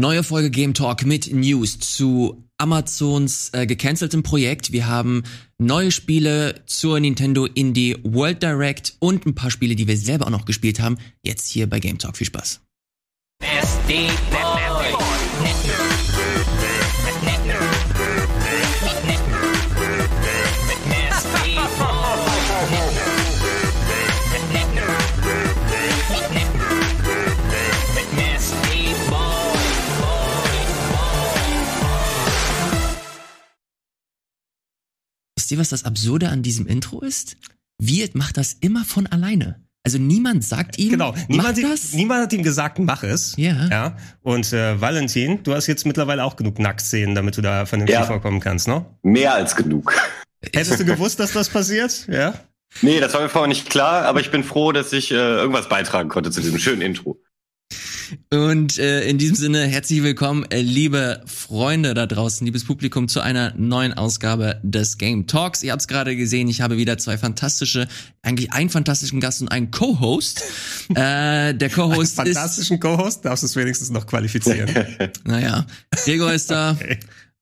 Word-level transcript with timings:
Neue 0.00 0.22
Folge 0.22 0.50
Game 0.50 0.72
Talk 0.72 1.04
mit 1.04 1.30
News 1.34 1.78
zu 1.78 2.48
Amazons 2.56 3.50
äh, 3.52 3.66
gecanceltem 3.66 4.22
Projekt. 4.22 4.72
Wir 4.72 4.86
haben 4.86 5.22
neue 5.58 5.90
Spiele 5.90 6.62
zur 6.64 6.98
Nintendo 6.98 7.44
Indie 7.44 7.98
World 8.02 8.42
Direct 8.42 8.96
und 9.00 9.26
ein 9.26 9.34
paar 9.34 9.50
Spiele, 9.50 9.76
die 9.76 9.86
wir 9.86 9.98
selber 9.98 10.26
auch 10.26 10.30
noch 10.30 10.46
gespielt 10.46 10.80
haben. 10.80 10.96
Jetzt 11.22 11.50
hier 11.50 11.68
bei 11.68 11.78
Game 11.78 11.98
Talk. 11.98 12.16
Viel 12.16 12.26
Spaß. 12.26 12.62
Wisst 13.42 13.80
ihr, 35.52 35.58
was 35.58 35.68
das 35.68 35.84
Absurde 35.84 36.28
an 36.30 36.42
diesem 36.42 36.66
Intro 36.66 37.00
ist? 37.00 37.36
Wirt 37.78 38.14
macht 38.14 38.36
das 38.36 38.54
immer 38.60 38.84
von 38.84 39.06
alleine. 39.06 39.60
Also 39.84 39.98
niemand 39.98 40.44
sagt 40.44 40.78
ihm, 40.78 40.90
Genau, 40.90 41.12
niemand, 41.28 41.60
mach 41.60 41.70
das. 41.70 41.92
niemand 41.92 42.22
hat 42.22 42.32
ihm 42.32 42.44
gesagt, 42.44 42.78
mach 42.78 43.02
es. 43.02 43.34
Ja. 43.36 43.66
ja. 43.68 43.96
Und 44.22 44.52
äh, 44.52 44.80
Valentin, 44.80 45.42
du 45.42 45.54
hast 45.54 45.66
jetzt 45.66 45.84
mittlerweile 45.86 46.22
auch 46.24 46.36
genug 46.36 46.60
Nacktszenen, 46.60 47.16
damit 47.16 47.36
du 47.36 47.42
da 47.42 47.66
vernünftig 47.66 47.98
Ja. 47.98 48.04
vorkommen 48.04 48.38
kannst, 48.38 48.68
ne? 48.68 48.84
Mehr 49.02 49.34
als 49.34 49.56
genug. 49.56 49.92
Hättest 50.54 50.78
du 50.80 50.84
gewusst, 50.84 51.18
dass 51.18 51.32
das 51.32 51.48
passiert? 51.48 52.06
Ja. 52.08 52.34
Nee, 52.80 53.00
das 53.00 53.12
war 53.14 53.20
mir 53.22 53.28
vorher 53.28 53.48
nicht 53.48 53.68
klar, 53.70 54.04
aber 54.04 54.20
ich 54.20 54.30
bin 54.30 54.44
froh, 54.44 54.70
dass 54.72 54.92
ich 54.92 55.10
äh, 55.10 55.14
irgendwas 55.14 55.68
beitragen 55.68 56.08
konnte 56.08 56.30
zu 56.30 56.40
diesem 56.40 56.58
schönen 56.58 56.82
Intro. 56.82 57.20
Und 58.30 58.78
äh, 58.78 59.08
in 59.08 59.18
diesem 59.18 59.36
Sinne 59.36 59.66
herzlich 59.66 60.02
willkommen, 60.02 60.44
äh, 60.50 60.60
liebe 60.60 61.22
Freunde 61.26 61.94
da 61.94 62.06
draußen, 62.06 62.44
liebes 62.44 62.64
Publikum, 62.64 63.08
zu 63.08 63.20
einer 63.20 63.54
neuen 63.56 63.92
Ausgabe 63.92 64.60
des 64.62 64.98
Game 64.98 65.26
Talks. 65.26 65.62
Ihr 65.62 65.72
habt 65.72 65.82
es 65.82 65.88
gerade 65.88 66.16
gesehen, 66.16 66.48
ich 66.48 66.60
habe 66.60 66.76
wieder 66.76 66.98
zwei 66.98 67.18
fantastische, 67.18 67.88
eigentlich 68.22 68.52
einen 68.52 68.70
fantastischen 68.70 69.20
Gast 69.20 69.42
und 69.42 69.48
einen 69.48 69.70
Co-Host. 69.70 70.42
äh, 70.90 71.54
der 71.54 71.70
Co-Host 71.70 72.02
ist, 72.02 72.14
Fantastischen 72.16 72.80
Co-Host, 72.80 73.24
darfst 73.24 73.42
du 73.42 73.46
es 73.46 73.56
wenigstens 73.56 73.90
noch 73.90 74.06
qualifizieren. 74.06 74.70
naja, 75.24 75.66
Gregor 76.04 76.32
ist 76.32 76.50
da. 76.50 76.76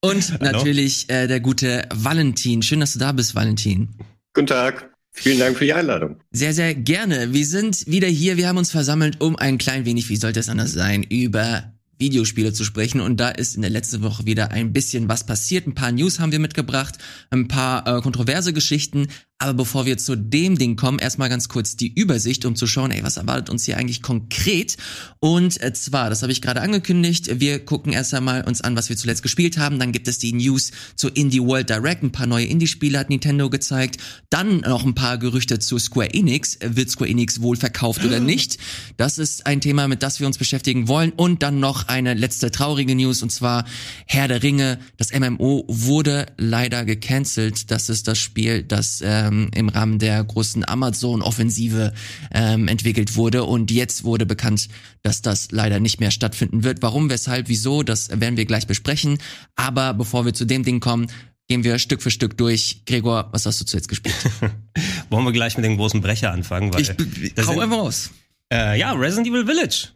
Und 0.03 0.31
Hallo. 0.31 0.51
natürlich 0.51 1.09
äh, 1.09 1.27
der 1.27 1.39
gute 1.39 1.87
Valentin. 1.93 2.63
Schön, 2.63 2.79
dass 2.79 2.93
du 2.93 2.99
da 2.99 3.11
bist, 3.11 3.35
Valentin. 3.35 3.89
Guten 4.33 4.47
Tag. 4.47 4.90
Vielen 5.13 5.39
Dank 5.39 5.57
für 5.57 5.65
die 5.65 5.73
Einladung. 5.73 6.17
Sehr, 6.31 6.53
sehr 6.53 6.73
gerne. 6.73 7.33
Wir 7.33 7.45
sind 7.45 7.85
wieder 7.87 8.07
hier. 8.07 8.37
Wir 8.37 8.47
haben 8.47 8.57
uns 8.57 8.71
versammelt, 8.71 9.21
um 9.21 9.35
ein 9.35 9.57
klein 9.57 9.85
wenig, 9.85 10.09
wie 10.09 10.15
sollte 10.15 10.39
es 10.39 10.49
anders 10.49 10.71
sein, 10.71 11.03
über 11.03 11.73
Videospiele 11.99 12.51
zu 12.53 12.63
sprechen. 12.63 12.99
Und 12.99 13.19
da 13.19 13.29
ist 13.29 13.55
in 13.55 13.61
der 13.61 13.71
letzten 13.71 14.01
Woche 14.01 14.25
wieder 14.25 14.51
ein 14.51 14.73
bisschen 14.73 15.07
was 15.07 15.25
passiert. 15.25 15.67
Ein 15.67 15.75
paar 15.75 15.91
News 15.91 16.19
haben 16.19 16.31
wir 16.31 16.39
mitgebracht, 16.39 16.97
ein 17.29 17.47
paar 17.47 17.87
äh, 17.87 18.01
kontroverse 18.01 18.53
Geschichten. 18.53 19.07
Aber 19.41 19.55
bevor 19.55 19.87
wir 19.87 19.97
zu 19.97 20.15
dem 20.15 20.55
Ding 20.55 20.75
kommen, 20.75 20.99
erstmal 20.99 21.27
ganz 21.27 21.49
kurz 21.49 21.75
die 21.75 21.91
Übersicht, 21.91 22.45
um 22.45 22.55
zu 22.55 22.67
schauen, 22.67 22.91
ey, 22.91 23.03
was 23.03 23.17
erwartet 23.17 23.49
uns 23.49 23.65
hier 23.65 23.75
eigentlich 23.75 24.03
konkret? 24.03 24.77
Und 25.19 25.59
äh, 25.63 25.73
zwar, 25.73 26.11
das 26.11 26.21
habe 26.21 26.31
ich 26.31 26.43
gerade 26.43 26.61
angekündigt, 26.61 27.39
wir 27.39 27.65
gucken 27.65 27.91
erst 27.91 28.13
einmal 28.13 28.43
uns 28.43 28.61
an, 28.61 28.75
was 28.75 28.89
wir 28.89 28.97
zuletzt 28.97 29.23
gespielt 29.23 29.57
haben. 29.57 29.79
Dann 29.79 29.93
gibt 29.93 30.07
es 30.07 30.19
die 30.19 30.33
News 30.33 30.69
zur 30.95 31.15
Indie 31.17 31.41
World 31.41 31.71
Direct. 31.71 32.03
Ein 32.03 32.11
paar 32.11 32.27
neue 32.27 32.45
Indie-Spiele 32.45 32.99
hat 32.99 33.09
Nintendo 33.09 33.49
gezeigt. 33.49 33.97
Dann 34.29 34.59
noch 34.59 34.85
ein 34.85 34.93
paar 34.93 35.17
Gerüchte 35.17 35.57
zu 35.57 35.79
Square 35.79 36.13
Enix. 36.13 36.59
Wird 36.61 36.91
Square 36.91 37.09
Enix 37.09 37.41
wohl 37.41 37.55
verkauft 37.55 38.05
oder 38.05 38.19
nicht? 38.19 38.59
Das 38.97 39.17
ist 39.17 39.47
ein 39.47 39.59
Thema, 39.59 39.87
mit 39.87 40.03
das 40.03 40.19
wir 40.19 40.27
uns 40.27 40.37
beschäftigen 40.37 40.87
wollen. 40.87 41.13
Und 41.13 41.41
dann 41.41 41.59
noch 41.59 41.87
eine 41.87 42.13
letzte 42.13 42.51
traurige 42.51 42.93
News, 42.93 43.23
und 43.23 43.31
zwar 43.31 43.65
Herr 44.05 44.27
der 44.27 44.43
Ringe. 44.43 44.77
Das 44.97 45.11
MMO 45.11 45.65
wurde 45.67 46.27
leider 46.37 46.85
gecancelt. 46.85 47.71
Das 47.71 47.89
ist 47.89 48.07
das 48.07 48.19
Spiel, 48.19 48.61
das 48.61 49.01
ähm, 49.31 49.49
im 49.55 49.69
Rahmen 49.69 49.99
der 49.99 50.23
großen 50.23 50.67
Amazon-Offensive 50.67 51.93
ähm, 52.33 52.67
entwickelt 52.67 53.15
wurde. 53.15 53.43
Und 53.43 53.71
jetzt 53.71 54.03
wurde 54.03 54.25
bekannt, 54.25 54.67
dass 55.01 55.21
das 55.21 55.51
leider 55.51 55.79
nicht 55.79 55.99
mehr 55.99 56.11
stattfinden 56.11 56.63
wird. 56.63 56.81
Warum, 56.81 57.09
weshalb, 57.09 57.47
wieso, 57.47 57.83
das 57.83 58.09
werden 58.19 58.37
wir 58.37 58.45
gleich 58.45 58.67
besprechen. 58.67 59.17
Aber 59.55 59.93
bevor 59.93 60.25
wir 60.25 60.33
zu 60.33 60.45
dem 60.45 60.63
Ding 60.63 60.79
kommen, 60.79 61.07
gehen 61.47 61.63
wir 61.63 61.79
Stück 61.79 62.01
für 62.01 62.11
Stück 62.11 62.37
durch. 62.37 62.83
Gregor, 62.85 63.29
was 63.31 63.45
hast 63.45 63.59
du 63.61 63.65
zuletzt 63.65 63.89
gespielt? 63.89 64.15
Wollen 65.09 65.25
wir 65.25 65.31
gleich 65.33 65.57
mit 65.57 65.65
dem 65.65 65.77
großen 65.77 66.01
Brecher 66.01 66.31
anfangen? 66.31 66.73
Weil 66.73 66.81
Ich 66.81 66.91
das 67.35 67.47
hau 67.47 67.59
einfach 67.59 67.77
raus. 67.77 68.11
äh, 68.53 68.79
ja, 68.79 68.93
Resident 68.93 69.27
Evil 69.27 69.45
Village. 69.45 69.89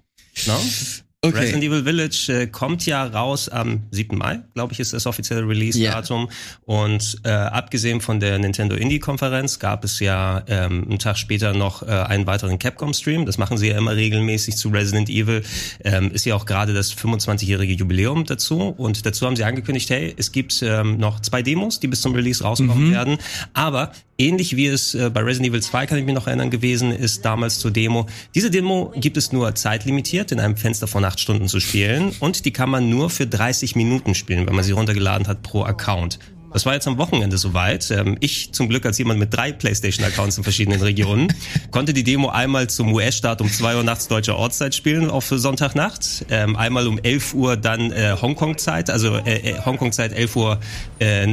No? 0.47 0.59
Okay. 1.25 1.39
Resident 1.39 1.63
Evil 1.63 1.83
Village 1.83 2.27
äh, 2.29 2.47
kommt 2.47 2.85
ja 2.85 3.03
raus 3.03 3.49
am 3.49 3.83
7. 3.91 4.17
Mai, 4.17 4.41
glaube 4.53 4.73
ich, 4.73 4.79
ist 4.79 4.93
das 4.93 5.07
offizielle 5.07 5.47
Release-Datum. 5.47 6.29
Und 6.65 7.17
äh, 7.23 7.29
abgesehen 7.29 7.99
von 8.01 8.19
der 8.19 8.37
Nintendo 8.37 8.75
Indie-Konferenz 8.75 9.59
gab 9.59 9.83
es 9.83 9.99
ja 9.99 10.43
ähm, 10.47 10.85
einen 10.87 10.99
Tag 10.99 11.17
später 11.17 11.53
noch 11.53 11.81
äh, 11.81 11.87
einen 11.87 12.27
weiteren 12.27 12.59
Capcom-Stream. 12.59 13.25
Das 13.25 13.37
machen 13.37 13.57
sie 13.57 13.69
ja 13.69 13.77
immer 13.77 13.95
regelmäßig 13.95 14.55
zu 14.55 14.69
Resident 14.69 15.09
Evil. 15.09 15.43
Ähm, 15.83 16.11
ist 16.11 16.25
ja 16.25 16.35
auch 16.35 16.45
gerade 16.45 16.73
das 16.73 16.95
25-jährige 16.95 17.73
Jubiläum 17.73 18.25
dazu. 18.25 18.59
Und 18.77 19.05
dazu 19.05 19.25
haben 19.25 19.35
sie 19.35 19.43
angekündigt, 19.43 19.89
hey, 19.89 20.13
es 20.17 20.31
gibt 20.31 20.61
ähm, 20.61 20.97
noch 20.97 21.21
zwei 21.21 21.41
Demos, 21.41 21.79
die 21.79 21.87
bis 21.87 22.01
zum 22.01 22.13
Release 22.13 22.43
rauskommen 22.43 22.91
werden. 22.91 23.17
Aber 23.53 23.91
ähnlich 24.17 24.55
wie 24.55 24.67
es 24.67 24.95
äh, 24.95 25.09
bei 25.09 25.21
Resident 25.21 25.51
Evil 25.51 25.61
2, 25.61 25.85
kann 25.85 25.97
ich 25.97 26.05
mich 26.05 26.15
noch 26.15 26.27
erinnern, 26.27 26.49
gewesen 26.49 26.91
ist 26.91 27.25
damals 27.25 27.59
zur 27.59 27.71
Demo. 27.71 28.07
Diese 28.33 28.49
Demo 28.49 28.93
gibt 28.95 29.17
es 29.17 29.31
nur 29.31 29.53
zeitlimitiert 29.55 30.31
in 30.31 30.39
einem 30.39 30.57
Fenster 30.57 30.87
von 30.87 31.03
acht 31.05 31.19
Stunden 31.19 31.47
zu 31.47 31.59
spielen 31.59 32.13
und 32.19 32.45
die 32.45 32.51
kann 32.51 32.69
man 32.69 32.89
nur 32.89 33.09
für 33.09 33.27
30 33.27 33.75
Minuten 33.75 34.15
spielen, 34.15 34.47
wenn 34.47 34.55
man 34.55 34.63
sie 34.63 34.71
runtergeladen 34.71 35.27
hat 35.27 35.41
pro 35.41 35.63
Account. 35.63 36.19
Das 36.55 36.65
war 36.65 36.73
jetzt 36.73 36.87
am 36.87 36.97
Wochenende 36.97 37.37
soweit. 37.37 37.91
Ähm, 37.91 38.15
Ich 38.21 38.53
zum 38.53 38.69
Glück 38.69 38.85
als 38.85 38.97
jemand 38.97 39.19
mit 39.19 39.35
drei 39.35 39.51
PlayStation-Accounts 39.51 40.37
in 40.37 40.43
verschiedenen 40.45 40.79
Regionen 40.81 41.27
konnte 41.71 41.91
die 41.91 42.05
Demo 42.05 42.29
einmal 42.29 42.69
zum 42.69 42.93
US-Start 42.93 43.41
um 43.41 43.51
2 43.51 43.75
Uhr 43.75 43.83
nachts 43.83 44.07
deutscher 44.07 44.37
Ortszeit 44.37 44.73
spielen, 44.73 45.09
für 45.19 45.37
Sonntagnacht. 45.37 46.25
Ähm, 46.29 46.55
einmal 46.55 46.87
um 46.87 46.97
11 46.97 47.33
Uhr 47.33 47.57
dann 47.57 47.91
äh, 47.91 48.15
Hongkong-Zeit, 48.21 48.89
also 48.89 49.17
äh, 49.17 49.51
äh, 49.51 49.65
Hongkong-Zeit 49.65 50.13
11 50.13 50.35
Uhr 50.37 50.59
äh, 50.99 51.27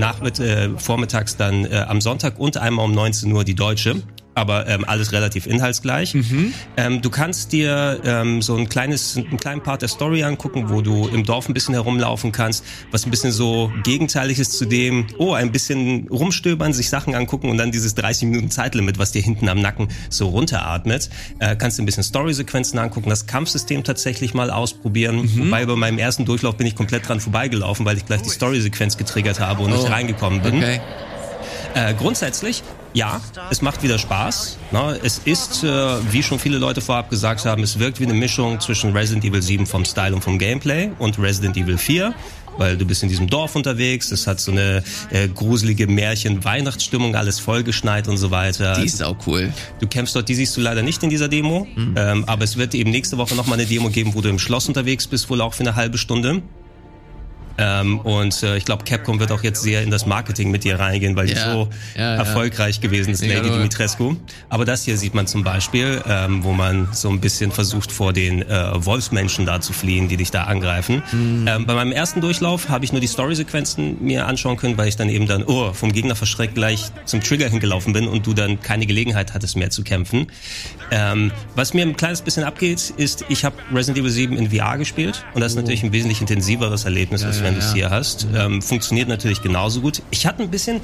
vormittags 0.76 1.36
dann 1.36 1.72
am 1.72 2.00
Sonntag 2.00 2.40
und 2.40 2.56
einmal 2.56 2.84
um 2.84 2.92
19 2.92 3.30
Uhr 3.30 3.44
die 3.44 3.54
deutsche. 3.54 4.02
Aber 4.34 4.66
ähm, 4.66 4.84
alles 4.86 5.12
relativ 5.12 5.46
inhaltsgleich. 5.46 6.16
Ähm, 6.78 7.02
du 7.02 7.10
kannst 7.10 7.52
dir 7.52 8.00
ähm, 8.04 8.40
so 8.40 8.56
ein 8.56 8.66
kleines, 8.68 9.16
einen 9.18 9.36
kleinen 9.36 9.62
Part 9.62 9.82
der 9.82 9.88
Story 9.90 10.22
angucken, 10.24 10.70
wo 10.70 10.80
du 10.80 11.06
im 11.08 11.24
Dorf 11.24 11.48
ein 11.50 11.54
bisschen 11.54 11.74
herumlaufen 11.74 12.32
kannst, 12.32 12.64
was 12.90 13.04
ein 13.04 13.10
bisschen 13.10 13.30
so 13.30 13.70
gegenteilig 13.82 14.38
ist 14.38 14.56
zu 14.56 14.64
dem, 14.64 15.06
oh, 15.18 15.34
ein 15.34 15.52
bisschen 15.52 16.08
rumstöbern, 16.08 16.72
sich 16.72 16.88
Sachen 16.88 17.14
angucken 17.14 17.50
und 17.50 17.58
dann 17.58 17.72
dieses 17.72 17.94
30 17.94 18.28
Minuten 18.28 18.50
Zeitlimit, 18.50 18.98
was 18.98 19.12
dir 19.12 19.20
hinten 19.20 19.50
am 19.50 19.60
Nacken 19.60 19.88
so 20.08 20.28
runteratmet. 20.28 21.10
Äh, 21.38 21.56
kannst 21.56 21.76
du 21.78 21.82
ein 21.82 21.86
bisschen 21.86 22.02
Story-Sequenzen 22.02 22.78
angucken, 22.78 23.10
das 23.10 23.26
Kampfsystem 23.26 23.84
tatsächlich 23.84 24.32
mal 24.32 24.50
ausprobieren. 24.50 25.28
Wobei 25.36 25.66
bei 25.66 25.76
meinem 25.76 25.98
ersten 25.98 26.24
Durchlauf 26.24 26.56
bin 26.56 26.66
ich 26.66 26.74
komplett 26.74 27.06
dran 27.06 27.20
vorbeigelaufen, 27.20 27.84
weil 27.84 27.98
ich 27.98 28.06
gleich 28.06 28.22
die 28.22 28.30
Story-Sequenz 28.30 28.96
getriggert 28.96 29.40
habe 29.40 29.62
und 29.62 29.72
Oh. 29.72 29.76
nicht 29.76 29.90
reingekommen 29.90 30.40
bin. 30.40 30.56
Okay. 30.56 30.80
Äh, 31.74 31.94
grundsätzlich, 31.94 32.62
ja, 32.94 33.20
es 33.50 33.62
macht 33.62 33.82
wieder 33.82 33.98
Spaß. 33.98 34.58
Ne? 34.70 34.98
Es 35.02 35.18
ist, 35.24 35.64
äh, 35.64 35.68
wie 36.10 36.22
schon 36.22 36.38
viele 36.38 36.58
Leute 36.58 36.80
vorab 36.80 37.10
gesagt 37.10 37.44
haben, 37.44 37.62
es 37.62 37.78
wirkt 37.78 38.00
wie 38.00 38.04
eine 38.04 38.14
Mischung 38.14 38.60
zwischen 38.60 38.92
Resident 38.92 39.24
Evil 39.24 39.42
7 39.42 39.66
vom 39.66 39.84
Style 39.84 40.14
und 40.14 40.22
vom 40.22 40.38
Gameplay 40.38 40.90
und 40.98 41.18
Resident 41.18 41.56
Evil 41.56 41.78
4. 41.78 42.14
Weil 42.58 42.76
du 42.76 42.84
bist 42.84 43.02
in 43.02 43.08
diesem 43.08 43.28
Dorf 43.28 43.56
unterwegs, 43.56 44.12
es 44.12 44.26
hat 44.26 44.38
so 44.38 44.52
eine 44.52 44.84
äh, 45.10 45.26
gruselige 45.26 45.86
Märchen-Weihnachtsstimmung, 45.86 47.16
alles 47.16 47.40
vollgeschneit 47.40 48.08
und 48.08 48.18
so 48.18 48.30
weiter. 48.30 48.74
Die 48.74 48.84
ist 48.84 49.02
auch 49.02 49.16
cool. 49.26 49.50
Du 49.80 49.86
kämpfst 49.86 50.14
dort, 50.14 50.28
die 50.28 50.34
siehst 50.34 50.54
du 50.58 50.60
leider 50.60 50.82
nicht 50.82 51.02
in 51.02 51.08
dieser 51.08 51.28
Demo, 51.28 51.66
ähm, 51.96 52.24
aber 52.26 52.44
es 52.44 52.58
wird 52.58 52.74
eben 52.74 52.90
nächste 52.90 53.16
Woche 53.16 53.34
nochmal 53.34 53.58
eine 53.58 53.66
Demo 53.66 53.88
geben, 53.88 54.12
wo 54.12 54.20
du 54.20 54.28
im 54.28 54.38
Schloss 54.38 54.68
unterwegs 54.68 55.06
bist, 55.06 55.30
wohl 55.30 55.40
auch 55.40 55.54
für 55.54 55.62
eine 55.62 55.76
halbe 55.76 55.96
Stunde. 55.96 56.42
Ähm, 57.62 58.00
und 58.00 58.42
äh, 58.42 58.56
ich 58.56 58.64
glaube, 58.64 58.84
Capcom 58.84 59.20
wird 59.20 59.30
auch 59.30 59.42
jetzt 59.42 59.62
sehr 59.62 59.82
in 59.82 59.90
das 59.90 60.04
Marketing 60.04 60.50
mit 60.50 60.64
dir 60.64 60.80
reingehen, 60.80 61.14
weil 61.14 61.26
die 61.26 61.34
Ja, 61.34 61.52
so 61.52 61.68
ja, 61.94 62.00
ja. 62.00 62.14
erfolgreich 62.16 62.80
gewesen 62.80 63.10
ist, 63.10 63.22
Ja, 63.22 63.34
Lady 63.34 63.50
Dimitrescu. 63.50 64.16
Aber 64.48 64.64
das 64.64 64.82
hier 64.84 64.96
sieht 64.96 65.14
man 65.14 65.26
zum 65.26 65.44
Beispiel, 65.44 66.02
ähm, 66.08 66.42
wo 66.42 66.52
man 66.52 66.88
so 66.92 67.08
ein 67.08 67.20
bisschen 67.20 67.52
versucht, 67.52 67.92
vor 67.92 68.12
den 68.12 68.42
äh, 68.42 68.84
Wolfsmenschen 68.84 69.46
da 69.46 69.60
zu 69.60 69.72
fliehen, 69.72 70.08
die 70.08 70.16
dich 70.16 70.30
da 70.30 70.44
angreifen. 70.44 71.02
Hm. 71.10 71.46
Ähm, 71.46 71.66
bei 71.66 71.74
meinem 71.74 71.92
ersten 71.92 72.20
Durchlauf 72.20 72.68
habe 72.68 72.84
ich 72.84 72.92
nur 72.92 73.00
die 73.00 73.06
Story-Sequenzen 73.06 74.02
mir 74.04 74.26
anschauen 74.26 74.56
können, 74.56 74.76
weil 74.76 74.88
ich 74.88 74.96
dann 74.96 75.08
eben 75.08 75.26
dann 75.26 75.44
oh, 75.44 75.72
vom 75.72 75.92
Gegner 75.92 76.16
verschreckt 76.16 76.54
gleich 76.54 76.90
zum 77.04 77.20
Trigger 77.20 77.48
hingelaufen 77.48 77.92
bin 77.92 78.08
und 78.08 78.26
du 78.26 78.34
dann 78.34 78.60
keine 78.60 78.86
Gelegenheit 78.86 79.34
hattest 79.34 79.56
mehr 79.56 79.70
zu 79.70 79.84
kämpfen. 79.84 80.26
Ähm, 80.90 81.30
was 81.54 81.74
mir 81.74 81.82
ein 81.82 81.96
kleines 81.96 82.22
bisschen 82.22 82.44
abgeht, 82.44 82.92
ist, 82.96 83.24
ich 83.28 83.44
habe 83.44 83.56
Resident 83.72 83.98
Evil 83.98 84.10
7 84.10 84.36
in 84.36 84.50
VR 84.50 84.78
gespielt 84.78 85.24
und 85.34 85.40
das 85.40 85.52
ist 85.52 85.56
natürlich 85.56 85.82
ein 85.82 85.92
wesentlich 85.92 86.20
intensiveres 86.20 86.84
Erlebnis, 86.84 87.22
als 87.24 87.40
Ja, 87.52 87.58
wenn 87.58 87.60
du 87.60 87.66
es 87.66 87.70
ja. 87.70 87.74
hier 87.74 87.90
hast. 87.90 88.26
Ähm, 88.34 88.62
funktioniert 88.62 89.08
natürlich 89.08 89.42
genauso 89.42 89.80
gut. 89.80 90.02
Ich 90.10 90.26
hatte 90.26 90.42
ein 90.42 90.50
bisschen 90.50 90.80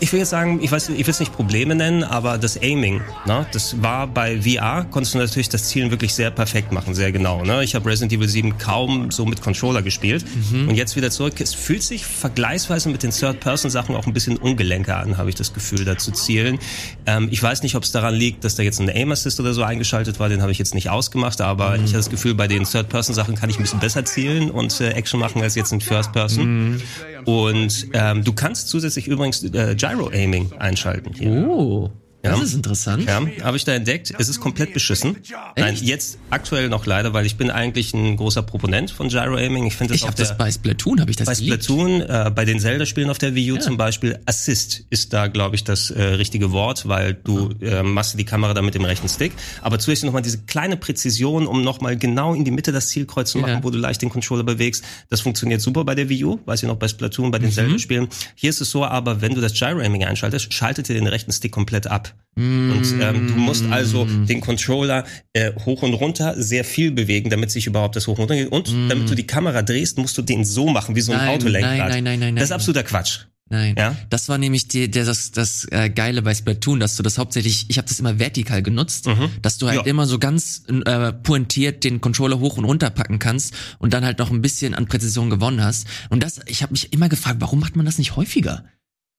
ich 0.00 0.12
will 0.12 0.18
jetzt 0.18 0.30
sagen, 0.30 0.60
ich 0.62 0.70
weiß, 0.70 0.90
ich 0.90 1.06
will 1.06 1.10
es 1.10 1.20
nicht 1.20 1.32
Probleme 1.32 1.74
nennen, 1.74 2.02
aber 2.02 2.38
das 2.38 2.60
Aiming, 2.60 3.00
ne, 3.26 3.46
das 3.52 3.82
war 3.82 4.06
bei 4.06 4.40
VR, 4.42 4.86
konntest 4.90 5.14
du 5.14 5.18
natürlich 5.18 5.48
das 5.48 5.64
Zielen 5.64 5.90
wirklich 5.90 6.14
sehr 6.14 6.30
perfekt 6.30 6.72
machen, 6.72 6.94
sehr 6.94 7.12
genau. 7.12 7.44
Ne? 7.44 7.64
Ich 7.64 7.74
habe 7.74 7.88
Resident 7.88 8.12
Evil 8.12 8.28
7 8.28 8.58
kaum 8.58 9.10
so 9.10 9.24
mit 9.24 9.40
Controller 9.40 9.82
gespielt 9.82 10.24
mhm. 10.50 10.68
und 10.68 10.74
jetzt 10.74 10.96
wieder 10.96 11.10
zurück. 11.10 11.40
Es 11.40 11.54
fühlt 11.54 11.82
sich 11.82 12.04
vergleichsweise 12.04 12.88
mit 12.88 13.02
den 13.02 13.10
Third-Person-Sachen 13.10 13.94
auch 13.94 14.06
ein 14.06 14.12
bisschen 14.12 14.36
ungelenker 14.36 14.96
an, 14.96 15.16
habe 15.16 15.28
ich 15.28 15.34
das 15.34 15.52
Gefühl, 15.52 15.84
da 15.84 15.96
zu 15.96 16.12
zielen. 16.12 16.58
Ähm, 17.06 17.28
ich 17.30 17.42
weiß 17.42 17.62
nicht, 17.62 17.76
ob 17.76 17.84
es 17.84 17.92
daran 17.92 18.14
liegt, 18.14 18.44
dass 18.44 18.56
da 18.56 18.62
jetzt 18.62 18.80
ein 18.80 18.88
Aim-Assist 18.88 19.40
oder 19.40 19.54
so 19.54 19.62
eingeschaltet 19.62 20.18
war, 20.20 20.28
den 20.28 20.42
habe 20.42 20.52
ich 20.52 20.58
jetzt 20.58 20.74
nicht 20.74 20.90
ausgemacht, 20.90 21.40
aber 21.40 21.78
mhm. 21.78 21.84
ich 21.84 21.90
habe 21.90 21.98
das 21.98 22.10
Gefühl, 22.10 22.34
bei 22.34 22.48
den 22.48 22.64
Third-Person-Sachen 22.64 23.34
kann 23.36 23.50
ich 23.50 23.58
ein 23.58 23.62
bisschen 23.62 23.80
besser 23.80 24.04
zielen 24.04 24.50
und 24.50 24.80
äh, 24.80 24.90
Action 24.90 25.20
machen 25.20 25.42
als 25.42 25.54
jetzt 25.54 25.72
in 25.72 25.80
First-Person. 25.80 26.70
Mhm. 26.70 26.82
Und 27.24 27.88
ähm, 27.94 28.22
du 28.22 28.32
kannst 28.32 28.68
zusätzlich 28.68 29.08
übrigens 29.08 29.42
äh, 29.42 29.74
Gyro-Aiming 29.84 30.52
einschalten. 30.58 31.12
Hier. 31.14 31.46
Oh. 31.46 31.90
Ja. 32.24 32.30
Das 32.30 32.40
ist 32.40 32.54
interessant. 32.54 33.04
Ja, 33.04 33.20
habe 33.42 33.56
ich 33.58 33.64
da 33.64 33.74
entdeckt. 33.74 34.14
Es 34.18 34.30
ist 34.30 34.40
komplett 34.40 34.72
beschissen. 34.72 35.16
Echt? 35.16 35.34
Nein, 35.58 35.76
jetzt 35.80 36.18
aktuell 36.30 36.70
noch 36.70 36.86
leider, 36.86 37.12
weil 37.12 37.26
ich 37.26 37.36
bin 37.36 37.50
eigentlich 37.50 37.92
ein 37.92 38.16
großer 38.16 38.42
Proponent 38.42 38.90
von 38.90 39.08
Gyro 39.08 39.36
Aiming. 39.36 39.66
Ich 39.66 39.76
finde 39.76 39.92
das 39.92 40.00
Ich 40.00 40.06
habe 40.06 40.16
das 40.16 40.36
bei 40.38 40.50
Splatoon, 40.50 41.00
habe 41.00 41.10
ich 41.10 41.18
das 41.18 41.26
Bei 41.26 41.34
geliebt. 41.34 41.64
Splatoon, 41.64 42.00
äh, 42.00 42.32
bei 42.34 42.46
den 42.46 42.60
Zelda-Spielen 42.60 43.10
auf 43.10 43.18
der 43.18 43.34
Wii 43.34 43.52
U 43.52 43.54
ja. 43.56 43.60
zum 43.60 43.76
Beispiel, 43.76 44.18
Assist 44.24 44.84
ist 44.88 45.12
da, 45.12 45.26
glaube 45.26 45.56
ich, 45.56 45.64
das 45.64 45.90
äh, 45.90 46.02
richtige 46.02 46.50
Wort, 46.52 46.88
weil 46.88 47.12
du 47.12 47.50
äh, 47.60 47.82
machst 47.82 48.18
die 48.18 48.24
Kamera 48.24 48.54
da 48.54 48.62
mit 48.62 48.74
dem 48.74 48.86
rechten 48.86 49.08
Stick. 49.08 49.32
Aber 49.60 49.78
zusätzlich 49.78 50.06
nochmal 50.06 50.22
diese 50.22 50.38
kleine 50.38 50.78
Präzision, 50.78 51.46
um 51.46 51.62
nochmal 51.62 51.98
genau 51.98 52.32
in 52.32 52.46
die 52.46 52.50
Mitte 52.50 52.72
das 52.72 52.88
Zielkreuz 52.88 53.32
zu 53.32 53.38
machen, 53.38 53.54
ja. 53.54 53.64
wo 53.64 53.68
du 53.68 53.76
leicht 53.76 54.00
den 54.00 54.08
Controller 54.08 54.44
bewegst. 54.44 54.82
Das 55.10 55.20
funktioniert 55.20 55.60
super 55.60 55.84
bei 55.84 55.94
der 55.94 56.08
Wii 56.08 56.24
U, 56.24 56.40
weiß 56.46 56.62
ich 56.62 56.68
noch 56.68 56.76
bei 56.76 56.88
Splatoon, 56.88 57.30
bei 57.30 57.38
den 57.38 57.50
mhm. 57.50 57.54
Zelda-Spielen. 57.54 58.08
Hier 58.34 58.48
ist 58.48 58.62
es 58.62 58.70
so, 58.70 58.84
aber 58.84 59.20
wenn 59.20 59.34
du 59.34 59.42
das 59.42 59.52
Gyro 59.52 59.80
Aiming 59.80 60.04
einschaltest, 60.04 60.54
schaltet 60.54 60.88
ihr 60.88 60.94
den 60.94 61.06
rechten 61.06 61.32
Stick 61.32 61.52
komplett 61.52 61.86
ab. 61.86 62.13
Und 62.36 62.82
ähm, 63.00 63.28
du 63.28 63.34
musst 63.34 63.64
also 63.70 64.06
mm. 64.06 64.26
den 64.26 64.40
Controller 64.40 65.04
äh, 65.34 65.52
hoch 65.64 65.82
und 65.82 65.94
runter 65.94 66.34
sehr 66.36 66.64
viel 66.64 66.90
bewegen, 66.90 67.30
damit 67.30 67.52
sich 67.52 67.68
überhaupt 67.68 67.94
das 67.94 68.08
hoch 68.08 68.18
und 68.18 68.22
runter 68.22 68.34
geht. 68.34 68.50
Und 68.50 68.72
mm. 68.72 68.88
damit 68.88 69.08
du 69.08 69.14
die 69.14 69.26
Kamera 69.26 69.62
drehst, 69.62 69.98
musst 69.98 70.18
du 70.18 70.22
den 70.22 70.44
so 70.44 70.68
machen, 70.68 70.96
wie 70.96 71.00
so 71.00 71.12
ein 71.12 71.18
nein, 71.18 71.28
Autolenkrad. 71.36 71.78
Nein, 71.78 71.88
nein, 71.88 72.04
nein, 72.04 72.18
nein. 72.18 72.36
Das 72.36 72.44
ist 72.44 72.52
absoluter 72.52 72.82
Quatsch. 72.82 73.20
Nein, 73.50 73.74
ja? 73.78 73.94
das 74.08 74.28
war 74.28 74.38
nämlich 74.38 74.68
die, 74.68 74.90
der, 74.90 75.04
das, 75.04 75.30
das 75.30 75.66
äh, 75.70 75.90
Geile 75.90 76.22
bei 76.22 76.34
Splatoon, 76.34 76.80
dass 76.80 76.96
du 76.96 77.02
das 77.02 77.18
hauptsächlich, 77.18 77.66
ich 77.68 77.76
habe 77.76 77.86
das 77.86 78.00
immer 78.00 78.18
vertikal 78.18 78.62
genutzt, 78.62 79.06
mhm. 79.06 79.28
dass 79.42 79.58
du 79.58 79.68
halt 79.68 79.80
ja. 79.80 79.84
immer 79.84 80.06
so 80.06 80.18
ganz 80.18 80.64
äh, 80.66 81.12
pointiert 81.12 81.84
den 81.84 82.00
Controller 82.00 82.40
hoch 82.40 82.56
und 82.56 82.64
runter 82.64 82.88
packen 82.88 83.18
kannst 83.18 83.54
und 83.78 83.92
dann 83.92 84.04
halt 84.04 84.18
noch 84.18 84.30
ein 84.30 84.40
bisschen 84.40 84.74
an 84.74 84.86
Präzision 84.86 85.28
gewonnen 85.28 85.62
hast. 85.62 85.86
Und 86.08 86.22
das, 86.22 86.40
ich 86.46 86.62
habe 86.62 86.72
mich 86.72 86.92
immer 86.94 87.10
gefragt, 87.10 87.36
warum 87.40 87.60
macht 87.60 87.76
man 87.76 87.84
das 87.84 87.98
nicht 87.98 88.16
häufiger? 88.16 88.64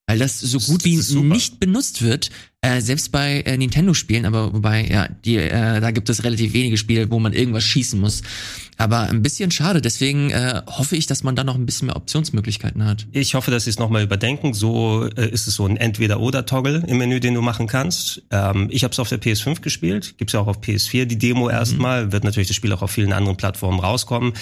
Weil 0.07 0.19
das 0.19 0.39
so 0.39 0.59
gut 0.59 0.85
das 0.85 1.13
wie 1.13 1.21
nicht 1.21 1.59
benutzt 1.59 2.01
wird. 2.01 2.29
Äh, 2.65 2.81
selbst 2.81 3.11
bei 3.11 3.41
äh, 3.41 3.57
Nintendo-Spielen, 3.57 4.25
aber 4.25 4.51
wobei, 4.51 4.87
ja, 4.87 5.07
die, 5.23 5.37
äh, 5.37 5.79
da 5.79 5.91
gibt 5.91 6.09
es 6.09 6.23
relativ 6.23 6.53
wenige 6.53 6.77
Spiele, 6.77 7.11
wo 7.11 7.19
man 7.19 7.31
irgendwas 7.31 7.63
schießen 7.63 7.99
muss. 7.99 8.23
Aber 8.77 9.01
ein 9.01 9.21
bisschen 9.21 9.51
schade, 9.51 9.81
deswegen 9.81 10.31
äh, 10.31 10.61
hoffe 10.65 10.97
ich, 10.97 11.05
dass 11.05 11.23
man 11.23 11.35
da 11.35 11.43
noch 11.43 11.55
ein 11.55 11.65
bisschen 11.65 11.85
mehr 11.85 11.95
Optionsmöglichkeiten 11.95 12.83
hat. 12.83 13.05
Ich 13.11 13.35
hoffe, 13.35 13.51
dass 13.51 13.65
sie 13.65 13.69
es 13.69 13.77
nochmal 13.77 14.03
überdenken. 14.03 14.53
So 14.53 15.07
äh, 15.15 15.29
ist 15.29 15.47
es 15.47 15.55
so 15.55 15.65
ein 15.65 15.77
Entweder-Oder-Toggle 15.77 16.83
im 16.87 16.97
Menü, 16.97 17.19
den 17.19 17.35
du 17.35 17.41
machen 17.41 17.67
kannst. 17.67 18.23
Ähm, 18.31 18.67
ich 18.71 18.83
habe 18.83 18.91
es 18.91 18.99
auf 18.99 19.09
der 19.09 19.21
PS5 19.21 19.61
gespielt, 19.61 20.17
gibt's 20.17 20.33
ja 20.33 20.39
auch 20.39 20.47
auf 20.47 20.59
PS4 20.59 21.05
die 21.05 21.17
Demo 21.17 21.45
mhm. 21.45 21.51
erstmal, 21.51 22.11
wird 22.11 22.23
natürlich 22.23 22.47
das 22.47 22.55
Spiel 22.55 22.73
auch 22.73 22.81
auf 22.81 22.91
vielen 22.91 23.13
anderen 23.13 23.37
Plattformen 23.37 23.79
rauskommen. 23.79 24.33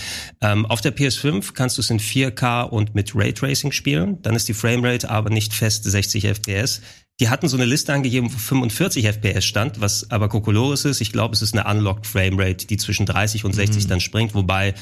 Ähm, 0.42 0.66
auf 0.66 0.80
der 0.82 0.96
PS5 0.96 1.54
kannst 1.54 1.78
du 1.78 1.82
es 1.82 1.90
in 1.90 2.00
4K 2.00 2.64
und 2.64 2.96
mit 2.96 3.16
Raytracing 3.16 3.74
spielen, 3.74 4.22
dann 4.22 4.36
ist 4.36 4.48
die 4.48 4.54
Framerate 4.54 5.10
aber 5.10 5.30
nicht 5.30 5.54
fest 5.54 5.84
60 5.84 6.26
FPS. 6.26 6.82
Die 7.20 7.30
hatten 7.30 7.48
so 7.48 7.58
eine 7.58 7.66
Liste 7.66 7.94
angegeben, 7.94 8.34
wo 8.34 8.38
45 8.38 9.06
FPS 9.06 9.46
stand, 9.46 9.80
was 9.80 10.10
aber 10.10 10.30
Kokolores 10.30 10.86
ist. 10.86 11.00
Ich 11.00 11.12
glaube, 11.12 11.36
es 11.36 11.42
ist 11.42 11.54
eine 11.54 11.70
Unlocked 11.72 12.08
Framerate, 12.08 12.66
die 12.66 12.78
zwischen 12.78 13.06
30 13.06 13.46
und 13.46 13.54
60 13.54 13.84
mhm. 13.84 13.90
dann 13.90 14.00
springt, 14.00 14.34
wobei 14.34 14.74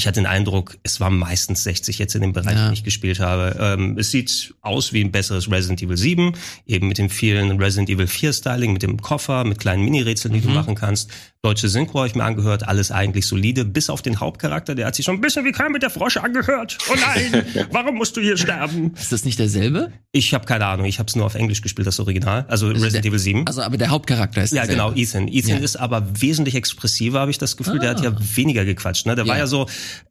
ich 0.00 0.06
hatte 0.06 0.20
den 0.20 0.26
Eindruck, 0.26 0.78
es 0.84 1.00
war 1.00 1.10
meistens 1.10 1.64
60 1.64 1.98
jetzt 1.98 2.14
in 2.14 2.20
dem 2.20 2.32
Bereich, 2.32 2.54
ja. 2.54 2.66
den 2.66 2.72
ich 2.72 2.84
gespielt 2.84 3.18
habe. 3.18 3.56
Ähm, 3.58 3.98
es 3.98 4.12
sieht 4.12 4.54
aus 4.60 4.92
wie 4.92 5.02
ein 5.02 5.10
besseres 5.10 5.50
Resident 5.50 5.82
Evil 5.82 5.96
7, 5.96 6.34
eben 6.66 6.86
mit 6.86 6.98
dem 6.98 7.10
vielen 7.10 7.60
Resident 7.60 7.90
Evil 7.90 8.06
4 8.06 8.32
Styling, 8.32 8.72
mit 8.72 8.84
dem 8.84 9.02
Koffer, 9.02 9.42
mit 9.42 9.58
kleinen 9.58 9.84
Mini-Rätseln, 9.84 10.32
die 10.32 10.38
mhm. 10.40 10.44
du 10.44 10.50
machen 10.50 10.76
kannst. 10.76 11.10
Deutsche 11.42 11.68
Synchro 11.68 11.98
habe 11.98 12.08
ich 12.08 12.14
mir 12.14 12.24
angehört, 12.24 12.66
alles 12.66 12.90
eigentlich 12.90 13.26
solide, 13.26 13.64
bis 13.64 13.90
auf 13.90 14.02
den 14.02 14.18
Hauptcharakter, 14.18 14.74
der 14.74 14.86
hat 14.86 14.94
sich 14.94 15.04
schon 15.04 15.16
ein 15.16 15.20
bisschen 15.20 15.44
wie 15.44 15.52
kein 15.52 15.72
mit 15.72 15.82
der 15.82 15.90
Frosch 15.90 16.16
angehört. 16.16 16.78
Oh 16.90 16.94
nein, 17.00 17.44
warum 17.72 17.96
musst 17.96 18.16
du 18.16 18.20
hier 18.20 18.36
sterben? 18.36 18.92
Ist 18.94 19.12
das 19.12 19.24
nicht 19.24 19.38
derselbe? 19.38 19.92
Ich 20.12 20.34
habe 20.34 20.46
keine 20.46 20.66
Ahnung, 20.66 20.86
ich 20.86 20.98
habe 20.98 21.08
es 21.08 21.14
nur 21.14 21.26
auf 21.26 21.36
Englisch 21.36 21.62
gespielt, 21.62 21.86
das 21.86 21.98
Original, 22.00 22.44
also, 22.48 22.66
also 22.66 22.80
Resident 22.82 23.04
der, 23.04 23.10
Evil 23.10 23.18
7. 23.20 23.46
Also 23.46 23.62
aber 23.62 23.76
der 23.76 23.88
Hauptcharakter 23.90 24.42
ist 24.42 24.52
Ja, 24.52 24.66
genau, 24.66 24.92
Ethan. 24.92 25.28
Ethan 25.28 25.58
ja. 25.58 25.58
ist 25.58 25.76
aber 25.76 26.06
wesentlich 26.20 26.56
expressiver, 26.56 27.20
habe 27.20 27.30
ich 27.30 27.38
das 27.38 27.56
Gefühl, 27.56 27.78
ah. 27.78 27.82
der 27.82 27.90
hat 27.90 28.00
ja 28.02 28.10
ah. 28.10 28.20
weniger 28.34 28.64
gequatscht. 28.64 29.06
Ne? 29.06 29.14
Der 29.14 29.24
ja. 29.24 29.30
war 29.30 29.38
ja 29.38 29.46
so 29.46 29.66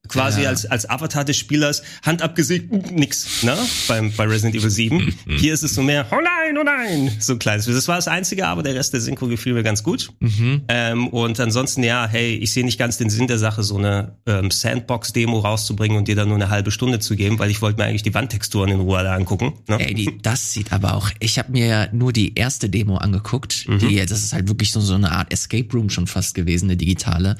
quasi 0.07 0.43
ja. 0.43 0.49
als, 0.49 0.65
als 0.65 0.89
Avatar 0.89 1.25
des 1.25 1.37
Spielers, 1.37 1.83
Hand 2.03 2.21
abgesägt, 2.21 2.91
nix, 2.91 3.43
ne? 3.43 3.55
Beim, 3.87 4.11
bei 4.15 4.25
Resident 4.25 4.55
Evil 4.55 4.69
7. 4.69 5.13
Hier 5.37 5.53
ist 5.53 5.63
es 5.63 5.75
so 5.75 5.83
mehr, 5.83 6.05
oh 6.11 6.15
nein, 6.15 6.57
oh 6.57 6.63
nein, 6.63 7.11
so 7.19 7.37
kleines. 7.37 7.65
Das 7.65 7.87
war 7.87 7.95
das 7.95 8.07
Einzige, 8.07 8.47
aber 8.47 8.63
der 8.63 8.75
Rest 8.75 8.93
der 8.93 9.01
Synchro 9.01 9.27
gefiel 9.27 9.53
mir 9.53 9.63
ganz 9.63 9.83
gut. 9.83 10.09
Mhm. 10.19 10.63
Ähm, 10.67 11.07
und 11.09 11.39
ansonsten, 11.39 11.83
ja, 11.83 12.07
hey, 12.07 12.35
ich 12.35 12.53
sehe 12.53 12.63
nicht 12.63 12.77
ganz 12.77 12.97
den 12.97 13.09
Sinn 13.09 13.27
der 13.27 13.37
Sache, 13.37 13.63
so 13.63 13.77
eine 13.77 14.17
ähm, 14.25 14.51
Sandbox-Demo 14.51 15.39
rauszubringen 15.39 15.97
und 15.97 16.07
dir 16.07 16.15
dann 16.15 16.29
nur 16.29 16.37
eine 16.37 16.49
halbe 16.49 16.71
Stunde 16.71 16.99
zu 16.99 17.15
geben, 17.15 17.39
weil 17.39 17.51
ich 17.51 17.61
wollte 17.61 17.79
mir 17.79 17.87
eigentlich 17.87 18.03
die 18.03 18.13
Wandtexturen 18.13 18.71
in 18.71 18.79
Ruhe 18.79 19.03
da 19.03 19.13
angucken. 19.13 19.53
Ne? 19.67 19.79
Ey, 19.79 19.93
die, 19.93 20.17
das 20.21 20.53
sieht 20.53 20.71
aber 20.71 20.95
auch, 20.95 21.09
ich 21.19 21.37
habe 21.39 21.51
mir 21.51 21.65
ja 21.65 21.87
nur 21.91 22.13
die 22.13 22.35
erste 22.35 22.69
Demo 22.69 22.97
angeguckt, 22.97 23.65
mhm. 23.67 23.79
die, 23.79 23.97
das 23.97 24.23
ist 24.23 24.33
halt 24.33 24.47
wirklich 24.47 24.71
so, 24.71 24.79
so 24.79 24.95
eine 24.95 25.11
Art 25.11 25.31
Escape 25.33 25.67
Room 25.73 25.89
schon 25.89 26.07
fast 26.07 26.35
gewesen, 26.35 26.65
eine 26.65 26.77
digitale. 26.77 27.37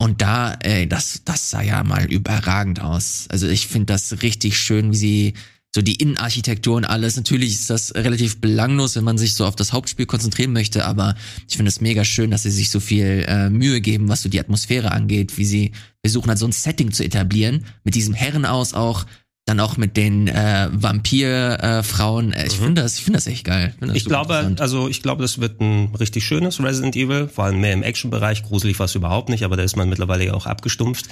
Und 0.00 0.22
da, 0.22 0.54
ey, 0.54 0.88
das, 0.88 1.22
das 1.24 1.50
sah 1.50 1.62
ja 1.62 1.82
mal 1.82 2.04
überragend 2.10 2.80
aus. 2.80 3.26
Also 3.30 3.48
ich 3.48 3.66
finde 3.66 3.86
das 3.86 4.22
richtig 4.22 4.56
schön, 4.56 4.92
wie 4.92 4.96
sie 4.96 5.34
so 5.74 5.82
die 5.82 5.96
Innenarchitektur 5.96 6.76
und 6.76 6.84
alles. 6.84 7.16
Natürlich 7.16 7.52
ist 7.52 7.68
das 7.70 7.94
relativ 7.94 8.40
belanglos, 8.40 8.96
wenn 8.96 9.04
man 9.04 9.18
sich 9.18 9.34
so 9.34 9.44
auf 9.44 9.56
das 9.56 9.72
Hauptspiel 9.72 10.06
konzentrieren 10.06 10.52
möchte, 10.52 10.84
aber 10.84 11.14
ich 11.48 11.56
finde 11.56 11.68
es 11.68 11.80
mega 11.80 12.04
schön, 12.04 12.30
dass 12.30 12.44
sie 12.44 12.50
sich 12.50 12.70
so 12.70 12.80
viel 12.80 13.24
äh, 13.28 13.50
Mühe 13.50 13.80
geben, 13.80 14.08
was 14.08 14.22
so 14.22 14.28
die 14.28 14.40
Atmosphäre 14.40 14.92
angeht, 14.92 15.36
wie 15.36 15.44
sie 15.44 15.72
versuchen 16.02 16.28
halt 16.28 16.38
so 16.38 16.46
ein 16.46 16.52
Setting 16.52 16.92
zu 16.92 17.04
etablieren, 17.04 17.66
mit 17.84 17.94
diesem 17.94 18.14
Herrenhaus 18.14 18.72
auch, 18.72 19.04
dann 19.48 19.60
auch 19.60 19.76
mit 19.76 19.96
den 19.96 20.28
äh, 20.28 20.68
Vampirfrauen. 20.70 22.32
Äh, 22.32 22.46
ich 22.46 22.60
mhm. 22.60 22.64
finde 22.64 22.82
das, 22.82 22.98
ich 22.98 23.04
finde 23.04 23.16
das 23.16 23.26
echt 23.26 23.44
geil. 23.44 23.74
Ich, 23.80 23.94
ich 23.94 24.04
glaube, 24.04 24.54
also 24.58 24.88
ich 24.88 25.02
glaube, 25.02 25.22
das 25.22 25.40
wird 25.40 25.60
ein 25.60 25.94
richtig 25.98 26.24
schönes 26.24 26.62
Resident 26.62 26.96
Evil, 26.96 27.28
vor 27.28 27.44
allem 27.44 27.60
mehr 27.60 27.72
im 27.72 27.82
Action-Bereich. 27.82 28.42
Gruselig 28.42 28.78
war 28.78 28.86
es 28.86 28.94
überhaupt 28.94 29.30
nicht, 29.30 29.44
aber 29.44 29.56
da 29.56 29.62
ist 29.62 29.76
man 29.76 29.88
mittlerweile 29.88 30.26
ja 30.26 30.34
auch 30.34 30.44
abgestumpft, 30.44 31.06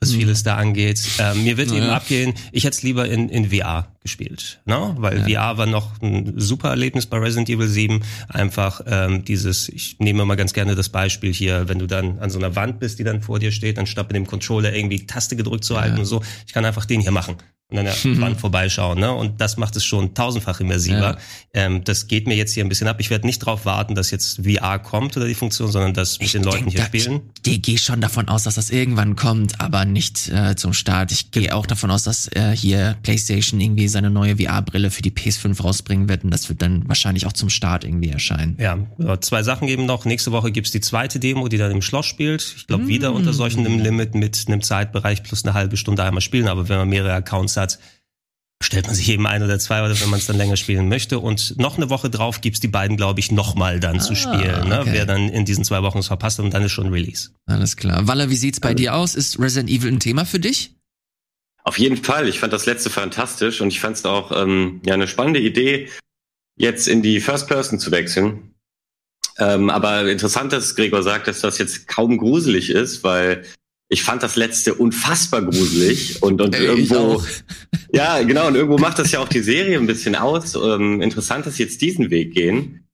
was 0.00 0.12
mhm. 0.12 0.18
vieles 0.18 0.42
da 0.42 0.56
angeht. 0.56 1.00
Ähm, 1.18 1.44
mir 1.44 1.56
wird 1.56 1.70
ja. 1.70 1.78
eben 1.78 1.86
abgehen. 1.86 2.34
Ich 2.52 2.64
hätte 2.64 2.76
es 2.76 2.82
lieber 2.82 3.08
in, 3.08 3.30
in 3.30 3.50
VR 3.50 3.88
gespielt, 4.02 4.60
ne? 4.66 4.94
Weil 4.98 5.28
ja. 5.28 5.52
VR 5.52 5.58
war 5.58 5.66
noch 5.66 6.00
ein 6.02 6.34
super 6.36 6.68
Erlebnis 6.68 7.06
bei 7.06 7.16
Resident 7.16 7.48
Evil 7.48 7.68
7. 7.68 8.02
Einfach 8.28 8.82
ähm, 8.86 9.24
dieses, 9.24 9.70
ich 9.70 9.98
nehme 9.98 10.26
mal 10.26 10.36
ganz 10.36 10.52
gerne 10.52 10.74
das 10.74 10.90
Beispiel 10.90 11.32
hier, 11.32 11.68
wenn 11.68 11.78
du 11.78 11.86
dann 11.86 12.18
an 12.18 12.28
so 12.28 12.38
einer 12.38 12.54
Wand 12.54 12.80
bist, 12.80 12.98
die 12.98 13.04
dann 13.04 13.22
vor 13.22 13.38
dir 13.38 13.50
steht, 13.50 13.78
anstatt 13.78 14.08
mit 14.08 14.16
dem 14.16 14.26
Controller 14.26 14.74
irgendwie 14.74 15.06
Taste 15.06 15.36
gedrückt 15.36 15.64
zu 15.64 15.80
halten 15.80 15.96
ja. 15.96 16.00
und 16.00 16.06
so, 16.06 16.22
ich 16.46 16.52
kann 16.52 16.66
einfach 16.66 16.84
den 16.84 17.00
hier 17.00 17.12
machen 17.12 17.36
und 17.70 17.76
dann 17.76 17.84
der 17.84 17.94
Wand 18.20 18.40
vorbeischauen. 18.40 18.98
Ne? 18.98 19.12
Und 19.12 19.42
das 19.42 19.58
macht 19.58 19.76
es 19.76 19.84
schon 19.84 20.14
tausendfach 20.14 20.60
immersiver. 20.60 21.00
Ja. 21.00 21.18
Ähm, 21.52 21.84
das 21.84 22.06
geht 22.06 22.26
mir 22.26 22.34
jetzt 22.34 22.54
hier 22.54 22.64
ein 22.64 22.68
bisschen 22.70 22.88
ab. 22.88 22.96
Ich 22.98 23.10
werde 23.10 23.26
nicht 23.26 23.42
darauf 23.42 23.66
warten, 23.66 23.94
dass 23.94 24.10
jetzt 24.10 24.40
VR 24.46 24.78
kommt 24.78 25.16
oder 25.18 25.26
die 25.26 25.34
Funktion, 25.34 25.70
sondern 25.70 25.92
dass 25.92 26.18
mit 26.18 26.32
den 26.32 26.44
Leuten 26.44 26.70
hier 26.70 26.80
da, 26.80 26.86
spielen. 26.86 27.20
Ich, 27.44 27.52
ich 27.52 27.62
gehe 27.62 27.78
schon 27.78 28.00
davon 28.00 28.28
aus, 28.28 28.44
dass 28.44 28.54
das 28.54 28.70
irgendwann 28.70 29.16
kommt, 29.16 29.60
aber 29.60 29.84
nicht 29.84 30.30
äh, 30.30 30.56
zum 30.56 30.72
Start. 30.72 31.12
Ich 31.12 31.30
gehe 31.30 31.54
auch 31.54 31.66
davon 31.66 31.90
aus, 31.90 32.04
dass 32.04 32.28
äh, 32.28 32.56
hier 32.56 32.96
PlayStation 33.02 33.60
irgendwie 33.60 33.88
seine 33.88 34.08
neue 34.08 34.38
VR-Brille 34.38 34.90
für 34.90 35.02
die 35.02 35.10
PS5 35.10 35.60
rausbringen 35.60 36.08
wird 36.08 36.24
und 36.24 36.30
das 36.30 36.48
wird 36.48 36.62
dann 36.62 36.88
wahrscheinlich 36.88 37.26
auch 37.26 37.34
zum 37.34 37.50
Start 37.50 37.84
irgendwie 37.84 38.08
erscheinen. 38.08 38.56
Ja, 38.58 38.78
zwei 39.20 39.42
Sachen 39.42 39.66
geben 39.66 39.84
noch. 39.84 40.06
Nächste 40.06 40.32
Woche 40.32 40.52
gibt's 40.52 40.70
die 40.70 40.80
zweite 40.80 41.20
Demo, 41.20 41.48
die 41.48 41.58
dann 41.58 41.70
im 41.72 41.82
Schloss 41.82 42.06
spielt. 42.06 42.54
Ich 42.56 42.66
glaube, 42.66 42.84
mm. 42.84 42.88
wieder 42.88 43.12
unter 43.12 43.34
solchen 43.34 43.66
einem 43.66 43.78
Limit 43.78 44.14
mit 44.14 44.44
einem 44.46 44.62
Zeitbereich 44.62 45.22
plus 45.22 45.44
eine 45.44 45.52
halbe 45.52 45.76
Stunde 45.76 46.02
einmal 46.02 46.22
spielen. 46.22 46.48
Aber 46.48 46.68
wenn 46.70 46.78
man 46.78 46.88
mehrere 46.88 47.12
Accounts 47.12 47.57
hat, 47.58 47.78
stellt 48.62 48.86
man 48.86 48.94
sich 48.94 49.08
eben 49.08 49.26
ein 49.26 49.42
oder 49.42 49.58
zwei 49.58 49.84
oder 49.84 49.98
wenn 50.00 50.10
man 50.10 50.18
es 50.18 50.26
dann 50.26 50.36
länger 50.36 50.56
spielen 50.56 50.88
möchte. 50.88 51.18
Und 51.18 51.58
noch 51.58 51.76
eine 51.76 51.90
Woche 51.90 52.10
drauf 52.10 52.40
gibt's 52.40 52.60
die 52.60 52.68
beiden, 52.68 52.96
glaube 52.96 53.20
ich, 53.20 53.30
nochmal 53.30 53.78
dann 53.78 53.96
ah, 53.96 54.00
zu 54.00 54.14
spielen. 54.14 54.68
Ne? 54.68 54.80
Okay. 54.80 54.90
Wer 54.92 55.06
dann 55.06 55.28
in 55.28 55.44
diesen 55.44 55.64
zwei 55.64 55.82
Wochen 55.82 55.98
es 55.98 56.08
verpasst 56.08 56.40
und 56.40 56.52
dann 56.52 56.64
ist 56.64 56.72
schon 56.72 56.88
Release. 56.88 57.30
Alles 57.46 57.76
klar. 57.76 58.06
Waller, 58.08 58.30
wie 58.30 58.36
sieht's 58.36 58.60
bei 58.60 58.70
also, 58.70 58.78
dir 58.78 58.94
aus? 58.94 59.14
Ist 59.14 59.38
Resident 59.38 59.70
Evil 59.70 59.92
ein 59.92 60.00
Thema 60.00 60.24
für 60.24 60.40
dich? 60.40 60.74
Auf 61.62 61.78
jeden 61.78 62.02
Fall. 62.02 62.28
Ich 62.28 62.40
fand 62.40 62.52
das 62.52 62.66
letzte 62.66 62.90
fantastisch 62.90 63.60
und 63.60 63.68
ich 63.68 63.80
fand 63.80 63.96
es 63.96 64.04
auch 64.04 64.32
ähm, 64.32 64.80
ja 64.84 64.94
eine 64.94 65.06
spannende 65.06 65.40
Idee, 65.40 65.88
jetzt 66.56 66.88
in 66.88 67.02
die 67.02 67.20
First 67.20 67.46
Person 67.46 67.78
zu 67.78 67.90
wechseln. 67.90 68.54
Ähm, 69.38 69.70
aber 69.70 70.10
interessant, 70.10 70.52
dass 70.52 70.74
Gregor 70.74 71.02
sagt, 71.02 71.28
dass 71.28 71.40
das 71.40 71.58
jetzt 71.58 71.86
kaum 71.86 72.18
gruselig 72.18 72.70
ist, 72.70 73.04
weil 73.04 73.44
Ich 73.90 74.02
fand 74.02 74.22
das 74.22 74.36
letzte 74.36 74.74
unfassbar 74.74 75.42
gruselig 75.42 76.22
und, 76.22 76.42
und 76.42 76.54
irgendwo, 76.54 77.22
ja, 77.92 78.22
genau, 78.22 78.48
und 78.48 78.54
irgendwo 78.54 78.76
macht 78.76 78.98
das 78.98 79.12
ja 79.12 79.20
auch 79.20 79.28
die 79.28 79.40
Serie 79.40 79.78
ein 79.78 79.86
bisschen 79.86 80.14
aus. 80.14 80.54
Ähm, 80.54 81.00
interessant, 81.00 81.46
dass 81.46 81.56
sie 81.56 81.62
jetzt 81.62 81.80
diesen 81.80 82.10
Weg 82.10 82.34
gehen. 82.34 82.88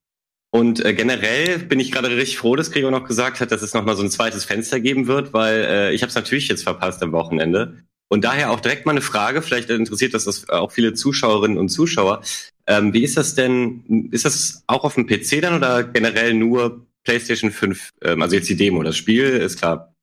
Und 0.55 0.85
äh, 0.85 0.95
generell 0.95 1.59
bin 1.59 1.81
ich 1.81 1.91
gerade 1.91 2.09
richtig 2.11 2.39
froh, 2.39 2.55
dass 2.55 2.71
Gregor 2.71 2.93
noch 2.93 3.09
gesagt 3.09 3.41
hat, 3.41 3.51
dass 3.51 3.63
es 3.63 3.75
nochmal 3.75 3.97
so 3.97 4.05
ein 4.05 4.11
zweites 4.11 4.45
Fenster 4.45 4.79
geben 4.79 5.09
wird, 5.09 5.33
weil 5.33 5.65
äh, 5.65 5.93
ich 5.93 6.03
habe 6.03 6.11
es 6.11 6.15
natürlich 6.15 6.47
jetzt 6.47 6.63
verpasst 6.63 7.03
am 7.03 7.11
Wochenende. 7.11 7.83
Und 8.09 8.25
daher 8.25 8.53
auch 8.53 8.61
direkt 8.61 8.87
mal 8.87 8.93
eine 8.93 9.01
Frage, 9.01 9.43
vielleicht 9.43 9.71
interessiert 9.71 10.15
das, 10.15 10.25
das 10.25 10.49
auch 10.49 10.71
viele 10.71 10.95
Zuschauerinnen 10.95 11.59
und 11.59 11.71
Zuschauer. 11.71 12.23
Ähm, 12.69 12.93
wie 12.93 13.03
ist 13.03 13.17
das 13.17 13.35
denn, 13.35 14.09
ist 14.13 14.25
das 14.25 14.63
auch 14.69 14.85
auf 14.85 14.95
dem 14.95 15.09
PC 15.09 15.43
dann 15.43 15.55
oder 15.55 15.83
generell 15.83 16.35
nur 16.35 16.87
PlayStation 17.03 17.51
5? 17.51 17.91
Ähm, 18.03 18.23
also 18.23 18.37
jetzt 18.37 18.49
die 18.49 18.57
Demo, 18.57 18.85
das 18.85 18.97
Spiel 18.97 19.25
ist 19.25 19.59
klar, 19.59 19.94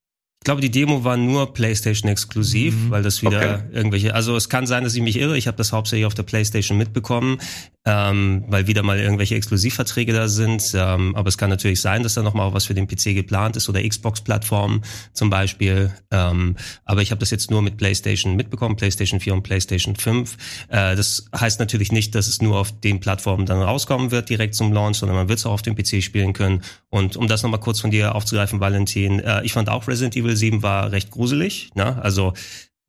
ich 0.41 0.45
glaube, 0.45 0.60
die 0.62 0.71
Demo 0.71 1.03
war 1.03 1.17
nur 1.17 1.53
PlayStation 1.53 2.10
exklusiv, 2.10 2.74
mhm. 2.74 2.89
weil 2.89 3.03
das 3.03 3.21
wieder 3.21 3.38
okay. 3.38 3.63
irgendwelche. 3.74 4.15
Also 4.15 4.36
es 4.36 4.50
kann 4.50 4.65
sein, 4.65 4.83
dass 4.83 4.95
ich 4.95 5.01
mich 5.03 5.19
irre. 5.19 5.38
Ich 5.38 5.45
habe 5.45 5.55
das 5.55 5.71
hauptsächlich 5.71 6.07
auf 6.07 6.15
der 6.15 6.24
PlayStation 6.24 6.79
mitbekommen, 6.79 7.38
ähm, 7.86 8.45
weil 8.48 8.65
wieder 8.65 8.81
mal 8.81 8.98
irgendwelche 8.98 9.36
Exklusivverträge 9.36 10.13
da 10.13 10.27
sind. 10.27 10.71
Ähm, 10.74 11.15
aber 11.15 11.29
es 11.29 11.38
kann 11.38 11.51
natürlich 11.51 11.79
sein, 11.79 12.01
dass 12.01 12.15
da 12.15 12.24
noch 12.24 12.33
mal 12.33 12.41
auch 12.41 12.55
was 12.55 12.65
für 12.65 12.74
den 12.74 12.88
PC 12.88 13.13
geplant 13.13 13.55
ist 13.55 13.69
oder 13.69 13.88
Xbox-Plattformen 13.88 14.81
zum 15.13 15.29
Beispiel. 15.29 15.93
Ähm, 16.10 16.55
aber 16.86 17.03
ich 17.03 17.12
habe 17.12 17.19
das 17.19 17.29
jetzt 17.29 17.51
nur 17.51 17.62
mit 17.62 17.77
PlayStation 17.77 18.36
mitbekommen, 18.36 18.77
PlayStation 18.77 19.19
4 19.19 19.36
und 19.36 19.43
PlayStation 19.43 19.95
5. 19.95 20.38
Äh, 20.69 20.95
das 20.95 21.27
heißt 21.39 21.60
natürlich 21.60 21.91
nicht, 21.91 22.15
dass 22.15 22.25
es 22.25 22.41
nur 22.41 22.57
auf 22.57 22.71
den 22.79 23.00
Plattformen 23.00 23.45
dann 23.45 23.62
rauskommen 23.62 24.10
wird 24.10 24.29
direkt 24.29 24.55
zum 24.55 24.74
Launch, 24.74 24.98
sondern 24.98 25.17
man 25.17 25.29
wird 25.29 25.38
es 25.38 25.45
auch 25.45 25.53
auf 25.53 25.62
dem 25.62 25.75
PC 25.75 26.01
spielen 26.01 26.33
können. 26.33 26.63
Und 26.89 27.15
um 27.15 27.27
das 27.27 27.43
noch 27.43 27.51
mal 27.51 27.60
kurz 27.60 27.79
von 27.79 27.91
dir 27.91 28.15
aufzugreifen, 28.15 28.60
Valentin, 28.60 29.19
äh, 29.19 29.43
ich 29.43 29.53
fand 29.53 29.69
auch 29.69 29.88
Resident 29.88 30.15
Evil 30.15 30.30
Evil 30.31 30.35
7 30.35 30.63
war 30.63 30.91
recht 30.91 31.11
gruselig. 31.11 31.71
Ne? 31.75 32.01
Also 32.01 32.33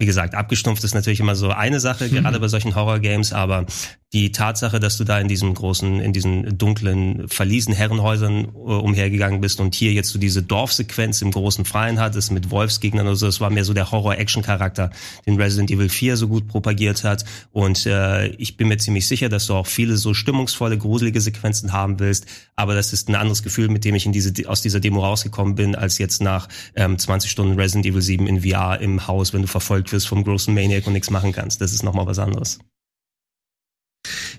wie 0.02 0.06
gesagt, 0.06 0.35
abgestumpft 0.35 0.82
ist 0.82 0.97
natürlich 0.97 1.21
immer 1.21 1.37
so 1.37 1.50
eine 1.50 1.78
Sache, 1.78 2.09
mhm. 2.09 2.16
gerade 2.16 2.40
bei 2.40 2.49
solchen 2.49 2.75
Horror-Games, 2.75 3.32
aber 3.32 3.66
die 4.12 4.32
Tatsache, 4.32 4.80
dass 4.80 4.99
du 4.99 5.04
da 5.04 5.21
in 5.21 5.28
diesem 5.28 5.54
großen, 5.54 6.00
in 6.00 6.12
diesen 6.12 6.59
dunklen 6.59 7.28
Verliesen, 7.28 7.73
Herrenhäusern 7.73 8.44
äh, 8.44 8.49
umhergegangen 8.49 9.40
bist 9.40 9.61
und 9.61 9.76
hier 9.76 9.92
jetzt 9.92 10.11
so 10.11 10.18
diese 10.18 10.42
Dorfsequenz 10.42 11.23
im 11.23 11.30
großen 11.30 11.64
Freien 11.64 12.00
hattest 12.00 12.32
mit 12.32 12.50
Wolfsgegnern 12.50 13.06
oder 13.06 13.14
so, 13.14 13.26
das 13.26 13.40
war 13.40 13.50
mehr 13.50 13.64
so 13.64 13.75
der 13.75 13.92
Horror-Action-Charakter, 13.92 14.90
den 15.25 15.40
Resident 15.40 15.71
Evil 15.71 15.88
4 15.88 16.16
so 16.16 16.26
gut 16.26 16.49
propagiert 16.49 17.04
hat. 17.04 17.25
Und 17.52 17.87
äh, 17.87 18.26
ich 18.26 18.56
bin 18.56 18.68
mir 18.68 18.78
ziemlich 18.78 19.06
sicher, 19.06 19.28
dass 19.28 19.47
du 19.47 19.54
auch 19.54 19.68
viele 19.68 19.97
so 19.97 20.14
stimmungsvolle, 20.14 20.78
gruselige 20.78 21.21
Sequenzen 21.21 21.73
haben 21.73 22.00
willst. 22.00 22.26
Aber 22.56 22.75
das 22.75 22.92
ist 22.92 23.09
ein 23.09 23.14
anderes 23.14 23.42
Gefühl, 23.44 23.68
mit 23.68 23.85
dem 23.85 23.94
ich 23.94 24.04
in 24.04 24.12
diese, 24.12 24.32
aus 24.49 24.61
dieser 24.62 24.80
Demo 24.80 25.04
rausgekommen 25.04 25.54
bin, 25.54 25.76
als 25.76 25.99
jetzt 25.99 26.21
nach 26.21 26.49
ähm, 26.75 26.99
20 26.99 27.30
Stunden 27.30 27.59
Resident 27.59 27.87
Evil 27.87 28.02
7 28.02 28.26
in 28.26 28.42
VR 28.42 28.80
im 28.80 29.06
Haus, 29.06 29.32
wenn 29.32 29.42
du 29.42 29.49
verfolgt 29.49 29.91
wirst 29.92 30.08
vom 30.08 30.25
großen 30.25 30.52
Maniac 30.54 30.87
und 30.87 30.94
nichts 30.94 31.11
machen 31.11 31.32
kannst. 31.32 31.61
Das 31.61 31.72
ist 31.72 31.82
nochmal 31.82 32.06
was 32.06 32.18
anderes. 32.18 32.58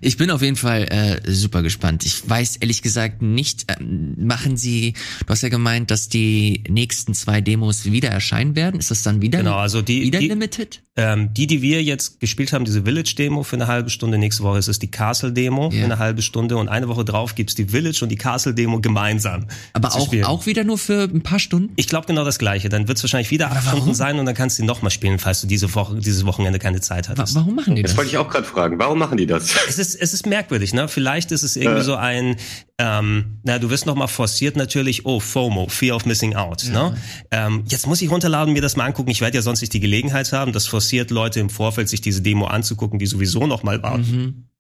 Ich 0.02 0.18
bin 0.18 0.32
auf 0.32 0.42
jeden 0.42 0.56
Fall 0.56 0.84
äh, 0.84 1.32
super 1.32 1.64
gespannt. 1.64 2.06
Ich 2.06 2.28
weiß 2.30 2.58
ehrlich 2.58 2.82
gesagt 2.82 3.22
nicht, 3.22 3.72
äh, 3.72 3.82
machen 3.82 4.58
sie, 4.58 4.94
du 5.26 5.30
hast 5.30 5.44
ja 5.44 5.50
gemeint, 5.50 5.92
dass 5.92 6.10
die 6.10 6.64
nächsten 6.68 7.14
zwei 7.14 7.42
Demos 7.42 7.86
wieder 7.86 8.10
erscheinen 8.10 8.56
werden. 8.56 8.80
Ist 8.80 8.92
das 8.92 9.04
dann 9.04 9.22
wieder, 9.22 9.40
genau, 9.40 9.56
also 9.56 9.82
die, 9.82 10.02
wieder 10.02 10.20
die, 10.20 10.28
limited? 10.28 10.82
Ähm, 10.96 11.34
die, 11.34 11.48
die 11.48 11.62
wir 11.62 11.82
jetzt 11.82 12.20
gespielt 12.20 12.54
haben, 12.54 12.66
diese 12.66 12.84
Village-Demo 12.84 13.44
für 13.44 13.56
eine 13.56 13.68
halbe 13.68 13.90
Stunde, 13.90 14.18
nächste 14.18 14.44
Woche 14.44 14.60
ist 14.60 14.68
es 14.68 14.80
die 14.80 14.92
Castle-Demo 14.92 15.72
yeah. 15.72 15.80
für 15.80 15.86
eine 15.86 16.00
halbe 16.00 16.22
Stunde 16.22 16.58
und 16.58 16.68
eine 16.68 16.88
Woche 16.88 17.06
drauf 17.06 17.36
gibt's 17.36 17.56
die 17.56 17.66
Village 17.66 18.00
und 18.04 18.10
die 18.10 18.18
Castle-Demo 18.18 18.82
gemeinsam. 18.82 19.48
Aber 19.72 19.96
auch, 19.96 20.14
auch 20.24 20.46
wieder 20.46 20.64
nur 20.64 20.78
für 20.78 21.04
ein 21.04 21.22
paar 21.22 21.40
Stunden? 21.40 21.74
Ich 21.78 21.88
glaube 21.88 22.06
genau 22.08 22.26
das 22.26 22.38
gleiche. 22.38 22.70
Dann 22.70 22.88
wird's 22.88 23.02
wahrscheinlich 23.02 23.32
wieder 23.32 23.52
acht 23.52 23.68
Stunden 23.70 23.94
sein 23.94 24.20
und 24.20 24.26
dann 24.26 24.36
kannst 24.36 24.60
du 24.60 24.66
nochmal 24.66 24.92
spielen, 24.92 25.18
falls 25.18 25.42
du 25.42 25.48
diese 25.48 25.74
Woche, 25.74 25.96
dieses 25.96 26.26
Wochenende 26.26 26.60
keine 26.60 26.82
Zeit 26.82 27.10
hattest. 27.10 27.36
Warum 27.36 27.56
machen 27.56 27.76
die 27.76 27.82
das? 27.82 27.92
Das 27.92 27.98
wollte 27.98 28.12
ich 28.12 28.18
auch 28.18 28.30
gerade 28.30 28.46
fragen. 28.46 28.78
Warum 28.78 29.00
machen 29.00 29.18
die 29.18 29.26
das? 29.26 29.53
Es 29.68 29.80
ist, 29.80 29.96
es 29.96 30.14
ist 30.14 30.26
merkwürdig, 30.26 30.74
ne? 30.74 30.88
Vielleicht 30.88 31.32
ist 31.32 31.44
es 31.44 31.56
irgendwie 31.56 31.82
äh. 31.82 31.84
so 31.84 31.96
ein, 31.96 32.36
ähm, 32.78 33.40
na, 33.44 33.60
du 33.60 33.70
wirst 33.70 33.86
nochmal 33.86 34.08
forciert 34.08 34.56
natürlich, 34.56 35.06
oh, 35.06 35.20
FOMO, 35.20 35.68
Fear 35.68 35.96
of 35.96 36.06
Missing 36.06 36.36
Out. 36.36 36.64
Ja. 36.64 36.90
Ne? 36.90 36.98
Ähm, 37.32 37.64
jetzt 37.68 37.88
muss 37.88 38.02
ich 38.02 38.10
runterladen, 38.10 38.54
mir 38.54 38.62
das 38.62 38.76
mal 38.76 38.86
angucken. 38.86 39.10
Ich 39.12 39.22
werde 39.22 39.36
ja 39.36 39.42
sonst 39.42 39.62
nicht 39.62 39.74
die 39.74 39.80
Gelegenheit 39.80 40.32
haben. 40.32 40.54
Das 40.54 40.68
forciert 40.68 41.12
Leute 41.12 41.40
im 41.40 41.50
Vorfeld, 41.50 41.90
sich 41.90 42.02
diese 42.02 42.22
Demo 42.22 42.46
anzugucken, 42.46 43.00
die 43.00 43.06
sowieso 43.06 43.48
nochmal 43.48 43.82
warten. 43.84 44.12
Mhm 44.12 44.53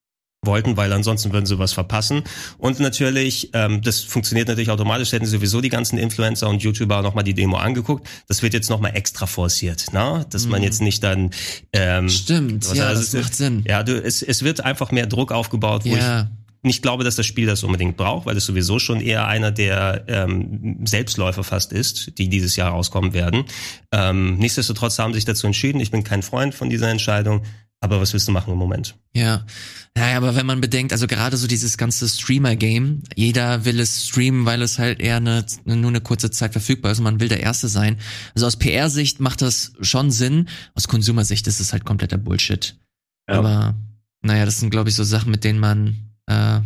wollten, 0.45 0.77
weil 0.77 0.91
ansonsten 0.93 1.31
würden 1.33 1.45
sie 1.45 1.59
was 1.59 1.73
verpassen. 1.73 2.23
Und 2.57 2.79
natürlich, 2.79 3.50
ähm, 3.53 3.81
das 3.81 4.01
funktioniert 4.01 4.47
natürlich 4.47 4.69
automatisch, 4.69 5.12
hätten 5.12 5.25
sowieso 5.25 5.62
die 5.62 5.69
ganzen 5.69 5.97
Influencer 5.97 6.50
und 6.50 6.62
YouTuber 6.62 7.01
nochmal 7.01 7.23
die 7.23 7.33
Demo 7.33 7.57
angeguckt. 7.57 8.07
Das 8.27 8.41
wird 8.41 8.53
jetzt 8.53 8.69
nochmal 8.69 8.95
extra 8.95 9.25
forciert, 9.25 9.93
ne? 9.93 10.25
dass 10.29 10.45
mhm. 10.45 10.51
man 10.51 10.63
jetzt 10.63 10.81
nicht 10.81 11.03
dann... 11.03 11.31
Ähm, 11.71 12.09
Stimmt, 12.09 12.73
ja, 12.73 12.88
also, 12.88 13.01
das 13.01 13.13
macht 13.13 13.35
Sinn. 13.35 13.63
Ja, 13.67 13.83
du, 13.83 14.01
es, 14.01 14.21
es 14.21 14.43
wird 14.43 14.62
einfach 14.62 14.91
mehr 14.91 15.07
Druck 15.07 15.31
aufgebaut, 15.31 15.83
wo 15.85 15.95
ja. 15.95 16.21
ich 16.21 16.27
nicht 16.63 16.81
glaube, 16.81 17.03
dass 17.03 17.17
das 17.17 17.25
Spiel 17.25 17.45
das 17.45 17.63
unbedingt 17.63 17.97
braucht, 17.97 18.25
weil 18.25 18.38
es 18.38 18.45
sowieso 18.45 18.79
schon 18.79 19.01
eher 19.01 19.27
einer 19.27 19.51
der 19.51 20.05
ähm, 20.07 20.79
Selbstläufer 20.85 21.43
fast 21.43 21.73
ist, 21.73 22.17
die 22.17 22.29
dieses 22.29 22.55
Jahr 22.55 22.71
rauskommen 22.71 23.13
werden. 23.13 23.43
Ähm, 23.91 24.38
nichtsdestotrotz 24.38 24.97
haben 24.97 25.13
sie 25.13 25.17
sich 25.17 25.25
dazu 25.25 25.45
entschieden. 25.45 25.81
Ich 25.81 25.91
bin 25.91 26.03
kein 26.03 26.23
Freund 26.23 26.55
von 26.55 26.69
dieser 26.69 26.89
Entscheidung. 26.89 27.43
Aber 27.83 27.99
was 27.99 28.13
willst 28.13 28.29
du 28.29 28.31
machen 28.31 28.53
im 28.53 28.57
Moment? 28.57 28.95
Ja. 29.13 29.45
Naja, 29.93 30.15
aber 30.15 30.37
wenn 30.37 30.45
man 30.45 30.61
bedenkt, 30.61 30.93
also 30.93 31.05
gerade 31.05 31.35
so 31.35 31.47
dieses 31.47 31.77
ganze 31.77 32.07
Streamer-Game, 32.07 33.03
jeder 33.13 33.65
will 33.65 33.77
es 33.81 34.07
streamen, 34.07 34.45
weil 34.45 34.61
es 34.61 34.79
halt 34.79 35.01
eher 35.01 35.17
eine, 35.17 35.45
nur 35.65 35.89
eine 35.89 35.99
kurze 35.99 36.31
Zeit 36.31 36.53
verfügbar 36.53 36.93
ist 36.93 36.99
und 36.99 37.03
man 37.03 37.19
will 37.19 37.27
der 37.27 37.41
Erste 37.41 37.67
sein. 37.67 37.97
Also 38.35 38.47
aus 38.47 38.55
PR-Sicht 38.55 39.19
macht 39.19 39.41
das 39.41 39.73
schon 39.81 40.11
Sinn, 40.11 40.47
aus 40.75 40.87
Konsumersicht 40.87 41.45
ist 41.45 41.59
es 41.59 41.73
halt 41.73 41.83
kompletter 41.83 42.17
Bullshit. 42.17 42.79
Ja. 43.27 43.39
Aber 43.39 43.75
naja, 44.21 44.45
das 44.45 44.61
sind, 44.61 44.69
glaube 44.69 44.87
ich, 44.87 44.95
so 44.95 45.03
Sachen, 45.03 45.29
mit 45.29 45.43
denen 45.43 45.59
man 45.59 46.09
äh, 46.27 46.61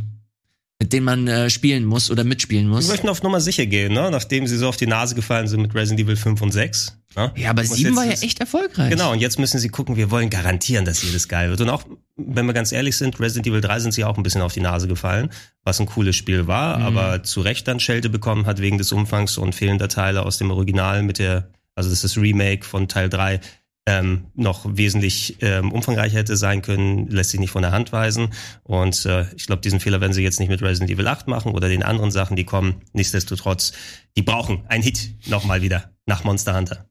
mit 0.79 0.93
denen 0.93 1.05
man 1.05 1.27
äh, 1.27 1.49
spielen 1.49 1.85
muss 1.85 2.11
oder 2.11 2.23
mitspielen 2.23 2.67
muss. 2.67 2.85
Wir 2.85 2.91
möchten 2.91 3.09
auf 3.09 3.23
Nummer 3.23 3.41
sicher 3.41 3.65
gehen, 3.65 3.93
ne? 3.93 4.09
nachdem 4.11 4.45
sie 4.45 4.57
so 4.57 4.67
auf 4.67 4.77
die 4.77 4.85
Nase 4.85 5.15
gefallen 5.15 5.47
sind 5.47 5.61
mit 5.61 5.73
Resident 5.73 6.01
Evil 6.01 6.15
5 6.15 6.41
und 6.41 6.51
6. 6.51 6.97
Ne? 7.15 7.31
Ja, 7.35 7.49
aber 7.49 7.63
7 7.63 7.95
war 7.95 8.05
ja 8.05 8.11
echt 8.11 8.39
erfolgreich. 8.39 8.91
Genau, 8.91 9.11
und 9.11 9.19
jetzt 9.19 9.39
müssen 9.39 9.59
sie 9.59 9.69
gucken, 9.69 9.95
wir 9.95 10.11
wollen 10.11 10.29
garantieren, 10.29 10.85
dass 10.85 11.01
jedes 11.01 11.27
geil 11.27 11.49
wird. 11.49 11.61
Und 11.61 11.69
auch, 11.69 11.83
wenn 12.15 12.45
wir 12.45 12.53
ganz 12.53 12.71
ehrlich 12.71 12.95
sind, 12.95 13.19
Resident 13.19 13.47
Evil 13.47 13.61
3 13.61 13.79
sind 13.79 13.93
sie 13.93 14.03
auch 14.03 14.17
ein 14.17 14.23
bisschen 14.23 14.43
auf 14.43 14.53
die 14.53 14.59
Nase 14.59 14.87
gefallen, 14.87 15.31
was 15.63 15.79
ein 15.79 15.87
cooles 15.87 16.15
Spiel 16.15 16.45
war, 16.45 16.77
mhm. 16.77 16.85
aber 16.85 17.23
zu 17.23 17.41
Recht 17.41 17.67
dann 17.67 17.79
Schelte 17.79 18.09
bekommen 18.09 18.45
hat 18.45 18.61
wegen 18.61 18.77
des 18.77 18.91
Umfangs 18.91 19.39
und 19.39 19.55
fehlender 19.55 19.89
Teile 19.89 20.23
aus 20.23 20.37
dem 20.37 20.51
Original 20.51 21.01
mit 21.01 21.17
der, 21.17 21.49
also 21.73 21.89
das 21.89 22.03
ist 22.03 22.15
das 22.15 22.21
Remake 22.21 22.63
von 22.63 22.87
Teil 22.87 23.09
3 23.09 23.39
ähm, 23.87 24.25
noch 24.35 24.65
wesentlich 24.77 25.37
ähm, 25.39 25.71
umfangreicher 25.71 26.17
hätte 26.17 26.35
sein 26.35 26.61
können, 26.61 27.07
lässt 27.07 27.31
sich 27.31 27.39
nicht 27.39 27.51
von 27.51 27.61
der 27.61 27.71
Hand 27.71 27.93
weisen. 27.93 28.33
Und 28.63 29.05
äh, 29.05 29.25
ich 29.35 29.47
glaube, 29.47 29.61
diesen 29.61 29.79
Fehler 29.79 30.01
werden 30.01 30.11
sie 30.11 30.23
jetzt 30.23 30.41
nicht 30.41 30.49
mit 30.49 30.61
Resident 30.61 30.91
Evil 30.91 31.07
8 31.07 31.27
machen 31.27 31.53
oder 31.53 31.69
den 31.69 31.83
anderen 31.83 32.11
Sachen, 32.11 32.35
die 32.35 32.43
kommen. 32.43 32.81
Nichtsdestotrotz, 32.91 33.71
die 34.17 34.23
brauchen 34.23 34.65
ein 34.67 34.81
Hit 34.81 35.15
nochmal 35.27 35.61
wieder 35.61 35.91
nach 36.05 36.25
Monster 36.25 36.55
Hunter. 36.55 36.85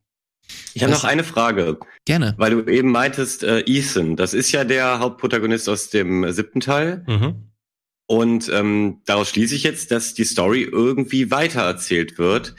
Ich 0.72 0.82
habe 0.82 0.92
noch 0.92 1.04
eine 1.04 1.24
Frage. 1.24 1.78
Gerne. 2.06 2.34
Weil 2.38 2.52
du 2.52 2.72
eben 2.72 2.90
meintest, 2.90 3.44
äh, 3.44 3.60
Ethan, 3.66 4.16
das 4.16 4.32
ist 4.32 4.50
ja 4.52 4.64
der 4.64 4.98
Hauptprotagonist 4.98 5.68
aus 5.68 5.90
dem 5.90 6.32
siebten 6.32 6.60
Teil. 6.60 7.04
Mhm. 7.06 7.50
Und 8.06 8.48
ähm, 8.48 9.02
daraus 9.04 9.28
schließe 9.30 9.54
ich 9.54 9.64
jetzt, 9.64 9.90
dass 9.90 10.14
die 10.14 10.24
Story 10.24 10.62
irgendwie 10.62 11.30
weitererzählt 11.30 12.16
wird. 12.18 12.54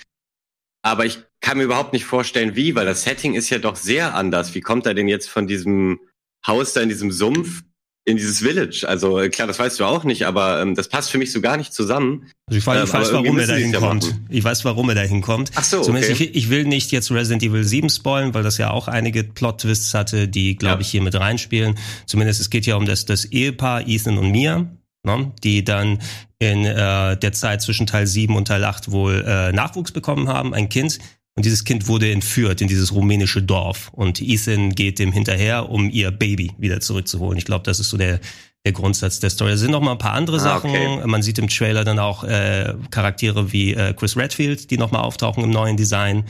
Aber 0.81 1.05
ich 1.05 1.19
kann 1.41 1.57
mir 1.57 1.63
überhaupt 1.63 1.93
nicht 1.93 2.05
vorstellen, 2.05 2.55
wie, 2.55 2.75
weil 2.75 2.85
das 2.85 3.03
Setting 3.03 3.33
ist 3.33 3.49
ja 3.49 3.59
doch 3.59 3.75
sehr 3.75 4.15
anders. 4.15 4.55
Wie 4.55 4.61
kommt 4.61 4.85
er 4.85 4.93
denn 4.93 5.07
jetzt 5.07 5.29
von 5.29 5.47
diesem 5.47 5.99
Haus 6.45 6.73
da 6.73 6.81
in 6.81 6.89
diesem 6.89 7.11
Sumpf 7.11 7.63
in 8.05 8.17
dieses 8.17 8.39
Village? 8.39 8.85
Also 8.87 9.19
äh, 9.19 9.29
klar, 9.29 9.47
das 9.47 9.59
weißt 9.59 9.79
du 9.79 9.85
auch 9.85 10.03
nicht, 10.03 10.25
aber 10.25 10.61
ähm, 10.61 10.75
das 10.75 10.87
passt 10.87 11.11
für 11.11 11.17
mich 11.17 11.31
so 11.31 11.41
gar 11.41 11.57
nicht 11.57 11.73
zusammen. 11.73 12.31
Also 12.47 12.57
ich, 12.57 12.65
weiß, 12.65 12.87
ich 12.87 12.93
ähm, 12.93 12.99
weiß, 12.99 13.13
warum 13.13 13.39
er 13.39 13.47
da 13.47 13.55
hinkommt. 13.55 14.15
Ich 14.29 14.43
weiß, 14.43 14.65
warum 14.65 14.89
er 14.89 14.95
da 14.95 15.01
hinkommt. 15.01 15.51
Ach 15.55 15.63
so, 15.63 15.81
Zumindest 15.81 16.13
okay. 16.13 16.23
ich, 16.23 16.35
ich, 16.35 16.49
will 16.49 16.63
nicht 16.63 16.91
jetzt 16.91 17.11
Resident 17.11 17.43
Evil 17.43 17.63
7 17.63 17.89
spoilen, 17.89 18.33
weil 18.33 18.43
das 18.43 18.57
ja 18.57 18.71
auch 18.71 18.87
einige 18.87 19.23
Plot-Twists 19.23 19.93
hatte, 19.93 20.27
die, 20.27 20.55
glaube 20.55 20.75
ja. 20.75 20.81
ich, 20.81 20.89
hier 20.89 21.01
mit 21.01 21.15
reinspielen. 21.15 21.77
Zumindest 22.05 22.39
es 22.39 22.49
geht 22.49 22.65
ja 22.65 22.77
um 22.77 22.85
das, 22.85 23.05
das 23.05 23.25
Ehepaar 23.25 23.87
Ethan 23.87 24.17
und 24.17 24.31
Mia, 24.31 24.69
ne, 25.07 25.31
die 25.43 25.63
dann 25.63 25.99
in 26.37 26.65
äh, 26.65 27.17
der 27.17 27.31
Zeit 27.33 27.63
zwischen 27.63 27.87
Teil 27.87 28.05
7 28.05 28.35
und 28.35 28.47
Teil 28.47 28.63
8 28.63 28.91
wohl 28.91 29.25
äh, 29.27 29.51
Nachwuchs 29.51 29.91
bekommen 29.91 30.27
haben, 30.27 30.53
ein 30.53 30.69
Kind. 30.69 30.99
Und 31.35 31.45
dieses 31.45 31.63
Kind 31.63 31.87
wurde 31.87 32.11
entführt 32.11 32.61
in 32.61 32.67
dieses 32.67 32.93
rumänische 32.93 33.43
Dorf. 33.43 33.89
Und 33.93 34.21
Ethan 34.21 34.73
geht 34.73 34.97
dem 34.97 35.11
hinterher, 35.11 35.69
um 35.69 35.89
ihr 35.89 36.09
Baby 36.09 36.51
wieder 36.57 36.79
zurückzuholen. 36.79 37.37
Ich 37.37 37.45
glaube, 37.45 37.63
das 37.63 37.79
ist 37.79 37.89
so 37.89 37.97
der, 37.97 38.19
der 38.65 38.73
Grundsatz 38.73 39.19
der 39.19 39.29
Story. 39.29 39.51
Es 39.51 39.59
sind 39.59 39.69
noch 39.69 39.81
mal 39.81 39.91
ein 39.91 39.99
paar 39.99 40.13
andere 40.13 40.37
ah, 40.37 40.39
Sachen. 40.39 40.71
Okay. 40.71 41.05
Man 41.05 41.21
sieht 41.21 41.37
im 41.37 41.47
Trailer 41.47 41.83
dann 41.83 41.99
auch 41.99 42.23
äh, 42.23 42.73
Charaktere 42.89 43.51
wie 43.53 43.75
äh, 43.75 43.93
Chris 43.93 44.17
Redfield, 44.17 44.71
die 44.71 44.77
nochmal 44.77 45.03
auftauchen 45.03 45.43
im 45.43 45.51
neuen 45.51 45.77
Design 45.77 46.23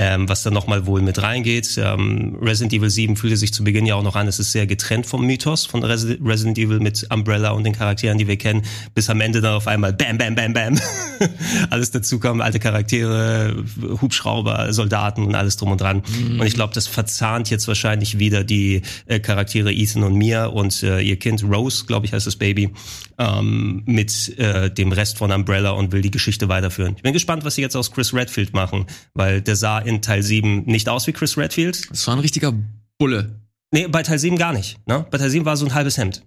ähm, 0.00 0.30
was 0.30 0.42
dann 0.42 0.54
nochmal 0.54 0.86
wohl 0.86 1.02
mit 1.02 1.20
reingeht. 1.20 1.76
Ähm, 1.76 2.38
Resident 2.40 2.72
Evil 2.72 2.88
7 2.88 3.16
fühlte 3.16 3.36
sich 3.36 3.52
zu 3.52 3.62
Beginn 3.62 3.84
ja 3.84 3.96
auch 3.96 4.02
noch 4.02 4.16
an, 4.16 4.26
es 4.28 4.38
ist 4.38 4.50
sehr 4.50 4.66
getrennt 4.66 5.04
vom 5.04 5.26
Mythos 5.26 5.66
von 5.66 5.84
Resident 5.84 6.56
Evil 6.56 6.80
mit 6.80 7.06
Umbrella 7.12 7.50
und 7.50 7.64
den 7.64 7.74
Charakteren, 7.74 8.16
die 8.16 8.26
wir 8.26 8.38
kennen, 8.38 8.62
bis 8.94 9.10
am 9.10 9.20
Ende 9.20 9.42
dann 9.42 9.52
auf 9.52 9.66
einmal 9.66 9.92
Bam, 9.92 10.16
Bam, 10.16 10.34
Bam, 10.34 10.54
Bam 10.54 10.80
alles 11.70 11.90
dazu 11.90 12.18
kommen, 12.18 12.40
alte 12.40 12.58
Charaktere, 12.58 13.62
Hubschrauber, 14.00 14.72
Soldaten 14.72 15.26
und 15.26 15.34
alles 15.34 15.58
drum 15.58 15.72
und 15.72 15.82
dran. 15.82 16.02
Mhm. 16.18 16.40
Und 16.40 16.46
ich 16.46 16.54
glaube, 16.54 16.72
das 16.72 16.86
verzahnt 16.86 17.50
jetzt 17.50 17.68
wahrscheinlich 17.68 18.18
wieder 18.18 18.42
die 18.42 18.80
äh, 19.04 19.20
Charaktere 19.20 19.70
Ethan 19.70 20.02
und 20.02 20.14
Mia 20.14 20.46
und 20.46 20.82
äh, 20.82 21.02
ihr 21.02 21.18
Kind 21.18 21.44
Rose, 21.44 21.84
glaube 21.84 22.06
ich, 22.06 22.14
heißt 22.14 22.26
das 22.26 22.36
Baby, 22.36 22.70
ähm, 23.18 23.82
mit 23.84 24.38
äh, 24.38 24.70
dem 24.70 24.92
Rest 24.92 25.18
von 25.18 25.30
Umbrella 25.30 25.72
und 25.72 25.92
will 25.92 26.00
die 26.00 26.10
Geschichte 26.10 26.48
weiterführen. 26.48 26.94
Ich 26.96 27.02
bin 27.02 27.12
gespannt, 27.12 27.44
was 27.44 27.56
sie 27.56 27.60
jetzt 27.60 27.76
aus 27.76 27.92
Chris 27.92 28.14
Redfield 28.14 28.54
machen, 28.54 28.86
weil 29.12 29.42
der 29.42 29.56
sah 29.56 29.89
in 29.90 30.02
Teil 30.02 30.22
7 30.22 30.62
nicht 30.64 30.88
aus 30.88 31.06
wie 31.06 31.12
Chris 31.12 31.36
Redfield. 31.36 31.90
Das 31.90 32.06
war 32.06 32.16
ein 32.16 32.20
richtiger 32.20 32.54
Bulle. 32.98 33.40
Nee, 33.72 33.86
bei 33.88 34.02
Teil 34.02 34.18
7 34.18 34.36
gar 34.36 34.52
nicht. 34.52 34.78
Ne? 34.86 35.04
Bei 35.10 35.18
Teil 35.18 35.30
7 35.30 35.44
war 35.44 35.56
so 35.56 35.66
ein 35.66 35.74
halbes 35.74 35.98
Hemd. 35.98 36.22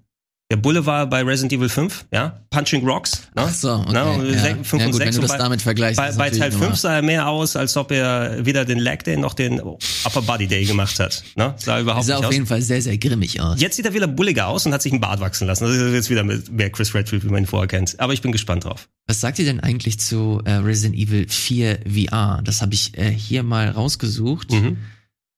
Der 0.54 0.58
Bulle 0.58 0.86
war 0.86 1.08
bei 1.08 1.24
Resident 1.24 1.52
Evil 1.52 1.68
5, 1.68 2.06
ja, 2.12 2.40
Punching 2.52 2.86
Rocks. 2.88 3.24
Ne? 3.36 3.42
Ach 3.48 3.50
so, 3.52 3.72
okay. 3.74 3.92
Ne? 3.92 4.36
Ja. 4.36 4.56
5 4.64 4.74
ja, 4.74 4.86
gut, 4.86 4.86
und 4.86 4.94
6 4.94 5.00
wenn 5.00 5.16
du 5.16 5.22
das 5.22 5.32
bei, 5.32 5.38
damit 5.40 5.64
vergleichst. 5.64 5.98
Bei, 5.98 6.12
bei 6.12 6.30
Teil 6.30 6.52
5 6.52 6.76
sah 6.76 6.98
er 6.98 7.02
mehr 7.02 7.28
aus, 7.28 7.56
als 7.56 7.76
ob 7.76 7.90
er 7.90 8.46
weder 8.46 8.64
den 8.64 8.78
Leg 8.78 9.04
Day 9.04 9.18
noch 9.18 9.34
den 9.34 9.60
Upper 9.60 10.22
Body 10.22 10.46
Day 10.46 10.64
gemacht 10.66 11.00
hat. 11.00 11.24
Ne? 11.36 11.56
Sah 11.58 11.80
überhaupt 11.80 12.06
sah 12.06 12.18
nicht 12.18 12.20
aus. 12.20 12.28
Auf 12.28 12.34
jeden 12.34 12.46
Fall 12.46 12.62
sehr, 12.62 12.84
sehr 12.84 13.00
grimmig 13.00 13.42
aus. 13.42 13.60
Jetzt 13.60 13.78
sieht 13.78 13.86
er 13.88 13.96
wieder 13.96 14.06
bulliger 14.06 14.46
aus 14.46 14.68
und 14.68 14.74
hat 14.74 14.84
sich 14.84 14.92
einen 14.92 15.02
Bart 15.02 15.22
wachsen 15.22 15.48
lassen. 15.48 15.64
Das 15.64 15.74
ist 15.74 15.92
jetzt 15.92 16.12
wieder 16.12 16.24
mehr 16.24 16.70
Chris 16.70 16.94
Redfield, 16.94 17.24
wie 17.24 17.30
man 17.30 17.46
ihn 17.46 17.48
vorher 17.48 17.68
kennt. 17.68 18.00
Aber 18.00 18.14
ich 18.14 18.22
bin 18.22 18.32
gespannt 18.32 18.66
drauf. 18.66 18.90
Was 19.08 19.22
sagt 19.22 19.40
ihr 19.40 19.46
denn 19.46 19.60
eigentlich 19.60 20.00
zu 20.00 20.40
äh, 20.46 20.52
Resident 20.52 20.96
Evil 20.96 21.28
4 21.28 21.80
VR? 21.92 22.42
Das 22.44 22.62
habe 22.62 22.76
ich 22.76 22.96
äh, 22.96 23.10
hier 23.10 23.42
mal 23.42 23.70
rausgesucht. 23.70 24.52
Mhm. 24.52 24.78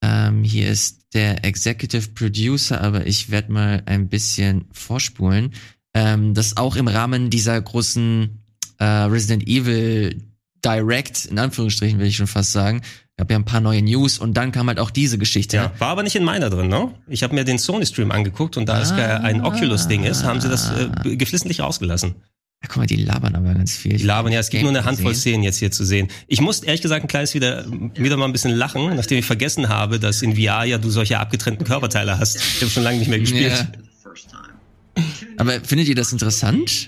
Ähm, 0.06 0.44
hier 0.44 0.70
ist 0.70 1.08
der 1.16 1.44
Executive 1.44 2.10
Producer, 2.10 2.82
aber 2.82 3.08
ich 3.08 3.32
werde 3.32 3.52
mal 3.52 3.82
ein 3.88 4.08
bisschen 4.08 4.66
vorspulen. 4.72 5.54
Ähm, 5.96 6.36
das 6.36 6.58
auch 6.58 6.76
im 6.76 6.88
Rahmen 6.88 7.32
dieser 7.32 7.60
großen 7.60 8.44
äh, 8.78 8.86
Resident 8.86 9.48
Evil 9.48 10.22
Direct, 10.64 11.26
in 11.26 11.40
Anführungsstrichen 11.40 12.00
will 12.00 12.08
ich 12.08 12.18
schon 12.18 12.28
fast 12.28 12.52
sagen, 12.52 12.82
gab 13.18 13.32
ja 13.32 13.38
ein 13.38 13.46
paar 13.46 13.62
neue 13.62 13.82
News 13.82 14.20
und 14.20 14.36
dann 14.36 14.52
kam 14.52 14.68
halt 14.68 14.80
auch 14.80 14.92
diese 14.92 15.18
Geschichte. 15.18 15.58
Ja, 15.58 15.72
war 15.80 15.90
aber 15.90 16.04
nicht 16.04 16.16
in 16.16 16.24
meiner 16.24 16.50
drin, 16.50 16.68
ne? 16.68 16.94
Ich 17.08 17.24
habe 17.24 17.34
mir 17.34 17.44
den 17.44 17.58
Sony-Stream 17.58 18.12
angeguckt 18.12 18.58
und 18.58 18.68
da 18.68 18.76
ah, 18.76 18.82
es 18.82 18.92
ein 18.92 19.42
Oculus-Ding 19.42 20.04
ist, 20.04 20.24
haben 20.24 20.42
sie 20.42 20.50
das 20.50 20.72
äh, 20.72 21.16
geflissentlich 21.16 21.62
rausgelassen. 21.62 22.16
Ja, 22.62 22.70
guck 22.70 22.78
mal, 22.78 22.88
die 22.88 22.96
labern 22.96 23.36
aber 23.36 23.54
ganz 23.54 23.76
viel. 23.76 23.98
Die 23.98 24.04
labern, 24.04 24.32
ja, 24.32 24.40
es 24.40 24.50
gibt 24.50 24.64
nur 24.64 24.72
eine 24.72 24.86
Handvoll 24.86 25.12
gesehen. 25.12 25.34
Szenen 25.34 25.44
jetzt 25.44 25.58
hier 25.58 25.72
zu 25.72 25.86
sehen. 25.86 26.08
Ich 26.28 26.42
muss 26.42 26.62
ehrlich 26.62 26.82
gesagt 26.82 27.04
ein 27.04 27.08
kleines 27.08 27.34
wieder, 27.34 27.66
wieder 27.96 28.18
mal 28.18 28.26
ein 28.26 28.32
bisschen 28.32 28.52
lachen, 28.52 28.96
nachdem 28.96 29.20
ich 29.20 29.26
vergessen 29.26 29.70
habe, 29.70 30.00
dass 30.00 30.22
in 30.22 30.36
VR 30.36 30.64
ja 30.64 30.78
du 30.78 30.90
solche 30.90 31.20
abgetrennten 31.20 31.66
Körperteile 31.66 32.18
hast. 32.18 32.38
Ich 32.38 32.62
habe 32.62 32.72
schon 32.72 32.84
lange 32.84 33.00
nicht 33.00 33.10
mehr 33.10 33.20
gespielt. 33.20 33.52
Ja. 33.52 35.04
Aber 35.38 35.60
findet 35.62 35.88
ihr 35.88 35.96
das 35.96 36.12
interessant? 36.12 36.88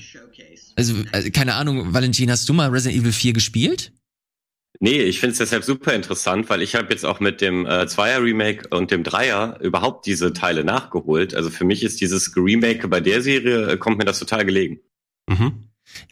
Also, 0.76 0.96
also, 1.12 1.32
keine 1.32 1.56
Ahnung, 1.56 1.94
Valentin, 1.94 2.30
hast 2.30 2.48
du 2.48 2.54
mal 2.54 2.70
Resident 2.70 3.02
Evil 3.02 3.12
4 3.12 3.34
gespielt? 3.34 3.92
Nee, 4.80 5.02
ich 5.02 5.20
finde 5.20 5.32
es 5.32 5.40
deshalb 5.40 5.64
super 5.64 5.94
interessant, 5.94 6.50
weil 6.50 6.62
ich 6.62 6.76
habe 6.76 6.92
jetzt 6.92 7.04
auch 7.04 7.20
mit 7.20 7.42
dem 7.42 7.66
äh, 7.66 7.88
Zweier 7.88 8.22
Remake 8.22 8.68
und 8.70 8.92
dem 8.92 9.04
Dreier 9.04 9.60
überhaupt 9.60 10.06
diese 10.06 10.34
Teile 10.34 10.64
nachgeholt. 10.64 11.34
Also 11.34 11.50
für 11.50 11.66
mich 11.66 11.84
ist 11.84 12.00
dieses 12.00 12.36
Remake 12.36 12.88
bei 12.88 13.00
der 13.00 13.24
Serie, 13.24 13.72
äh, 13.72 13.78
kommt 13.78 13.98
mir 13.98 14.06
das 14.06 14.20
total 14.20 14.46
gelegen. 14.46 14.80
Mhm. 15.28 15.64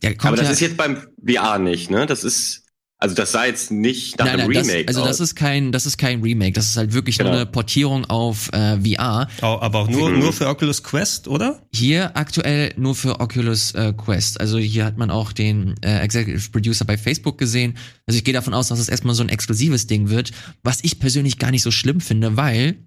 Ja, 0.02 0.12
Aber 0.20 0.38
das 0.38 0.46
ja, 0.46 0.52
ist 0.52 0.60
jetzt 0.62 0.78
beim 0.78 1.06
VR 1.26 1.60
nicht, 1.60 1.92
ne? 1.92 2.06
Das 2.06 2.24
ist 2.24 2.66
also 2.98 3.14
das 3.14 3.34
sah 3.34 3.46
jetzt 3.46 3.72
nicht 3.72 4.18
nach 4.18 4.26
nein, 4.26 4.40
einem 4.40 4.52
nein, 4.52 4.66
Remake. 4.66 4.86
Das, 4.86 4.96
also 4.96 5.02
aus. 5.02 5.18
das 5.18 5.20
ist 5.20 5.36
kein, 5.36 5.72
das 5.74 5.86
ist 5.86 5.98
kein 5.98 6.22
Remake. 6.22 6.54
Das 6.54 6.70
ist 6.70 6.78
halt 6.78 6.94
wirklich 6.94 7.18
genau. 7.18 7.32
nur 7.32 7.42
eine 7.42 7.46
Portierung 7.46 8.06
auf 8.06 8.50
äh, 8.54 8.78
VR. 8.80 9.28
Oh, 9.42 9.58
aber 9.60 9.80
auch 9.80 9.90
nur, 9.90 10.10
mhm. 10.10 10.20
nur 10.20 10.34
für 10.34 10.48
Oculus 10.48 10.82
Quest, 10.82 11.28
oder? 11.28 11.62
Hier 11.74 12.16
aktuell 12.16 12.74
nur 12.78 12.96
für 12.96 13.20
Oculus 13.20 13.74
äh, 13.74 13.94
Quest. 13.96 14.40
Also 14.40 14.58
hier 14.58 14.86
hat 14.86 14.98
man 14.98 15.12
auch 15.12 15.34
den 15.34 15.76
äh, 15.84 16.00
Executive 16.00 16.50
Producer 16.52 16.86
bei 16.86 16.98
Facebook 16.98 17.38
gesehen. 17.38 17.78
Also 18.08 18.18
ich 18.18 18.24
gehe 18.24 18.34
davon 18.34 18.54
aus, 18.54 18.70
dass 18.70 18.80
es 18.80 18.88
erstmal 18.88 19.14
so 19.14 19.24
ein 19.24 19.30
exklusives 19.30 19.88
Ding 19.88 20.10
wird, 20.10 20.32
was 20.64 20.80
ich 20.82 20.98
persönlich 20.98 21.38
gar 21.38 21.52
nicht 21.52 21.64
so 21.64 21.72
schlimm 21.72 22.00
finde, 22.00 22.38
weil 22.38 22.78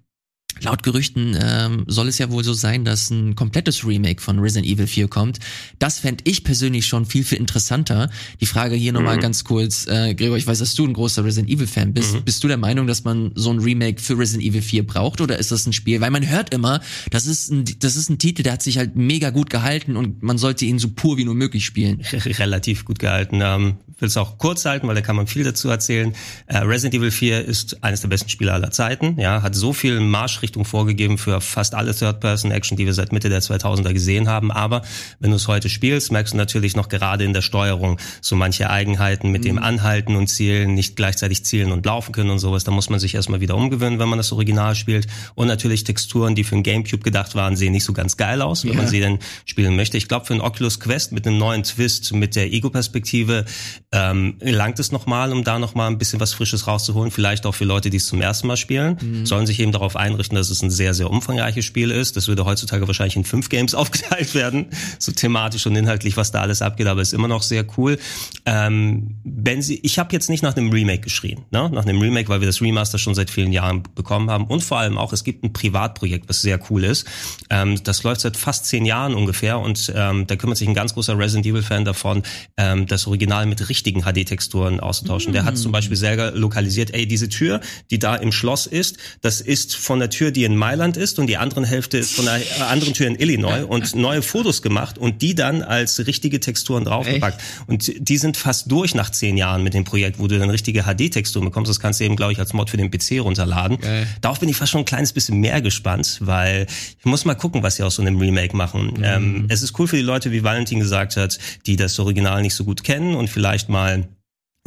Laut 0.60 0.82
Gerüchten 0.82 1.36
ähm, 1.40 1.84
soll 1.86 2.08
es 2.08 2.18
ja 2.18 2.30
wohl 2.30 2.42
so 2.42 2.52
sein, 2.52 2.84
dass 2.84 3.10
ein 3.10 3.36
komplettes 3.36 3.86
Remake 3.86 4.20
von 4.20 4.38
Resident 4.38 4.66
Evil 4.66 4.86
4 4.86 5.08
kommt. 5.08 5.38
Das 5.78 6.00
fände 6.00 6.24
ich 6.26 6.42
persönlich 6.42 6.86
schon 6.86 7.06
viel, 7.06 7.22
viel 7.22 7.38
interessanter. 7.38 8.10
Die 8.40 8.46
Frage 8.46 8.74
hier 8.74 8.92
mhm. 8.92 8.98
nochmal 8.98 9.18
ganz 9.18 9.44
kurz, 9.44 9.86
äh, 9.86 10.14
Gregor, 10.14 10.36
ich 10.36 10.46
weiß, 10.46 10.58
dass 10.58 10.74
du 10.74 10.84
ein 10.84 10.94
großer 10.94 11.24
Resident 11.24 11.52
Evil-Fan 11.52 11.92
bist. 11.92 12.14
Mhm. 12.14 12.22
Bist 12.24 12.42
du 12.42 12.48
der 12.48 12.56
Meinung, 12.56 12.86
dass 12.86 13.04
man 13.04 13.30
so 13.34 13.50
ein 13.50 13.60
Remake 13.60 14.00
für 14.00 14.18
Resident 14.18 14.44
Evil 14.44 14.62
4 14.62 14.86
braucht 14.86 15.20
oder 15.20 15.38
ist 15.38 15.52
das 15.52 15.66
ein 15.66 15.72
Spiel? 15.72 16.00
Weil 16.00 16.10
man 16.10 16.28
hört 16.28 16.52
immer, 16.52 16.80
das 17.10 17.26
ist 17.26 17.50
ein, 17.50 17.64
das 17.78 17.96
ist 17.96 18.10
ein 18.10 18.18
Titel, 18.18 18.42
der 18.42 18.54
hat 18.54 18.62
sich 18.62 18.78
halt 18.78 18.96
mega 18.96 19.30
gut 19.30 19.50
gehalten 19.50 19.96
und 19.96 20.22
man 20.22 20.38
sollte 20.38 20.64
ihn 20.64 20.78
so 20.78 20.88
pur 20.88 21.18
wie 21.18 21.24
nur 21.24 21.34
möglich 21.34 21.64
spielen. 21.64 22.02
Relativ 22.12 22.84
gut 22.84 22.98
gehalten. 22.98 23.40
Ähm, 23.42 23.76
will 23.98 24.08
es 24.08 24.16
auch 24.16 24.38
kurz 24.38 24.64
halten, 24.64 24.88
weil 24.88 24.94
da 24.94 25.00
kann 25.00 25.16
man 25.16 25.26
viel 25.26 25.44
dazu 25.44 25.68
erzählen. 25.68 26.14
Äh, 26.46 26.58
Resident 26.58 26.94
Evil 26.94 27.10
4 27.10 27.44
ist 27.44 27.82
eines 27.82 28.00
der 28.00 28.08
besten 28.08 28.28
Spiele 28.28 28.52
aller 28.52 28.70
Zeiten. 28.70 29.18
Ja, 29.18 29.42
hat 29.42 29.54
so 29.54 29.72
viel 29.72 30.00
Marschrichtung 30.38 30.64
vorgegeben 30.64 31.18
für 31.18 31.40
fast 31.40 31.74
alle 31.74 31.92
Third-Person-Action, 31.92 32.76
die 32.76 32.86
wir 32.86 32.94
seit 32.94 33.10
Mitte 33.10 33.28
der 33.28 33.42
2000er 33.42 33.92
gesehen 33.92 34.28
haben. 34.28 34.52
Aber 34.52 34.82
wenn 35.18 35.30
du 35.30 35.36
es 35.36 35.48
heute 35.48 35.68
spielst, 35.68 36.12
merkst 36.12 36.34
du 36.34 36.36
natürlich 36.36 36.76
noch 36.76 36.88
gerade 36.88 37.24
in 37.24 37.32
der 37.32 37.42
Steuerung 37.42 37.98
so 38.20 38.36
manche 38.36 38.70
Eigenheiten 38.70 39.32
mit 39.32 39.42
mhm. 39.42 39.46
dem 39.46 39.58
Anhalten 39.58 40.14
und 40.14 40.28
Zielen, 40.28 40.74
nicht 40.74 40.94
gleichzeitig 40.94 41.44
zielen 41.44 41.72
und 41.72 41.84
laufen 41.84 42.12
können 42.12 42.30
und 42.30 42.38
sowas. 42.38 42.62
Da 42.62 42.70
muss 42.70 42.88
man 42.88 43.00
sich 43.00 43.16
erstmal 43.16 43.40
wieder 43.40 43.56
umgewöhnen, 43.56 43.98
wenn 43.98 44.08
man 44.08 44.18
das 44.18 44.30
Original 44.30 44.76
spielt. 44.76 45.08
Und 45.34 45.48
natürlich 45.48 45.82
Texturen, 45.82 46.36
die 46.36 46.44
für 46.44 46.54
ein 46.54 46.62
Gamecube 46.62 47.02
gedacht 47.02 47.34
waren, 47.34 47.56
sehen 47.56 47.72
nicht 47.72 47.84
so 47.84 47.92
ganz 47.92 48.16
geil 48.16 48.40
aus, 48.40 48.62
wenn 48.62 48.72
yeah. 48.72 48.82
man 48.82 48.88
sie 48.88 49.00
denn 49.00 49.18
spielen 49.44 49.74
möchte. 49.74 49.96
Ich 49.96 50.06
glaube, 50.06 50.26
für 50.26 50.34
ein 50.34 50.40
Oculus 50.40 50.78
Quest 50.78 51.10
mit 51.10 51.26
einem 51.26 51.38
neuen 51.38 51.64
Twist, 51.64 52.12
mit 52.12 52.36
der 52.36 52.52
Ego-Perspektive, 52.52 53.44
ähm, 53.90 54.36
langt 54.40 54.78
es 54.78 54.92
nochmal, 54.92 55.32
um 55.32 55.42
da 55.42 55.58
nochmal 55.58 55.90
ein 55.90 55.98
bisschen 55.98 56.20
was 56.20 56.32
Frisches 56.32 56.68
rauszuholen. 56.68 57.10
Vielleicht 57.10 57.44
auch 57.44 57.56
für 57.56 57.64
Leute, 57.64 57.90
die 57.90 57.96
es 57.96 58.06
zum 58.06 58.20
ersten 58.20 58.46
Mal 58.46 58.56
spielen. 58.56 58.98
Mhm. 59.00 59.26
Sollen 59.26 59.46
sich 59.48 59.58
eben 59.58 59.72
darauf 59.72 59.96
einrichten, 59.96 60.27
dass 60.34 60.50
es 60.50 60.62
ein 60.62 60.70
sehr, 60.70 60.94
sehr 60.94 61.10
umfangreiches 61.10 61.64
Spiel 61.64 61.90
ist. 61.90 62.16
Das 62.16 62.28
würde 62.28 62.44
heutzutage 62.44 62.86
wahrscheinlich 62.86 63.16
in 63.16 63.24
fünf 63.24 63.48
Games 63.48 63.74
aufgeteilt 63.78 64.34
werden. 64.34 64.66
So 64.98 65.12
thematisch 65.12 65.66
und 65.66 65.74
inhaltlich, 65.76 66.16
was 66.16 66.30
da 66.30 66.40
alles 66.40 66.62
abgeht, 66.62 66.86
aber 66.86 67.00
ist 67.00 67.14
immer 67.14 67.28
noch 67.28 67.42
sehr 67.42 67.64
cool. 67.76 67.98
Ähm, 68.44 69.16
wenn 69.24 69.62
Sie, 69.62 69.80
ich 69.82 69.98
habe 69.98 70.12
jetzt 70.12 70.28
nicht 70.28 70.42
nach 70.42 70.56
einem 70.56 70.70
Remake 70.70 71.00
geschrien, 71.00 71.42
ne? 71.50 71.70
nach 71.70 71.84
einem 71.84 72.00
Remake, 72.00 72.28
weil 72.28 72.40
wir 72.40 72.46
das 72.46 72.60
Remaster 72.60 72.98
schon 72.98 73.14
seit 73.14 73.30
vielen 73.30 73.52
Jahren 73.52 73.82
bekommen 73.94 74.30
haben. 74.30 74.44
Und 74.44 74.62
vor 74.62 74.78
allem 74.78 74.98
auch, 74.98 75.12
es 75.12 75.24
gibt 75.24 75.44
ein 75.44 75.52
Privatprojekt, 75.52 76.28
was 76.28 76.42
sehr 76.42 76.60
cool 76.70 76.84
ist. 76.84 77.06
Ähm, 77.50 77.82
das 77.82 78.02
läuft 78.02 78.20
seit 78.20 78.36
fast 78.36 78.66
zehn 78.66 78.84
Jahren 78.84 79.14
ungefähr 79.14 79.58
und 79.58 79.92
ähm, 79.96 80.26
da 80.26 80.36
kümmert 80.36 80.58
sich 80.58 80.68
ein 80.68 80.74
ganz 80.74 80.94
großer 80.94 81.18
Resident 81.18 81.46
Evil-Fan 81.46 81.84
davon, 81.84 82.22
ähm, 82.56 82.86
das 82.86 83.06
Original 83.06 83.46
mit 83.46 83.68
richtigen 83.68 84.02
HD 84.02 84.18
HD-Texturen 84.18 84.80
auszutauschen. 84.80 85.32
Mm. 85.32 85.34
Der 85.34 85.44
hat 85.44 85.56
zum 85.56 85.72
Beispiel 85.72 85.96
selber 85.96 86.32
lokalisiert, 86.32 86.92
ey, 86.94 87.06
diese 87.06 87.28
Tür, 87.28 87.60
die 87.90 87.98
da 87.98 88.16
im 88.16 88.32
Schloss 88.32 88.66
ist, 88.66 88.98
das 89.20 89.40
ist 89.40 89.76
von 89.76 89.98
der 89.98 90.10
Tür, 90.10 90.17
die 90.32 90.44
in 90.44 90.56
Mailand 90.56 90.96
ist 90.96 91.18
und 91.18 91.26
die 91.26 91.36
andere 91.36 91.66
Hälfte 91.66 91.98
ist 91.98 92.14
von 92.14 92.28
einer 92.28 92.44
anderen 92.68 92.94
Tür 92.94 93.06
in 93.06 93.18
Illinois 93.18 93.64
und 93.64 93.94
neue 93.94 94.22
Fotos 94.22 94.62
gemacht 94.62 94.98
und 94.98 95.22
die 95.22 95.34
dann 95.34 95.62
als 95.62 96.06
richtige 96.06 96.40
Texturen 96.40 96.84
draufgepackt. 96.84 97.38
Echt? 97.40 97.68
Und 97.68 97.92
die 97.98 98.18
sind 98.18 98.36
fast 98.36 98.70
durch 98.70 98.94
nach 98.94 99.10
zehn 99.10 99.36
Jahren 99.36 99.62
mit 99.62 99.74
dem 99.74 99.84
Projekt, 99.84 100.18
wo 100.18 100.26
du 100.26 100.38
dann 100.38 100.50
richtige 100.50 100.82
HD-Texturen 100.82 101.46
bekommst. 101.46 101.70
Das 101.70 101.80
kannst 101.80 102.00
du 102.00 102.04
eben, 102.04 102.16
glaube 102.16 102.32
ich, 102.32 102.38
als 102.38 102.52
Mod 102.52 102.70
für 102.70 102.76
den 102.76 102.90
PC 102.90 103.20
runterladen. 103.20 103.78
Geil. 103.78 104.06
Darauf 104.20 104.40
bin 104.40 104.48
ich 104.48 104.56
fast 104.56 104.72
schon 104.72 104.82
ein 104.82 104.84
kleines 104.84 105.12
bisschen 105.12 105.38
mehr 105.38 105.60
gespannt, 105.62 106.18
weil 106.20 106.66
ich 106.98 107.04
muss 107.04 107.24
mal 107.24 107.34
gucken, 107.34 107.62
was 107.62 107.76
sie 107.76 107.82
aus 107.82 107.94
so 107.94 108.02
einem 108.02 108.18
Remake 108.18 108.56
machen. 108.56 108.94
Mhm. 108.96 109.04
Ähm, 109.04 109.46
es 109.48 109.62
ist 109.62 109.78
cool 109.78 109.88
für 109.88 109.96
die 109.96 110.02
Leute, 110.02 110.32
wie 110.32 110.42
Valentin 110.42 110.80
gesagt 110.80 111.16
hat, 111.16 111.38
die 111.66 111.76
das 111.76 111.98
Original 111.98 112.42
nicht 112.42 112.54
so 112.54 112.64
gut 112.64 112.84
kennen 112.84 113.14
und 113.14 113.28
vielleicht 113.28 113.68
mal 113.68 114.08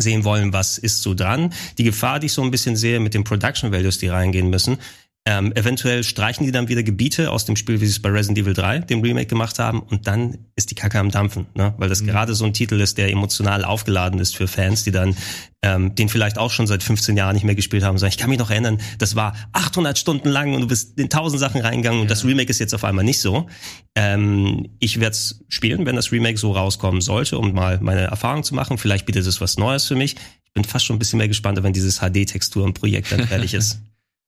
sehen 0.02 0.24
wollen, 0.24 0.54
was 0.54 0.78
ist 0.78 1.02
so 1.02 1.14
dran. 1.14 1.54
Die 1.78 1.84
Gefahr, 1.84 2.20
die 2.20 2.26
ich 2.26 2.34
so 2.34 2.42
ein 2.42 2.52
bisschen 2.52 2.76
sehe 2.76 3.00
mit 3.00 3.14
den 3.14 3.24
Production 3.24 3.72
Values, 3.72 4.00
die 4.00 4.08
reingehen 4.08 4.50
müssen, 4.50 4.78
ähm, 5.26 5.54
eventuell 5.54 6.04
streichen 6.04 6.48
die 6.48 6.52
dann 6.52 6.68
wieder 6.68 6.82
Gebiete 6.82 7.30
aus 7.30 7.46
dem 7.46 7.56
Spiel, 7.56 7.80
wie 7.80 7.86
sie 7.86 7.92
es 7.92 8.02
bei 8.02 8.10
Resident 8.10 8.40
Evil 8.40 8.56
3, 8.56 8.80
dem 8.80 9.02
Remake, 9.02 9.28
gemacht 9.28 9.60
haben, 9.60 9.80
und 9.80 10.08
dann 10.08 10.40
ist 10.56 10.72
die 10.72 10.76
Kacke 10.76 10.98
am 10.98 11.12
Dampfen, 11.12 11.46
ne? 11.54 11.76
weil 11.78 11.90
das 11.90 12.02
mhm. 12.02 12.08
gerade 12.08 12.34
so 12.34 12.44
ein 12.44 12.54
Titel 12.54 12.82
ist, 12.82 12.98
der 12.98 13.12
emotional 13.12 13.64
aufgeladen 13.64 14.20
ist 14.20 14.36
für 14.36 14.48
Fans, 14.48 14.84
die 14.84 14.90
dann 14.90 15.16
ähm, 15.64 15.94
den 15.94 16.10
vielleicht 16.10 16.40
auch 16.40 16.50
schon 16.50 16.66
seit 16.66 16.82
15 16.82 17.16
Jahren 17.18 17.36
nicht 17.36 17.44
mehr 17.44 17.54
gespielt 17.54 17.84
haben. 17.84 18.00
Sagen, 18.00 18.10
ich 18.10 18.18
kann 18.18 18.32
mich 18.32 18.40
noch 18.40 18.50
erinnern, 18.50 18.80
das 18.98 19.16
war 19.16 19.36
800 19.52 19.96
Stunden 19.96 20.30
lang 20.30 20.56
und 20.56 20.62
du 20.62 20.68
bist 20.68 20.98
in 20.98 21.04
1000 21.04 21.40
Sachen 21.40 21.62
reingegangen 21.62 22.00
ja. 22.00 22.02
und 22.02 22.10
das 22.10 22.26
Remake 22.26 22.50
ist 22.50 22.60
jetzt 22.60 22.74
auf 22.74 22.84
einmal 22.84 23.06
nicht 23.06 23.20
so. 23.20 23.48
Ähm, 23.96 24.70
ich 24.80 25.00
werde 25.00 25.14
es 25.14 25.46
spielen, 25.50 25.86
wenn 25.86 25.96
das 25.96 26.12
Remake 26.12 26.40
so 26.40 26.54
rauskommen 26.54 27.02
sollte, 27.02 27.38
um 27.38 27.54
mal 27.54 27.78
meine 27.80 28.02
Erfahrung 28.02 28.44
zu 28.44 28.56
machen. 28.56 28.80
Vielleicht 28.80 29.06
bietet 29.06 29.28
es 29.28 29.40
was 29.40 29.58
Neues 29.58 29.86
für 29.86 29.96
mich. 29.96 30.16
Ich 30.46 30.54
bin 30.54 30.64
fast 30.64 30.86
schon 30.86 30.96
ein 30.96 31.00
bisschen 31.00 31.18
mehr 31.18 31.28
gespannt, 31.28 31.62
wenn 31.62 31.74
dieses 31.74 32.00
HD-Texturen-Projekt 32.00 33.12
dann 33.12 33.28
fertig 33.28 33.54
ist. 33.54 33.82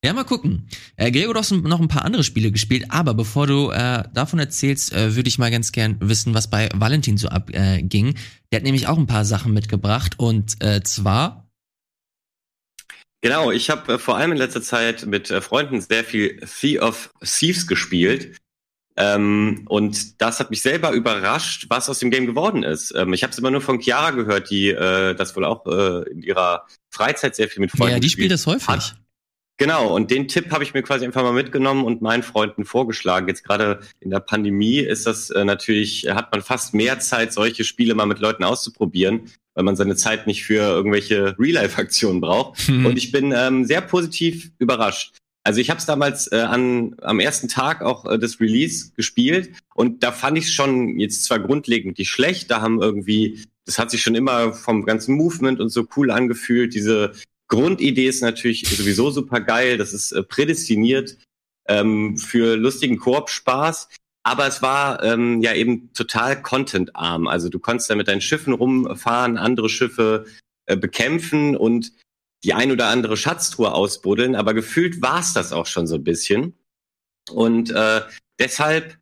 Ja, 0.06 0.12
mal 0.12 0.26
gucken. 0.26 0.68
Äh, 0.98 1.12
Gregor, 1.12 1.34
du 1.34 1.40
hast 1.40 1.52
noch 1.52 1.80
ein 1.80 1.88
paar 1.88 2.04
andere 2.04 2.26
Spiele 2.26 2.52
gespielt, 2.52 2.88
aber 2.90 3.14
bevor 3.14 3.48
du 3.48 3.72
äh, 3.72 4.04
davon 4.14 4.38
erzählst, 4.38 4.92
äh, 4.92 5.16
würde 5.16 5.30
ich 5.30 5.40
mal 5.40 5.50
ganz 5.50 5.72
gern 5.72 5.96
wissen, 6.02 6.34
was 6.34 6.50
bei 6.50 6.70
Valentin 6.74 7.18
so 7.18 7.30
abging. 7.30 8.08
Äh, 8.08 8.14
Der 8.52 8.60
hat 8.60 8.64
nämlich 8.66 8.88
auch 8.88 8.98
ein 8.98 9.08
paar 9.08 9.24
Sachen 9.24 9.54
mitgebracht 9.54 10.16
und 10.20 10.62
äh, 10.62 10.84
zwar. 10.84 11.48
Genau, 13.22 13.52
ich 13.52 13.70
habe 13.70 13.94
äh, 13.94 13.98
vor 13.98 14.18
allem 14.18 14.34
in 14.34 14.38
letzter 14.38 14.62
Zeit 14.62 15.06
mit 15.06 15.32
äh, 15.32 15.40
Freunden 15.40 15.80
sehr 15.80 16.04
viel 16.04 16.38
Sea 16.46 16.84
of 16.84 17.14
Thieves 17.24 17.66
gespielt. 17.66 18.36
Ähm, 18.98 19.64
und 19.70 20.22
das 20.22 20.42
hat 20.42 20.50
mich 20.50 20.62
selber 20.62 20.92
überrascht, 20.92 21.68
was 21.70 21.90
aus 21.90 22.00
dem 22.00 22.12
Game 22.12 22.26
geworden 22.26 22.64
ist. 22.64 22.94
Ähm, 22.94 23.14
ich 23.14 23.24
habe 23.24 23.32
es 23.32 23.40
immer 23.40 23.52
nur 23.52 23.62
von 23.62 23.80
Chiara 23.80 24.12
gehört, 24.12 24.50
die 24.50 24.70
äh, 24.70 25.16
das 25.16 25.34
wohl 25.38 25.46
auch 25.46 25.66
äh, 25.66 26.12
in 26.12 26.22
ihrer 26.22 26.68
Freizeit 26.90 27.36
sehr 27.38 27.48
viel 27.48 27.62
mit 27.62 27.72
Freunden 27.72 27.94
Ja, 27.94 28.00
die 28.00 28.10
spielt 28.10 28.32
das 28.32 28.46
häufig. 28.46 28.68
Hat. 28.68 28.98
Genau, 29.58 29.96
und 29.96 30.10
den 30.10 30.28
Tipp 30.28 30.52
habe 30.52 30.64
ich 30.64 30.74
mir 30.74 30.82
quasi 30.82 31.06
einfach 31.06 31.22
mal 31.22 31.32
mitgenommen 31.32 31.86
und 31.86 32.02
meinen 32.02 32.24
Freunden 32.24 32.66
vorgeschlagen. 32.66 33.28
Jetzt 33.28 33.44
gerade 33.44 33.82
in 34.00 34.10
der 34.10 34.20
Pandemie 34.20 34.80
ist 34.80 35.06
das 35.06 35.30
äh, 35.30 35.46
natürlich, 35.46 36.08
hat 36.10 36.32
man 36.32 36.42
fast 36.42 36.74
mehr 36.74 37.00
Zeit, 37.00 37.34
solche 37.34 37.64
Spiele 37.64 37.94
mal 37.94 38.08
mit 38.08 38.20
Leuten 38.20 38.44
auszuprobieren, 38.44 39.30
weil 39.54 39.64
man 39.64 39.76
seine 39.76 39.96
Zeit 39.96 40.26
nicht 40.26 40.44
für 40.44 40.62
irgendwelche 40.62 41.36
Real-Life-Aktionen 41.38 42.20
braucht. 42.20 42.60
Hm. 42.62 42.86
Und 42.88 42.98
ich 42.98 43.12
bin 43.12 43.32
ähm, 43.36 43.66
sehr 43.66 43.82
positiv 43.82 44.52
überrascht. 44.58 45.16
Also 45.44 45.60
ich 45.60 45.70
habe 45.70 45.78
es 45.78 45.86
damals 45.86 46.32
äh, 46.32 46.38
an, 46.38 46.96
am 47.02 47.20
ersten 47.20 47.50
Tag 47.50 47.82
auch 47.82 48.06
äh, 48.06 48.18
des 48.18 48.40
Release 48.40 48.94
gespielt 48.96 49.52
und 49.76 50.02
da 50.02 50.14
fand 50.14 50.38
ich 50.38 50.46
es 50.46 50.54
schon 50.54 51.00
jetzt 51.00 51.26
zwar 51.26 51.40
grundlegend 51.40 52.00
nicht 52.00 52.10
schlecht, 52.10 52.50
da 52.50 52.62
haben 52.62 52.82
irgendwie, 52.82 53.44
das 53.66 53.78
hat 53.78 53.92
sich 53.92 54.02
schon 54.02 54.16
immer 54.16 54.54
vom 54.54 54.86
ganzen 54.86 55.16
Movement 55.16 55.60
und 55.60 55.68
so 55.68 55.86
cool 55.98 56.12
angefühlt, 56.12 56.74
diese 56.74 57.12
Grundidee 57.54 58.08
ist 58.08 58.22
natürlich 58.22 58.68
sowieso 58.68 59.12
super 59.12 59.40
geil. 59.40 59.78
Das 59.78 59.94
ist 59.94 60.12
äh, 60.12 60.24
prädestiniert 60.24 61.18
ähm, 61.68 62.18
für 62.18 62.56
lustigen 62.58 62.98
Koop-Spaß. 62.98 63.90
Aber 64.26 64.48
es 64.48 64.62
war 64.62 65.04
ähm, 65.04 65.42
ja 65.42 65.54
eben 65.54 65.94
total 65.94 66.42
contentarm. 66.42 67.28
Also 67.28 67.50
du 67.50 67.60
konntest 67.60 67.90
da 67.90 67.96
mit 67.96 68.08
deinen 68.08 68.22
Schiffen 68.22 68.54
rumfahren, 68.54 69.38
andere 69.38 69.70
Schiffe 69.70 70.26
äh, 70.66 70.76
bekämpfen 70.78 71.56
und 71.56 71.92
die 72.44 72.54
ein 72.54 72.72
oder 72.72 72.88
andere 72.88 73.18
Schatztruhe 73.18 73.72
ausbuddeln. 73.72 74.36
Aber 74.36 74.56
gefühlt 74.56 75.02
war 75.04 75.20
es 75.20 75.34
das 75.34 75.54
auch 75.54 75.68
schon 75.68 75.86
so 75.86 75.96
ein 75.96 76.04
bisschen. 76.04 76.58
Und 77.30 77.70
äh, 77.70 78.02
deshalb 78.40 78.98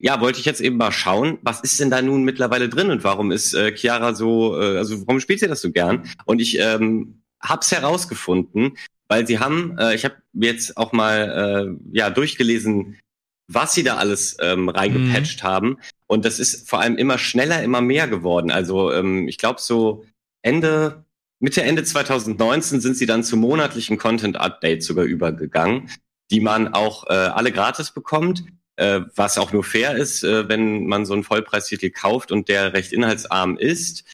ja, 0.00 0.20
wollte 0.20 0.40
ich 0.40 0.44
jetzt 0.44 0.60
eben 0.60 0.76
mal 0.76 0.92
schauen, 0.92 1.38
was 1.42 1.60
ist 1.62 1.80
denn 1.80 1.90
da 1.90 2.02
nun 2.02 2.22
mittlerweile 2.22 2.68
drin 2.68 2.90
und 2.90 3.02
warum 3.02 3.32
ist 3.32 3.54
äh, 3.54 3.74
Chiara 3.74 4.14
so, 4.14 4.60
äh, 4.60 4.76
also 4.76 5.06
warum 5.06 5.20
spielt 5.20 5.40
sie 5.40 5.48
das 5.48 5.60
so 5.60 5.72
gern? 5.72 6.08
Und 6.24 6.40
ich 6.40 6.58
ähm, 6.60 7.22
hab's 7.40 7.72
herausgefunden, 7.72 8.76
weil 9.08 9.26
sie 9.26 9.38
haben, 9.38 9.76
äh, 9.78 9.94
ich 9.94 10.04
habe 10.04 10.16
jetzt 10.34 10.76
auch 10.76 10.92
mal 10.92 11.78
äh, 11.92 11.96
ja 11.96 12.10
durchgelesen, 12.10 12.98
was 13.48 13.72
sie 13.72 13.82
da 13.82 13.96
alles 13.96 14.36
ähm, 14.40 14.68
reingepatcht 14.68 15.42
mhm. 15.42 15.46
haben. 15.46 15.78
Und 16.06 16.24
das 16.24 16.38
ist 16.38 16.68
vor 16.68 16.80
allem 16.80 16.96
immer 16.96 17.18
schneller, 17.18 17.62
immer 17.62 17.80
mehr 17.80 18.06
geworden. 18.06 18.50
Also 18.50 18.92
ähm, 18.92 19.26
ich 19.26 19.38
glaube 19.38 19.60
so 19.60 20.04
Ende, 20.42 21.04
Mitte, 21.40 21.62
Ende 21.62 21.84
2019 21.84 22.80
sind 22.80 22.96
sie 22.96 23.06
dann 23.06 23.24
zu 23.24 23.36
monatlichen 23.36 23.96
Content-Updates 23.96 24.86
sogar 24.86 25.04
übergegangen, 25.04 25.90
die 26.30 26.40
man 26.40 26.74
auch 26.74 27.06
äh, 27.08 27.12
alle 27.12 27.52
gratis 27.52 27.90
bekommt, 27.92 28.44
äh, 28.76 29.00
was 29.16 29.38
auch 29.38 29.52
nur 29.52 29.64
fair 29.64 29.96
ist, 29.96 30.24
äh, 30.24 30.48
wenn 30.48 30.86
man 30.86 31.06
so 31.06 31.14
einen 31.14 31.24
Vollpreistitel 31.24 31.90
kauft 31.90 32.30
und 32.30 32.48
der 32.48 32.74
recht 32.74 32.92
inhaltsarm 32.92 33.56
ist. 33.56 34.04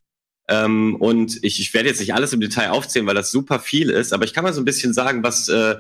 Ähm, 0.49 0.97
und 0.97 1.43
ich, 1.43 1.61
ich 1.61 1.73
werde 1.73 1.89
jetzt 1.89 2.01
nicht 2.01 2.15
alles 2.15 2.33
im 2.33 2.41
Detail 2.41 2.71
aufzählen, 2.71 3.07
weil 3.07 3.15
das 3.15 3.31
super 3.31 3.59
viel 3.61 3.91
ist, 3.91 4.13
aber 4.13 4.25
ich 4.25 4.35
kann 4.35 4.45
mal 4.45 4.53
so 4.53 4.61
ein 4.61 4.67
bisschen 4.67 4.93
sagen, 4.93 5.23
was 5.23 5.49
äh, 5.49 5.77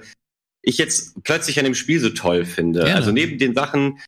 ich 0.62 0.78
jetzt 0.78 1.22
plötzlich 1.22 1.58
an 1.58 1.64
dem 1.64 1.74
Spiel 1.74 2.00
so 2.00 2.10
toll 2.10 2.44
finde. 2.44 2.80
Gerne. 2.80 2.94
Also 2.94 3.12
neben 3.12 3.38
den 3.38 3.54
Sachen, 3.54 4.00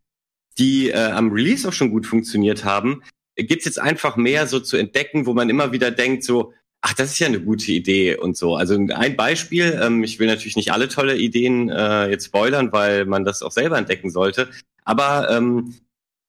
die 0.58 0.90
äh, 0.90 1.10
am 1.10 1.30
Release 1.30 1.68
auch 1.68 1.72
schon 1.72 1.90
gut 1.90 2.06
funktioniert 2.06 2.64
haben, 2.64 3.02
gibt's 3.36 3.66
jetzt 3.66 3.78
einfach 3.78 4.16
mehr 4.16 4.46
so 4.46 4.60
zu 4.60 4.78
entdecken, 4.78 5.26
wo 5.26 5.34
man 5.34 5.50
immer 5.50 5.72
wieder 5.72 5.90
denkt, 5.90 6.24
so, 6.24 6.54
ach, 6.80 6.94
das 6.94 7.12
ist 7.12 7.18
ja 7.18 7.26
eine 7.26 7.40
gute 7.40 7.72
Idee 7.72 8.16
und 8.16 8.36
so. 8.36 8.56
Also 8.56 8.74
ein 8.74 9.16
Beispiel, 9.16 9.78
ähm, 9.82 10.02
ich 10.04 10.18
will 10.18 10.26
natürlich 10.26 10.56
nicht 10.56 10.72
alle 10.72 10.88
tolle 10.88 11.16
Ideen 11.18 11.68
äh, 11.68 12.08
jetzt 12.08 12.26
spoilern, 12.26 12.72
weil 12.72 13.04
man 13.04 13.24
das 13.24 13.42
auch 13.42 13.52
selber 13.52 13.76
entdecken 13.76 14.10
sollte. 14.10 14.48
Aber 14.84 15.28
ähm, 15.30 15.74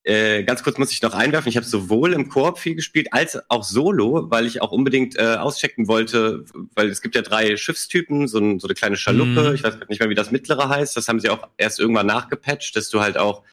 äh, 0.08 0.44
ganz 0.44 0.64
kurz 0.64 0.78
muss 0.78 0.92
ich 0.92 1.02
noch 1.02 1.14
einwerfen, 1.14 1.50
ich 1.50 1.58
habe 1.58 1.66
sowohl 1.66 2.14
im 2.14 2.30
Koop 2.30 2.60
viel 2.60 2.76
gespielt 2.76 3.10
als 3.12 3.38
auch 3.50 3.66
solo, 3.66 4.32
weil 4.32 4.46
ich 4.46 4.62
auch 4.62 4.72
unbedingt 4.72 5.18
äh, 5.18 5.36
auschecken 5.36 5.90
wollte, 5.90 6.46
weil 6.76 6.88
es 6.88 7.02
gibt 7.02 7.16
ja 7.16 7.22
drei 7.22 7.58
Schiffstypen, 7.58 8.30
so, 8.30 8.40
ein, 8.40 8.60
so 8.60 8.68
eine 8.68 8.76
kleine 8.76 8.96
Schaluppe, 8.96 9.52
mm. 9.52 9.56
ich 9.56 9.64
weiß 9.64 9.76
nicht 9.90 10.00
mehr, 10.00 10.10
wie 10.10 10.16
das 10.16 10.32
mittlere 10.32 10.70
heißt, 10.70 10.96
das 10.96 11.10
haben 11.10 11.20
sie 11.20 11.30
auch 11.30 11.50
erst 11.58 11.82
irgendwann 11.82 12.08
nachgepatcht, 12.08 12.74
dass 12.78 12.90
du 12.90 13.02
halt 13.02 13.18
auch 13.18 13.44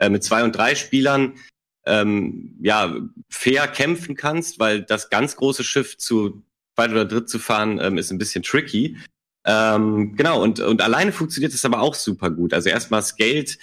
äh, 0.00 0.10
mit 0.10 0.22
zwei 0.22 0.44
und 0.44 0.54
drei 0.54 0.74
Spielern 0.74 1.34
ähm, 1.86 2.58
ja 2.60 2.94
fair 3.30 3.66
kämpfen 3.66 4.14
kannst, 4.14 4.58
weil 4.58 4.82
das 4.82 5.08
ganz 5.08 5.34
große 5.36 5.64
Schiff 5.64 5.96
zu 5.96 6.42
zweit 6.74 6.90
oder 6.90 7.06
dritt 7.06 7.30
zu 7.30 7.38
fahren 7.38 7.80
ähm, 7.80 7.96
ist 7.96 8.10
ein 8.10 8.18
bisschen 8.18 8.42
tricky. 8.42 8.98
Ähm, 9.46 10.14
genau, 10.14 10.42
und, 10.42 10.60
und 10.60 10.82
alleine 10.82 11.10
funktioniert 11.10 11.54
das 11.54 11.64
aber 11.64 11.80
auch 11.80 11.94
super 11.94 12.30
gut. 12.30 12.52
Also 12.52 12.68
erstmal 12.68 13.02
scaled 13.02 13.58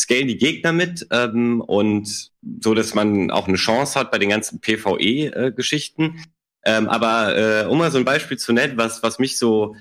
scalen 0.00 0.28
die 0.28 0.38
Gegner 0.38 0.72
mit 0.72 1.06
ähm, 1.10 1.60
und 1.60 2.30
so, 2.62 2.74
dass 2.74 2.94
man 2.94 3.30
auch 3.30 3.48
eine 3.48 3.56
Chance 3.56 3.98
hat 3.98 4.10
bei 4.10 4.18
den 4.18 4.30
ganzen 4.30 4.60
PvE-Geschichten. 4.60 6.16
Äh, 6.62 6.76
ähm, 6.76 6.88
aber 6.88 7.36
äh, 7.36 7.66
um 7.66 7.78
mal 7.78 7.90
so 7.90 7.98
ein 7.98 8.04
Beispiel 8.04 8.38
zu 8.38 8.52
nennen, 8.52 8.76
was, 8.76 9.02
was 9.02 9.18
mich 9.18 9.38
so, 9.38 9.76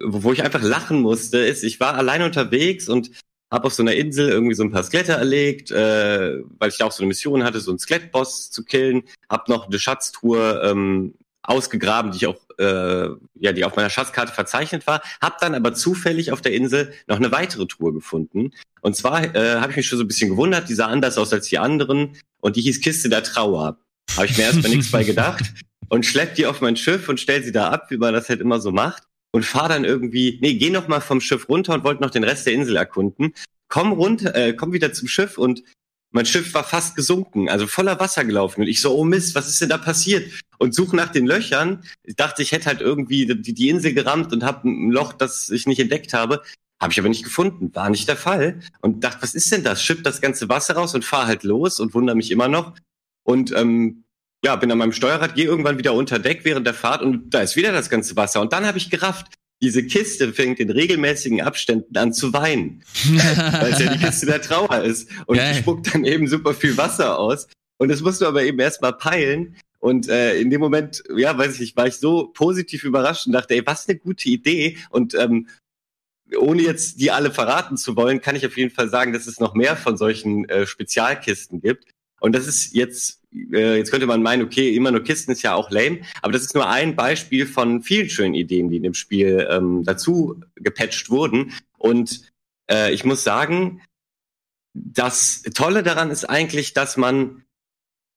wo 0.00 0.32
ich 0.32 0.42
einfach 0.42 0.62
lachen 0.62 1.00
musste, 1.00 1.38
ist, 1.38 1.62
ich 1.62 1.80
war 1.80 1.94
allein 1.94 2.22
unterwegs 2.22 2.88
und 2.88 3.10
habe 3.50 3.66
auf 3.66 3.74
so 3.74 3.82
einer 3.82 3.94
Insel 3.94 4.28
irgendwie 4.28 4.54
so 4.54 4.64
ein 4.64 4.72
paar 4.72 4.82
Skelette 4.82 5.12
erlegt, 5.12 5.70
äh, 5.70 6.38
weil 6.58 6.70
ich 6.70 6.78
da 6.78 6.86
auch 6.86 6.92
so 6.92 7.02
eine 7.02 7.08
Mission 7.08 7.44
hatte, 7.44 7.60
so 7.60 7.70
einen 7.70 7.78
Skelettboss 7.78 8.50
zu 8.50 8.64
killen. 8.64 9.04
Hab 9.28 9.48
noch 9.48 9.66
eine 9.66 9.78
Schatztruhe 9.78 10.62
ähm, 10.64 11.14
ausgegraben, 11.46 12.12
die 12.12 12.18
ich 12.18 12.26
auch 12.26 12.36
äh, 12.58 13.08
ja, 13.38 13.52
die 13.52 13.64
auf 13.64 13.76
meiner 13.76 13.90
Schatzkarte 13.90 14.32
verzeichnet 14.32 14.86
war, 14.86 15.02
habe 15.20 15.36
dann 15.40 15.54
aber 15.54 15.74
zufällig 15.74 16.32
auf 16.32 16.40
der 16.40 16.52
Insel 16.52 16.92
noch 17.06 17.16
eine 17.16 17.32
weitere 17.32 17.66
Tour 17.66 17.92
gefunden. 17.92 18.52
Und 18.80 18.96
zwar 18.96 19.34
äh, 19.34 19.56
habe 19.56 19.70
ich 19.70 19.76
mich 19.76 19.86
schon 19.86 19.98
so 19.98 20.04
ein 20.04 20.08
bisschen 20.08 20.30
gewundert, 20.30 20.68
die 20.68 20.74
sah 20.74 20.86
anders 20.86 21.18
aus 21.18 21.32
als 21.32 21.48
die 21.48 21.58
anderen 21.58 22.16
und 22.40 22.56
die 22.56 22.62
hieß 22.62 22.80
Kiste 22.80 23.08
der 23.08 23.22
Trauer. 23.22 23.78
Habe 24.16 24.26
ich 24.26 24.36
mir 24.36 24.44
erstmal 24.44 24.70
nichts 24.70 24.90
bei 24.90 25.04
gedacht 25.04 25.44
und 25.88 26.06
schlepp 26.06 26.34
die 26.34 26.46
auf 26.46 26.60
mein 26.60 26.76
Schiff 26.76 27.08
und 27.08 27.20
stell 27.20 27.42
sie 27.42 27.52
da 27.52 27.70
ab, 27.70 27.90
wie 27.90 27.96
man 27.96 28.14
das 28.14 28.28
halt 28.28 28.40
immer 28.40 28.60
so 28.60 28.70
macht 28.70 29.02
und 29.32 29.44
fahr 29.44 29.68
dann 29.68 29.84
irgendwie, 29.84 30.38
nee, 30.40 30.54
geh 30.54 30.70
noch 30.70 30.88
mal 30.88 31.00
vom 31.00 31.20
Schiff 31.20 31.48
runter 31.48 31.74
und 31.74 31.84
wollte 31.84 32.02
noch 32.02 32.10
den 32.10 32.24
Rest 32.24 32.46
der 32.46 32.54
Insel 32.54 32.76
erkunden. 32.76 33.34
Komm 33.68 33.92
runter, 33.92 34.34
äh, 34.34 34.54
komm 34.54 34.72
wieder 34.72 34.92
zum 34.92 35.08
Schiff 35.08 35.36
und 35.36 35.62
mein 36.12 36.24
Schiff 36.24 36.54
war 36.54 36.64
fast 36.64 36.96
gesunken, 36.96 37.48
also 37.50 37.66
voller 37.66 38.00
Wasser 38.00 38.24
gelaufen. 38.24 38.62
Und 38.62 38.68
ich 38.68 38.80
so, 38.80 38.96
oh 38.96 39.04
Mist, 39.04 39.34
was 39.34 39.48
ist 39.48 39.60
denn 39.60 39.68
da 39.68 39.76
passiert? 39.76 40.32
Und 40.58 40.74
suche 40.74 40.96
nach 40.96 41.10
den 41.10 41.26
Löchern. 41.26 41.84
Ich 42.02 42.16
dachte, 42.16 42.42
ich 42.42 42.52
hätte 42.52 42.66
halt 42.66 42.80
irgendwie 42.80 43.26
die, 43.26 43.54
die 43.54 43.68
Insel 43.68 43.94
gerammt 43.94 44.32
und 44.32 44.44
habe 44.44 44.68
ein 44.68 44.90
Loch, 44.90 45.12
das 45.12 45.50
ich 45.50 45.66
nicht 45.66 45.80
entdeckt 45.80 46.12
habe. 46.12 46.42
Habe 46.80 46.92
ich 46.92 46.98
aber 46.98 47.08
nicht 47.08 47.24
gefunden. 47.24 47.74
War 47.74 47.90
nicht 47.90 48.08
der 48.08 48.16
Fall. 48.16 48.60
Und 48.80 49.02
dachte, 49.04 49.22
was 49.22 49.34
ist 49.34 49.50
denn 49.52 49.64
das? 49.64 49.82
Schipp 49.82 50.04
das 50.04 50.20
ganze 50.20 50.48
Wasser 50.48 50.74
raus 50.74 50.94
und 50.94 51.04
fahr 51.04 51.26
halt 51.26 51.42
los 51.42 51.80
und 51.80 51.94
wundere 51.94 52.16
mich 52.16 52.30
immer 52.30 52.48
noch. 52.48 52.74
Und 53.22 53.52
ähm, 53.56 54.04
ja, 54.44 54.56
bin 54.56 54.70
an 54.70 54.78
meinem 54.78 54.92
Steuerrad, 54.92 55.34
gehe 55.34 55.46
irgendwann 55.46 55.78
wieder 55.78 55.94
unter 55.94 56.18
Deck 56.18 56.44
während 56.44 56.66
der 56.66 56.74
Fahrt 56.74 57.02
und 57.02 57.30
da 57.30 57.40
ist 57.40 57.56
wieder 57.56 57.72
das 57.72 57.90
ganze 57.90 58.14
Wasser. 58.16 58.40
Und 58.40 58.52
dann 58.52 58.66
habe 58.66 58.78
ich 58.78 58.90
gerafft, 58.90 59.26
diese 59.62 59.84
Kiste 59.84 60.32
fängt 60.32 60.60
in 60.60 60.70
regelmäßigen 60.70 61.40
Abständen 61.40 61.96
an 61.96 62.12
zu 62.12 62.32
weinen, 62.32 62.84
weil 63.04 63.72
es 63.72 63.78
ja 63.78 63.92
die 63.92 63.98
Kiste 63.98 64.26
der 64.26 64.42
Trauer 64.42 64.82
ist 64.82 65.10
und 65.26 65.38
Geil. 65.38 65.54
spuckt 65.54 65.94
dann 65.94 66.04
eben 66.04 66.28
super 66.28 66.54
viel 66.54 66.76
Wasser 66.76 67.18
aus. 67.18 67.48
Und 67.78 67.88
das 67.88 68.00
musst 68.00 68.20
du 68.20 68.26
aber 68.26 68.42
eben 68.42 68.58
erstmal 68.58 68.92
peilen. 68.92 69.56
Und 69.78 70.08
äh, 70.08 70.38
in 70.38 70.50
dem 70.50 70.60
Moment, 70.60 71.02
ja, 71.16 71.36
weiß 71.36 71.54
ich 71.54 71.60
nicht, 71.60 71.76
war 71.76 71.86
ich 71.86 71.96
so 71.96 72.28
positiv 72.28 72.84
überrascht 72.84 73.26
und 73.26 73.32
dachte, 73.32 73.54
ey, 73.54 73.62
was 73.66 73.88
eine 73.88 73.98
gute 73.98 74.28
Idee. 74.28 74.78
Und 74.90 75.14
ähm, 75.14 75.48
ohne 76.38 76.62
jetzt 76.62 77.00
die 77.00 77.10
alle 77.10 77.30
verraten 77.30 77.76
zu 77.76 77.96
wollen, 77.96 78.20
kann 78.20 78.36
ich 78.36 78.46
auf 78.46 78.56
jeden 78.56 78.70
Fall 78.70 78.88
sagen, 78.88 79.12
dass 79.12 79.26
es 79.26 79.38
noch 79.38 79.54
mehr 79.54 79.76
von 79.76 79.96
solchen 79.96 80.48
äh, 80.48 80.66
Spezialkisten 80.66 81.60
gibt. 81.60 81.84
Und 82.20 82.34
das 82.34 82.46
ist 82.46 82.74
jetzt, 82.74 83.20
äh, 83.52 83.76
jetzt 83.76 83.90
könnte 83.90 84.06
man 84.06 84.22
meinen, 84.22 84.42
okay, 84.42 84.74
immer 84.74 84.90
nur 84.90 85.04
Kisten 85.04 85.32
ist 85.32 85.42
ja 85.42 85.54
auch 85.54 85.70
lame, 85.70 86.00
aber 86.22 86.32
das 86.32 86.42
ist 86.42 86.54
nur 86.54 86.68
ein 86.68 86.96
Beispiel 86.96 87.46
von 87.46 87.82
vielen 87.82 88.08
schönen 88.08 88.34
Ideen, 88.34 88.70
die 88.70 88.78
in 88.78 88.82
dem 88.82 88.94
Spiel 88.94 89.46
ähm, 89.50 89.84
dazu 89.84 90.40
gepatcht 90.56 91.10
wurden. 91.10 91.52
Und 91.78 92.32
äh, 92.70 92.92
ich 92.92 93.04
muss 93.04 93.22
sagen, 93.22 93.82
das 94.72 95.42
Tolle 95.54 95.82
daran 95.82 96.10
ist 96.10 96.24
eigentlich, 96.24 96.74
dass 96.74 96.96
man 96.96 97.45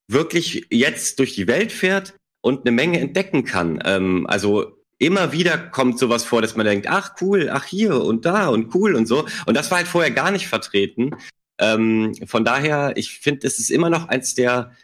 wirklich 0.10 0.68
jetzt 0.70 1.20
durch 1.20 1.36
die 1.36 1.48
Welt 1.48 1.72
fährt 1.72 2.16
und 2.42 2.62
eine 2.62 2.72
Menge 2.72 3.00
entdecken 3.00 3.46
kann. 3.46 3.82
Ähm, 3.86 4.26
also 4.28 4.78
immer 4.98 5.32
wieder 5.32 5.58
kommt 5.58 6.00
sowas 6.00 6.26
vor, 6.26 6.42
dass 6.42 6.56
man 6.56 6.66
denkt, 6.66 6.88
ach 6.90 7.16
cool, 7.22 7.50
ach 7.52 7.66
hier 7.66 8.02
und 8.04 8.26
da 8.26 8.50
und 8.50 8.74
cool 8.76 8.96
und 8.96 9.06
so. 9.06 9.26
Und 9.46 9.56
das 9.56 9.72
war 9.72 9.78
halt 9.78 9.88
vorher 9.88 10.12
gar 10.12 10.32
nicht 10.32 10.48
vertreten. 10.48 11.16
Ähm, 11.60 12.16
von 12.26 12.44
daher, 12.44 12.94
ich 12.96 13.20
finde, 13.20 13.48
es 13.48 13.60
ist 13.60 13.70
immer 13.70 13.90
noch 13.90 14.08
eins 14.08 14.36
der 14.36 14.76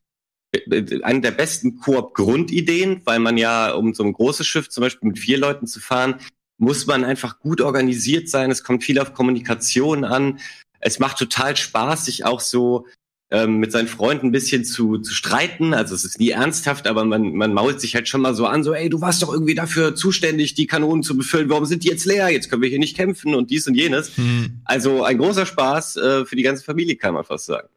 eine 1.04 1.20
der 1.20 1.32
besten 1.32 1.76
Koop-Grundideen, 1.82 3.02
weil 3.04 3.20
man 3.20 3.38
ja, 3.38 3.74
um 3.74 3.94
so 3.94 4.04
ein 4.04 4.14
großes 4.14 4.48
Schiff 4.48 4.70
zum 4.70 4.84
Beispiel 4.84 5.10
mit 5.10 5.20
vier 5.20 5.38
Leuten 5.38 5.68
zu 5.68 5.82
fahren, 5.82 6.16
muss 6.58 6.88
man 6.88 7.04
einfach 7.04 7.40
gut 7.40 7.60
organisiert 7.60 8.30
sein. 8.30 8.52
Es 8.52 8.64
kommt 8.64 8.86
viel 8.86 9.00
auf 9.00 9.14
Kommunikation 9.14 10.06
an. 10.06 10.40
Es 10.80 11.00
macht 11.00 11.18
total 11.18 11.58
Spaß, 11.58 12.06
sich 12.06 12.24
auch 12.24 12.40
so 12.40 12.86
ähm, 13.32 13.58
mit 13.58 13.72
seinen 13.72 13.88
Freunden 13.88 14.28
ein 14.28 14.32
bisschen 14.32 14.66
zu, 14.66 15.00
zu 15.00 15.14
streiten. 15.14 15.74
Also 15.74 15.96
es 15.96 16.06
ist 16.06 16.20
nie 16.20 16.30
ernsthaft, 16.30 16.88
aber 16.88 17.06
man, 17.06 17.34
man 17.34 17.54
mault 17.54 17.82
sich 17.82 17.96
halt 17.96 18.08
schon 18.08 18.22
mal 18.22 18.36
so 18.36 18.46
an, 18.46 18.64
so, 18.64 18.74
ey, 18.74 18.90
du 18.90 19.02
warst 19.02 19.24
doch 19.24 19.34
irgendwie 19.34 19.56
dafür 19.56 19.96
zuständig, 19.96 20.54
die 20.54 20.68
Kanonen 20.68 21.04
zu 21.04 21.18
befüllen. 21.18 21.50
Warum 21.50 21.66
sind 21.66 21.84
die 21.84 21.88
jetzt 21.88 22.06
leer? 22.06 22.30
Jetzt 22.30 22.50
können 22.50 22.62
wir 22.62 22.70
hier 22.70 22.80
nicht 22.80 22.96
kämpfen 22.96 23.34
und 23.34 23.50
dies 23.50 23.68
und 23.68 23.76
jenes. 23.76 24.16
Hm. 24.18 24.62
Also 24.66 25.04
ein 25.04 25.18
großer 25.18 25.46
Spaß 25.46 25.96
äh, 25.98 26.26
für 26.26 26.36
die 26.36 26.44
ganze 26.44 26.64
Familie, 26.64 26.96
kann 26.96 27.14
man 27.14 27.24
fast 27.24 27.48
sagen. 27.48 27.68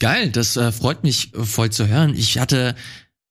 Geil, 0.00 0.30
das 0.30 0.56
äh, 0.56 0.72
freut 0.72 1.04
mich 1.04 1.30
voll 1.34 1.70
zu 1.70 1.86
hören. 1.86 2.14
Ich 2.16 2.38
hatte 2.38 2.74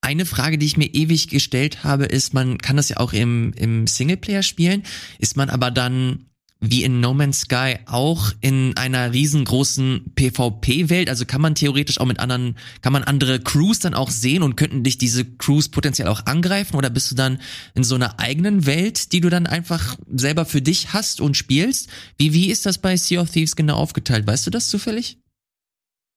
eine 0.02 0.26
Frage, 0.26 0.58
die 0.58 0.66
ich 0.66 0.78
mir 0.78 0.94
ewig 0.94 1.30
gestellt 1.30 1.84
habe, 1.84 2.06
ist, 2.06 2.34
man 2.34 2.58
kann 2.58 2.78
das 2.78 2.90
ja 2.90 2.98
auch 2.98 3.14
im, 3.14 3.54
im 3.56 3.88
Singleplayer 3.88 4.44
spielen, 4.44 4.84
ist 5.18 5.38
man 5.38 5.50
aber 5.50 5.72
dann 5.72 6.26
wie 6.64 6.84
in 6.84 7.02
No 7.02 7.14
Man's 7.14 7.42
Sky 7.42 7.76
auch 7.86 8.32
in 8.40 8.76
einer 8.78 9.12
riesengroßen 9.12 10.14
PvP-Welt? 10.16 11.10
Also 11.10 11.26
kann 11.26 11.42
man 11.42 11.56
theoretisch 11.56 12.00
auch 12.00 12.06
mit 12.06 12.20
anderen, 12.20 12.58
kann 12.82 12.94
man 12.94 13.04
andere 13.04 13.42
Crews 13.42 13.80
dann 13.80 13.94
auch 13.94 14.10
sehen 14.10 14.44
und 14.44 14.56
könnten 14.56 14.84
dich 14.84 14.98
diese 14.98 15.26
Crews 15.26 15.68
potenziell 15.68 16.08
auch 16.08 16.26
angreifen? 16.26 16.78
Oder 16.78 16.90
bist 16.90 17.12
du 17.12 17.16
dann 17.16 17.40
in 17.76 17.84
so 17.84 17.96
einer 17.96 18.20
eigenen 18.20 18.66
Welt, 18.66 19.12
die 19.12 19.20
du 19.20 19.30
dann 19.30 19.46
einfach 19.46 19.98
selber 20.10 20.46
für 20.46 20.62
dich 20.62 20.94
hast 20.94 21.20
und 21.20 21.36
spielst? 21.36 21.90
Wie, 22.18 22.34
wie 22.34 22.50
ist 22.50 22.66
das 22.66 22.78
bei 22.78 22.96
Sea 22.96 23.22
of 23.22 23.30
Thieves 23.30 23.58
genau 23.58 23.76
aufgeteilt? 23.76 24.26
Weißt 24.26 24.48
du 24.48 24.50
das 24.50 24.70
zufällig? 24.70 25.18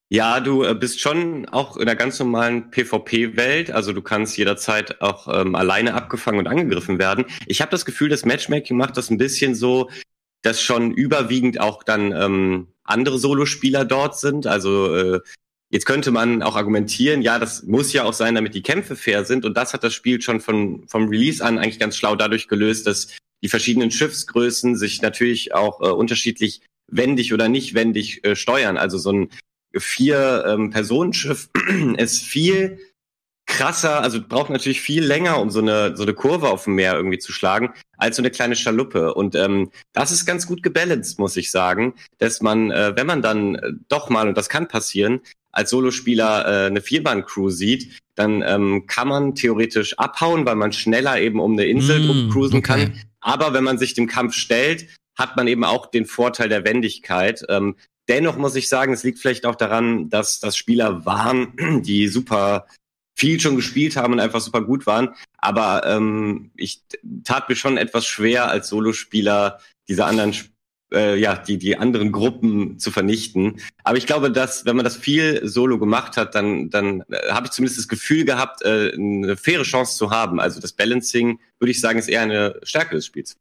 Ja, 0.08 0.38
du 0.38 0.62
äh, 0.62 0.74
bist 0.74 1.00
schon 1.00 1.48
auch 1.48 1.76
in 1.76 1.82
einer 1.82 1.96
ganz 1.96 2.20
normalen 2.20 2.70
PvP-Welt. 2.70 3.72
Also 3.72 3.92
du 3.92 4.02
kannst 4.02 4.38
jederzeit 4.38 5.00
auch 5.00 5.26
ähm, 5.26 5.56
alleine 5.56 5.94
abgefangen 5.94 6.38
und 6.38 6.46
angegriffen 6.46 7.00
werden. 7.00 7.24
Ich 7.46 7.60
habe 7.60 7.72
das 7.72 7.84
Gefühl, 7.84 8.08
das 8.08 8.24
Matchmaking 8.24 8.76
macht 8.76 8.96
das 8.96 9.10
ein 9.10 9.18
bisschen 9.18 9.56
so, 9.56 9.90
dass 10.46 10.62
schon 10.62 10.92
überwiegend 10.92 11.60
auch 11.60 11.82
dann 11.82 12.12
ähm, 12.12 12.68
andere 12.84 13.18
Solospieler 13.18 13.84
dort 13.84 14.16
sind. 14.16 14.46
Also 14.46 14.94
äh, 14.94 15.20
jetzt 15.70 15.86
könnte 15.86 16.12
man 16.12 16.40
auch 16.42 16.54
argumentieren, 16.54 17.20
ja, 17.20 17.40
das 17.40 17.64
muss 17.64 17.92
ja 17.92 18.04
auch 18.04 18.12
sein, 18.12 18.36
damit 18.36 18.54
die 18.54 18.62
Kämpfe 18.62 18.94
fair 18.94 19.24
sind. 19.24 19.44
Und 19.44 19.56
das 19.56 19.74
hat 19.74 19.82
das 19.82 19.92
Spiel 19.92 20.22
schon 20.22 20.40
von 20.40 20.86
vom 20.86 21.08
Release 21.08 21.44
an 21.44 21.58
eigentlich 21.58 21.80
ganz 21.80 21.96
schlau 21.96 22.14
dadurch 22.14 22.46
gelöst, 22.46 22.86
dass 22.86 23.08
die 23.42 23.48
verschiedenen 23.48 23.90
Schiffsgrößen 23.90 24.76
sich 24.76 25.02
natürlich 25.02 25.52
auch 25.52 25.80
äh, 25.80 25.90
unterschiedlich 25.90 26.60
wendig 26.86 27.34
oder 27.34 27.48
nicht 27.48 27.74
wendig 27.74 28.24
äh, 28.24 28.36
steuern. 28.36 28.76
Also 28.76 28.98
so 28.98 29.12
ein 29.12 29.30
vier 29.76 30.44
ähm, 30.46 30.70
Personenschiff 30.70 31.48
ist 31.96 32.22
viel 32.22 32.78
krasser, 33.46 34.02
also 34.02 34.20
braucht 34.20 34.50
natürlich 34.50 34.80
viel 34.80 35.04
länger, 35.04 35.40
um 35.40 35.50
so 35.50 35.60
eine 35.60 35.96
so 35.96 36.02
eine 36.02 36.14
Kurve 36.14 36.50
auf 36.50 36.64
dem 36.64 36.74
Meer 36.74 36.94
irgendwie 36.94 37.18
zu 37.18 37.32
schlagen, 37.32 37.72
als 37.96 38.16
so 38.16 38.22
eine 38.22 38.30
kleine 38.30 38.56
Schaluppe. 38.56 39.14
Und 39.14 39.34
ähm, 39.34 39.70
das 39.92 40.10
ist 40.10 40.26
ganz 40.26 40.46
gut 40.46 40.62
gebalanced, 40.62 41.18
muss 41.18 41.36
ich 41.36 41.50
sagen, 41.50 41.94
dass 42.18 42.42
man, 42.42 42.70
äh, 42.70 42.92
wenn 42.96 43.06
man 43.06 43.22
dann 43.22 43.54
äh, 43.54 43.72
doch 43.88 44.10
mal, 44.10 44.28
und 44.28 44.36
das 44.36 44.48
kann 44.48 44.68
passieren, 44.68 45.20
als 45.52 45.70
Solospieler 45.70 46.44
äh, 46.44 46.66
eine 46.66 46.82
Vierbahn-Crew 46.82 47.48
sieht, 47.48 48.00
dann 48.14 48.42
ähm, 48.42 48.86
kann 48.86 49.08
man 49.08 49.34
theoretisch 49.34 49.98
abhauen, 49.98 50.44
weil 50.44 50.56
man 50.56 50.72
schneller 50.72 51.18
eben 51.18 51.40
um 51.40 51.52
eine 51.52 51.64
Insel 51.64 52.00
mm, 52.00 52.30
cruisen 52.30 52.58
okay. 52.58 52.66
kann. 52.66 53.00
Aber 53.20 53.54
wenn 53.54 53.64
man 53.64 53.78
sich 53.78 53.94
dem 53.94 54.06
Kampf 54.06 54.34
stellt, 54.34 54.86
hat 55.16 55.36
man 55.36 55.46
eben 55.46 55.64
auch 55.64 55.86
den 55.86 56.04
Vorteil 56.04 56.50
der 56.50 56.64
Wendigkeit. 56.64 57.44
Ähm, 57.48 57.76
dennoch 58.08 58.36
muss 58.36 58.54
ich 58.54 58.68
sagen, 58.68 58.92
es 58.92 59.02
liegt 59.02 59.18
vielleicht 59.18 59.46
auch 59.46 59.54
daran, 59.54 60.10
dass 60.10 60.40
das 60.40 60.56
Spieler 60.58 61.06
waren, 61.06 61.82
die 61.82 62.08
super 62.08 62.66
viel 63.16 63.40
schon 63.40 63.56
gespielt 63.56 63.96
haben 63.96 64.12
und 64.12 64.20
einfach 64.20 64.40
super 64.40 64.60
gut 64.60 64.86
waren. 64.86 65.14
Aber 65.38 65.86
ähm, 65.86 66.50
ich 66.56 66.82
tat 67.24 67.48
mir 67.48 67.56
schon 67.56 67.78
etwas 67.78 68.06
schwer 68.06 68.48
als 68.48 68.68
Solospieler 68.68 69.58
diese 69.88 70.04
anderen 70.04 70.34
äh, 70.92 71.18
ja 71.18 71.36
die 71.36 71.58
die 71.58 71.76
anderen 71.76 72.12
Gruppen 72.12 72.78
zu 72.78 72.90
vernichten. 72.90 73.60
Aber 73.82 73.98
ich 73.98 74.06
glaube, 74.06 74.30
dass 74.30 74.64
wenn 74.66 74.76
man 74.76 74.84
das 74.84 74.96
viel 74.96 75.46
Solo 75.46 75.78
gemacht 75.78 76.16
hat, 76.16 76.34
dann 76.34 76.70
dann 76.70 77.02
äh, 77.10 77.30
habe 77.30 77.46
ich 77.46 77.52
zumindest 77.52 77.78
das 77.78 77.88
Gefühl 77.88 78.24
gehabt, 78.24 78.62
äh, 78.62 78.92
eine 78.92 79.36
faire 79.36 79.64
Chance 79.64 79.96
zu 79.96 80.10
haben. 80.10 80.38
Also 80.38 80.60
das 80.60 80.72
Balancing 80.72 81.40
würde 81.58 81.70
ich 81.70 81.80
sagen 81.80 81.98
ist 81.98 82.08
eher 82.08 82.22
eine 82.22 82.60
Stärke 82.62 82.94
des 82.96 83.06
Spiels. 83.06 83.36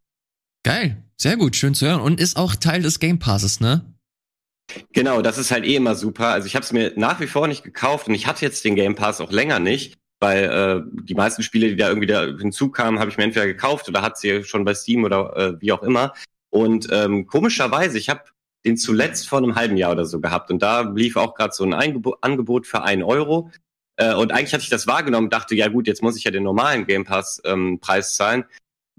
Geil, 0.64 1.04
sehr 1.18 1.38
gut, 1.38 1.56
schön 1.56 1.76
zu 1.76 1.86
hören 1.86 2.02
und 2.02 2.20
ist 2.20 2.38
auch 2.38 2.56
Teil 2.56 2.82
des 2.82 3.00
Game 3.00 3.20
Passes, 3.20 3.60
ne? 3.60 3.95
Genau, 4.94 5.22
das 5.22 5.38
ist 5.38 5.52
halt 5.52 5.66
eh 5.66 5.76
immer 5.76 5.96
super. 5.96 6.30
Also 6.30 6.48
ich 6.48 6.56
habe 6.56 6.64
es 6.64 6.74
mir 6.74 6.94
nach 6.96 7.20
wie 7.20 7.28
vor 7.28 7.48
nicht 7.48 7.64
gekauft 7.64 8.08
und 8.08 8.14
ich 8.14 8.28
hatte 8.28 8.44
jetzt 8.44 8.66
den 8.66 8.76
Game 8.76 8.96
Pass 8.96 9.22
auch 9.22 9.32
länger 9.32 9.60
nicht, 9.60 9.96
weil 10.20 10.44
äh, 10.44 10.82
die 11.04 11.16
meisten 11.16 11.44
Spiele, 11.44 11.70
die 11.70 11.76
da 11.76 11.88
irgendwie 11.88 12.08
da 12.08 12.26
hinzukamen, 12.26 13.00
habe 13.00 13.10
ich 13.10 13.18
mir 13.18 13.26
entweder 13.26 13.46
gekauft 13.46 13.88
oder 13.88 14.02
hat 14.02 14.18
sie 14.18 14.44
schon 14.44 14.66
bei 14.66 14.74
Steam 14.74 15.04
oder 15.04 15.36
äh, 15.36 15.62
wie 15.62 15.72
auch 15.72 15.84
immer. 15.84 16.14
Und 16.50 16.88
ähm, 16.92 17.28
komischerweise, 17.28 17.98
ich 17.98 18.10
habe 18.10 18.24
den 18.66 18.78
zuletzt 18.78 19.30
vor 19.30 19.38
einem 19.38 19.56
halben 19.56 19.78
Jahr 19.78 19.92
oder 19.92 20.06
so 20.06 20.20
gehabt 20.20 20.50
und 20.50 20.62
da 20.64 20.82
lief 20.82 21.18
auch 21.18 21.36
gerade 21.36 21.54
so 21.54 21.64
ein 21.64 21.74
Eingebo 21.74 22.18
Angebot 22.22 22.66
für 22.66 22.82
einen 22.82 23.04
Euro. 23.04 23.52
Äh, 23.98 24.16
und 24.16 24.32
eigentlich 24.32 24.54
hatte 24.54 24.64
ich 24.64 24.70
das 24.70 24.88
wahrgenommen, 24.88 25.30
dachte, 25.30 25.56
ja 25.56 25.68
gut, 25.68 25.88
jetzt 25.88 26.02
muss 26.02 26.18
ich 26.18 26.24
ja 26.24 26.32
den 26.32 26.44
normalen 26.44 26.86
Game 26.88 27.06
Pass 27.06 27.42
ähm, 27.46 27.80
Preis 27.80 28.16
zahlen 28.16 28.46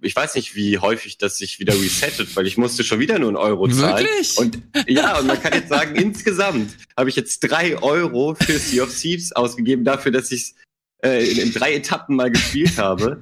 ich 0.03 0.15
weiß 0.15 0.35
nicht, 0.35 0.55
wie 0.55 0.79
häufig 0.79 1.19
das 1.19 1.39
sich 1.39 1.59
wieder 1.59 1.75
resettet, 1.75 2.37
weil 2.37 2.47
ich 2.47 2.57
musste 2.57 2.85
schon 2.85 3.01
wieder 3.01 3.19
nur 3.19 3.29
einen 3.29 3.37
Euro 3.37 3.69
zahlen. 3.69 4.05
Wirklich? 4.05 4.37
Und 4.37 4.63
ja, 4.87 5.19
und 5.19 5.27
man 5.27 5.41
kann 5.41 5.53
jetzt 5.55 5.69
sagen, 5.69 5.95
insgesamt 5.97 6.77
habe 6.97 7.09
ich 7.09 7.17
jetzt 7.17 7.41
drei 7.41 7.81
Euro 7.83 8.35
für 8.35 8.59
Sea 8.59 8.85
of 8.85 8.95
Thieves 8.95 9.33
ausgegeben, 9.33 9.85
dafür, 9.85 10.13
dass 10.13 10.31
ich 10.33 10.43
es 10.43 10.55
äh, 11.03 11.31
in, 11.31 11.39
in 11.39 11.53
drei 11.53 11.75
Etappen 11.75 12.17
mal 12.17 12.31
gespielt 12.31 12.79
habe. 12.79 13.21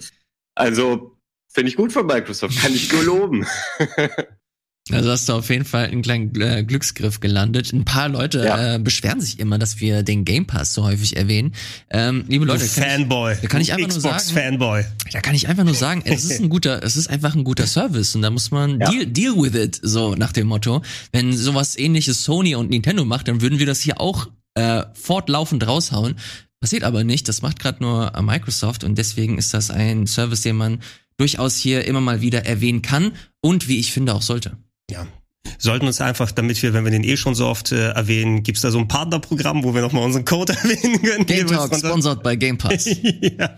Also 0.55 1.17
finde 1.49 1.71
ich 1.71 1.77
gut 1.77 1.93
von 1.93 2.07
Microsoft, 2.07 2.61
kann 2.61 2.75
ich 2.75 2.93
nur 2.93 3.05
loben. 3.05 3.47
Also 4.93 5.11
hast 5.11 5.27
du 5.31 5.33
auf 5.33 5.49
jeden 5.49 5.65
Fall 5.65 5.87
einen 5.87 6.03
kleinen 6.03 6.39
äh, 6.39 6.63
Glücksgriff 6.63 7.21
gelandet. 7.21 7.73
Ein 7.73 7.87
paar 7.87 8.11
Leute 8.11 8.45
ja. 8.45 8.75
äh, 8.75 8.79
beschweren 8.79 9.19
sich 9.19 9.39
immer, 9.39 9.59
dass 9.59 9.81
wir 9.81 10.03
den 10.03 10.27
Game 10.27 10.47
Pass 10.47 10.75
so 10.75 10.85
häufig 10.85 11.17
erwähnen. 11.17 11.55
Ähm, 11.89 12.27
liebe 12.29 12.45
Leute, 12.45 12.67
Fanboy. 12.67 13.33
Ich, 13.33 13.41
da 13.41 13.49
kann 13.49 13.63
ich 13.63 13.73
einfach 13.73 13.89
Xbox 13.89 14.05
nur 14.05 14.19
sagen, 14.19 14.35
Fanboy. 14.35 14.85
Da 15.11 15.21
kann 15.23 15.35
ich 15.35 15.49
einfach 15.49 15.65
nur 15.65 15.75
sagen, 15.75 16.03
es 16.05 16.25
ist 16.25 16.39
ein 16.39 16.51
guter, 16.51 16.83
es 16.83 16.97
ist 16.97 17.09
einfach 17.09 17.35
ein 17.35 17.45
guter 17.45 17.67
Service 17.67 18.15
und 18.15 18.21
da 18.21 18.29
muss 18.29 18.51
man 18.51 18.79
ja. 18.79 18.91
deal, 18.91 19.07
deal 19.07 19.35
with 19.37 19.55
it, 19.55 19.81
so 19.83 20.17
nach 20.17 20.33
dem 20.33 20.49
Motto. 20.49 20.83
Wenn 21.13 21.35
sowas 21.35 21.79
ähnliches 21.79 22.23
Sony 22.23 22.55
und 22.55 22.69
Nintendo 22.69 23.07
macht, 23.07 23.29
dann 23.29 23.41
würden 23.41 23.59
wir 23.59 23.67
das 23.67 23.81
hier 23.81 24.03
auch 24.03 24.29
äh, 24.53 24.83
fortlaufend 24.93 25.67
raushauen. 25.67 26.17
Passiert 26.61 26.85
aber 26.85 27.05
nicht. 27.05 27.27
Das 27.29 27.41
macht 27.41 27.59
gerade 27.59 27.83
nur 27.83 28.13
Microsoft 28.21 28.85
und 28.85 28.99
deswegen 28.99 29.39
ist 29.39 29.55
das 29.55 29.71
ein 29.71 30.07
Service, 30.07 30.43
den 30.43 30.57
man 30.57 30.81
durchaus 31.17 31.57
hier 31.57 31.87
immer 31.87 32.03
mal 32.03 32.21
wieder 32.21 32.45
erwähnen 32.45 32.83
kann 32.83 33.13
und 33.41 33.67
wie 33.69 33.79
ich 33.79 33.91
finde 33.93 34.15
auch 34.15 34.23
sollte 34.23 34.59
ja, 34.91 35.07
sollten 35.59 35.87
uns 35.87 36.01
einfach, 36.01 36.31
damit 36.33 36.63
wir, 36.63 36.73
wenn 36.75 36.85
wir 36.85 36.91
den 36.91 37.05
eh 37.05 37.17
schon 37.17 37.35
so 37.35 37.47
oft 37.47 37.73
äh, 37.73 37.91
erwähnen, 37.91 38.43
gibt's 38.43 38.63
da 38.63 38.71
so 38.71 38.79
ein 38.79 38.89
Partnerprogramm, 38.89 39.65
wo 39.65 39.75
wir 39.75 39.83
nochmal 39.83 40.05
unseren 40.05 40.25
Code 40.25 40.53
erwähnen 40.63 41.03
können. 41.03 41.27
Game 41.27 41.47
Talk, 41.47 41.75
sponsored 41.75 42.23
by 42.23 42.37
Game 42.37 42.59
Pass. 42.59 42.85
ja. 43.21 43.57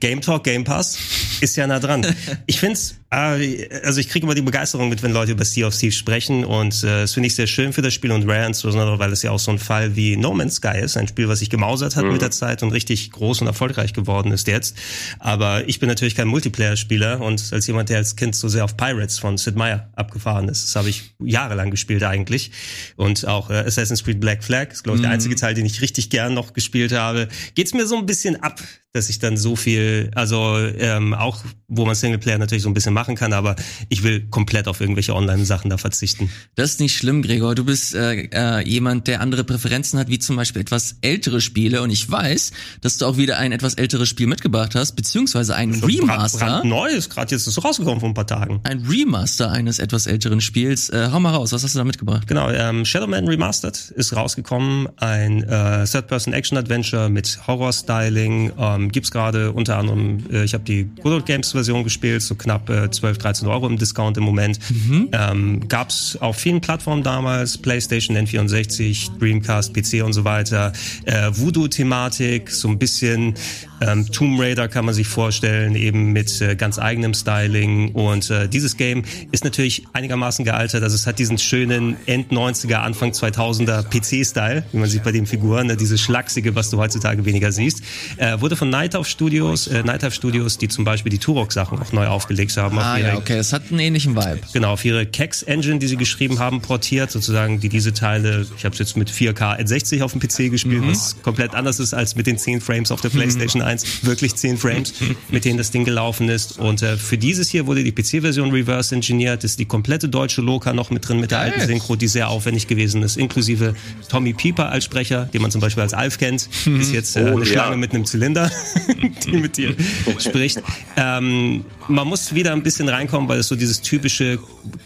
Game 0.00 0.20
Talk, 0.20 0.44
Game 0.44 0.64
Pass 0.64 0.98
ist 1.40 1.56
ja 1.56 1.66
nah 1.66 1.78
dran. 1.78 2.06
Ich 2.46 2.60
find's, 2.60 2.96
äh, 3.10 3.68
also 3.84 4.00
ich 4.00 4.08
kriege 4.08 4.24
immer 4.24 4.34
die 4.34 4.42
Begeisterung 4.42 4.88
mit, 4.88 5.02
wenn 5.02 5.12
Leute 5.12 5.32
über 5.32 5.44
Sea 5.44 5.66
of 5.66 5.76
Thieves 5.76 5.96
sprechen 5.96 6.44
und 6.44 6.82
äh, 6.82 7.02
das 7.02 7.14
finde 7.14 7.26
ich 7.26 7.34
sehr 7.34 7.46
schön 7.46 7.72
für 7.72 7.82
das 7.82 7.92
Spiel 7.92 8.12
und 8.12 8.28
Rare 8.28 8.46
insbesondere, 8.46 8.98
weil 8.98 9.12
es 9.12 9.22
ja 9.22 9.30
auch 9.30 9.38
so 9.38 9.50
ein 9.50 9.58
Fall 9.58 9.96
wie 9.96 10.16
No 10.16 10.32
Man's 10.32 10.56
Sky 10.56 10.78
ist, 10.78 10.96
ein 10.96 11.08
Spiel, 11.08 11.28
was 11.28 11.40
sich 11.40 11.50
gemausert 11.50 11.96
hat 11.96 12.04
mhm. 12.04 12.12
mit 12.12 12.22
der 12.22 12.30
Zeit 12.30 12.62
und 12.62 12.72
richtig 12.72 13.10
groß 13.10 13.42
und 13.42 13.46
erfolgreich 13.46 13.92
geworden 13.92 14.32
ist 14.32 14.46
jetzt. 14.46 14.76
Aber 15.18 15.68
ich 15.68 15.78
bin 15.78 15.88
natürlich 15.88 16.14
kein 16.14 16.28
Multiplayer-Spieler 16.28 17.20
und 17.20 17.52
als 17.52 17.66
jemand, 17.66 17.88
der 17.88 17.98
als 17.98 18.16
Kind 18.16 18.34
so 18.34 18.48
sehr 18.48 18.64
auf 18.64 18.76
Pirates 18.76 19.18
von 19.18 19.36
Sid 19.36 19.56
Meier 19.56 19.90
abgefahren 19.94 20.48
ist, 20.48 20.64
das 20.64 20.76
habe 20.76 20.88
ich 20.88 21.14
jahrelang 21.18 21.70
gespielt 21.70 22.02
eigentlich 22.02 22.50
und 22.96 23.26
auch 23.26 23.50
äh, 23.50 23.54
Assassin's 23.54 24.04
Creed 24.04 24.20
Black 24.20 24.42
Flag 24.42 24.70
ist 24.70 24.84
glaube 24.84 24.96
ich 24.96 25.02
der 25.02 25.10
mhm. 25.10 25.14
einzige 25.14 25.36
Teil, 25.36 25.54
den 25.54 25.66
ich 25.66 25.80
richtig 25.80 26.10
gern 26.10 26.34
noch 26.34 26.52
gespielt 26.52 26.92
habe. 26.92 27.28
Geht's 27.54 27.74
mir 27.74 27.86
so 27.86 27.98
ein 27.98 28.06
bisschen 28.06 28.36
ab, 28.42 28.60
dass 28.92 29.08
ich 29.08 29.18
dann 29.20 29.36
so 29.36 29.49
viel, 29.56 30.10
also 30.14 30.56
ähm, 30.58 31.14
auch 31.14 31.44
wo 31.70 31.86
man 31.86 31.94
Singleplayer 31.94 32.38
natürlich 32.38 32.64
so 32.64 32.68
ein 32.68 32.74
bisschen 32.74 32.92
machen 32.92 33.14
kann, 33.14 33.32
aber 33.32 33.56
ich 33.88 34.02
will 34.02 34.26
komplett 34.28 34.66
auf 34.66 34.80
irgendwelche 34.80 35.14
Online-Sachen 35.14 35.70
da 35.70 35.78
verzichten. 35.78 36.28
Das 36.56 36.72
ist 36.72 36.80
nicht 36.80 36.96
schlimm, 36.96 37.22
Gregor. 37.22 37.54
Du 37.54 37.64
bist 37.64 37.94
äh, 37.94 38.28
äh, 38.32 38.68
jemand, 38.68 39.06
der 39.06 39.20
andere 39.20 39.44
Präferenzen 39.44 39.98
hat, 39.98 40.08
wie 40.08 40.18
zum 40.18 40.36
Beispiel 40.36 40.62
etwas 40.62 40.96
ältere 41.00 41.40
Spiele. 41.40 41.82
Und 41.82 41.90
ich 41.90 42.10
weiß, 42.10 42.50
dass 42.80 42.98
du 42.98 43.06
auch 43.06 43.16
wieder 43.16 43.38
ein 43.38 43.52
etwas 43.52 43.74
älteres 43.74 44.08
Spiel 44.08 44.26
mitgebracht 44.26 44.74
hast, 44.74 44.96
beziehungsweise 44.96 45.54
ein 45.54 45.72
Remaster. 45.72 46.38
Brand, 46.38 46.64
neu 46.64 46.88
ist 46.88 47.08
gerade 47.08 47.30
jetzt 47.30 47.46
ist 47.46 47.54
so 47.54 47.60
rausgekommen 47.60 48.00
vor 48.00 48.08
ein 48.08 48.14
paar 48.14 48.26
Tagen. 48.26 48.60
Ein 48.64 48.84
Remaster 48.86 49.52
eines 49.52 49.78
etwas 49.78 50.06
älteren 50.06 50.40
Spiels. 50.40 50.90
Äh, 50.90 51.10
hau 51.12 51.20
mal 51.20 51.34
raus, 51.34 51.52
was 51.52 51.62
hast 51.62 51.74
du 51.74 51.78
da 51.78 51.84
mitgebracht? 51.84 52.26
Genau, 52.26 52.50
ähm, 52.50 52.84
Shadowman 52.84 53.28
Remastered 53.28 53.92
ist 53.94 54.14
rausgekommen, 54.16 54.88
ein 54.96 55.44
äh, 55.44 55.84
Third-Person-Action-Adventure 55.84 57.08
mit 57.08 57.46
Horror-Styling. 57.46 58.52
Ähm, 58.58 58.90
gibt's 58.90 59.12
gerade 59.12 59.39
unter 59.48 59.76
anderem, 59.76 60.18
äh, 60.32 60.44
ich 60.44 60.54
habe 60.54 60.64
die 60.64 60.88
Good 61.02 61.26
Games 61.26 61.52
Version 61.52 61.84
gespielt, 61.84 62.22
so 62.22 62.34
knapp 62.34 62.68
äh, 62.70 62.90
12, 62.90 63.18
13 63.18 63.48
Euro 63.48 63.66
im 63.66 63.78
Discount 63.78 64.16
im 64.16 64.24
Moment. 64.24 64.58
Mhm. 64.70 65.08
Ähm, 65.12 65.68
Gab 65.68 65.90
es 65.90 66.16
auf 66.20 66.36
vielen 66.36 66.60
Plattformen 66.60 67.02
damals, 67.02 67.58
PlayStation, 67.58 68.16
N64, 68.16 69.18
Dreamcast, 69.18 69.74
PC 69.74 70.04
und 70.04 70.12
so 70.12 70.24
weiter. 70.24 70.72
Äh, 71.04 71.30
Voodoo-Thematik, 71.32 72.50
so 72.50 72.68
ein 72.68 72.78
bisschen 72.78 73.34
ähm, 73.80 74.06
Tomb 74.10 74.38
Raider 74.38 74.68
kann 74.68 74.84
man 74.84 74.94
sich 74.94 75.08
vorstellen, 75.08 75.74
eben 75.74 76.12
mit 76.12 76.40
äh, 76.40 76.54
ganz 76.54 76.78
eigenem 76.78 77.14
Styling. 77.14 77.92
Und 77.92 78.30
äh, 78.30 78.48
dieses 78.48 78.76
Game 78.76 79.04
ist 79.32 79.44
natürlich 79.44 79.86
einigermaßen 79.92 80.44
gealtert. 80.44 80.82
Also 80.82 80.94
es 80.94 81.06
hat 81.06 81.18
diesen 81.18 81.38
schönen 81.38 81.96
End 82.06 82.30
90er, 82.30 82.76
Anfang 82.76 83.12
2000er 83.12 83.84
PC-Style, 83.84 84.64
wie 84.72 84.78
man 84.78 84.88
sieht 84.88 85.02
bei 85.02 85.12
den 85.12 85.26
Figuren, 85.26 85.68
ne? 85.68 85.76
diese 85.76 85.96
schlachsige, 85.96 86.54
was 86.54 86.70
du 86.70 86.78
heutzutage 86.78 87.24
weniger 87.24 87.52
siehst. 87.52 87.82
Äh, 88.18 88.40
wurde 88.40 88.56
von 88.56 88.68
Night 88.68 88.94
of 88.94 89.08
Studios, 89.20 89.66
äh, 89.66 89.82
Night 89.82 90.02
of 90.02 90.14
Studios, 90.14 90.56
die 90.56 90.68
zum 90.68 90.84
Beispiel 90.84 91.10
die 91.10 91.18
Turok-Sachen 91.18 91.78
auch 91.78 91.92
neu 91.92 92.06
aufgelegt 92.06 92.56
haben. 92.56 92.78
Ah 92.78 92.96
ja, 92.96 93.18
okay, 93.18 93.36
das 93.36 93.52
hat 93.52 93.64
einen 93.68 93.78
ähnlichen 93.80 94.16
Vibe. 94.16 94.40
Genau, 94.54 94.72
auf 94.72 94.82
ihre 94.82 95.04
Kex-Engine, 95.04 95.78
die 95.78 95.88
sie 95.88 95.98
geschrieben 95.98 96.38
haben, 96.38 96.62
portiert, 96.62 97.10
sozusagen, 97.10 97.60
die 97.60 97.68
diese 97.68 97.92
Teile, 97.92 98.46
ich 98.56 98.64
habe 98.64 98.72
es 98.72 98.78
jetzt 98.78 98.96
mit 98.96 99.10
4K 99.10 99.60
N60 99.60 100.02
auf 100.02 100.12
dem 100.12 100.22
PC 100.22 100.50
gespielt, 100.50 100.84
mhm. 100.84 100.92
was 100.92 101.20
komplett 101.20 101.54
anders 101.54 101.80
ist 101.80 101.92
als 101.92 102.16
mit 102.16 102.26
den 102.26 102.38
10 102.38 102.62
Frames 102.62 102.90
auf 102.90 103.02
der 103.02 103.10
PlayStation 103.10 103.60
1, 103.60 104.06
wirklich 104.06 104.36
10 104.36 104.56
Frames, 104.56 104.94
mit 105.28 105.44
denen 105.44 105.58
das 105.58 105.70
Ding 105.70 105.84
gelaufen 105.84 106.30
ist. 106.30 106.58
Und 106.58 106.80
äh, 106.80 106.96
für 106.96 107.18
dieses 107.18 107.50
hier 107.50 107.66
wurde 107.66 107.84
die 107.84 107.92
PC-Version 107.92 108.50
reverse 108.52 108.94
engineert, 108.94 109.44
ist 109.44 109.58
die 109.58 109.66
komplette 109.66 110.08
deutsche 110.08 110.40
Loka 110.40 110.72
noch 110.72 110.88
mit 110.88 111.06
drin, 111.06 111.20
mit 111.20 111.30
der 111.30 111.40
alten 111.40 111.60
Synchro, 111.60 111.94
die 111.94 112.08
sehr 112.08 112.30
aufwendig 112.30 112.68
gewesen 112.68 113.02
ist, 113.02 113.18
inklusive 113.18 113.74
Tommy 114.08 114.32
Pieper 114.32 114.70
als 114.70 114.84
Sprecher, 114.84 115.26
den 115.26 115.42
man 115.42 115.50
zum 115.50 115.60
Beispiel 115.60 115.82
als 115.82 115.92
Alf 115.92 116.16
kennt, 116.16 116.48
ist 116.80 116.94
jetzt 116.94 117.16
äh, 117.16 117.20
oh, 117.20 117.26
eine 117.36 117.40
ja. 117.40 117.44
Schlange 117.44 117.76
mit 117.76 117.92
einem 117.92 118.06
Zylinder, 118.06 118.50
die 119.24 119.32
mit 119.36 119.56
dir 119.56 119.74
spricht. 120.18 120.62
Ähm, 120.96 121.64
man 121.88 122.06
muss 122.06 122.34
wieder 122.34 122.52
ein 122.52 122.62
bisschen 122.62 122.88
reinkommen, 122.88 123.28
weil 123.28 123.38
es 123.40 123.48
so 123.48 123.56
dieses 123.56 123.80
typische 123.80 124.38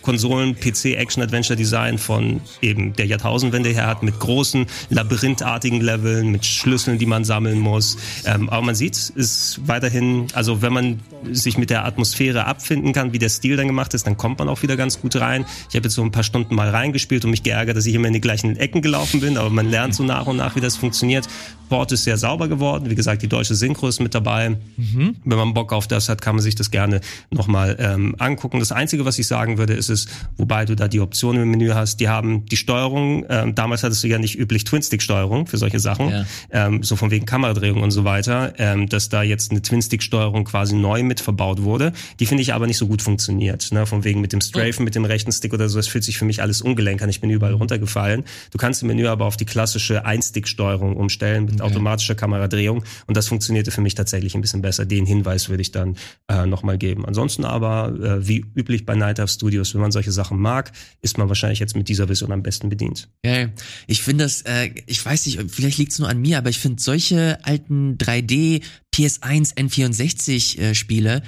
Konsolen-PC-Action-Adventure-Design 0.02 1.98
von 1.98 2.40
eben 2.62 2.94
der 2.94 3.06
Jahrtausendwende 3.06 3.70
her 3.70 3.86
hat, 3.86 4.02
mit 4.02 4.18
großen, 4.18 4.66
labyrinthartigen 4.90 5.80
Leveln, 5.80 6.30
mit 6.30 6.46
Schlüsseln, 6.46 6.98
die 6.98 7.06
man 7.06 7.24
sammeln 7.24 7.58
muss. 7.58 7.96
Ähm, 8.24 8.48
aber 8.48 8.62
man 8.62 8.74
sieht, 8.74 8.96
ist 8.96 9.60
weiterhin, 9.66 10.26
also 10.32 10.62
wenn 10.62 10.72
man 10.72 11.00
sich 11.30 11.58
mit 11.58 11.70
der 11.70 11.84
Atmosphäre 11.84 12.46
abfinden 12.46 12.92
kann, 12.92 13.12
wie 13.12 13.18
der 13.18 13.28
Stil 13.28 13.56
dann 13.56 13.66
gemacht 13.66 13.94
ist, 13.94 14.06
dann 14.06 14.16
kommt 14.16 14.38
man 14.38 14.48
auch 14.48 14.62
wieder 14.62 14.76
ganz 14.76 15.00
gut 15.00 15.16
rein. 15.16 15.44
Ich 15.68 15.76
habe 15.76 15.84
jetzt 15.84 15.94
so 15.94 16.02
ein 16.02 16.12
paar 16.12 16.22
Stunden 16.22 16.54
mal 16.54 16.68
reingespielt 16.70 17.24
und 17.24 17.30
mich 17.30 17.42
geärgert, 17.42 17.76
dass 17.76 17.86
ich 17.86 17.94
immer 17.94 18.08
in 18.08 18.14
die 18.14 18.20
gleichen 18.20 18.56
Ecken 18.56 18.82
gelaufen 18.82 19.20
bin, 19.20 19.36
aber 19.36 19.50
man 19.50 19.68
lernt 19.70 19.94
so 19.94 20.02
nach 20.02 20.26
und 20.26 20.36
nach, 20.36 20.56
wie 20.56 20.60
das 20.60 20.76
funktioniert. 20.76 21.28
Port 21.68 21.92
ist 21.92 22.04
sehr 22.04 22.16
sauber 22.16 22.48
geworden. 22.48 22.90
Wie 22.90 22.94
gesagt, 22.94 23.22
die 23.22 23.28
deutsche 23.28 23.54
Synchro 23.54 23.88
ist 23.88 24.00
mit 24.00 24.13
dabei. 24.14 24.56
Mhm. 24.76 25.16
Wenn 25.24 25.38
man 25.38 25.54
Bock 25.54 25.72
auf 25.72 25.86
das 25.86 26.08
hat, 26.08 26.22
kann 26.22 26.36
man 26.36 26.42
sich 26.42 26.54
das 26.54 26.70
gerne 26.70 27.00
nochmal 27.30 27.76
ähm, 27.78 28.14
angucken. 28.18 28.58
Das 28.58 28.72
Einzige, 28.72 29.04
was 29.04 29.18
ich 29.18 29.26
sagen 29.26 29.58
würde, 29.58 29.74
ist 29.74 29.90
es, 29.90 30.06
wobei 30.36 30.64
du 30.64 30.74
da 30.76 30.88
die 30.88 31.00
Optionen 31.00 31.42
im 31.42 31.50
Menü 31.50 31.70
hast, 31.72 32.00
die 32.00 32.08
haben 32.08 32.46
die 32.46 32.56
Steuerung, 32.56 33.26
ähm, 33.28 33.54
damals 33.54 33.82
hattest 33.82 34.02
du 34.04 34.08
ja 34.08 34.18
nicht 34.18 34.38
üblich 34.38 34.64
Twin-Stick-Steuerung 34.64 35.46
für 35.46 35.58
solche 35.58 35.80
Sachen, 35.80 36.10
ja. 36.10 36.24
ähm, 36.50 36.82
so 36.82 36.96
von 36.96 37.10
wegen 37.10 37.26
Kameradrehung 37.26 37.82
und 37.82 37.90
so 37.90 38.04
weiter, 38.04 38.54
ähm, 38.58 38.88
dass 38.88 39.08
da 39.08 39.22
jetzt 39.22 39.50
eine 39.50 39.62
Twin-Stick-Steuerung 39.62 40.44
quasi 40.44 40.74
neu 40.74 41.02
mit 41.02 41.20
verbaut 41.20 41.62
wurde. 41.62 41.92
Die 42.20 42.26
finde 42.26 42.42
ich 42.42 42.54
aber 42.54 42.66
nicht 42.66 42.78
so 42.78 42.86
gut 42.86 43.02
funktioniert. 43.02 43.72
Ne? 43.72 43.86
Von 43.86 44.04
wegen 44.04 44.20
mit 44.20 44.32
dem 44.32 44.40
Strafen, 44.40 44.82
oh. 44.82 44.84
mit 44.84 44.94
dem 44.94 45.04
rechten 45.04 45.32
Stick 45.32 45.52
oder 45.52 45.68
so, 45.68 45.78
das 45.78 45.88
fühlt 45.88 46.04
sich 46.04 46.18
für 46.18 46.24
mich 46.24 46.42
alles 46.42 46.62
ungelenk 46.62 47.02
an. 47.02 47.08
Ich 47.08 47.20
bin 47.20 47.30
überall 47.30 47.54
runtergefallen. 47.54 48.24
Du 48.50 48.58
kannst 48.58 48.82
im 48.82 48.88
Menü 48.88 49.06
aber 49.06 49.26
auf 49.26 49.36
die 49.36 49.44
klassische 49.44 50.04
Ein-Stick-Steuerung 50.04 50.96
umstellen 50.96 51.46
mit 51.46 51.54
okay. 51.54 51.62
automatischer 51.62 52.14
Kameradrehung 52.14 52.84
und 53.06 53.16
das 53.16 53.28
funktionierte 53.28 53.70
für 53.70 53.80
mich 53.80 53.94
tatsächlich 53.94 54.03
ein 54.12 54.40
bisschen 54.40 54.62
besser. 54.62 54.84
Den 54.84 55.06
Hinweis 55.06 55.48
würde 55.48 55.62
ich 55.62 55.72
dann 55.72 55.96
äh, 56.28 56.46
nochmal 56.46 56.78
geben. 56.78 57.06
Ansonsten 57.06 57.44
aber, 57.44 57.94
äh, 58.00 58.26
wie 58.26 58.44
üblich 58.54 58.84
bei 58.84 58.94
Night 58.94 59.20
of 59.20 59.30
Studios, 59.30 59.74
wenn 59.74 59.80
man 59.80 59.92
solche 59.92 60.12
Sachen 60.12 60.38
mag, 60.38 60.72
ist 61.02 61.18
man 61.18 61.28
wahrscheinlich 61.28 61.58
jetzt 61.58 61.76
mit 61.76 61.88
dieser 61.88 62.06
Version 62.06 62.32
am 62.32 62.42
besten 62.42 62.68
bedient. 62.68 63.08
Ja, 63.24 63.48
ich 63.86 64.02
finde 64.02 64.24
das, 64.24 64.42
äh, 64.42 64.70
ich 64.86 65.04
weiß 65.04 65.26
nicht, 65.26 65.40
vielleicht 65.48 65.78
liegt 65.78 65.92
es 65.92 65.98
nur 65.98 66.08
an 66.08 66.20
mir, 66.20 66.38
aber 66.38 66.50
ich 66.50 66.58
finde 66.58 66.82
solche 66.82 67.38
alten 67.44 67.96
3D 67.96 68.62
PS1 68.94 69.56
N64 69.56 70.58
äh, 70.58 70.74
Spiele 70.74 71.22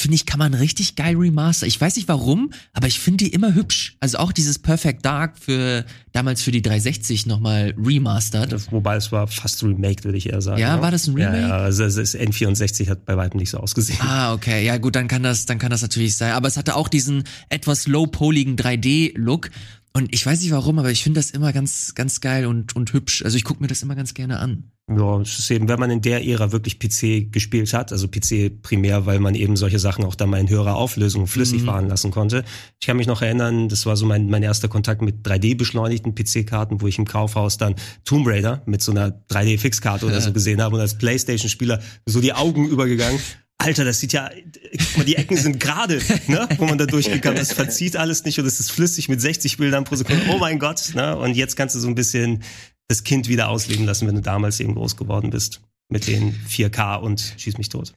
finde 0.00 0.16
ich, 0.16 0.26
kann 0.26 0.38
man 0.38 0.54
richtig 0.54 0.96
geil 0.96 1.16
remaster. 1.16 1.66
Ich 1.66 1.80
weiß 1.80 1.96
nicht 1.96 2.08
warum, 2.08 2.50
aber 2.72 2.86
ich 2.86 2.98
finde 2.98 3.24
die 3.24 3.32
immer 3.32 3.54
hübsch. 3.54 3.96
Also 4.00 4.18
auch 4.18 4.32
dieses 4.32 4.58
Perfect 4.58 5.04
Dark 5.04 5.38
für 5.38 5.84
damals 6.12 6.42
für 6.42 6.50
die 6.50 6.62
360 6.62 7.26
nochmal 7.26 7.74
remastered. 7.78 8.52
Das, 8.52 8.72
wobei 8.72 8.96
es 8.96 9.12
war 9.12 9.26
fast 9.26 9.62
remake, 9.62 10.04
würde 10.04 10.18
ich 10.18 10.28
eher 10.28 10.40
sagen. 10.40 10.60
Ja, 10.60 10.76
ja, 10.76 10.82
war 10.82 10.90
das 10.90 11.06
ein 11.06 11.14
Remake? 11.14 11.40
Ja, 11.40 11.48
ja 11.48 11.56
also 11.58 11.84
das 11.84 12.14
N64 12.14 12.88
hat 12.88 13.04
bei 13.04 13.16
weitem 13.16 13.38
nicht 13.38 13.50
so 13.50 13.58
ausgesehen. 13.58 13.98
Ah, 14.02 14.32
okay. 14.32 14.64
Ja, 14.64 14.78
gut, 14.78 14.96
dann 14.96 15.08
kann 15.08 15.22
das, 15.22 15.46
dann 15.46 15.58
kann 15.58 15.70
das 15.70 15.82
natürlich 15.82 16.16
sein. 16.16 16.32
Aber 16.32 16.48
es 16.48 16.56
hatte 16.56 16.76
auch 16.76 16.88
diesen 16.88 17.24
etwas 17.48 17.86
low-poligen 17.86 18.56
3D-Look. 18.56 19.50
Und 19.92 20.14
ich 20.14 20.24
weiß 20.24 20.40
nicht 20.40 20.52
warum, 20.52 20.78
aber 20.78 20.90
ich 20.90 21.02
finde 21.02 21.18
das 21.18 21.32
immer 21.32 21.52
ganz, 21.52 21.94
ganz 21.94 22.20
geil 22.20 22.46
und, 22.46 22.76
und 22.76 22.92
hübsch. 22.92 23.24
Also 23.24 23.36
ich 23.36 23.44
gucke 23.44 23.60
mir 23.60 23.66
das 23.66 23.82
immer 23.82 23.96
ganz 23.96 24.14
gerne 24.14 24.38
an. 24.38 24.70
Ja, 24.88 25.20
es 25.20 25.38
ist 25.38 25.50
eben, 25.50 25.68
wenn 25.68 25.78
man 25.78 25.90
in 25.90 26.00
der 26.00 26.26
Ära 26.26 26.50
wirklich 26.50 26.78
PC 26.78 27.32
gespielt 27.32 27.72
hat, 27.72 27.92
also 27.92 28.08
PC 28.08 28.60
primär, 28.60 29.06
weil 29.06 29.20
man 29.20 29.36
eben 29.36 29.56
solche 29.56 29.78
Sachen 29.78 30.04
auch 30.04 30.16
dann 30.16 30.30
mal 30.30 30.40
in 30.40 30.48
höherer 30.48 30.74
Auflösung 30.74 31.28
flüssig 31.28 31.62
mhm. 31.62 31.66
fahren 31.66 31.88
lassen 31.88 32.10
konnte. 32.10 32.44
Ich 32.80 32.86
kann 32.86 32.96
mich 32.96 33.06
noch 33.06 33.22
erinnern, 33.22 33.68
das 33.68 33.86
war 33.86 33.96
so 33.96 34.04
mein, 34.06 34.28
mein 34.28 34.42
erster 34.42 34.68
Kontakt 34.68 35.02
mit 35.02 35.26
3D-beschleunigten 35.26 36.14
PC-Karten, 36.14 36.80
wo 36.80 36.88
ich 36.88 36.98
im 36.98 37.04
Kaufhaus 37.04 37.56
dann 37.56 37.76
Tomb 38.04 38.26
Raider 38.26 38.62
mit 38.66 38.82
so 38.82 38.90
einer 38.90 39.10
3D-Fixkarte 39.30 40.06
oder 40.06 40.20
so 40.20 40.32
gesehen 40.32 40.60
habe 40.60 40.74
und 40.76 40.80
als 40.80 40.98
Playstation-Spieler 40.98 41.80
so 42.06 42.20
die 42.20 42.32
Augen 42.32 42.66
übergegangen. 42.66 43.20
Alter, 43.60 43.84
das 43.84 44.00
sieht 44.00 44.14
ja, 44.14 44.30
guck 44.72 44.98
mal, 44.98 45.04
die 45.04 45.16
Ecken 45.16 45.36
sind 45.36 45.60
gerade, 45.60 46.00
ne, 46.28 46.48
wo 46.56 46.64
man 46.64 46.78
da 46.78 46.86
durchgekommen 46.86 47.38
ist. 47.38 47.50
Das 47.50 47.56
verzieht 47.56 47.96
alles 47.96 48.24
nicht 48.24 48.38
und 48.38 48.46
es 48.46 48.58
ist 48.58 48.70
flüssig 48.70 49.08
mit 49.08 49.20
60 49.20 49.58
Bildern 49.58 49.84
pro 49.84 49.96
Sekunde. 49.96 50.22
Oh 50.30 50.38
mein 50.38 50.58
Gott, 50.58 50.92
ne? 50.94 51.16
Und 51.16 51.36
jetzt 51.36 51.56
kannst 51.56 51.74
du 51.74 51.80
so 51.80 51.88
ein 51.88 51.94
bisschen 51.94 52.42
das 52.88 53.04
Kind 53.04 53.28
wieder 53.28 53.48
ausleben 53.48 53.84
lassen, 53.84 54.08
wenn 54.08 54.14
du 54.14 54.22
damals 54.22 54.60
eben 54.60 54.74
groß 54.74 54.96
geworden 54.96 55.30
bist 55.30 55.60
mit 55.90 56.06
den 56.06 56.34
4K 56.48 57.00
und 57.00 57.34
schieß 57.36 57.58
mich 57.58 57.68
tot. 57.68 57.92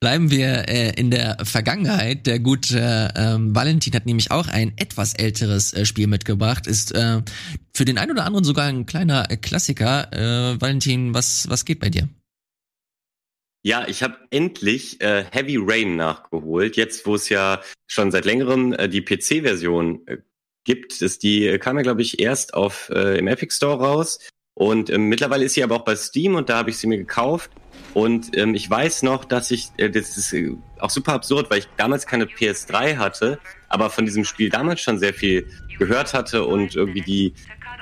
Bleiben 0.00 0.30
wir 0.30 0.68
äh, 0.68 0.90
in 0.90 1.10
der 1.10 1.38
Vergangenheit. 1.42 2.26
Der 2.26 2.38
gute 2.38 3.14
ähm, 3.16 3.54
Valentin 3.54 3.94
hat 3.94 4.04
nämlich 4.04 4.30
auch 4.30 4.48
ein 4.48 4.74
etwas 4.76 5.14
älteres 5.14 5.72
äh, 5.72 5.86
Spiel 5.86 6.06
mitgebracht. 6.06 6.66
Ist 6.66 6.94
äh, 6.94 7.22
für 7.74 7.86
den 7.86 7.96
einen 7.96 8.10
oder 8.10 8.26
anderen 8.26 8.44
sogar 8.44 8.66
ein 8.66 8.84
kleiner 8.84 9.30
äh, 9.30 9.38
Klassiker. 9.38 10.12
Äh, 10.12 10.60
Valentin, 10.60 11.14
was 11.14 11.48
was 11.48 11.64
geht 11.64 11.80
bei 11.80 11.88
dir? 11.88 12.10
Ja, 13.62 13.86
ich 13.88 14.02
habe 14.02 14.16
endlich 14.30 15.00
äh, 15.00 15.24
Heavy 15.30 15.58
Rain 15.60 15.96
nachgeholt. 15.96 16.76
Jetzt, 16.76 17.06
wo 17.06 17.16
es 17.16 17.28
ja 17.28 17.60
schon 17.86 18.10
seit 18.10 18.24
längerem 18.24 18.72
äh, 18.72 18.88
die 18.88 19.02
PC-Version 19.02 20.06
äh, 20.06 20.18
gibt, 20.64 21.00
ist 21.02 21.22
die 21.22 21.46
äh, 21.46 21.58
kam 21.58 21.76
ja 21.76 21.82
glaube 21.82 22.02
ich 22.02 22.20
erst 22.20 22.54
auf 22.54 22.90
äh, 22.90 23.18
im 23.18 23.26
Epic 23.28 23.54
Store 23.54 23.78
raus 23.78 24.18
und 24.58 24.88
ähm, 24.88 25.08
mittlerweile 25.10 25.44
ist 25.44 25.52
sie 25.52 25.62
aber 25.62 25.76
auch 25.76 25.84
bei 25.84 25.94
Steam 25.96 26.34
und 26.34 26.48
da 26.48 26.56
habe 26.56 26.70
ich 26.70 26.78
sie 26.78 26.86
mir 26.86 26.96
gekauft. 26.96 27.50
Und 27.92 28.34
ähm, 28.38 28.54
ich 28.54 28.68
weiß 28.68 29.02
noch, 29.02 29.26
dass 29.26 29.50
ich, 29.50 29.68
äh, 29.76 29.90
das 29.90 30.16
ist 30.16 30.32
äh, 30.32 30.56
auch 30.78 30.88
super 30.88 31.12
absurd, 31.12 31.50
weil 31.50 31.58
ich 31.58 31.68
damals 31.76 32.06
keine 32.06 32.24
PS3 32.24 32.96
hatte, 32.96 33.38
aber 33.68 33.90
von 33.90 34.06
diesem 34.06 34.24
Spiel 34.24 34.48
damals 34.48 34.80
schon 34.80 34.98
sehr 34.98 35.12
viel 35.12 35.46
gehört 35.78 36.14
hatte 36.14 36.46
und 36.46 36.74
irgendwie 36.74 37.02
die, 37.02 37.34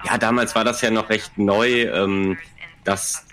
ja, 0.05 0.19
damals 0.19 0.57
war 0.57 0.65
das 0.65 0.81
ja 0.83 0.91
noch 0.91 1.11
recht 1.11 1.39
neu, 1.39 1.83
ähm, 1.83 2.39
dass 2.83 3.25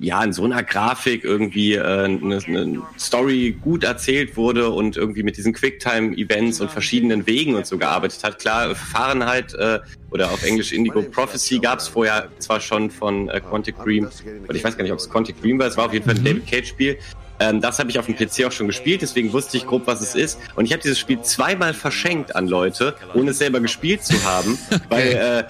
ja 0.00 0.22
in 0.24 0.32
so 0.32 0.44
einer 0.44 0.62
Grafik 0.62 1.24
irgendwie 1.24 1.74
äh, 1.74 1.82
eine, 1.82 2.40
eine 2.46 2.82
Story 2.98 3.56
gut 3.60 3.84
erzählt 3.84 4.36
wurde 4.36 4.70
und 4.70 4.96
irgendwie 4.96 5.22
mit 5.22 5.36
diesen 5.36 5.52
Quicktime-Events 5.52 6.60
und 6.60 6.70
verschiedenen 6.70 7.26
Wegen 7.26 7.54
und 7.54 7.66
so 7.66 7.78
gearbeitet 7.78 8.22
hat. 8.24 8.38
Klar, 8.38 8.74
Fahrenheit 8.74 9.54
äh, 9.54 9.80
oder 10.10 10.30
auf 10.30 10.44
Englisch 10.44 10.72
Indigo 10.72 11.02
Prophecy 11.02 11.58
gab 11.58 11.78
es 11.78 11.88
vorher 11.88 12.28
zwar 12.38 12.60
schon 12.60 12.90
von 12.90 13.28
äh, 13.28 13.40
Quantic 13.40 13.76
Dream, 13.82 14.08
oder 14.44 14.54
ich 14.54 14.64
weiß 14.64 14.76
gar 14.76 14.82
nicht, 14.82 14.92
ob 14.92 14.98
es 14.98 15.08
Quantic 15.08 15.40
Dream 15.40 15.58
war, 15.58 15.66
es 15.66 15.76
war 15.76 15.86
auf 15.86 15.92
jeden 15.92 16.04
Fall 16.04 16.14
ein 16.14 16.20
mhm. 16.20 16.26
David 16.26 16.46
Cage-Spiel. 16.46 16.98
Ähm, 17.42 17.60
das 17.60 17.78
habe 17.78 17.90
ich 17.90 17.98
auf 17.98 18.06
dem 18.06 18.16
PC 18.16 18.44
auch 18.46 18.52
schon 18.52 18.68
gespielt, 18.68 19.02
deswegen 19.02 19.32
wusste 19.32 19.56
ich 19.56 19.66
grob, 19.66 19.86
was 19.86 20.00
es 20.00 20.14
ist. 20.14 20.38
Und 20.54 20.64
ich 20.64 20.72
habe 20.72 20.82
dieses 20.82 20.98
Spiel 20.98 21.20
zweimal 21.22 21.74
verschenkt 21.74 22.36
an 22.36 22.46
Leute, 22.46 22.94
ohne 23.14 23.30
es 23.30 23.38
selber 23.38 23.60
gespielt 23.60 24.04
zu 24.04 24.22
haben, 24.24 24.58
weil 24.88 25.12
äh, 25.12 25.44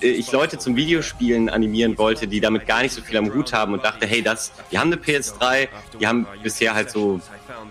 ich 0.00 0.32
Leute 0.32 0.58
zum 0.58 0.76
Videospielen 0.76 1.48
animieren 1.48 1.98
wollte, 1.98 2.26
die 2.26 2.40
damit 2.40 2.66
gar 2.66 2.82
nicht 2.82 2.92
so 2.92 3.02
viel 3.02 3.16
am 3.16 3.32
Hut 3.32 3.52
haben 3.52 3.72
und 3.72 3.84
dachte, 3.84 4.06
hey, 4.06 4.22
das, 4.22 4.52
die 4.70 4.78
haben 4.78 4.92
eine 4.92 5.00
PS3, 5.00 5.68
die 6.00 6.06
haben 6.06 6.26
bisher 6.42 6.74
halt 6.74 6.90
so 6.90 7.20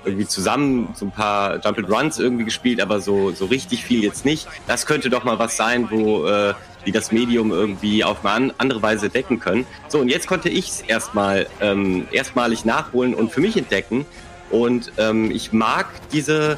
irgendwie 0.06 0.28
zusammen 0.28 0.90
so 0.96 1.06
ein 1.06 1.12
paar 1.12 1.60
Jump 1.64 1.78
and 1.78 1.90
Runs 1.90 2.20
irgendwie 2.20 2.46
gespielt, 2.46 2.82
aber 2.82 3.02
so, 3.02 3.32
so 3.32 3.46
richtig 3.46 3.84
viel 3.84 4.04
jetzt 4.04 4.26
nicht. 4.26 4.48
Das 4.68 4.86
könnte 4.86 5.10
doch 5.10 5.24
mal 5.24 5.40
was 5.40 5.58
sein, 5.58 5.90
wo 5.90 6.26
äh, 6.26 6.54
die 6.86 6.92
das 6.92 7.12
Medium 7.12 7.52
irgendwie 7.52 8.04
auf 8.04 8.26
eine 8.26 8.54
andere 8.58 8.82
Weise 8.82 9.10
decken 9.10 9.40
können. 9.40 9.66
So, 9.88 10.00
und 10.00 10.10
jetzt 10.10 10.28
konnte 10.28 10.50
ich 10.50 10.70
es 10.70 10.82
erstmal 10.82 11.48
ähm, 11.60 12.08
erstmalig 12.12 12.66
nachholen 12.66 13.14
und 13.14 13.32
für 13.32 13.42
mich 13.42 13.58
entdecken. 13.58 14.06
Und 14.50 14.92
ähm, 14.98 15.32
ich 15.32 15.54
mag 15.54 15.88
diese 16.12 16.58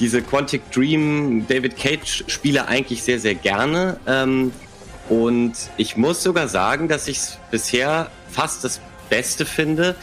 diese 0.00 0.22
Quantic 0.22 0.70
Dream 0.72 1.46
David 1.46 1.76
Cage 1.76 2.24
Spiele 2.26 2.66
eigentlich 2.66 3.02
sehr, 3.02 3.18
sehr 3.18 3.34
gerne. 3.34 3.98
Ähm, 4.06 4.52
und 5.08 5.52
ich 5.76 5.96
muss 5.96 6.22
sogar 6.22 6.48
sagen, 6.48 6.88
dass 6.88 7.08
ich 7.08 7.18
es 7.18 7.38
bisher 7.50 8.10
fast 8.30 8.64
das 8.64 8.80
Beste 9.10 9.44
finde, 9.44 9.94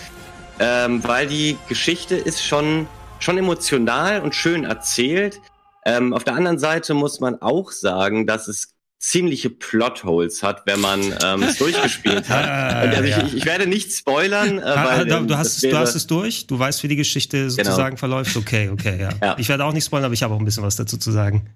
ähm, 0.60 1.04
weil 1.04 1.28
die 1.28 1.58
Geschichte 1.68 2.16
ist 2.16 2.46
schon, 2.46 2.88
schon 3.20 3.38
emotional 3.38 4.22
und 4.22 4.36
schön 4.36 4.64
erzählt. 4.64 5.42
Ähm, 5.86 6.14
auf 6.14 6.24
der 6.24 6.36
anderen 6.36 6.60
Seite 6.60 6.94
muss 6.94 7.20
man 7.20 7.42
auch 7.42 7.72
sagen, 7.72 8.28
dass 8.28 8.48
es 8.48 8.71
ziemliche 9.02 9.50
Plotholes 9.50 10.44
hat, 10.44 10.62
wenn 10.68 10.80
man 10.80 11.02
ähm, 11.24 11.44
es 11.44 11.58
durchgespielt 11.58 12.30
hat. 12.30 12.72
Also 12.92 13.04
ich, 13.04 13.18
ich, 13.18 13.38
ich, 13.38 13.46
werde 13.46 13.68
nicht 13.68 13.92
spoilern, 13.92 14.60
äh, 14.60 14.64
weil 14.64 15.06
du, 15.06 15.26
du, 15.26 15.38
hast, 15.38 15.64
du 15.64 15.78
hast 15.78 15.96
es 15.96 16.08
durch, 16.08 16.48
du 16.48 16.58
weißt, 16.58 16.84
wie 16.84 16.88
die 16.88 16.96
Geschichte 16.96 17.38
genau. 17.38 17.50
sozusagen 17.50 17.96
genau. 17.96 18.00
verläuft. 18.00 18.38
Okay, 18.38 18.70
okay, 18.70 19.00
ja. 19.00 19.10
ja. 19.22 19.36
Ich 19.40 19.50
werde 19.50 19.66
auch 19.66 19.74
nicht 19.74 19.86
spoilern, 19.86 20.06
aber 20.06 20.14
ich 20.14 20.24
habe 20.24 20.34
auch 20.34 20.40
ein 20.40 20.46
bisschen 20.46 20.64
was 20.64 20.76
dazu 20.76 20.98
zu 20.98 21.12
sagen. 21.12 21.50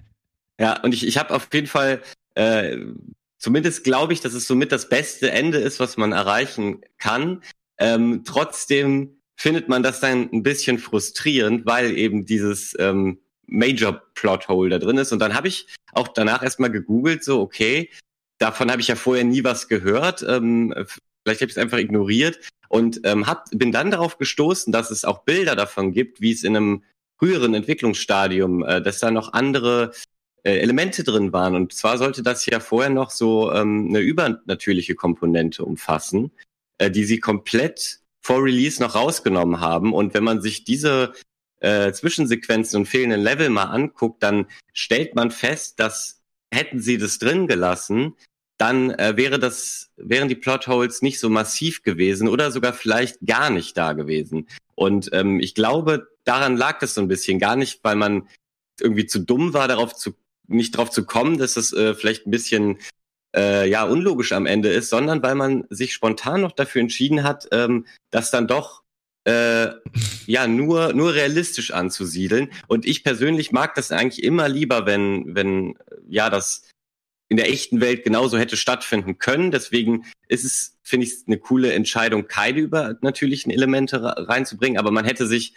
Ja, 0.59 0.81
und 0.81 0.93
ich, 0.93 1.05
ich 1.05 1.17
habe 1.17 1.33
auf 1.33 1.47
jeden 1.53 1.67
Fall 1.67 2.01
äh, 2.33 2.77
zumindest 3.37 3.83
glaube 3.83 4.13
ich, 4.13 4.21
dass 4.21 4.33
es 4.33 4.47
somit 4.47 4.71
das 4.71 4.89
beste 4.89 5.31
Ende 5.31 5.59
ist, 5.59 5.79
was 5.79 5.97
man 5.97 6.11
erreichen 6.11 6.81
kann. 6.97 7.43
Ähm, 7.77 8.23
trotzdem 8.25 9.21
findet 9.35 9.69
man 9.69 9.83
das 9.83 9.99
dann 9.99 10.29
ein 10.31 10.43
bisschen 10.43 10.79
frustrierend, 10.79 11.65
weil 11.65 11.97
eben 11.97 12.25
dieses 12.25 12.75
ähm, 12.79 13.19
Major 13.47 14.01
Plothole 14.13 14.69
da 14.69 14.79
drin 14.79 14.97
ist. 14.97 15.11
Und 15.11 15.19
dann 15.19 15.35
habe 15.35 15.47
ich 15.47 15.67
auch 15.93 16.07
danach 16.07 16.43
erstmal 16.43 16.71
gegoogelt, 16.71 17.23
so, 17.23 17.41
okay, 17.41 17.89
davon 18.37 18.71
habe 18.71 18.81
ich 18.81 18.87
ja 18.87 18.95
vorher 18.95 19.23
nie 19.23 19.43
was 19.43 19.67
gehört. 19.67 20.23
Ähm, 20.27 20.73
vielleicht 21.23 21.41
habe 21.41 21.49
ich 21.49 21.57
es 21.57 21.57
einfach 21.57 21.77
ignoriert 21.77 22.39
und 22.69 23.01
ähm, 23.03 23.27
hab, 23.27 23.49
bin 23.51 23.71
dann 23.71 23.91
darauf 23.91 24.17
gestoßen, 24.17 24.71
dass 24.73 24.91
es 24.91 25.05
auch 25.05 25.23
Bilder 25.23 25.55
davon 25.55 25.91
gibt, 25.91 26.21
wie 26.21 26.31
es 26.31 26.43
in 26.43 26.55
einem 26.55 26.83
früheren 27.17 27.53
Entwicklungsstadium, 27.53 28.63
äh, 28.63 28.81
dass 28.81 28.99
da 28.99 29.11
noch 29.11 29.33
andere 29.33 29.91
äh, 30.43 30.59
Elemente 30.59 31.03
drin 31.03 31.33
waren. 31.33 31.55
Und 31.55 31.73
zwar 31.73 31.97
sollte 31.97 32.23
das 32.23 32.45
ja 32.45 32.59
vorher 32.59 32.91
noch 32.91 33.09
so 33.09 33.51
ähm, 33.51 33.87
eine 33.89 33.99
übernatürliche 33.99 34.95
Komponente 34.95 35.63
umfassen, 35.63 36.31
äh, 36.77 36.91
die 36.91 37.05
sie 37.05 37.19
komplett 37.19 37.99
vor 38.21 38.43
Release 38.43 38.81
noch 38.81 38.95
rausgenommen 38.95 39.59
haben. 39.59 39.93
Und 39.93 40.13
wenn 40.13 40.23
man 40.23 40.41
sich 40.41 40.63
diese 40.63 41.13
äh, 41.59 41.91
Zwischensequenzen 41.91 42.79
und 42.79 42.85
fehlenden 42.85 43.21
Level 43.21 43.49
mal 43.49 43.65
anguckt, 43.65 44.23
dann 44.23 44.47
stellt 44.73 45.15
man 45.15 45.31
fest, 45.31 45.79
dass 45.79 46.21
hätten 46.53 46.79
sie 46.79 46.97
das 46.97 47.19
drin 47.19 47.47
gelassen, 47.47 48.15
dann 48.57 48.91
äh, 48.91 49.17
wäre 49.17 49.37
das, 49.37 49.91
wären 49.97 50.29
die 50.29 50.35
Plotholes 50.35 51.01
nicht 51.01 51.19
so 51.19 51.29
massiv 51.29 51.83
gewesen 51.83 52.27
oder 52.27 52.51
sogar 52.51 52.73
vielleicht 52.73 53.17
gar 53.25 53.49
nicht 53.49 53.77
da 53.77 53.93
gewesen. 53.93 54.47
Und 54.75 55.09
ähm, 55.13 55.39
ich 55.39 55.55
glaube, 55.55 56.07
daran 56.23 56.55
lag 56.55 56.81
es 56.81 56.93
so 56.93 57.01
ein 57.01 57.07
bisschen. 57.07 57.39
Gar 57.39 57.57
nicht, 57.57 57.83
weil 57.83 57.95
man 57.95 58.27
irgendwie 58.79 59.05
zu 59.05 59.19
dumm 59.19 59.53
war, 59.53 59.67
darauf 59.67 59.93
zu, 59.93 60.15
nicht 60.47 60.75
darauf 60.75 60.89
zu 60.89 61.05
kommen, 61.05 61.37
dass 61.37 61.57
es 61.57 61.73
äh, 61.73 61.95
vielleicht 61.95 62.27
ein 62.27 62.31
bisschen 62.31 62.79
äh, 63.35 63.69
ja 63.69 63.83
unlogisch 63.83 64.31
am 64.31 64.45
Ende 64.45 64.69
ist, 64.69 64.89
sondern 64.89 65.21
weil 65.21 65.35
man 65.35 65.65
sich 65.69 65.93
spontan 65.93 66.41
noch 66.41 66.53
dafür 66.53 66.81
entschieden 66.81 67.23
hat, 67.23 67.47
ähm, 67.51 67.85
das 68.09 68.31
dann 68.31 68.47
doch 68.47 68.83
äh, 69.25 69.67
ja 70.25 70.47
nur 70.47 70.93
nur 70.93 71.13
realistisch 71.13 71.71
anzusiedeln. 71.71 72.49
Und 72.67 72.85
ich 72.85 73.03
persönlich 73.03 73.51
mag 73.51 73.75
das 73.75 73.91
eigentlich 73.91 74.23
immer 74.23 74.47
lieber, 74.47 74.85
wenn 74.85 75.35
wenn 75.35 75.77
ja 76.07 76.29
das 76.29 76.63
in 77.27 77.37
der 77.37 77.49
echten 77.49 77.81
Welt 77.81 78.03
genauso 78.03 78.37
hätte 78.37 78.55
stattfinden 78.55 79.17
können. 79.17 79.51
Deswegen 79.51 80.05
ist 80.27 80.45
es, 80.45 80.77
finde 80.83 81.07
ich, 81.07 81.13
eine 81.25 81.39
coole 81.39 81.73
Entscheidung, 81.73 82.27
keine 82.27 82.59
übernatürlichen 82.59 83.51
Elemente 83.51 84.01
reinzubringen. 84.03 84.77
Aber 84.77 84.91
man 84.91 85.05
hätte 85.05 85.25
sich 85.25 85.55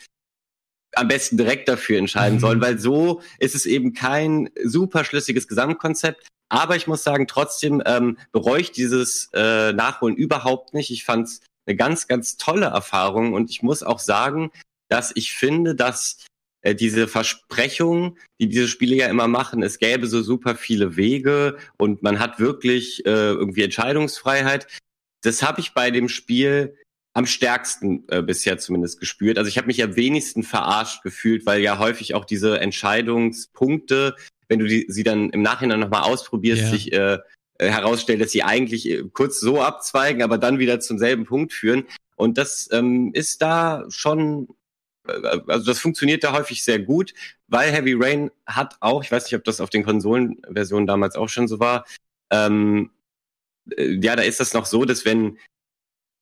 am 0.95 1.09
besten 1.09 1.37
direkt 1.37 1.69
dafür 1.69 1.99
entscheiden 1.99 2.37
mhm. 2.37 2.41
sollen, 2.41 2.61
weil 2.63 2.79
so 2.79 3.21
ist 3.39 3.55
es 3.55 3.67
eben 3.67 3.93
kein 3.93 4.49
super 4.65 5.05
schlüssiges 5.05 5.47
Gesamtkonzept. 5.47 6.27
Aber 6.49 6.77
ich 6.77 6.87
muss 6.87 7.05
sagen, 7.05 7.27
trotzdem 7.27 7.83
ähm, 7.85 8.17
bereue 8.33 8.63
ich 8.63 8.73
dieses 8.73 9.29
äh, 9.35 9.75
Nachholen 9.75 10.17
überhaupt 10.17 10.73
nicht. 10.73 10.91
Ich 10.91 11.05
fand 11.05 11.29
es 11.29 11.41
eine 11.69 11.77
ganz, 11.77 12.09
ganz 12.09 12.37
tolle 12.37 12.67
Erfahrung 12.67 13.33
und 13.35 13.51
ich 13.51 13.63
muss 13.63 13.83
auch 13.83 13.99
sagen, 13.99 14.51
dass 14.89 15.13
ich 15.15 15.35
finde, 15.35 15.75
dass 15.75 16.25
äh, 16.63 16.75
diese 16.75 17.07
Versprechungen, 17.07 18.19
die 18.41 18.49
diese 18.49 18.69
Spiele 18.69 18.97
ja 18.97 19.07
immer 19.09 19.29
machen, 19.29 19.63
es 19.63 19.79
gäbe 19.79 20.07
so 20.07 20.23
super 20.23 20.57
viele 20.57 20.97
Wege 20.97 21.59
und 21.77 22.03
man 22.03 22.19
hat 22.19 22.41
wirklich 22.41 23.05
äh, 23.07 23.11
irgendwie 23.11 23.63
Entscheidungsfreiheit. 23.63 24.67
Das 25.23 25.43
habe 25.43 25.61
ich 25.61 25.75
bei 25.75 25.91
dem 25.91 26.09
Spiel 26.09 26.77
am 27.15 27.27
stärksten 27.27 28.05
äh, 28.09 28.23
bisher 28.23 28.59
zumindest 28.59 29.01
gespürt. 29.01 29.39
Also 29.39 29.49
ich 29.49 29.59
habe 29.59 29.67
mich 29.67 29.83
am 29.83 29.97
wenigsten 29.97 30.43
verarscht 30.43 31.03
gefühlt, 31.03 31.47
weil 31.47 31.61
ja 31.61 31.79
häufig 31.79 32.15
auch 32.15 32.25
diese 32.25 32.61
Entscheidungspunkte 32.61 34.15
wenn 34.49 34.59
du 34.59 34.67
die, 34.67 34.87
sie 34.89 35.03
dann 35.03 35.31
im 35.31 35.43
Nachhinein 35.43 35.81
nochmal 35.81 36.03
ausprobierst, 36.03 36.63
ja. 36.63 36.71
sich 36.71 36.93
äh, 36.93 37.19
äh, 37.59 37.71
herausstellt, 37.71 38.21
dass 38.21 38.31
sie 38.31 38.43
eigentlich 38.43 38.89
äh, 38.89 39.05
kurz 39.13 39.41
so 39.41 39.61
abzweigen, 39.61 40.23
aber 40.23 40.39
dann 40.39 40.59
wieder 40.59 40.81
zum 40.81 40.99
selben 40.99 41.25
Punkt 41.25 41.53
führen. 41.53 41.85
Und 42.17 42.39
das 42.39 42.69
ähm, 42.73 43.11
ist 43.15 43.43
da 43.43 43.85
schon, 43.89 44.49
äh, 45.07 45.41
also 45.47 45.67
das 45.67 45.81
funktioniert 45.81 46.25
da 46.25 46.33
häufig 46.33 46.63
sehr 46.63 46.79
gut, 46.79 47.15
weil 47.49 47.73
Heavy 47.73 47.95
Rain 47.95 48.31
hat 48.47 48.77
auch, 48.81 49.03
ich 49.03 49.11
weiß 49.11 49.25
nicht, 49.25 49.35
ob 49.35 49.45
das 49.45 49.61
auf 49.61 49.71
den 49.71 49.85
Konsolenversionen 49.85 50.87
damals 50.87 51.17
auch 51.17 51.29
schon 51.29 51.49
so 51.49 51.59
war, 51.61 51.85
ähm, 52.31 52.91
äh, 53.77 53.99
ja, 54.03 54.17
da 54.17 54.23
ist 54.23 54.41
das 54.41 54.55
noch 54.55 54.67
so, 54.67 54.85
dass 54.85 55.05
wenn 55.05 55.39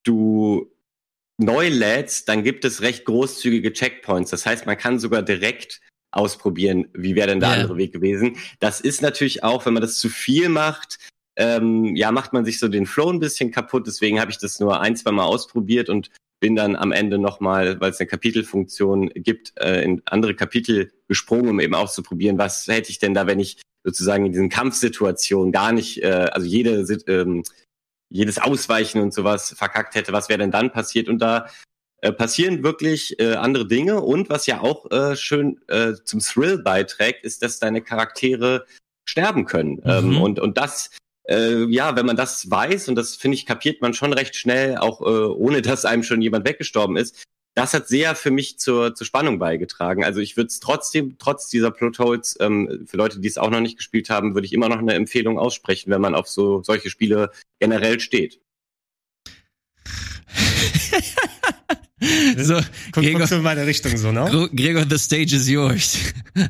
du 0.04 0.70
neu 1.38 1.68
lädst, 1.68 2.28
dann 2.28 2.44
gibt 2.44 2.64
es 2.64 2.80
recht 2.80 3.04
großzügige 3.04 3.72
Checkpoints. 3.72 4.30
Das 4.30 4.46
heißt, 4.46 4.66
man 4.66 4.78
kann 4.78 4.98
sogar 4.98 5.22
direkt 5.22 5.80
ausprobieren, 6.12 6.88
wie 6.94 7.14
wäre 7.14 7.28
denn 7.28 7.40
der 7.40 7.50
yeah. 7.50 7.60
andere 7.60 7.76
Weg 7.76 7.92
gewesen. 7.92 8.38
Das 8.58 8.80
ist 8.80 9.02
natürlich 9.02 9.44
auch, 9.44 9.66
wenn 9.66 9.74
man 9.74 9.82
das 9.82 9.98
zu 9.98 10.08
viel 10.08 10.48
macht, 10.48 10.98
ähm, 11.36 11.94
ja, 11.96 12.10
macht 12.12 12.32
man 12.32 12.44
sich 12.44 12.58
so 12.58 12.68
den 12.68 12.86
Flow 12.86 13.10
ein 13.10 13.20
bisschen 13.20 13.50
kaputt. 13.50 13.86
Deswegen 13.86 14.20
habe 14.20 14.30
ich 14.30 14.38
das 14.38 14.60
nur 14.60 14.80
ein, 14.80 14.96
zwei 14.96 15.12
Mal 15.12 15.24
ausprobiert 15.24 15.88
und 15.88 16.10
bin 16.40 16.56
dann 16.56 16.76
am 16.76 16.92
Ende 16.92 17.18
nochmal, 17.18 17.80
weil 17.80 17.90
es 17.90 18.00
eine 18.00 18.08
Kapitelfunktion 18.08 19.08
gibt, 19.14 19.54
äh, 19.58 19.82
in 19.82 20.02
andere 20.06 20.34
Kapitel 20.34 20.92
gesprungen, 21.08 21.50
um 21.50 21.60
eben 21.60 21.74
auszuprobieren, 21.74 22.38
was 22.38 22.66
hätte 22.66 22.90
ich 22.90 22.98
denn 22.98 23.14
da, 23.14 23.26
wenn 23.26 23.40
ich 23.40 23.60
sozusagen 23.84 24.26
in 24.26 24.32
diesen 24.32 24.48
Kampfsituationen 24.48 25.52
gar 25.52 25.72
nicht, 25.72 26.02
äh, 26.02 26.28
also 26.32 26.46
jede, 26.46 26.80
ähm, 27.06 27.42
jedes 28.10 28.38
Ausweichen 28.38 29.00
und 29.00 29.14
sowas 29.14 29.54
verkackt 29.56 29.94
hätte, 29.94 30.12
was 30.12 30.28
wäre 30.28 30.38
denn 30.38 30.50
dann 30.50 30.72
passiert? 30.72 31.08
Und 31.08 31.20
da 31.20 31.46
äh, 32.02 32.12
passieren 32.12 32.62
wirklich 32.62 33.18
äh, 33.18 33.34
andere 33.34 33.66
Dinge 33.66 34.00
und 34.00 34.28
was 34.28 34.46
ja 34.46 34.60
auch 34.60 34.90
äh, 34.90 35.16
schön 35.16 35.60
äh, 35.68 35.94
zum 36.04 36.20
Thrill 36.20 36.58
beiträgt, 36.58 37.24
ist, 37.24 37.42
dass 37.42 37.58
deine 37.58 37.80
Charaktere 37.80 38.66
sterben 39.08 39.46
können. 39.46 39.80
Ähm, 39.84 40.08
mhm. 40.08 40.12
Ähm, 40.12 40.22
und, 40.22 40.40
und 40.40 40.58
das, 40.58 40.90
äh, 41.28 41.64
ja, 41.70 41.96
wenn 41.96 42.06
man 42.06 42.16
das 42.16 42.50
weiß, 42.50 42.88
und 42.88 42.94
das 42.94 43.16
finde 43.16 43.36
ich, 43.36 43.46
kapiert 43.46 43.82
man 43.82 43.94
schon 43.94 44.12
recht 44.12 44.36
schnell, 44.36 44.78
auch 44.78 45.00
äh, 45.00 45.04
ohne 45.04 45.62
dass 45.62 45.84
einem 45.84 46.02
schon 46.02 46.22
jemand 46.22 46.46
weggestorben 46.46 46.96
ist, 46.96 47.24
das 47.56 47.72
hat 47.72 47.88
sehr 47.88 48.14
für 48.14 48.30
mich 48.30 48.58
zur, 48.58 48.94
zur 48.94 49.06
Spannung 49.06 49.38
beigetragen. 49.38 50.04
Also 50.04 50.20
ich 50.20 50.36
würde 50.36 50.48
es 50.48 50.60
trotzdem, 50.60 51.16
trotz 51.18 51.48
dieser 51.48 51.70
Plotholes, 51.70 52.36
ähm, 52.38 52.84
für 52.86 52.98
Leute, 52.98 53.18
die 53.18 53.28
es 53.28 53.38
auch 53.38 53.48
noch 53.48 53.60
nicht 53.60 53.78
gespielt 53.78 54.10
haben, 54.10 54.34
würde 54.34 54.44
ich 54.44 54.52
immer 54.52 54.68
noch 54.68 54.78
eine 54.78 54.92
Empfehlung 54.92 55.38
aussprechen, 55.38 55.90
wenn 55.90 56.02
man 56.02 56.14
auf 56.14 56.28
so 56.28 56.62
solche 56.62 56.90
Spiele 56.90 57.30
generell 57.58 57.98
steht. 57.98 58.40
so, 62.36 62.60
guck, 62.92 63.02
Gregor, 63.02 63.20
guckst 63.20 63.32
du 63.32 63.36
in 63.36 63.42
meine 63.42 63.66
Richtung 63.66 63.96
so, 63.96 64.12
ne? 64.12 64.50
Gregor, 64.54 64.84
the 64.88 64.98
stage 64.98 65.34
is 65.34 65.48
yours. 65.48 65.98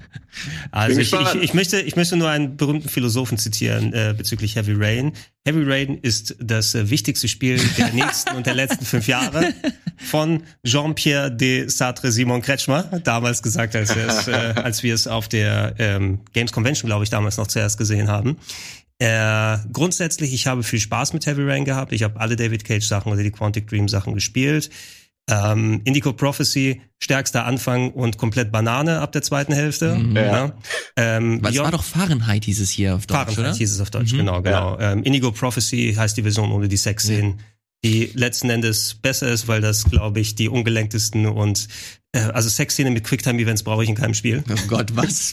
Also 0.71 1.01
ich, 1.01 1.13
ich, 1.13 1.35
ich, 1.43 1.55
möchte, 1.55 1.81
ich 1.81 1.97
möchte 1.97 2.15
nur 2.15 2.29
einen 2.29 2.59
berühmten 2.59 2.91
Philosophen 2.91 3.39
zitieren 3.39 3.95
äh, 3.95 4.15
bezüglich 4.15 4.57
Heavy 4.57 4.75
Rain. 4.77 5.13
Heavy 5.47 5.63
Rain 5.65 5.99
ist 6.03 6.37
das 6.39 6.75
äh, 6.75 6.91
wichtigste 6.91 7.27
Spiel 7.27 7.59
der 7.79 7.93
nächsten 7.95 8.37
und 8.37 8.45
der 8.45 8.53
letzten 8.53 8.85
fünf 8.85 9.09
Jahre 9.09 9.55
von 9.97 10.43
Jean-Pierre 10.63 11.35
de 11.35 11.69
Sartre 11.69 12.13
Simon 12.13 12.43
Kretschmer, 12.43 12.83
damals 13.03 13.43
gesagt, 13.43 13.75
als, 13.77 13.97
wir 13.97 14.07
es, 14.07 14.29
äh, 14.29 14.33
als 14.33 14.83
wir 14.83 14.93
es 14.93 15.07
auf 15.07 15.29
der 15.29 15.75
ähm, 15.79 16.21
Games 16.35 16.53
Convention, 16.53 16.87
glaube 16.87 17.05
ich, 17.05 17.11
damals 17.11 17.39
noch 17.39 17.47
zuerst 17.47 17.79
gesehen 17.79 18.09
haben. 18.09 18.37
Äh, 18.99 19.59
grundsätzlich, 19.73 20.35
ich 20.35 20.47
habe 20.47 20.63
viel 20.63 20.81
Spaß 20.81 21.15
mit 21.15 21.25
Heavy 21.25 21.45
Rain 21.45 21.65
gehabt. 21.65 21.93
Ich 21.93 22.03
habe 22.03 22.21
alle 22.21 22.37
David 22.37 22.65
Cage 22.65 22.85
Sachen 22.85 23.11
oder 23.11 23.23
die 23.23 23.31
Quantic 23.31 23.69
Dream 23.69 23.89
Sachen 23.89 24.15
gespielt. 24.15 24.71
Ähm, 25.29 25.81
Indigo 25.85 26.13
Prophecy, 26.13 26.81
stärkster 27.01 27.45
Anfang 27.45 27.91
und 27.91 28.17
komplett 28.17 28.53
Banane 28.53 29.01
ab 29.01 29.11
der 29.13 29.23
zweiten 29.23 29.53
Hälfte. 29.53 29.97
Mhm. 29.97 30.17
Ja. 30.17 30.53
Ähm, 30.97 31.41
Was 31.43 31.59
war 31.59 31.71
doch 31.73 31.83
Fahrenheit 31.83 32.45
hieß 32.45 32.61
es 32.61 32.71
hier 32.71 32.95
auf 32.95 33.07
Deutsch, 33.07 33.17
Fahrenheit 33.17 33.39
oder? 33.39 33.55
hieß 33.55 33.73
es 33.73 33.81
auf 33.81 33.91
Deutsch, 33.91 34.13
mhm. 34.13 34.19
genau, 34.19 34.43
genau. 34.43 34.79
Ja. 34.79 34.93
Ähm, 34.93 35.03
Indigo 35.03 35.33
Prophecy 35.33 35.95
heißt 35.97 36.17
die 36.17 36.23
Version 36.23 36.53
ohne 36.53 36.69
die 36.69 36.77
Sexszenen. 36.77 37.39
Ja. 37.39 37.45
Die 37.85 38.11
letzten 38.15 38.51
Endes 38.51 38.95
besser 38.95 39.29
ist, 39.29 39.49
weil 39.49 39.61
das, 39.61 39.85
glaube 39.85 40.21
ich, 40.21 40.35
die 40.35 40.49
ungelenktesten 40.49 41.27
und 41.27 41.69
also 42.33 42.49
Sexszene 42.49 42.91
mit 42.91 43.05
Quicktime-Events 43.05 43.63
brauche 43.63 43.83
ich 43.83 43.89
in 43.89 43.95
keinem 43.95 44.15
Spiel. 44.15 44.43
Oh 44.51 44.55
Gott, 44.69 44.95
was? 44.95 45.33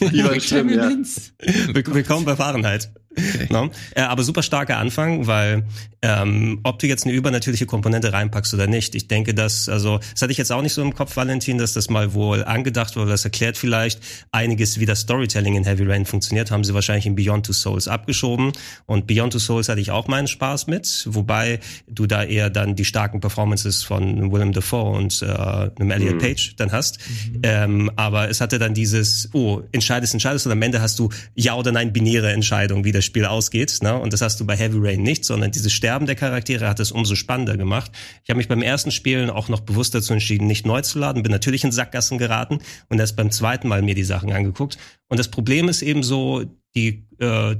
Willkommen 1.40 2.24
bei 2.24 2.36
Fahrenheit. 2.36 2.90
Okay. 3.16 3.46
No? 3.50 3.70
Äh, 3.94 4.02
aber 4.02 4.22
super 4.24 4.42
starker 4.42 4.78
Anfang, 4.78 5.26
weil 5.26 5.64
ähm, 6.02 6.60
ob 6.64 6.78
du 6.80 6.86
jetzt 6.86 7.04
eine 7.04 7.14
übernatürliche 7.14 7.66
Komponente 7.66 8.12
reinpackst 8.12 8.52
oder 8.54 8.66
nicht, 8.66 8.94
ich 8.94 9.08
denke, 9.08 9.34
dass, 9.34 9.68
also, 9.68 9.98
das 9.98 10.22
hatte 10.22 10.32
ich 10.32 10.38
jetzt 10.38 10.52
auch 10.52 10.62
nicht 10.62 10.74
so 10.74 10.82
im 10.82 10.94
Kopf, 10.94 11.16
Valentin, 11.16 11.58
dass 11.58 11.72
das 11.72 11.88
mal 11.88 12.12
wohl 12.12 12.44
angedacht 12.44 12.96
wurde, 12.96 13.10
das 13.10 13.24
erklärt 13.24 13.56
vielleicht 13.56 14.00
einiges, 14.32 14.80
wie 14.80 14.86
das 14.86 15.00
Storytelling 15.00 15.54
in 15.54 15.64
Heavy 15.64 15.84
Rain 15.84 16.04
funktioniert, 16.04 16.50
haben 16.50 16.64
sie 16.64 16.74
wahrscheinlich 16.74 17.06
in 17.06 17.14
Beyond 17.14 17.46
Two 17.46 17.52
Souls 17.52 17.88
abgeschoben. 17.88 18.52
Und 18.86 19.06
Beyond 19.06 19.32
Two 19.32 19.38
Souls 19.38 19.68
hatte 19.68 19.80
ich 19.80 19.90
auch 19.90 20.08
meinen 20.08 20.26
Spaß 20.26 20.66
mit, 20.66 21.04
wobei 21.08 21.60
du 21.88 22.06
da 22.06 22.22
eher 22.22 22.50
dann 22.50 22.76
die 22.76 22.84
starken 22.84 23.20
Performances 23.20 23.82
von 23.82 24.32
Willem 24.32 24.52
Dafoe 24.52 24.96
und 24.96 25.22
äh, 25.22 25.26
einem 25.26 25.90
Elliot 25.90 26.16
mhm. 26.16 26.18
Page 26.18 26.56
dann 26.56 26.70
hast. 26.74 26.98
Mhm. 26.98 27.40
Ähm, 27.42 27.90
aber 27.96 28.28
es 28.28 28.42
hatte 28.42 28.58
dann 28.58 28.74
dieses, 28.74 29.30
oh, 29.32 29.62
entscheidest, 29.72 30.12
entscheidest 30.12 30.44
und 30.44 30.52
am 30.52 30.60
Ende 30.60 30.82
hast 30.82 30.98
du 30.98 31.08
ja 31.34 31.54
oder 31.54 31.72
nein 31.72 31.94
binäre 31.94 32.32
Entscheidung, 32.32 32.84
wie 32.84 32.92
das 32.92 33.06
Spiel 33.06 33.24
ausgeht. 33.24 33.78
Ne? 33.80 33.98
Und 33.98 34.12
das 34.12 34.20
hast 34.20 34.38
du 34.40 34.44
bei 34.44 34.56
Heavy 34.56 34.78
Rain 34.78 35.02
nicht, 35.02 35.24
sondern 35.24 35.50
dieses 35.50 35.72
Sterben 35.72 36.04
der 36.04 36.16
Charaktere 36.16 36.68
hat 36.68 36.80
es 36.80 36.92
umso 36.92 37.14
spannender 37.14 37.56
gemacht. 37.56 37.90
Ich 38.24 38.30
habe 38.30 38.36
mich 38.36 38.48
beim 38.48 38.60
ersten 38.60 38.90
Spielen 38.90 39.30
auch 39.30 39.48
noch 39.48 39.60
bewusst 39.60 39.94
dazu 39.94 40.12
entschieden, 40.12 40.46
nicht 40.46 40.66
neu 40.66 40.82
zu 40.82 40.98
laden, 40.98 41.22
bin 41.22 41.32
natürlich 41.32 41.64
in 41.64 41.72
Sackgassen 41.72 42.18
geraten 42.18 42.58
und 42.88 42.98
erst 42.98 43.16
beim 43.16 43.30
zweiten 43.30 43.68
Mal 43.68 43.80
mir 43.80 43.94
die 43.94 44.04
Sachen 44.04 44.32
angeguckt. 44.32 44.76
Und 45.08 45.18
das 45.18 45.28
Problem 45.28 45.68
ist 45.68 45.82
eben 45.82 46.02
so, 46.02 46.44
die 46.74 47.06
äh, 47.18 47.56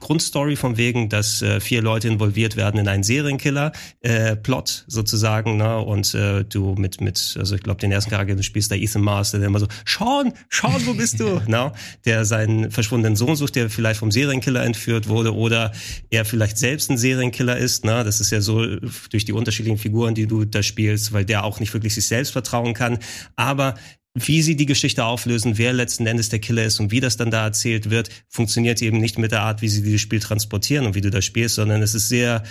Grundstory 0.00 0.56
von 0.56 0.76
wegen, 0.76 1.08
dass 1.08 1.42
äh, 1.42 1.60
vier 1.60 1.82
Leute 1.82 2.08
involviert 2.08 2.56
werden 2.56 2.80
in 2.80 2.88
einen 2.88 3.02
Serienkiller-Plot 3.02 4.68
äh, 4.68 4.90
sozusagen, 4.90 5.56
ne? 5.56 5.78
Und 5.78 6.12
äh, 6.14 6.44
du 6.44 6.74
mit, 6.74 7.00
mit, 7.00 7.36
also 7.38 7.54
ich 7.54 7.62
glaube, 7.62 7.80
den 7.80 7.92
ersten 7.92 8.10
Charakter, 8.10 8.34
du 8.34 8.42
spielst 8.42 8.70
da 8.70 8.74
Ethan 8.74 9.02
Mars, 9.02 9.30
der 9.30 9.42
immer 9.42 9.60
so, 9.60 9.68
Sean, 9.86 10.32
Sean, 10.50 10.84
wo 10.86 10.94
bist 10.94 11.20
du? 11.20 11.40
ne? 11.46 11.72
Der 12.04 12.24
seinen 12.24 12.70
verschwundenen 12.70 13.16
Sohn 13.16 13.36
sucht, 13.36 13.56
der 13.56 13.70
vielleicht 13.70 14.00
vom 14.00 14.10
Serienkiller 14.10 14.64
entführt 14.64 15.08
wurde 15.08 15.34
oder 15.34 15.72
er 16.10 16.24
vielleicht 16.24 16.58
selbst 16.58 16.90
ein 16.90 16.98
Serienkiller 16.98 17.56
ist. 17.56 17.84
Ne? 17.84 18.02
Das 18.02 18.20
ist 18.20 18.32
ja 18.32 18.40
so 18.40 18.64
durch 19.10 19.24
die 19.24 19.32
unterschiedlichen 19.32 19.78
Figuren, 19.78 20.14
die 20.14 20.26
du 20.26 20.44
da 20.44 20.62
spielst, 20.62 21.12
weil 21.12 21.24
der 21.24 21.44
auch 21.44 21.60
nicht 21.60 21.72
wirklich 21.74 21.94
sich 21.94 22.06
selbst 22.06 22.30
vertrauen 22.32 22.74
kann. 22.74 22.98
Aber 23.36 23.74
wie 24.14 24.42
sie 24.42 24.56
die 24.56 24.66
Geschichte 24.66 25.04
auflösen, 25.04 25.56
wer 25.56 25.72
letzten 25.72 26.06
Endes 26.06 26.28
der 26.28 26.40
Killer 26.40 26.64
ist 26.64 26.80
und 26.80 26.90
wie 26.90 27.00
das 27.00 27.16
dann 27.16 27.30
da 27.30 27.44
erzählt 27.44 27.90
wird, 27.90 28.10
funktioniert 28.28 28.82
eben 28.82 28.98
nicht 28.98 29.18
mit 29.18 29.32
der 29.32 29.42
Art, 29.42 29.62
wie 29.62 29.68
sie 29.68 29.82
dieses 29.82 30.00
Spiel 30.00 30.20
transportieren 30.20 30.86
und 30.86 30.94
wie 30.94 31.00
du 31.00 31.10
das 31.10 31.24
spielst, 31.24 31.54
sondern 31.54 31.80
es 31.82 31.94
ist 31.94 32.08
sehr 32.08 32.42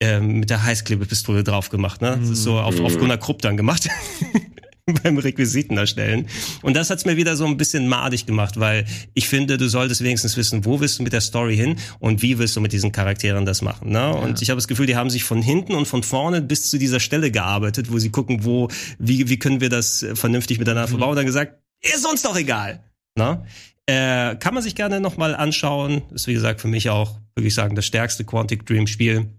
ähm, 0.00 0.40
mit 0.40 0.50
der 0.50 0.62
Heißklebepistole 0.62 1.42
drauf 1.42 1.70
gemacht. 1.70 2.02
Ne? 2.02 2.18
Das 2.20 2.28
ist 2.28 2.42
so 2.42 2.58
auf, 2.60 2.78
auf 2.80 2.94
mhm. 2.94 2.98
Gunnar 2.98 3.18
Krupp 3.18 3.40
dann 3.40 3.56
gemacht. 3.56 3.88
beim 5.02 5.18
Requisiten 5.18 5.76
erstellen. 5.76 6.28
Und 6.62 6.76
das 6.76 6.90
hat's 6.90 7.04
mir 7.04 7.16
wieder 7.16 7.36
so 7.36 7.44
ein 7.44 7.56
bisschen 7.56 7.88
madig 7.88 8.24
gemacht, 8.24 8.60
weil 8.60 8.84
ich 9.14 9.28
finde, 9.28 9.56
du 9.58 9.68
solltest 9.68 10.02
wenigstens 10.02 10.36
wissen, 10.36 10.64
wo 10.64 10.78
willst 10.80 10.98
du 10.98 11.02
mit 11.02 11.12
der 11.12 11.20
Story 11.20 11.56
hin 11.56 11.76
und 11.98 12.22
wie 12.22 12.38
willst 12.38 12.54
du 12.54 12.60
mit 12.60 12.72
diesen 12.72 12.92
Charakteren 12.92 13.44
das 13.44 13.62
machen. 13.62 13.90
Ne? 13.90 13.98
Ja. 13.98 14.10
Und 14.10 14.42
ich 14.42 14.50
habe 14.50 14.58
das 14.58 14.68
Gefühl, 14.68 14.86
die 14.86 14.94
haben 14.94 15.10
sich 15.10 15.24
von 15.24 15.42
hinten 15.42 15.74
und 15.74 15.86
von 15.86 16.04
vorne 16.04 16.40
bis 16.40 16.70
zu 16.70 16.78
dieser 16.78 17.00
Stelle 17.00 17.32
gearbeitet, 17.32 17.90
wo 17.90 17.98
sie 17.98 18.10
gucken, 18.10 18.44
wo, 18.44 18.68
wie, 18.98 19.28
wie 19.28 19.38
können 19.38 19.60
wir 19.60 19.70
das 19.70 20.06
vernünftig 20.14 20.60
miteinander 20.60 20.86
mhm. 20.86 20.90
verbauen 20.90 21.10
und 21.10 21.16
dann 21.16 21.26
gesagt, 21.26 21.60
ist 21.82 22.06
uns 22.06 22.22
doch 22.22 22.36
egal. 22.36 22.84
Ne? 23.16 23.44
Äh, 23.86 24.36
kann 24.36 24.54
man 24.54 24.62
sich 24.62 24.76
gerne 24.76 25.00
nochmal 25.00 25.34
anschauen. 25.34 26.02
Ist 26.14 26.28
wie 26.28 26.34
gesagt 26.34 26.60
für 26.60 26.68
mich 26.68 26.90
auch, 26.90 27.18
würde 27.34 27.48
ich 27.48 27.54
sagen, 27.54 27.74
das 27.74 27.86
stärkste 27.86 28.24
Quantic 28.24 28.64
Dream 28.66 28.86
Spiel. 28.86 29.30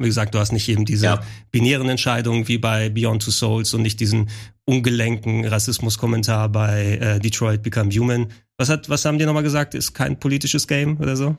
Wie 0.00 0.06
gesagt, 0.06 0.34
du 0.34 0.38
hast 0.38 0.52
nicht 0.52 0.68
eben 0.68 0.84
diese 0.84 1.06
ja. 1.06 1.20
binären 1.50 1.88
Entscheidungen 1.88 2.46
wie 2.46 2.58
bei 2.58 2.88
Beyond 2.88 3.22
Two 3.22 3.32
Souls 3.32 3.74
und 3.74 3.82
nicht 3.82 3.98
diesen 3.98 4.28
ungelenken 4.64 5.44
Rassismuskommentar 5.44 6.48
bei 6.50 6.98
äh, 6.98 7.18
Detroit 7.18 7.62
Become 7.62 7.90
Human. 7.90 8.28
Was 8.56 8.68
hat, 8.68 8.88
was 8.88 9.04
haben 9.04 9.18
die 9.18 9.24
nochmal 9.24 9.42
gesagt? 9.42 9.74
Ist 9.74 9.94
kein 9.94 10.20
politisches 10.20 10.68
Game 10.68 10.98
oder 11.00 11.16
so? 11.16 11.36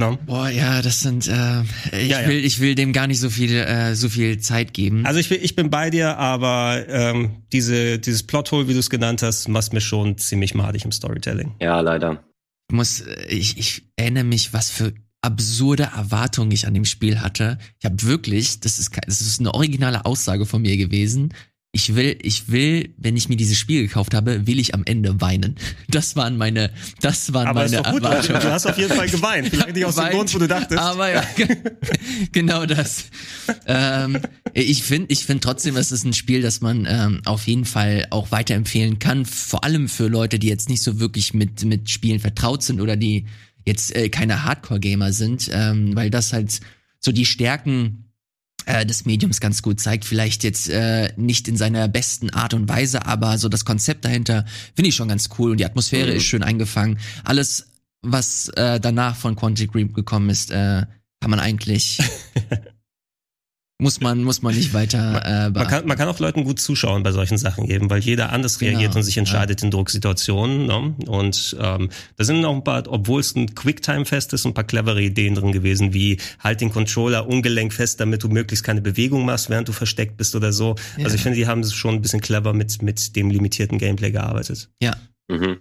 No? 0.00 0.16
Boah, 0.26 0.48
ja, 0.48 0.80
das 0.80 1.00
sind. 1.00 1.26
Äh, 1.26 1.62
ich 1.92 2.08
ja, 2.08 2.22
ja. 2.22 2.28
will, 2.28 2.44
ich 2.44 2.60
will 2.60 2.74
dem 2.76 2.92
gar 2.92 3.08
nicht 3.08 3.18
so 3.18 3.30
viel, 3.30 3.52
äh, 3.52 3.94
so 3.96 4.08
viel 4.08 4.38
Zeit 4.38 4.72
geben. 4.72 5.04
Also 5.04 5.18
ich 5.18 5.28
will, 5.28 5.40
ich 5.42 5.56
bin 5.56 5.70
bei 5.70 5.90
dir, 5.90 6.16
aber 6.16 6.84
ähm, 6.88 7.42
diese, 7.52 7.98
dieses 7.98 8.22
Plothole, 8.22 8.68
wie 8.68 8.74
du 8.74 8.78
es 8.78 8.90
genannt 8.90 9.22
hast, 9.22 9.48
macht 9.48 9.72
mir 9.72 9.80
schon 9.80 10.16
ziemlich 10.16 10.54
madig 10.54 10.84
im 10.84 10.92
Storytelling. 10.92 11.56
Ja, 11.60 11.80
leider. 11.80 12.22
Ich 12.70 12.76
muss, 12.76 13.00
äh, 13.00 13.26
ich, 13.26 13.58
ich 13.58 13.82
erinnere 13.96 14.24
mich, 14.24 14.52
was 14.52 14.70
für 14.70 14.94
absurde 15.22 15.90
Erwartungen 15.94 16.52
ich 16.52 16.66
an 16.66 16.74
dem 16.74 16.84
Spiel 16.84 17.20
hatte. 17.20 17.58
Ich 17.78 17.84
habe 17.84 18.02
wirklich, 18.02 18.60
das 18.60 18.78
ist, 18.78 18.96
das 19.06 19.20
ist 19.20 19.40
eine 19.40 19.54
originale 19.54 20.04
Aussage 20.04 20.46
von 20.46 20.62
mir 20.62 20.76
gewesen 20.76 21.32
ich 21.70 21.94
will, 21.94 22.18
ich 22.22 22.50
will, 22.50 22.94
wenn 22.96 23.16
ich 23.16 23.28
mir 23.28 23.36
dieses 23.36 23.58
Spiel 23.58 23.82
gekauft 23.82 24.14
habe, 24.14 24.46
will 24.46 24.58
ich 24.58 24.74
am 24.74 24.82
Ende 24.84 25.20
weinen. 25.20 25.56
Das 25.90 26.16
waren 26.16 26.36
meine, 26.36 26.70
das 27.00 27.32
waren 27.32 27.46
aber 27.46 27.60
meine 27.60 27.76
ist 27.76 27.86
doch 27.86 27.92
gut, 27.92 28.02
Erwartungen. 28.02 28.40
Du 28.40 28.52
hast 28.52 28.66
auf 28.66 28.76
jeden 28.76 28.94
Fall 28.94 29.08
geweint. 29.08 29.48
Vielleicht 29.50 29.74
nicht 29.74 29.84
aus 29.84 29.96
dem 29.96 30.10
Grund, 30.10 30.34
wo 30.34 30.38
du 30.38 30.46
dachtest. 30.46 30.78
Aber 30.78 31.10
ja, 31.10 31.24
genau 32.32 32.66
das. 32.66 33.06
ähm, 33.66 34.18
ich 34.52 34.82
finde, 34.82 35.10
ich 35.10 35.24
finde 35.24 35.40
trotzdem, 35.40 35.76
es 35.76 35.90
ist 35.90 36.04
ein 36.04 36.12
Spiel, 36.12 36.42
das 36.42 36.60
man 36.60 36.86
ähm, 36.88 37.22
auf 37.24 37.46
jeden 37.46 37.64
Fall 37.64 38.06
auch 38.10 38.30
weiterempfehlen 38.30 38.98
kann. 38.98 39.24
Vor 39.24 39.64
allem 39.64 39.88
für 39.88 40.08
Leute, 40.08 40.38
die 40.38 40.48
jetzt 40.48 40.68
nicht 40.68 40.82
so 40.82 41.00
wirklich 41.00 41.32
mit 41.32 41.64
mit 41.64 41.88
Spielen 41.88 42.20
vertraut 42.20 42.62
sind 42.62 42.80
oder 42.80 42.96
die 42.96 43.24
jetzt 43.68 43.94
äh, 43.94 44.08
keine 44.08 44.44
Hardcore-Gamer 44.44 45.12
sind, 45.12 45.48
ähm, 45.52 45.94
weil 45.94 46.10
das 46.10 46.32
halt 46.32 46.58
so 46.98 47.12
die 47.12 47.24
Stärken 47.24 48.08
äh, 48.66 48.84
des 48.84 49.06
Mediums 49.06 49.40
ganz 49.40 49.62
gut 49.62 49.80
zeigt. 49.80 50.04
Vielleicht 50.04 50.42
jetzt 50.42 50.68
äh, 50.68 51.12
nicht 51.16 51.46
in 51.46 51.56
seiner 51.56 51.86
besten 51.86 52.30
Art 52.30 52.54
und 52.54 52.68
Weise, 52.68 53.06
aber 53.06 53.38
so 53.38 53.48
das 53.48 53.64
Konzept 53.64 54.04
dahinter 54.04 54.44
finde 54.74 54.88
ich 54.88 54.96
schon 54.96 55.08
ganz 55.08 55.28
cool 55.38 55.52
und 55.52 55.60
die 55.60 55.64
Atmosphäre 55.64 56.10
mhm. 56.10 56.16
ist 56.16 56.24
schön 56.24 56.42
eingefangen. 56.42 56.98
Alles, 57.24 57.68
was 58.02 58.48
äh, 58.50 58.80
danach 58.80 59.16
von 59.16 59.36
Quantic 59.36 59.72
Dream 59.72 59.92
gekommen 59.92 60.30
ist, 60.30 60.50
äh, 60.50 60.84
kann 61.20 61.30
man 61.30 61.40
eigentlich 61.40 61.98
muss 63.80 64.00
man, 64.00 64.24
muss 64.24 64.42
man 64.42 64.56
nicht 64.56 64.74
weiter 64.74 65.22
äh, 65.24 65.50
man, 65.50 65.68
kann, 65.68 65.86
man 65.86 65.96
kann 65.96 66.08
auch 66.08 66.18
Leuten 66.18 66.42
gut 66.42 66.58
zuschauen 66.58 67.04
bei 67.04 67.12
solchen 67.12 67.38
Sachen 67.38 67.64
eben, 67.64 67.88
weil 67.88 68.00
jeder 68.00 68.32
anders 68.32 68.58
genau, 68.58 68.72
reagiert 68.72 68.96
und 68.96 69.04
sich 69.04 69.16
entscheidet 69.16 69.60
ja. 69.60 69.66
in 69.66 69.70
Drucksituationen. 69.70 70.66
Ne? 70.66 70.96
Und 71.06 71.56
ähm, 71.60 71.88
da 72.16 72.24
sind 72.24 72.40
noch 72.40 72.52
ein 72.52 72.64
paar, 72.64 72.82
obwohl 72.88 73.20
es 73.20 73.36
ein 73.36 73.54
Quicktime-Fest 73.54 74.32
ist, 74.32 74.46
ein 74.46 74.54
paar 74.54 74.64
clevere 74.64 75.00
Ideen 75.00 75.36
drin 75.36 75.52
gewesen, 75.52 75.94
wie 75.94 76.18
halt 76.40 76.60
den 76.60 76.72
Controller 76.72 77.28
ungelenk 77.28 77.72
fest, 77.72 78.00
damit 78.00 78.24
du 78.24 78.28
möglichst 78.28 78.64
keine 78.64 78.80
Bewegung 78.80 79.24
machst, 79.24 79.48
während 79.48 79.68
du 79.68 79.72
versteckt 79.72 80.16
bist 80.16 80.34
oder 80.34 80.52
so. 80.52 80.74
Ja. 80.96 81.04
Also 81.04 81.14
ich 81.14 81.22
finde, 81.22 81.38
die 81.38 81.46
haben 81.46 81.62
schon 81.62 81.94
ein 81.94 82.02
bisschen 82.02 82.20
clever 82.20 82.52
mit, 82.52 82.82
mit 82.82 83.14
dem 83.14 83.30
limitierten 83.30 83.78
Gameplay 83.78 84.10
gearbeitet. 84.10 84.70
Ja. 84.82 84.96
Mhm. 85.30 85.58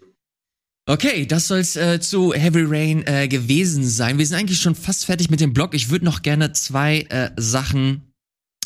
Okay, 0.89 1.25
das 1.25 1.49
soll's 1.49 1.75
äh, 1.75 1.99
zu 1.99 2.33
Heavy 2.33 2.63
Rain 2.65 3.03
äh, 3.05 3.27
gewesen 3.27 3.85
sein. 3.85 4.17
Wir 4.17 4.25
sind 4.25 4.37
eigentlich 4.37 4.61
schon 4.61 4.73
fast 4.73 5.05
fertig 5.05 5.29
mit 5.29 5.41
dem 5.41 5.51
Blog. 5.51 5.75
Ich 5.75 5.89
würde 5.89 6.05
noch 6.05 6.21
gerne 6.21 6.53
zwei 6.53 7.01
äh, 7.09 7.29
Sachen 7.35 8.06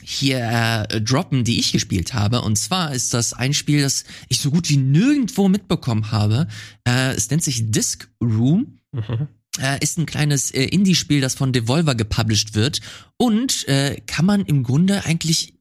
hier 0.03 0.87
äh, 0.89 1.01
droppen, 1.01 1.43
die 1.43 1.59
ich 1.59 1.71
gespielt 1.71 2.13
habe. 2.13 2.41
Und 2.41 2.57
zwar 2.57 2.93
ist 2.93 3.13
das 3.13 3.33
ein 3.33 3.53
Spiel, 3.53 3.81
das 3.81 4.03
ich 4.29 4.39
so 4.39 4.51
gut 4.51 4.69
wie 4.69 4.77
nirgendwo 4.77 5.49
mitbekommen 5.49 6.11
habe. 6.11 6.47
Äh, 6.87 7.13
es 7.13 7.29
nennt 7.29 7.43
sich 7.43 7.71
Disc 7.71 8.09
Room. 8.21 8.79
Mhm. 8.91 9.27
Äh, 9.59 9.83
ist 9.83 9.97
ein 9.97 10.05
kleines 10.05 10.51
äh, 10.51 10.63
Indie-Spiel, 10.63 11.21
das 11.21 11.35
von 11.35 11.51
Devolver 11.51 11.95
gepublished 11.95 12.55
wird. 12.55 12.81
Und 13.17 13.67
äh, 13.67 14.01
kann 14.07 14.25
man 14.25 14.45
im 14.45 14.63
Grunde 14.63 15.05
eigentlich 15.05 15.55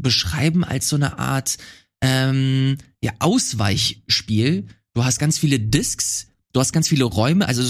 beschreiben 0.00 0.64
als 0.64 0.88
so 0.88 0.96
eine 0.96 1.18
Art 1.18 1.58
ähm, 2.00 2.78
ja, 3.02 3.12
Ausweichspiel. 3.18 4.66
Du 4.94 5.04
hast 5.04 5.18
ganz 5.18 5.38
viele 5.38 5.60
Discs, 5.60 6.28
du 6.52 6.60
hast 6.60 6.72
ganz 6.72 6.88
viele 6.88 7.04
Räume, 7.04 7.46
also 7.46 7.62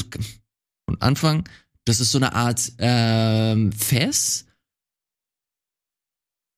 von 0.86 1.00
Anfang, 1.00 1.48
das 1.84 2.00
ist 2.00 2.12
so 2.12 2.18
eine 2.18 2.34
Art 2.34 2.72
ähm, 2.78 3.72
Fest 3.72 4.46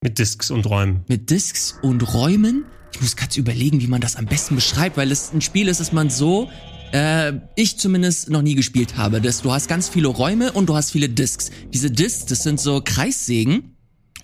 mit 0.03 0.19
Disks 0.19 0.51
und 0.51 0.67
Räumen. 0.67 1.05
Mit 1.09 1.31
Disks 1.31 1.79
und 1.83 2.15
Räumen? 2.15 2.65
Ich 2.93 3.01
muss 3.01 3.17
gerade 3.17 3.39
überlegen, 3.39 3.81
wie 3.81 3.87
man 3.87 4.01
das 4.01 4.17
am 4.17 4.27
besten 4.27 4.55
beschreibt, 4.55 4.97
weil 4.97 5.11
es 5.11 5.33
ein 5.33 5.41
Spiel 5.41 5.69
ist, 5.69 5.81
das 5.81 5.93
man 5.93 6.11
so, 6.11 6.51
äh, 6.93 7.33
ich 7.57 7.79
zumindest 7.79 8.31
noch 8.31 8.43
nie 8.43 8.55
gespielt 8.55 8.97
habe. 8.97 9.21
Das, 9.21 9.43
du 9.43 9.53
hast 9.53 9.69
ganz 9.69 9.89
viele 9.89 10.09
Räume 10.09 10.53
und 10.53 10.69
du 10.69 10.77
hast 10.77 10.91
viele 10.93 11.09
Disks. 11.09 11.51
Diese 11.73 11.91
Disks, 11.91 12.27
das 12.27 12.43
sind 12.43 12.61
so 12.61 12.81
Kreissägen. 12.85 13.73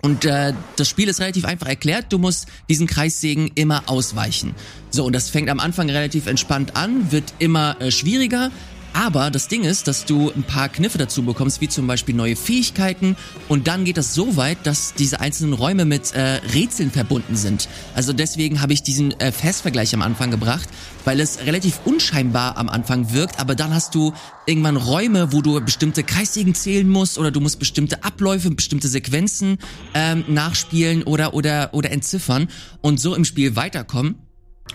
Und 0.01 0.25
äh, 0.25 0.53
das 0.77 0.89
Spiel 0.89 1.09
ist 1.09 1.21
relativ 1.21 1.45
einfach 1.45 1.69
erklärt. 1.69 2.07
Du 2.13 2.19
musst 2.19 2.47
diesen 2.69 2.89
Kreissägen 2.89 3.53
immer 3.55 3.85
ausweichen. 3.87 4.55
So, 4.91 5.05
und 5.05 5.13
das 5.13 5.31
fängt 5.31 5.49
am 5.49 5.61
Anfang 5.61 5.89
relativ 5.89 6.27
entspannt 6.27 6.77
an, 6.77 7.13
wird 7.13 7.35
immer 7.39 7.81
äh, 7.81 7.93
schwieriger. 7.93 8.51
Aber 8.95 9.31
das 9.31 9.49
Ding 9.49 9.65
ist, 9.65 9.89
dass 9.89 10.05
du 10.05 10.31
ein 10.31 10.43
paar 10.43 10.69
Kniffe 10.69 10.99
dazu 10.99 11.23
bekommst, 11.23 11.61
wie 11.61 11.69
zum 11.69 11.87
Beispiel 11.87 12.15
neue 12.15 12.37
Fähigkeiten. 12.37 13.17
Und 13.49 13.67
dann 13.67 13.85
geht 13.85 13.97
das 13.97 14.15
so 14.15 14.37
weit, 14.37 14.59
dass 14.65 14.95
diese 14.95 15.21
einzelnen 15.21 15.55
Räume 15.55 15.85
mit 15.85 16.15
äh, 16.15 16.41
Rätseln 16.55 16.91
verbunden 16.91 17.37
sind. 17.37 17.69
Also 17.95 18.13
deswegen 18.13 18.61
habe 18.61 18.73
ich 18.73 18.83
diesen 18.83 19.19
äh, 19.21 19.33
Festvergleich 19.33 19.95
am 19.95 20.03
Anfang 20.03 20.31
gebracht, 20.31 20.69
weil 21.05 21.21
es 21.21 21.41
relativ 21.47 21.81
unscheinbar 21.85 22.57
am 22.59 22.69
Anfang 22.69 23.13
wirkt. 23.13 23.41
Aber 23.41 23.55
dann 23.55 23.75
hast 23.75 23.95
du 23.95 24.13
irgendwann 24.47 24.77
Räume, 24.77 25.33
wo 25.33 25.41
du 25.41 25.61
bestimmte 25.61 26.03
Kreissägen 26.03 26.55
zählen 26.55 26.89
musst 26.89 27.19
oder 27.19 27.31
du 27.31 27.41
musst 27.41 27.59
bestimmte 27.59 28.05
Abläufe, 28.05 28.51
bestimmte 28.51 28.89
Sequenzen 28.89 29.59
ähm, 29.95 30.25
nachspielen 30.29 31.03
oder 31.05 31.35
oder 31.35 31.71
oder 31.73 31.91
entziffern 31.91 32.49
und 32.81 33.01
so 33.01 33.15
im 33.15 33.25
Spiel 33.25 33.57
weiterkommen. 33.57 34.17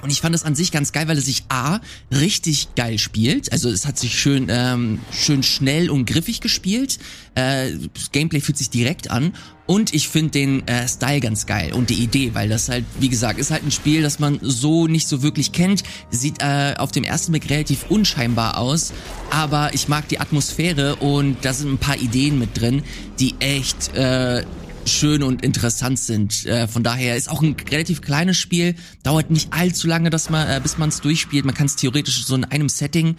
Und 0.02 0.12
ich 0.12 0.22
fand 0.22 0.36
es 0.36 0.44
an 0.44 0.56
sich 0.56 0.72
ganz 0.72 0.92
geil, 0.92 1.08
weil 1.08 1.18
es 1.18 1.26
sich 1.26 1.44
A 1.50 1.80
richtig 2.12 2.70
geil 2.76 2.98
spielt. 2.98 3.52
Also 3.52 3.70
es 3.70 3.86
hat 3.86 3.98
sich 3.98 4.18
schön, 4.18 4.48
ähm, 4.50 5.00
schön 5.12 5.44
schnell 5.44 5.90
und 5.90 6.06
griffig 6.06 6.42
gespielt. 6.42 7.00
Äh, 7.36 7.72
Gameplay 8.12 8.42
fühlt 8.42 8.58
sich 8.58 8.70
direkt 8.70 9.12
an. 9.12 9.34
Und 9.68 9.94
ich 9.94 10.08
finde 10.08 10.32
den 10.32 10.68
äh, 10.68 10.88
Style 10.88 11.20
ganz 11.20 11.46
geil 11.46 11.74
und 11.74 11.90
die 11.90 12.02
Idee, 12.02 12.32
weil 12.34 12.48
das 12.48 12.70
halt, 12.70 12.86
wie 13.00 13.10
gesagt, 13.10 13.38
ist 13.38 13.52
halt 13.52 13.66
ein 13.66 13.72
Spiel, 13.72 14.02
das 14.02 14.18
man 14.18 14.40
so 14.42 14.88
nicht 14.88 15.10
so 15.10 15.22
wirklich 15.22 15.52
kennt. 15.52 15.84
Sieht 16.10 16.42
äh, 16.42 16.76
auf 16.78 16.94
dem 16.94 17.04
ersten 17.04 17.34
Blick 17.34 17.50
relativ 17.50 17.86
unscheinbar 17.90 18.58
aus, 18.58 18.94
aber 19.30 19.74
ich 19.74 19.90
mag 19.90 20.08
die 20.08 20.22
Atmosphäre 20.22 20.96
und 20.96 21.44
da 21.44 21.52
sind 21.52 21.70
ein 21.70 21.78
paar 21.78 21.98
Ideen 21.98 22.40
mit 22.40 22.60
drin, 22.60 22.82
die 23.20 23.36
echt 23.40 23.94
äh, 23.94 24.46
schön 24.88 25.24
und 25.24 25.44
interessant 25.44 26.00
sind. 26.00 26.46
Äh, 26.46 26.68
von 26.68 26.84
daher 26.84 27.16
ist 27.16 27.30
auch 27.30 27.42
ein 27.42 27.56
relativ 27.70 28.02
kleines 28.02 28.38
Spiel, 28.38 28.76
dauert 29.04 29.30
nicht 29.30 29.54
allzu 29.54 29.88
lange, 29.88 30.10
dass 30.10 30.30
man, 30.30 30.48
äh, 30.48 30.60
bis 30.62 30.78
man 30.78 30.90
es 30.90 31.02
durchspielt. 31.02 31.46
Man 31.46 31.56
kann 31.56 31.68
es 31.68 31.76
theoretisch 31.76 32.26
so 32.26 32.36
in 32.36 32.46
einem 32.46 32.70
Setting 32.70 33.16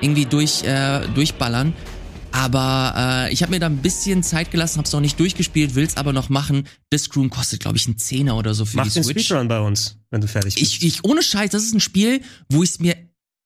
irgendwie 0.00 0.26
durch, 0.26 0.62
äh, 0.64 1.06
durchballern. 1.14 1.72
Aber 2.32 2.94
äh, 3.28 3.32
ich 3.32 3.42
habe 3.42 3.52
mir 3.52 3.60
da 3.60 3.66
ein 3.66 3.78
bisschen 3.78 4.22
Zeit 4.22 4.50
gelassen, 4.50 4.78
habe 4.78 4.86
es 4.86 4.92
noch 4.92 5.00
nicht 5.00 5.20
durchgespielt, 5.20 5.74
will 5.74 5.84
es 5.84 5.98
aber 5.98 6.14
noch 6.14 6.30
machen. 6.30 6.66
Discroom 6.92 7.28
kostet, 7.28 7.60
glaube 7.60 7.76
ich, 7.76 7.86
einen 7.86 7.98
Zehner 7.98 8.36
oder 8.36 8.54
so 8.54 8.64
für 8.64 8.78
Mach 8.78 8.84
die 8.84 8.90
den 8.90 9.04
Switch. 9.04 9.26
Speedrun 9.26 9.48
bei 9.48 9.60
uns, 9.60 9.98
wenn 10.10 10.22
du 10.22 10.28
fertig 10.28 10.54
bist. 10.54 10.66
Ich, 10.66 10.82
ich, 10.82 11.04
ohne 11.04 11.22
Scheiß, 11.22 11.50
das 11.50 11.62
ist 11.62 11.74
ein 11.74 11.80
Spiel, 11.80 12.22
wo 12.48 12.62
ich 12.62 12.70
es 12.70 12.80
mir 12.80 12.96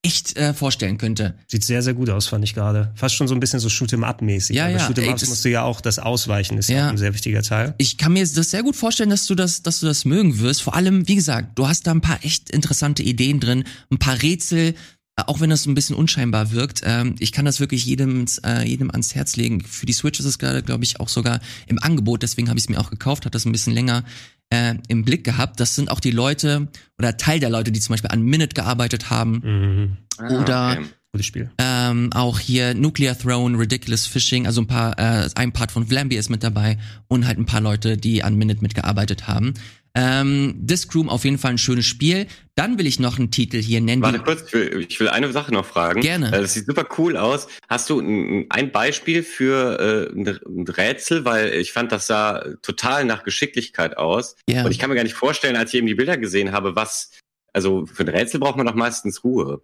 echt 0.03 0.37
äh, 0.37 0.55
vorstellen 0.55 0.99
könnte. 0.99 1.35
Sieht 1.49 1.65
sehr, 1.65 1.83
sehr 1.83 1.95
gut 1.95 2.11
aus, 2.11 2.29
fand 2.29 2.45
ich 2.45 2.55
gerade. 2.55 2.93
Fast 2.95 3.17
schon 3.17 3.27
so 3.27 3.35
ein 3.35 3.41
bisschen 3.41 3.59
so 3.59 3.69
Shoot'em-up-mäßig. 3.69 4.55
Ja, 4.55 4.65
Aber 4.67 4.73
ja, 4.75 4.87
Shoot'em 4.87 5.01
ey, 5.03 5.09
Ups 5.11 5.21
das- 5.23 5.29
musst 5.31 5.45
du 5.45 5.51
ja 5.51 5.63
auch 5.63 5.81
das 5.81 5.99
Ausweichen, 5.99 6.59
ist 6.59 6.69
Ja. 6.69 6.87
auch 6.87 6.91
ein 6.91 6.99
sehr 6.99 7.13
wichtiger 7.13 7.43
Teil. 7.43 7.75
Ich 7.79 7.97
kann 7.99 8.13
mir 8.13 8.25
das 8.27 8.51
sehr 8.51 8.63
gut 8.63 8.77
vorstellen, 8.77 9.11
dass 9.11 9.27
du 9.27 9.35
das, 9.35 9.63
dass 9.63 9.81
du 9.81 9.87
das 9.87 10.05
mögen 10.05 10.39
wirst. 10.39 10.63
Vor 10.63 10.77
allem, 10.77 11.09
wie 11.09 11.17
gesagt, 11.17 11.59
du 11.59 11.67
hast 11.67 11.87
da 11.87 11.91
ein 11.91 12.01
paar 12.03 12.25
echt 12.25 12.51
interessante 12.51 13.03
Ideen 13.03 13.41
drin, 13.41 13.65
ein 13.91 13.99
paar 13.99 14.23
Rätsel, 14.23 14.75
äh, 15.17 15.23
auch 15.27 15.41
wenn 15.41 15.51
das 15.51 15.67
ein 15.67 15.75
bisschen 15.75 15.97
unscheinbar 15.97 16.53
wirkt. 16.53 16.83
Ähm, 16.85 17.17
ich 17.19 17.33
kann 17.33 17.45
das 17.45 17.59
wirklich 17.59 17.85
jedem, 17.85 18.27
äh, 18.45 18.65
jedem 18.69 18.91
ans 18.93 19.15
Herz 19.17 19.35
legen. 19.35 19.63
Für 19.63 19.87
die 19.87 19.93
Switch 19.95 20.21
ist 20.21 20.27
es 20.27 20.39
gerade, 20.39 20.63
glaube 20.63 20.85
ich, 20.85 21.01
auch 21.01 21.09
sogar 21.09 21.41
im 21.67 21.83
Angebot. 21.83 22.23
Deswegen 22.23 22.49
habe 22.49 22.59
ich 22.59 22.65
es 22.67 22.69
mir 22.69 22.79
auch 22.79 22.91
gekauft, 22.91 23.27
hat 23.27 23.35
das 23.35 23.45
ein 23.45 23.53
bisschen 23.53 23.73
länger 23.73 24.05
äh, 24.51 24.75
im 24.89 25.05
Blick 25.05 25.25
gehabt. 25.25 25.61
Das 25.61 25.75
sind 25.75 25.91
auch 25.91 26.01
die 26.01 26.11
Leute 26.11 26.69
oder 26.99 27.17
Teil 27.17 27.41
der 27.41 27.51
Leute, 27.51 27.73
die 27.73 27.81
zum 27.81 27.93
Beispiel 27.95 28.11
an 28.11 28.23
Minute 28.23 28.55
gearbeitet 28.55 29.11
haben. 29.11 29.41
Mhm. 29.45 29.97
Ah, 30.19 30.41
Oder- 30.41 30.79
Gutes 31.13 31.27
Spiel. 31.27 31.51
Ähm, 31.57 32.13
auch 32.13 32.39
hier 32.39 32.75
Nuclear 32.75 33.17
Throne, 33.17 33.59
Ridiculous 33.59 34.05
Fishing, 34.07 34.47
also 34.47 34.61
ein 34.61 34.67
paar, 34.67 34.99
äh, 34.99 35.29
ein 35.35 35.53
Part 35.53 35.73
von 35.73 35.87
Vlambeer 35.87 36.19
ist 36.21 36.29
mit 36.29 36.43
dabei 36.43 36.77
und 37.09 37.27
halt 37.27 37.39
ein 37.39 37.47
paar 37.47 37.63
Leute, 37.63 37.97
die 37.97 38.23
an 38.23 38.35
Minute 38.35 38.61
mitgearbeitet 38.61 39.27
haben. 39.27 39.55
Ähm, 39.99 40.55
Discroom 40.59 41.09
auf 41.09 41.25
jeden 41.25 41.39
Fall 41.39 41.53
ein 41.53 41.59
schönes 41.59 41.87
Spiel. 41.87 42.27
Dann 42.55 42.79
will 42.79 42.87
ich 42.87 43.01
noch 43.01 43.19
einen 43.19 43.31
Titel 43.31 43.61
hier 43.63 43.81
nennen. 43.81 44.03
Warte 44.03 44.19
kurz, 44.19 44.43
ich 44.47 44.53
will, 44.53 44.87
ich 44.89 45.01
will 45.01 45.09
eine 45.09 45.33
Sache 45.33 45.53
noch 45.53 45.65
fragen. 45.65 46.03
Gerne. 46.03 46.29
Äh, 46.29 46.43
Das 46.43 46.53
sieht 46.55 46.67
super 46.67 46.87
cool 46.99 47.17
aus. 47.17 47.49
Hast 47.69 47.89
du 47.89 48.01
ein, 48.01 48.45
ein 48.51 48.73
Beispiel 48.73 49.23
für 49.23 50.11
äh, 50.13 50.15
ein 50.15 50.27
ein 50.47 50.69
Rätsel? 50.69 51.25
Weil 51.25 51.55
ich 51.55 51.73
fand, 51.73 51.93
das 51.93 52.07
sah 52.07 52.45
total 52.63 53.07
nach 53.07 53.25
Geschicklichkeit 53.25 53.97
aus. 53.97 54.37
Ja. 54.49 54.65
Und 54.65 54.71
ich 54.71 54.79
kann 54.79 54.91
mir 54.91 54.97
gar 54.97 55.03
nicht 55.05 55.15
vorstellen, 55.15 55.57
als 55.57 55.73
ich 55.73 55.79
eben 55.79 55.87
die 55.87 55.95
Bilder 55.95 56.19
gesehen 56.19 56.53
habe, 56.53 56.77
was, 56.77 57.11
also 57.55 57.87
für 57.87 58.03
ein 58.03 58.09
Rätsel 58.09 58.39
braucht 58.39 58.57
man 58.59 58.67
doch 58.67 58.75
meistens 58.75 59.25
Ruhe. 59.25 59.63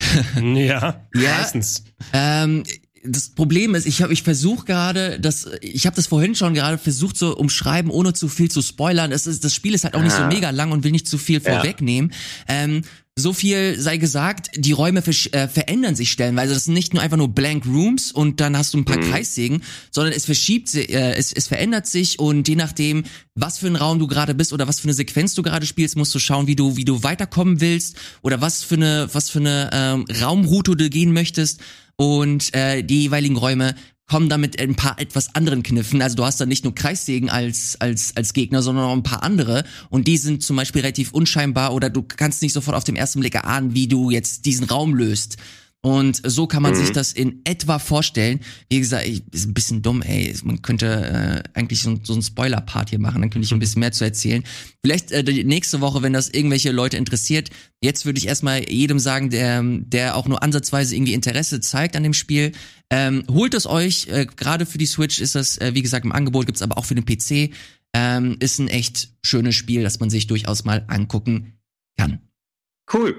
ja, 0.42 1.06
Ja. 1.14 1.30
meistens. 1.38 1.84
Ähm, 2.12 2.64
das 3.04 3.30
Problem 3.30 3.74
ist, 3.74 3.86
ich 3.86 4.00
habe, 4.02 4.12
ich 4.12 4.22
versuche 4.22 4.64
gerade, 4.64 5.18
das, 5.18 5.48
ich 5.60 5.86
habe 5.86 5.96
das 5.96 6.06
vorhin 6.06 6.34
schon 6.34 6.54
gerade 6.54 6.78
versucht 6.78 7.16
zu 7.16 7.36
umschreiben, 7.36 7.90
ohne 7.90 8.12
zu 8.12 8.28
viel 8.28 8.50
zu 8.50 8.62
spoilern. 8.62 9.10
Es 9.12 9.26
ist, 9.26 9.44
das 9.44 9.54
Spiel 9.54 9.74
ist 9.74 9.84
halt 9.84 9.94
auch 9.94 10.02
nicht 10.02 10.14
so 10.14 10.22
Ah. 10.22 10.28
mega 10.28 10.50
lang 10.50 10.70
und 10.72 10.84
will 10.84 10.92
nicht 10.92 11.08
zu 11.08 11.18
viel 11.18 11.42
Ja. 11.42 11.54
vorwegnehmen. 11.56 12.12
Ähm, 12.48 12.82
so 13.14 13.34
viel 13.34 13.78
sei 13.78 13.98
gesagt, 13.98 14.50
die 14.56 14.72
Räume 14.72 15.02
äh, 15.06 15.46
verändern 15.48 15.94
sich 15.96 16.10
stellenweise. 16.12 16.54
Das 16.54 16.64
sind 16.64 16.72
nicht 16.74 16.94
nur 16.94 17.02
einfach 17.02 17.18
nur 17.18 17.28
blank 17.28 17.66
Rooms 17.66 18.10
und 18.10 18.40
dann 18.40 18.56
hast 18.56 18.72
du 18.72 18.78
ein 18.78 18.86
paar 18.86 18.96
Mhm. 18.98 19.10
Kreissägen, 19.10 19.62
sondern 19.90 20.14
es 20.14 20.24
verschiebt, 20.24 20.74
äh, 20.74 21.12
es, 21.14 21.30
es 21.32 21.46
verändert 21.48 21.86
sich 21.86 22.18
und 22.20 22.48
je 22.48 22.56
nachdem, 22.56 23.04
was 23.34 23.58
für 23.58 23.66
ein 23.66 23.76
Raum 23.76 23.98
du 23.98 24.06
gerade 24.06 24.34
bist 24.34 24.52
oder 24.54 24.66
was 24.66 24.80
für 24.80 24.84
eine 24.84 24.94
Sequenz 24.94 25.34
du 25.34 25.42
gerade 25.42 25.66
spielst, 25.66 25.96
musst 25.96 26.14
du 26.14 26.18
schauen, 26.20 26.46
wie 26.46 26.56
du, 26.56 26.76
wie 26.76 26.86
du 26.86 27.02
weiterkommen 27.02 27.60
willst 27.60 27.96
oder 28.22 28.40
was 28.40 28.62
für 28.62 28.76
eine, 28.76 29.08
was 29.12 29.28
für 29.28 29.40
eine 29.40 29.68
ähm, 29.74 30.04
Raumroute 30.22 30.74
du 30.76 30.88
gehen 30.88 31.12
möchtest 31.12 31.60
und 32.02 32.52
äh, 32.52 32.82
die 32.82 33.02
jeweiligen 33.02 33.36
Räume 33.36 33.76
kommen 34.08 34.28
damit 34.28 34.60
ein 34.60 34.74
paar 34.74 34.98
etwas 34.98 35.36
anderen 35.36 35.62
Kniffen. 35.62 36.02
Also 36.02 36.16
du 36.16 36.24
hast 36.24 36.40
dann 36.40 36.48
nicht 36.48 36.64
nur 36.64 36.74
Kreissägen 36.74 37.30
als, 37.30 37.80
als, 37.80 38.16
als 38.16 38.32
Gegner, 38.32 38.60
sondern 38.60 38.86
auch 38.86 38.92
ein 38.92 39.04
paar 39.04 39.22
andere. 39.22 39.62
Und 39.88 40.08
die 40.08 40.16
sind 40.16 40.42
zum 40.42 40.56
Beispiel 40.56 40.80
relativ 40.80 41.12
unscheinbar 41.12 41.72
oder 41.72 41.90
du 41.90 42.02
kannst 42.02 42.42
nicht 42.42 42.54
sofort 42.54 42.76
auf 42.76 42.82
den 42.82 42.96
ersten 42.96 43.20
Blick 43.20 43.36
erahnen, 43.36 43.76
wie 43.76 43.86
du 43.86 44.10
jetzt 44.10 44.46
diesen 44.46 44.66
Raum 44.66 44.96
löst. 44.96 45.36
Und 45.84 46.20
so 46.24 46.46
kann 46.46 46.62
man 46.62 46.72
Mhm. 46.74 46.76
sich 46.76 46.92
das 46.92 47.12
in 47.12 47.40
etwa 47.44 47.80
vorstellen. 47.80 48.38
Wie 48.70 48.78
gesagt, 48.78 49.04
ich, 49.04 49.22
ist 49.32 49.46
ein 49.48 49.52
bisschen 49.54 49.82
dumm, 49.82 50.00
ey. 50.02 50.32
Man 50.44 50.62
könnte 50.62 50.86
äh, 51.54 51.58
eigentlich 51.58 51.82
so, 51.82 51.90
ein- 51.90 52.00
so 52.04 52.12
einen 52.12 52.22
Spoiler-Part 52.22 52.90
hier 52.90 53.00
machen, 53.00 53.20
dann 53.20 53.30
könnte 53.30 53.44
ich 53.46 53.52
ein 53.52 53.58
bisschen 53.58 53.80
mehr 53.80 53.90
zu 53.90 54.04
erzählen. 54.04 54.44
Vielleicht 54.84 55.10
äh, 55.10 55.24
die 55.24 55.42
nächste 55.42 55.80
Woche, 55.80 56.00
wenn 56.02 56.12
das 56.12 56.28
irgendwelche 56.28 56.70
Leute 56.70 56.96
interessiert. 56.98 57.50
Jetzt 57.82 58.06
würde 58.06 58.18
ich 58.20 58.28
erstmal 58.28 58.70
jedem 58.70 59.00
sagen, 59.00 59.30
der, 59.30 59.60
der 59.64 60.14
auch 60.16 60.28
nur 60.28 60.40
ansatzweise 60.44 60.94
irgendwie 60.94 61.14
Interesse 61.14 61.60
zeigt 61.60 61.96
an 61.96 62.04
dem 62.04 62.14
Spiel, 62.14 62.52
ähm, 62.90 63.24
holt 63.28 63.52
es 63.54 63.66
euch. 63.66 64.06
Äh, 64.06 64.26
Gerade 64.36 64.66
für 64.66 64.78
die 64.78 64.86
Switch 64.86 65.20
ist 65.20 65.34
das, 65.34 65.58
äh, 65.58 65.72
wie 65.74 65.82
gesagt, 65.82 66.04
im 66.04 66.12
Angebot, 66.12 66.46
gibt's 66.46 66.62
aber 66.62 66.78
auch 66.78 66.84
für 66.84 66.94
den 66.94 67.04
PC. 67.06 67.50
Ähm, 67.92 68.36
ist 68.38 68.60
ein 68.60 68.68
echt 68.68 69.10
schönes 69.24 69.56
Spiel, 69.56 69.82
das 69.82 69.98
man 69.98 70.10
sich 70.10 70.28
durchaus 70.28 70.64
mal 70.64 70.84
angucken 70.86 71.54
kann. 71.98 72.20
Cool. 72.92 73.16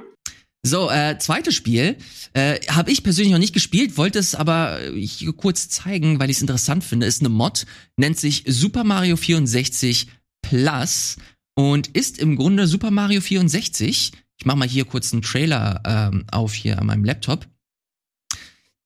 So, 0.66 0.89
äh, 0.89 1.18
zweites 1.20 1.55
Spiel 1.55 1.97
äh, 2.34 2.59
habe 2.70 2.89
ich 2.89 3.03
persönlich 3.03 3.34
noch 3.34 3.39
nicht 3.39 3.53
gespielt, 3.53 3.97
wollte 3.97 4.18
es 4.18 4.34
aber 4.34 4.82
äh, 4.82 4.99
hier 4.99 5.34
kurz 5.34 5.68
zeigen, 5.68 6.20
weil 6.20 6.30
ich 6.30 6.38
es 6.38 6.41
interessant 6.41 6.86
finde. 6.86 7.05
Ist 7.05 7.22
eine 7.22 7.30
Mod, 7.30 7.66
nennt 7.97 8.18
sich 8.18 8.45
Super 8.47 8.86
Mario 8.86 9.18
64 9.18 10.07
Plus 10.41 11.18
und 11.55 11.88
ist 11.88 12.18
im 12.18 12.38
Grunde 12.38 12.68
Super 12.68 12.91
Mario 12.91 13.20
64. 13.20 14.14
Ich 14.38 14.45
mache 14.45 14.57
mal 14.57 14.68
hier 14.68 14.86
kurz 14.86 15.11
einen 15.11 15.22
Trailer 15.22 15.82
ähm, 15.86 16.26
auf 16.32 16.53
hier 16.53 16.80
an 16.80 16.88
meinem 16.88 17.03
Laptop. 17.03 17.45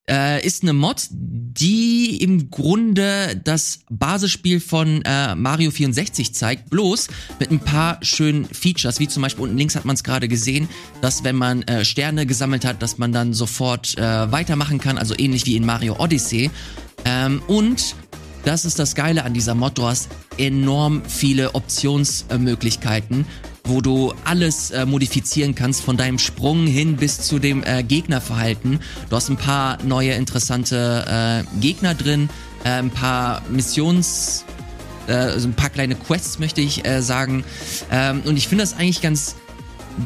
Äh, 0.10 0.46
ist 0.46 0.64
eine 0.64 0.72
Mod, 0.72 1.08
die 1.12 2.22
im 2.22 2.50
Grunde 2.50 3.42
das 3.44 3.80
Basisspiel 3.90 4.62
von 4.62 5.02
äh, 5.02 5.36
Mario 5.36 5.70
64 5.70 6.34
zeigt, 6.34 6.70
bloß 6.70 7.10
mit 7.40 7.52
ein 7.52 7.60
paar 7.60 8.00
schönen 8.02 8.46
Features, 8.46 9.02
wie 9.02 9.10
zum 9.10 9.24
Beispiel 9.24 9.44
unten 9.44 9.58
links 9.58 9.76
hat 9.76 9.84
man 9.84 9.96
es 9.96 10.06
gerade 10.06 10.30
gesehen, 10.30 10.70
dass 11.02 11.26
wenn 11.26 11.36
man 11.36 11.64
äh, 11.64 11.84
Sterne 11.84 12.26
gesammelt 12.26 12.64
hat, 12.64 12.82
dass 12.82 12.98
man 12.98 13.12
dann 13.12 13.34
sofort 13.34 13.98
äh, 13.98 14.32
weitermachen 14.32 14.80
kann, 14.80 14.98
also 14.98 15.14
ähnlich 15.18 15.46
wie 15.46 15.58
in 15.58 15.66
Mario 15.66 16.00
Odyssey. 16.00 16.52
Ähm, 17.04 17.42
und 17.48 17.94
das 18.46 18.64
ist 18.64 18.80
das 18.80 18.96
Geile 18.96 19.26
an 19.26 19.34
dieser 19.34 19.56
Mod, 19.56 19.78
du 19.78 19.84
hast 19.84 20.08
enorm 20.38 21.02
viele 21.06 21.54
Optionsmöglichkeiten, 21.54 23.26
wo 23.68 23.82
du 23.82 24.14
alles 24.24 24.72
äh, 24.72 24.86
modifizieren 24.86 25.56
kannst, 25.56 25.82
von 25.82 25.98
deinem 25.98 26.20
Sprung 26.20 26.68
hin 26.68 26.96
bis 26.96 27.22
zu 27.22 27.40
dem 27.40 27.64
äh, 27.64 27.84
Gegnerverhalten. 27.84 28.80
Du 29.10 29.16
hast 29.16 29.30
ein 29.30 29.38
paar 29.38 29.78
neue 29.84 30.12
interessante 30.12 31.46
äh, 31.56 31.60
Gegner 31.60 31.94
drin, 31.94 32.30
äh, 32.64 32.70
ein 32.70 32.90
paar 32.90 33.42
Missions, 33.50 34.46
äh, 35.08 35.40
so 35.40 35.48
ein 35.48 35.54
paar 35.54 35.70
kleine 35.70 35.96
Quests 35.96 36.40
möchte 36.40 36.62
ich 36.62 36.86
äh, 36.86 37.02
sagen. 37.02 37.44
Ähm, 37.92 38.22
und 38.26 38.38
ich 38.38 38.48
finde 38.48 38.64
das 38.64 38.74
eigentlich 38.74 39.02
ganz 39.02 39.36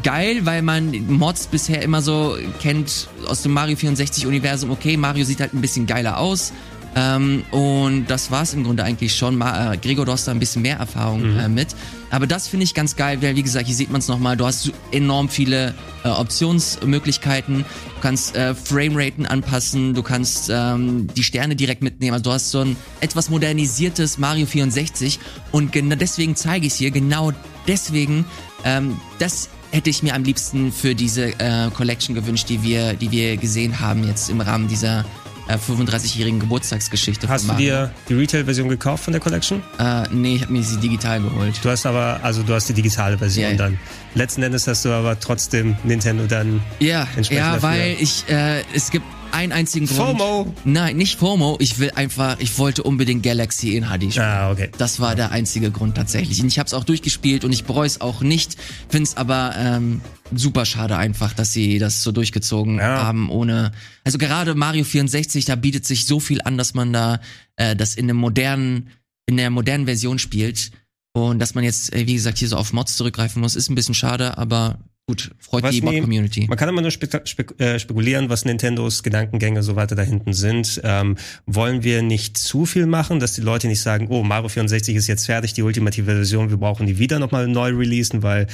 geil, 0.04 0.46
weil 0.46 0.62
man 0.62 0.92
Mods 1.08 1.48
bisher 1.48 1.82
immer 1.82 2.02
so 2.02 2.38
kennt 2.62 3.10
aus 3.28 3.42
dem 3.42 3.52
Mario 3.54 3.76
64 3.76 4.26
Universum. 4.26 4.72
Okay, 4.72 4.98
Mario 4.98 5.26
sieht 5.26 5.40
halt 5.40 5.54
ein 5.54 5.62
bisschen 5.62 5.86
geiler 5.86 6.18
aus. 6.18 6.54
Ähm, 6.96 7.44
und 7.52 8.08
das 8.08 8.32
war's 8.32 8.54
im 8.54 8.64
Grunde 8.64 8.84
eigentlich 8.84 9.16
schon. 9.16 9.38
Ma 9.38 9.74
äh, 9.74 9.78
Gregor, 9.78 10.06
du 10.06 10.12
hast 10.12 10.28
da 10.28 10.32
ein 10.32 10.40
bisschen 10.40 10.62
mehr 10.62 10.78
Erfahrung 10.78 11.38
äh, 11.38 11.48
mit. 11.48 11.70
Aber 12.12 12.28
das 12.28 12.48
finde 12.48 12.66
ich 12.66 12.74
ganz 12.74 12.96
geil, 12.96 13.22
weil 13.22 13.36
wie 13.36 13.42
gesagt, 13.42 13.66
hier 13.66 13.76
sieht 13.76 13.90
man 13.90 14.00
es 14.00 14.08
nochmal, 14.10 14.36
du 14.36 14.46
hast 14.46 14.72
enorm 14.92 15.30
viele 15.30 15.74
äh, 16.04 16.10
Optionsmöglichkeiten. 16.10 17.60
Du 17.60 18.02
kannst 18.02 18.36
äh, 18.36 18.54
Frameraten 18.54 19.26
anpassen, 19.26 19.94
du 19.94 20.04
kannst 20.04 20.50
ähm, 20.54 21.08
die 21.16 21.24
Sterne 21.24 21.56
direkt 21.56 21.82
mitnehmen. 21.82 22.14
Also 22.14 22.24
du 22.26 22.32
hast 22.32 22.52
so 22.52 22.60
ein 22.60 22.76
etwas 23.00 23.30
modernisiertes 23.30 24.18
Mario 24.18 24.46
64 24.46 25.20
und 25.52 25.72
genau 25.72 25.96
deswegen 25.96 26.36
zeige 26.36 26.68
ich 26.68 26.74
es 26.74 26.80
hier. 26.80 26.92
Genau 26.92 27.32
deswegen, 27.66 28.26
ähm, 28.66 29.00
das 29.20 29.50
hätte 29.72 29.90
ich 29.90 30.04
mir 30.04 30.14
am 30.14 30.24
liebsten 30.24 30.74
für 30.74 30.96
diese 30.96 31.40
äh, 31.40 31.70
Collection 31.74 32.14
gewünscht, 32.14 32.50
die 32.50 32.62
wir, 32.62 32.94
die 32.94 33.10
wir 33.12 33.38
gesehen 33.38 33.80
haben 33.80 34.06
jetzt 34.06 34.30
im 34.30 34.42
Rahmen 34.42 34.68
dieser 34.68 35.06
äh, 35.54 35.58
35-jährigen 35.58 36.40
Geburtstagsgeschichte 36.40 37.28
Hast 37.28 37.50
du 37.50 37.54
dir 37.54 37.92
die 38.10 38.14
Retail-Version 38.14 38.70
gekauft 38.70 39.04
von 39.04 39.14
der 39.14 39.22
Collection? 39.22 39.62
Äh, 39.80 40.04
nee, 40.12 40.36
ich 40.36 40.42
habe 40.44 40.54
mir 40.54 40.64
sie 40.64 40.78
digital 40.78 41.22
geholt. 41.22 41.60
Du 41.62 41.70
hast 41.70 41.86
aber, 41.86 42.20
also 42.24 42.44
du 42.44 42.54
hast 42.54 42.70
die 42.70 42.74
digitale 42.74 43.18
Version 43.18 43.52
ja. 43.52 43.58
dann. 43.58 43.80
Letzten 44.16 44.44
Endes 44.44 44.68
hast 44.68 44.86
du 44.86 44.90
aber 44.90 45.20
trotzdem 45.20 45.76
Nintendo 45.84 46.26
dann 46.26 46.62
Ja, 46.80 47.08
Entsprechend 47.16 47.46
ja, 47.46 47.62
weil 47.62 47.96
ich, 48.00 48.28
äh, 48.30 48.64
es 48.74 48.92
gibt 48.92 49.06
einen 49.34 49.52
einzigen 49.52 49.86
Grund. 49.88 50.20
FOMO. 50.20 50.54
Nein, 50.66 50.98
nicht 50.98 51.20
FOMO. 51.20 51.58
Ich 51.60 51.80
will 51.80 51.92
einfach, 51.96 52.40
ich 52.40 52.58
wollte 52.58 52.84
unbedingt 52.84 53.24
Galaxy 53.24 53.76
in 53.76 53.86
HD 53.86 54.12
spielen. 54.12 54.26
Ah, 54.26 54.52
okay. 54.52 54.70
Das 54.78 55.00
war 55.00 55.16
der 55.16 55.32
einzige 55.32 55.72
Grund 55.72 55.96
tatsächlich. 55.96 56.42
Und 56.42 56.48
ich 56.48 56.60
habe 56.60 56.68
es 56.68 56.74
auch 56.74 56.84
durchgespielt 56.84 57.44
und 57.44 57.52
ich 57.52 57.64
bereue 57.66 57.88
es 57.88 58.02
auch 58.02 58.22
nicht. 58.22 58.58
Finde 58.90 59.04
es 59.04 59.18
aber 59.18 59.54
ähm, 59.58 60.02
super 60.34 60.66
schade 60.66 60.98
einfach, 60.98 61.34
dass 61.34 61.54
sie 61.54 61.80
das 61.80 62.04
so 62.04 62.12
durchgezogen 62.12 62.78
Ja. 62.78 63.04
haben 63.04 63.30
ohne. 63.30 63.72
Also 64.04 64.18
gerade 64.18 64.56
Mario 64.56 64.84
64, 64.84 65.46
da 65.46 65.56
bietet 65.56 65.86
sich 65.86 66.06
so 66.06 66.20
viel 66.20 66.42
an, 66.42 66.58
dass 66.58 66.74
man 66.74 66.94
da 66.94 67.20
äh, 67.56 67.76
das 67.76 67.96
in 67.96 68.06
einem 68.06 68.18
modernen, 68.18 68.90
in 69.26 69.38
der 69.38 69.50
modernen 69.50 69.86
Version 69.86 70.20
spielt. 70.20 70.72
Und 71.14 71.40
dass 71.40 71.56
man 71.56 71.64
jetzt, 71.66 71.94
äh, 71.94 72.08
wie 72.08 72.14
gesagt, 72.14 72.38
hier 72.38 72.48
so 72.48 72.56
auf 72.56 72.72
Mods 72.72 72.96
zurückgreifen 72.96 73.42
muss, 73.42 73.56
ist 73.58 73.70
ein 73.70 73.76
bisschen 73.76 73.96
schade, 73.96 74.38
aber 74.38 74.80
gut, 75.08 75.32
freut 75.40 75.64
Was 75.64 75.76
die 75.76 75.82
Mod-Community. 75.82 76.46
Man 76.48 76.58
kann 76.58 76.70
immer 76.70 76.82
nur 76.82 76.92
spek 76.92 77.28
spek 77.28 77.60
äh, 77.60 77.80
spekulieren, 77.80 78.30
was 78.30 78.46
Nintendos 78.46 79.04
Gedankengänge 79.04 79.64
so 79.64 79.76
weiter 79.76 79.96
da 79.96 80.04
hinten 80.04 80.34
sind. 80.34 80.82
Ähm, 80.84 81.18
wollen 81.46 81.84
wir 81.84 82.02
nicht 82.02 82.38
zu 82.38 82.66
viel 82.66 82.86
machen, 82.86 83.20
dass 83.20 83.34
die 83.34 83.42
Leute 83.42 83.68
nicht 83.68 83.82
sagen, 83.82 84.08
oh, 84.10 84.24
Mario 84.24 84.50
64 84.50 84.96
ist 84.96 85.08
jetzt 85.08 85.26
fertig, 85.26 85.54
die 85.54 85.64
ultimative 85.64 86.16
Version, 86.16 86.50
wir 86.50 86.58
brauchen 86.58 86.88
die 86.88 86.98
wieder 86.98 87.20
nochmal 87.20 87.48
neu 87.48 87.72
releasen, 87.72 88.24
weil 88.24 88.48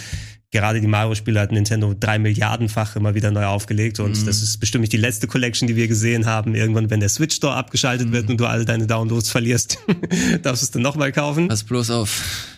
gerade 0.52 0.82
die 0.82 0.88
Mario-Spiele 0.88 1.39
hat 1.39 1.52
Nintendo 1.52 1.93
drei 1.93 2.20
Milliardenfach 2.20 2.95
immer 2.95 3.16
wieder 3.16 3.32
neu 3.32 3.45
aufgelegt 3.45 4.00
und 4.00 4.28
das 4.28 4.41
ist 4.41 4.60
bestimmt 4.60 4.82
nicht 4.82 4.93
die 4.93 4.98
letzte 4.98 5.28
Collection, 5.28 5.68
die 5.68 5.76
wir 5.76 5.88
gesehen 5.88 6.26
haben. 6.26 6.56
Irgendwann, 6.56 6.89
wenn 6.89 7.00
der 7.00 7.10
Switch 7.10 7.36
Store 7.36 7.56
abgeschaltet 7.56 8.12
wird 8.12 8.30
und 8.30 8.39
du 8.39 8.45
alle 8.45 8.66
deine 8.66 8.88
Downloads 8.88 9.30
verlierst, 9.30 9.80
darfst 10.41 10.64
du 10.64 10.66
es 10.66 10.72
dann 10.72 10.82
nochmal 10.82 11.12
kaufen. 11.12 11.50
Pass 11.50 11.64
bloß 11.64 11.91
auf. 11.91 12.57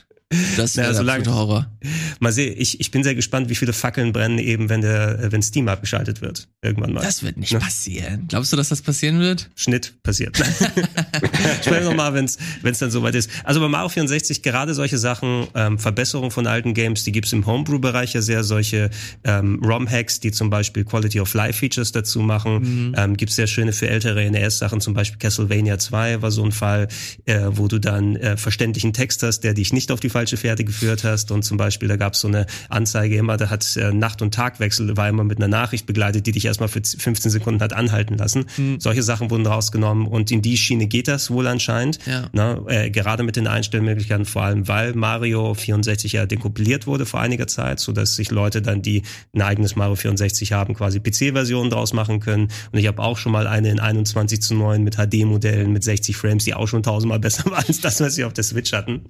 Das 0.58 0.78
wäre 0.78 0.88
der 0.88 0.96
solange- 0.96 1.20
absolute 1.22 1.34
Horror. 1.40 1.72
Mal 2.20 2.32
sehen, 2.32 2.54
ich, 2.58 2.80
ich 2.80 2.92
bin 2.92 3.04
sehr 3.04 3.16
gespannt, 3.16 3.50
wie 3.50 3.56
viele 3.56 3.74
Fackeln 3.74 4.12
brennen 4.14 4.38
eben, 4.38 4.70
wenn 4.70 4.82
der, 4.82 5.32
wenn 5.32 5.42
Steam 5.42 5.68
abgeschaltet 5.68 6.22
wird. 6.22 6.48
Irgendwann 6.62 6.94
mal. 6.94 7.02
Das 7.02 7.24
wird 7.24 7.38
nicht 7.38 7.52
Ja. 7.52 7.60
passieren. 7.60 8.26
Glaubst 8.28 8.52
du, 8.54 8.58
dass 8.58 8.70
das 8.70 8.82
passieren 8.82 9.20
wird? 9.20 9.50
Schnitt 9.56 9.94
passiert. 10.04 10.38
Sprechen 11.62 11.88
wir 11.88 11.94
mal, 11.96 12.14
wenn 12.14 12.26
es 12.26 12.38
dann 12.80 12.92
soweit 12.92 13.16
ist. 13.16 13.30
Also 13.44 13.60
bei 13.60 13.68
Mario 13.68 13.90
64 13.90 14.44
gerade 14.44 14.74
solche 14.74 14.98
Sachen, 14.98 15.48
ähm, 15.56 15.80
Verbesserung 15.80 16.30
von 16.32 16.46
alten 16.48 16.74
Games, 16.74 17.04
die 17.04 17.12
gibt's 17.12 17.32
im 17.34 17.46
Homebrew-Bereich 17.46 18.14
ja 18.14 18.22
sehr, 18.22 18.44
solche 18.44 18.90
ähm, 19.24 19.60
ROM-Hacks, 19.64 20.20
die 20.20 20.32
zum 20.32 20.50
Beispiel 20.50 20.84
Quality 20.84 21.22
of 21.22 21.34
Life-Features 21.34 21.92
dazu 21.92 22.20
machen. 22.20 22.94
Ähm, 22.96 23.18
gibt's 23.18 23.36
sehr 23.36 23.48
schöne 23.48 23.74
für 23.74 23.90
ältere 23.90 24.30
NES-Sachen, 24.30 24.82
zum 24.82 24.94
Beispiel 24.94 25.18
Castlevania 25.20 25.80
2 25.80 26.22
war 26.22 26.32
so 26.32 26.44
ein 26.44 26.52
Fall, 26.52 26.88
äh, 27.26 27.40
wo 27.50 27.68
du 27.68 27.80
dann 27.80 28.16
äh, 28.18 28.38
verständlichen 28.38 28.94
Text 28.94 29.24
hast, 29.24 29.40
der 29.42 29.54
dich 29.54 29.74
nicht 29.74 29.92
auf 29.92 30.00
die 30.00 30.10
falsche 30.20 30.36
Fährte 30.36 30.66
geführt 30.66 31.06
hast. 31.06 31.32
Und 31.32 31.44
zum 31.44 31.56
Beispiel, 31.56 31.88
da 31.88 31.96
gab's 31.96 32.20
so 32.20 32.28
eine 32.28 32.46
Anzeige 32.68 33.16
immer, 33.16 33.38
da 33.38 33.50
hat 33.50 33.78
äh, 33.78 33.94
Nacht- 33.94 34.22
und 34.22 34.34
Tagwechsel, 34.34 34.98
war 34.98 35.08
immer 35.08 35.24
mit 35.24 35.38
einer 35.38 35.48
Nachricht 35.48 35.86
begleitet, 35.86 36.28
die 36.28 36.34
dich 36.34 36.44
erstmal 36.44 36.68
für 36.68 36.82
15 36.84 37.32
Sekunden 37.32 37.62
hat 37.62 37.72
anhalten 37.72 38.18
lassen. 38.18 38.46
Solche 38.80 39.02
Sachen 39.02 39.30
wurden 39.32 39.46
rausgenommen 39.46 40.08
und 40.08 40.30
in 40.30 40.42
die 40.42 40.58
Schiene 40.58 40.88
geht 40.88 41.08
das 41.08 41.32
wohl 41.32 41.48
anscheinend. 41.48 42.00
Ja. 42.06 42.28
Ne, 42.34 42.62
äh, 42.68 42.90
gerade 42.90 43.24
mit 43.24 43.38
den 43.38 43.48
Einstellmöglichkeiten, 43.48 44.26
vor 44.26 44.44
allem 44.44 44.68
weil 44.68 44.94
Mario 44.94 45.54
64 45.54 46.12
ja 46.12 46.26
dekompiliert 46.26 46.86
wurde 46.86 47.06
vor 47.06 47.22
einiger 47.22 47.48
Zeit, 47.48 47.80
so 47.80 47.94
dass 47.94 48.16
sich 48.16 48.30
Leute 48.30 48.62
dann, 48.62 48.82
die 48.82 49.04
ein 49.34 49.42
eigenes 49.42 49.78
Mario 49.78 49.96
64 49.96 50.52
haben, 50.52 50.74
quasi 50.74 51.00
PC-Versionen 51.00 51.70
draus 51.70 51.94
machen 51.94 52.20
können. 52.20 52.50
Und 52.74 52.80
ich 52.80 52.88
habe 52.88 53.02
auch 53.02 53.18
schon 53.18 53.32
mal 53.32 53.48
eine 53.48 53.70
in 53.70 53.80
21 53.80 54.42
zu 54.42 54.56
9 54.56 54.84
mit 54.84 54.98
HD-Modellen 54.98 55.72
mit 55.72 55.86
60 55.86 56.18
Frames, 56.18 56.44
die 56.44 56.54
auch 56.56 56.68
schon 56.68 56.84
tausendmal 56.84 57.20
besser 57.20 57.46
war 57.52 57.64
als 57.66 57.80
das, 57.80 58.02
was 58.02 58.16
sie 58.16 58.26
auf 58.26 58.34
der 58.34 58.44
Switch 58.44 58.74
hatten, 58.74 59.06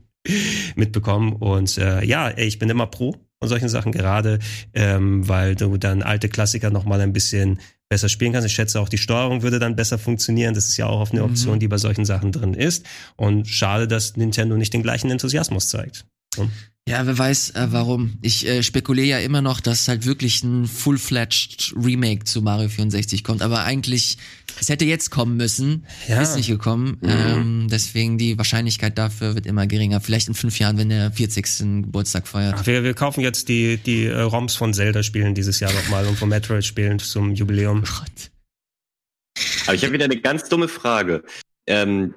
mitbekommen. 0.75 1.33
Und 1.33 1.77
äh, 1.77 2.03
ja, 2.05 2.37
ich 2.37 2.59
bin 2.59 2.69
immer 2.69 2.87
pro 2.87 3.15
von 3.39 3.47
solchen 3.47 3.69
Sachen, 3.69 3.91
gerade 3.91 4.39
ähm, 4.73 5.27
weil 5.27 5.55
du 5.55 5.77
dann 5.77 6.03
alte 6.03 6.27
Klassiker 6.27 6.71
noch 6.71 6.83
mal 6.85 6.99
ein 6.99 7.13
bisschen 7.13 7.59
besser 7.87 8.09
spielen 8.09 8.33
kannst. 8.33 8.45
Ich 8.45 8.53
schätze 8.53 8.79
auch, 8.79 8.89
die 8.89 8.97
Steuerung 8.97 9.41
würde 9.41 9.59
dann 9.59 9.75
besser 9.75 9.97
funktionieren. 9.97 10.53
Das 10.53 10.67
ist 10.67 10.77
ja 10.77 10.87
auch 10.87 10.99
auf 10.99 11.11
eine 11.11 11.23
Option, 11.23 11.59
die 11.59 11.67
bei 11.67 11.77
solchen 11.77 12.05
Sachen 12.05 12.31
drin 12.31 12.53
ist. 12.53 12.85
Und 13.15 13.47
schade, 13.47 13.87
dass 13.87 14.17
Nintendo 14.17 14.57
nicht 14.57 14.73
den 14.73 14.83
gleichen 14.83 15.09
Enthusiasmus 15.09 15.69
zeigt. 15.69 16.05
Ja, 16.87 17.05
wer 17.05 17.15
weiß 17.17 17.51
äh, 17.51 17.67
warum. 17.69 18.17
Ich 18.23 18.47
äh, 18.47 18.63
spekuliere 18.63 19.05
ja 19.07 19.19
immer 19.19 19.43
noch, 19.43 19.59
dass 19.59 19.87
halt 19.87 20.07
wirklich 20.07 20.43
ein 20.43 20.65
full-fledged 20.65 21.75
Remake 21.75 22.23
zu 22.23 22.41
Mario 22.41 22.67
64 22.67 23.23
kommt. 23.23 23.43
Aber 23.43 23.63
eigentlich, 23.63 24.17
es 24.59 24.69
hätte 24.69 24.85
jetzt 24.85 25.11
kommen 25.11 25.37
müssen, 25.37 25.85
Ja. 26.07 26.19
ist 26.19 26.35
nicht 26.35 26.47
gekommen. 26.47 26.97
Ähm, 27.03 27.67
deswegen 27.69 28.17
die 28.17 28.39
Wahrscheinlichkeit 28.39 28.97
dafür 28.97 29.35
wird 29.35 29.45
immer 29.45 29.67
geringer. 29.67 30.01
Vielleicht 30.01 30.29
in 30.29 30.33
fünf 30.33 30.57
Jahren, 30.57 30.79
wenn 30.79 30.89
der 30.89 31.11
40. 31.11 31.83
Geburtstag 31.83 32.27
feiert. 32.27 32.65
Wir, 32.65 32.83
wir 32.83 32.95
kaufen 32.95 33.21
jetzt 33.21 33.49
die, 33.49 33.77
die 33.77 34.05
äh, 34.05 34.21
ROMs 34.21 34.55
von 34.55 34.73
Zelda 34.73 35.03
spielen 35.03 35.35
dieses 35.35 35.59
Jahr 35.59 35.71
nochmal 35.73 36.07
und 36.07 36.17
von 36.17 36.27
Metroid 36.29 36.65
spielen 36.65 36.97
zum 36.97 37.35
Jubiläum. 37.35 37.83
Gott. 37.83 38.31
Aber 39.67 39.75
ich 39.75 39.83
habe 39.83 39.93
wieder 39.93 40.05
eine 40.05 40.19
ganz 40.19 40.49
dumme 40.49 40.67
Frage. 40.67 41.23
Ähm, 41.67 42.15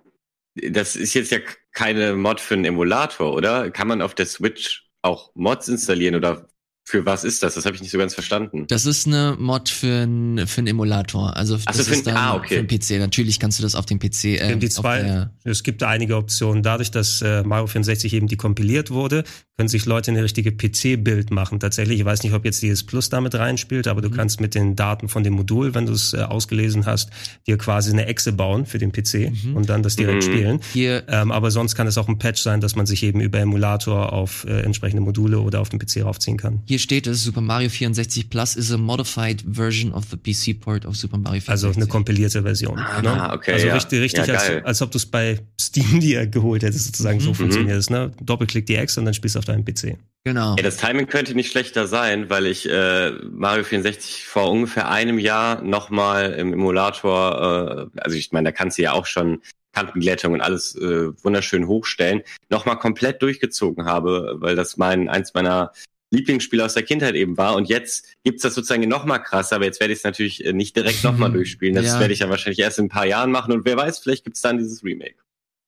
das 0.55 0.97
ist 0.97 1.13
jetzt 1.13 1.31
ja 1.31 1.41
keine 1.73 2.15
Mod 2.15 2.41
für 2.41 2.55
einen 2.55 2.65
Emulator, 2.65 3.33
oder? 3.35 3.71
Kann 3.71 3.89
man 3.89 4.03
auf 4.03 4.15
der 4.15 4.27
Switch 4.27 4.91
auch 5.03 5.33
Mods 5.35 5.69
installieren 5.69 6.15
oder 6.15 6.49
für 6.85 7.07
was 7.07 7.23
ist 7.25 7.43
das? 7.43 7.55
Das 7.55 7.65
habe 7.65 7.77
ich 7.77 7.81
nicht 7.83 7.91
so 7.93 7.99
ganz 7.99 8.13
verstanden. 8.15 8.67
Das 8.69 8.87
ist 8.87 9.07
eine 9.07 9.37
Mod 9.39 9.69
für 9.69 10.03
einen 10.03 10.47
für 10.47 10.59
einen 10.59 10.67
Emulator. 10.67 11.37
Also 11.37 11.55
Ach 11.65 11.73
so, 11.75 11.79
das 11.79 11.89
für 11.89 11.95
ist 11.95 12.01
ein- 12.09 12.15
dann 12.15 12.17
ah, 12.17 12.35
okay. 12.35 12.57
für 12.59 12.65
den 12.65 12.67
PC. 12.67 12.99
Natürlich 12.99 13.39
kannst 13.39 13.59
du 13.59 13.63
das 13.63 13.75
auf 13.75 13.87
dem 13.87 13.99
PC. 14.01 14.25
Äh, 14.41 14.57
die 14.57 14.67
auf 14.67 14.73
zwei, 14.75 15.03
der- 15.03 15.31
es 15.45 15.63
gibt 15.63 15.81
da 15.83 15.89
einige 15.89 16.17
Optionen. 16.17 16.63
Dadurch, 16.63 16.91
dass 16.91 17.23
äh, 17.23 17.43
Mario 17.45 17.67
64 17.69 18.13
eben 18.15 18.27
dekompiliert 18.27 18.91
wurde, 18.91 19.23
können 19.57 19.69
sich 19.69 19.87
Leute 19.87 20.11
eine 20.11 20.23
richtige 20.25 20.51
PC-Bild 20.51 21.31
machen. 21.31 21.61
Tatsächlich, 21.61 22.01
ich 22.01 22.05
weiß 22.05 22.23
nicht, 22.25 22.33
ob 22.33 22.45
jetzt 22.45 22.63
dieses 22.63 22.83
Plus 22.85 23.11
damit 23.11 23.35
reinspielt, 23.37 23.87
aber 23.87 24.01
du 24.01 24.09
Mhm. 24.09 24.15
kannst 24.15 24.41
mit 24.41 24.55
den 24.55 24.75
Daten 24.77 25.09
von 25.09 25.23
dem 25.23 25.35
Modul, 25.35 25.75
wenn 25.75 25.87
du 25.87 25.93
es 25.93 26.15
äh, 26.15 26.19
ausgelesen 26.23 26.87
hast, 26.87 27.11
dir 27.47 27.59
quasi 27.59 27.93
eine 27.93 28.07
Exe 28.07 28.33
bauen 28.33 28.67
für 28.67 28.79
den 28.79 28.91
PC 28.93 29.31
Mhm. 29.45 29.57
und 29.57 29.69
dann 29.69 29.83
das 29.83 29.95
direkt 29.97 30.27
Mhm. 30.27 30.33
spielen. 30.33 30.61
Hier 30.73 31.05
Ähm, 31.09 31.31
aber 31.31 31.51
sonst 31.51 31.75
kann 31.75 31.87
es 31.87 31.97
auch 31.99 32.09
ein 32.09 32.19
Patch 32.19 32.43
sein, 32.43 32.61
dass 32.61 32.75
man 32.77 32.87
sich 32.87 33.03
eben 33.03 33.21
über 33.21 33.39
Emulator 33.39 34.13
auf 34.13 34.45
äh, 34.49 34.61
entsprechende 34.63 35.03
Module 35.03 35.41
oder 35.41 35.61
auf 35.61 35.69
den 35.69 35.79
PC 35.79 36.03
raufziehen 36.03 36.37
kann. 36.39 36.63
Hier 36.73 36.79
steht 36.79 37.07
es, 37.07 37.23
Super 37.25 37.43
Mario 37.43 37.69
64 37.69 38.31
Plus 38.31 38.57
is 38.57 38.73
a 38.73 38.79
modified 38.79 39.45
version 39.47 39.93
of 39.93 40.05
the 40.11 40.17
PC 40.17 40.59
port 40.59 40.87
of 40.87 40.97
Super 40.97 41.19
Mario 41.19 41.43
64. 41.43 41.51
Also 41.51 41.71
eine 41.79 41.87
kompilierte 41.87 42.43
Version. 42.43 42.79
Ah, 42.79 43.03
ne? 43.03 43.31
okay, 43.35 43.53
also 43.53 43.67
ja. 43.67 43.75
richtig, 43.75 44.01
richtig 44.01 44.27
Ja, 44.27 44.33
als, 44.37 44.65
als 44.65 44.81
ob 44.81 44.91
du 44.91 44.97
es 44.97 45.05
bei 45.05 45.39
Steam 45.61 46.01
dir 46.01 46.27
geholt 46.27 46.63
hättest, 46.63 46.87
sozusagen. 46.87 47.21
So 47.21 47.33
Mhm. 47.33 47.35
funktioniert 47.35 47.77
es. 47.77 47.91
Ne? 47.91 48.13
Doppelklick 48.23 48.65
die 48.65 48.77
Ex 48.77 48.97
und 48.97 49.05
dann 49.05 49.13
spielst 49.13 49.37
du 49.37 49.41
auf 49.41 49.45
deinem 49.45 49.67
PC. 49.67 49.99
Genau. 50.25 50.57
Ja, 50.57 50.63
das 50.63 50.79
Timing 50.79 51.09
könnte 51.09 51.35
nicht 51.35 51.51
schlechter 51.53 51.87
sein, 51.87 52.31
weil 52.31 52.47
ich 52.47 52.67
äh, 52.67 53.11
Mario 53.31 53.65
64 53.65 54.25
vor 54.25 54.51
ungefähr 54.51 54.89
einem 54.91 55.19
Jahr 55.19 55.61
nochmal 55.61 56.33
im 56.33 56.55
Emulator, 56.55 57.91
äh, 57.95 58.01
also 58.01 58.17
ich 58.17 58.33
meine, 58.33 58.49
da 58.49 58.53
kannst 58.53 58.79
du 58.79 58.83
ja 58.83 58.93
auch 58.93 59.05
schon 59.05 59.43
Kantenglättung 59.75 60.33
und 60.33 60.41
alles 60.41 60.75
äh, 60.77 61.11
wunderschön 61.23 61.67
hochstellen, 61.67 62.23
nochmal 62.49 62.79
komplett 62.79 63.21
durchgezogen 63.21 63.85
habe, 63.85 64.37
weil 64.39 64.57
das 64.57 64.79
mein 64.79 65.11
eins 65.11 65.35
meiner 65.35 65.73
Lieblingsspiele 66.13 66.65
aus 66.65 66.75
der 66.75 66.83
Kindheit 66.85 67.15
eben 67.15 67.37
war. 67.37 67.57
Und 67.57 67.69
jetzt 67.69 68.07
gibt's 68.23 68.43
das 68.43 68.55
sozusagen 68.55 68.87
nochmal 68.89 69.23
krass, 69.23 69.53
aber 69.53 69.65
jetzt 69.65 69.81
werde 69.81 69.93
ich 69.93 69.99
es 70.01 70.05
natürlich 70.05 70.45
äh, 70.45 70.53
nicht 70.53 70.77
direkt 70.77 71.03
nochmal 71.03 71.33
durchspielen. 71.33 71.75
Das 71.75 71.87
Ja. 71.87 72.01
werde 72.01 72.13
ich 72.15 72.21
ja 72.21 72.29
wahrscheinlich 72.31 72.61
erst 72.61 72.79
in 72.79 72.85
ein 72.87 72.91
paar 72.91 73.07
Jahren 73.07 73.31
machen 73.31 73.53
und 73.53 73.65
wer 73.65 73.77
weiß, 73.77 73.99
vielleicht 73.99 74.25
gibt's 74.25 74.43
dann 74.43 74.59
dieses 74.59 74.85
Remake. 74.85 75.17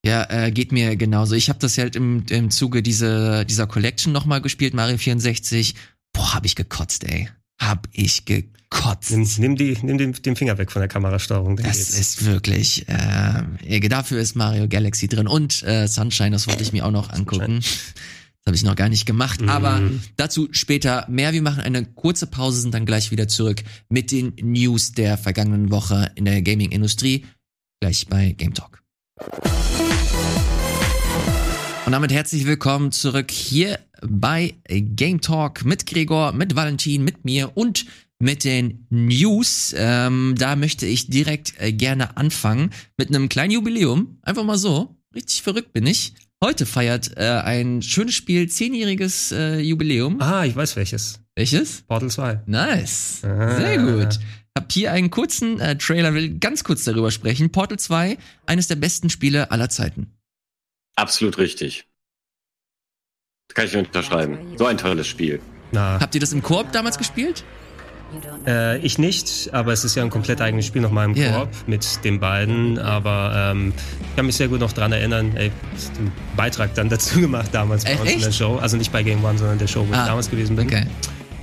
Ja, 0.04 0.26
äh, 0.28 0.50
geht 0.52 0.70
mir 0.70 0.96
genauso. 0.96 1.34
Ich 1.34 1.48
habe 1.48 1.58
das 1.58 1.78
halt 1.78 1.96
im, 1.96 2.24
im 2.28 2.50
Zuge 2.50 2.82
dieser, 2.82 3.46
dieser 3.46 3.66
Collection 3.66 4.12
nochmal 4.12 4.42
gespielt, 4.42 4.74
Mario 4.74 4.98
64. 4.98 5.74
Boah, 6.12 6.34
hab 6.34 6.44
ich 6.44 6.54
gekotzt, 6.56 7.04
ey. 7.04 7.30
Hab 7.58 7.88
ich 7.92 8.26
gekotzt. 8.26 9.12
Nimm, 9.12 9.26
nimm, 9.38 9.56
die, 9.56 9.78
nimm 9.80 9.96
den, 9.96 10.12
den 10.12 10.36
Finger 10.36 10.58
weg 10.58 10.70
von 10.70 10.80
der 10.80 10.88
Kamerasteuerung. 10.88 11.56
Das 11.56 11.64
geht's. 11.78 11.98
ist 11.98 12.26
wirklich, 12.26 12.84
äh, 12.88 13.80
dafür 13.88 14.20
ist 14.20 14.36
Mario 14.36 14.68
Galaxy 14.68 15.08
drin. 15.08 15.26
Und 15.26 15.62
äh, 15.62 15.86
Sunshine, 15.88 16.32
das 16.32 16.48
wollte 16.48 16.62
ich 16.62 16.72
mir 16.74 16.84
auch 16.84 16.90
noch 16.90 17.08
angucken. 17.10 17.60
Das 18.44 18.50
habe 18.50 18.56
ich 18.56 18.64
noch 18.64 18.76
gar 18.76 18.90
nicht 18.90 19.06
gemacht. 19.06 19.40
Mhm. 19.40 19.48
Aber 19.48 19.80
dazu 20.18 20.48
später 20.50 21.06
mehr. 21.08 21.32
Wir 21.32 21.40
machen 21.40 21.62
eine 21.62 21.86
kurze 21.86 22.26
Pause, 22.26 22.60
sind 22.60 22.74
dann 22.74 22.84
gleich 22.84 23.10
wieder 23.10 23.26
zurück 23.26 23.62
mit 23.88 24.10
den 24.12 24.34
News 24.42 24.92
der 24.92 25.16
vergangenen 25.16 25.70
Woche 25.70 26.12
in 26.14 26.26
der 26.26 26.42
Gaming-Industrie. 26.42 27.24
Gleich 27.80 28.06
bei 28.06 28.32
Game 28.32 28.52
Talk. 28.52 28.82
Und 31.86 31.92
damit 31.92 32.12
herzlich 32.12 32.44
willkommen 32.44 32.92
zurück 32.92 33.30
hier 33.30 33.78
bei 34.02 34.54
Game 34.68 35.22
Talk 35.22 35.64
mit 35.64 35.86
Gregor, 35.86 36.32
mit 36.32 36.54
Valentin, 36.54 37.02
mit 37.02 37.24
mir 37.24 37.56
und 37.56 37.86
mit 38.18 38.44
den 38.44 38.86
News. 38.90 39.74
Ähm, 39.74 40.34
da 40.36 40.54
möchte 40.54 40.84
ich 40.84 41.08
direkt 41.08 41.54
äh, 41.60 41.72
gerne 41.72 42.18
anfangen 42.18 42.70
mit 42.98 43.08
einem 43.08 43.30
kleinen 43.30 43.52
Jubiläum. 43.52 44.18
Einfach 44.20 44.44
mal 44.44 44.58
so. 44.58 44.96
Richtig 45.14 45.42
verrückt 45.42 45.72
bin 45.72 45.86
ich. 45.86 46.12
Heute 46.42 46.66
feiert 46.66 47.16
äh, 47.16 47.24
ein 47.24 47.80
schönes 47.82 48.14
Spiel 48.14 48.48
zehnjähriges 48.48 49.32
äh, 49.32 49.58
Jubiläum. 49.60 50.20
Ah, 50.20 50.44
ich 50.44 50.54
weiß 50.54 50.76
welches. 50.76 51.20
Welches? 51.36 51.82
Portal 51.82 52.10
2. 52.10 52.40
Nice. 52.46 53.22
Ah. 53.24 53.56
Sehr 53.56 53.78
gut. 53.78 54.18
Hab 54.56 54.70
hier 54.70 54.92
einen 54.92 55.10
kurzen 55.10 55.58
äh, 55.58 55.76
Trailer, 55.76 56.14
will 56.14 56.38
ganz 56.38 56.62
kurz 56.62 56.84
darüber 56.84 57.10
sprechen. 57.10 57.50
Portal 57.50 57.78
2, 57.78 58.18
eines 58.46 58.68
der 58.68 58.76
besten 58.76 59.10
Spiele 59.10 59.50
aller 59.50 59.68
Zeiten. 59.68 60.12
Absolut 60.96 61.38
richtig. 61.38 61.88
Das 63.48 63.54
kann 63.54 63.66
ich 63.66 63.76
unterschreiben. 63.76 64.38
So 64.56 64.66
ein 64.66 64.78
tolles 64.78 65.06
Spiel. 65.06 65.40
Na, 65.72 65.98
Habt 66.00 66.14
ihr 66.14 66.20
das 66.20 66.32
im 66.32 66.42
Koop 66.42 66.70
damals 66.72 66.98
gespielt? 66.98 67.42
Äh, 68.46 68.78
ich 68.78 68.98
nicht, 68.98 69.50
aber 69.52 69.72
es 69.72 69.84
ist 69.84 69.94
ja 69.94 70.02
ein 70.02 70.10
komplett 70.10 70.40
eigenes 70.40 70.66
Spiel 70.66 70.82
nochmal 70.82 71.06
im 71.06 71.16
yeah. 71.16 71.40
Koop 71.40 71.48
mit 71.66 72.04
den 72.04 72.20
beiden. 72.20 72.78
Aber 72.78 73.52
ähm, 73.52 73.72
ich 74.08 74.16
kann 74.16 74.26
mich 74.26 74.36
sehr 74.36 74.48
gut 74.48 74.60
noch 74.60 74.72
dran 74.72 74.92
erinnern, 74.92 75.32
ey, 75.36 75.50
den 75.98 76.12
Beitrag 76.36 76.74
dann 76.74 76.88
dazu 76.88 77.20
gemacht 77.20 77.48
damals 77.52 77.84
bei 77.84 77.92
Echt? 77.92 78.00
uns 78.00 78.12
in 78.12 78.20
der 78.20 78.32
Show. 78.32 78.56
Also 78.56 78.76
nicht 78.76 78.92
bei 78.92 79.02
Game 79.02 79.24
One, 79.24 79.38
sondern 79.38 79.58
der 79.58 79.66
Show, 79.66 79.86
wo 79.88 79.92
ah, 79.92 80.02
ich 80.02 80.06
damals 80.08 80.30
gewesen 80.30 80.56
bin. 80.56 80.66
Okay. 80.66 80.86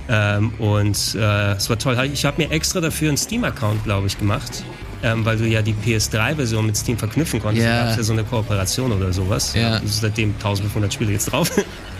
Ähm, 0.08 0.52
und 0.58 1.14
äh, 1.14 1.52
es 1.52 1.70
war 1.70 1.78
toll. 1.78 1.96
Ich 2.12 2.24
habe 2.24 2.42
mir 2.42 2.50
extra 2.50 2.80
dafür 2.80 3.08
einen 3.08 3.16
Steam-Account, 3.16 3.84
glaube 3.84 4.06
ich, 4.06 4.18
gemacht. 4.18 4.64
Ähm, 5.04 5.24
weil 5.24 5.36
du 5.36 5.48
ja 5.48 5.62
die 5.62 5.74
PS3-Version 5.74 6.64
mit 6.64 6.76
Steam 6.76 6.96
verknüpfen 6.96 7.42
konntest. 7.42 7.66
Yeah. 7.66 7.82
Da 7.82 7.88
gab 7.88 7.96
ja 7.96 8.02
so 8.04 8.12
eine 8.12 8.22
Kooperation 8.22 8.92
oder 8.92 9.12
sowas. 9.12 9.52
Yeah. 9.52 9.74
Also 9.74 10.00
seitdem 10.00 10.32
1500 10.34 10.94
Spiele 10.94 11.10
jetzt 11.10 11.32
drauf. 11.32 11.50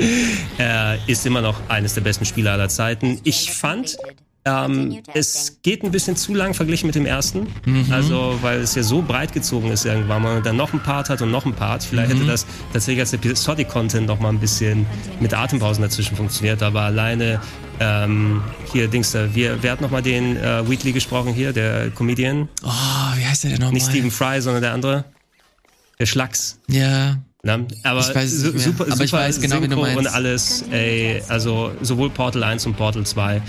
äh, 0.58 0.98
ist 1.08 1.26
immer 1.26 1.40
noch 1.40 1.56
eines 1.68 1.94
der 1.94 2.02
besten 2.02 2.24
Spiele 2.24 2.52
aller 2.52 2.68
Zeiten. 2.68 3.18
Ich 3.24 3.50
fand 3.50 3.96
ähm, 4.45 5.03
es 5.14 5.59
geht 5.62 5.84
ein 5.84 5.93
bisschen 5.93 6.16
zu 6.16 6.34
lang 6.34 6.53
verglichen 6.55 6.88
mit 6.88 6.97
dem 6.97 7.07
ersten. 7.07 7.47
Mhm. 7.64 7.86
Also, 7.90 8.38
weil 8.43 8.61
es 8.61 8.74
ja 8.74 8.82
so 8.82 9.01
breit 9.01 9.32
gezogen 9.32 9.70
ist 9.70 9.84
irgendwann 9.84 10.22
mal 10.22 10.36
und 10.36 10.47
dann 10.47 10.57
noch 10.57 10.72
ein 10.72 10.80
Part 10.80 11.11
hat 11.11 11.22
und 11.22 11.30
noch 11.30 11.47
ein 11.47 11.53
Part. 11.55 11.84
Vielleicht 11.84 12.12
mhm. 12.12 12.18
hätte 12.18 12.30
das 12.30 12.47
tatsächlich 12.72 13.01
als 13.01 13.12
Episodic-Content 13.12 14.07
noch 14.07 14.18
mal 14.18 14.30
ein 14.30 14.40
bisschen 14.40 14.84
mit 15.20 15.32
Atempausen 15.32 15.82
dazwischen 15.82 16.16
funktioniert. 16.16 16.61
Aber 16.62 16.82
alleine 16.82 17.40
ähm, 17.78 18.43
hier, 18.72 18.88
Dings 18.88 19.12
da, 19.12 19.28
wer, 19.32 19.62
wer 19.62 19.72
hat 19.72 19.80
nochmal 19.80 20.03
den 20.03 20.36
äh, 20.36 20.68
Wheatley 20.68 20.93
gesprochen 20.93 21.32
hier, 21.32 21.53
der 21.53 21.90
Comedian? 21.90 22.49
Oh, 22.64 22.68
wie 23.16 23.24
heißt 23.24 23.45
der 23.45 23.51
denn 23.53 23.61
nochmal? 23.61 23.74
Nicht 23.74 23.86
Stephen 23.86 24.11
Fry, 24.11 24.40
sondern 24.40 24.62
der 24.62 24.72
andere. 24.72 25.05
Der 26.01 26.07
Schlacks. 26.07 26.59
Ja. 26.68 27.18
Na, 27.45 27.59
aber 27.82 28.01
ich 28.01 28.14
weiß 28.14 28.32
es 28.32 28.53
nicht 28.53 28.64
super, 28.64 28.84
aber 28.84 28.93
super 28.93 29.05
ich 29.05 29.12
weiß 29.12 29.40
genau, 29.40 29.57
Synchro 29.57 29.70
wie 29.70 29.74
du 29.74 29.80
meinst. 29.80 29.99
und 29.99 30.07
alles, 30.07 30.64
ey, 30.70 31.22
also 31.28 31.72
sowohl 31.80 32.11
Portal 32.11 32.45
1 32.45 32.66
und 32.66 32.76
Portal 32.76 33.05
2 33.05 33.43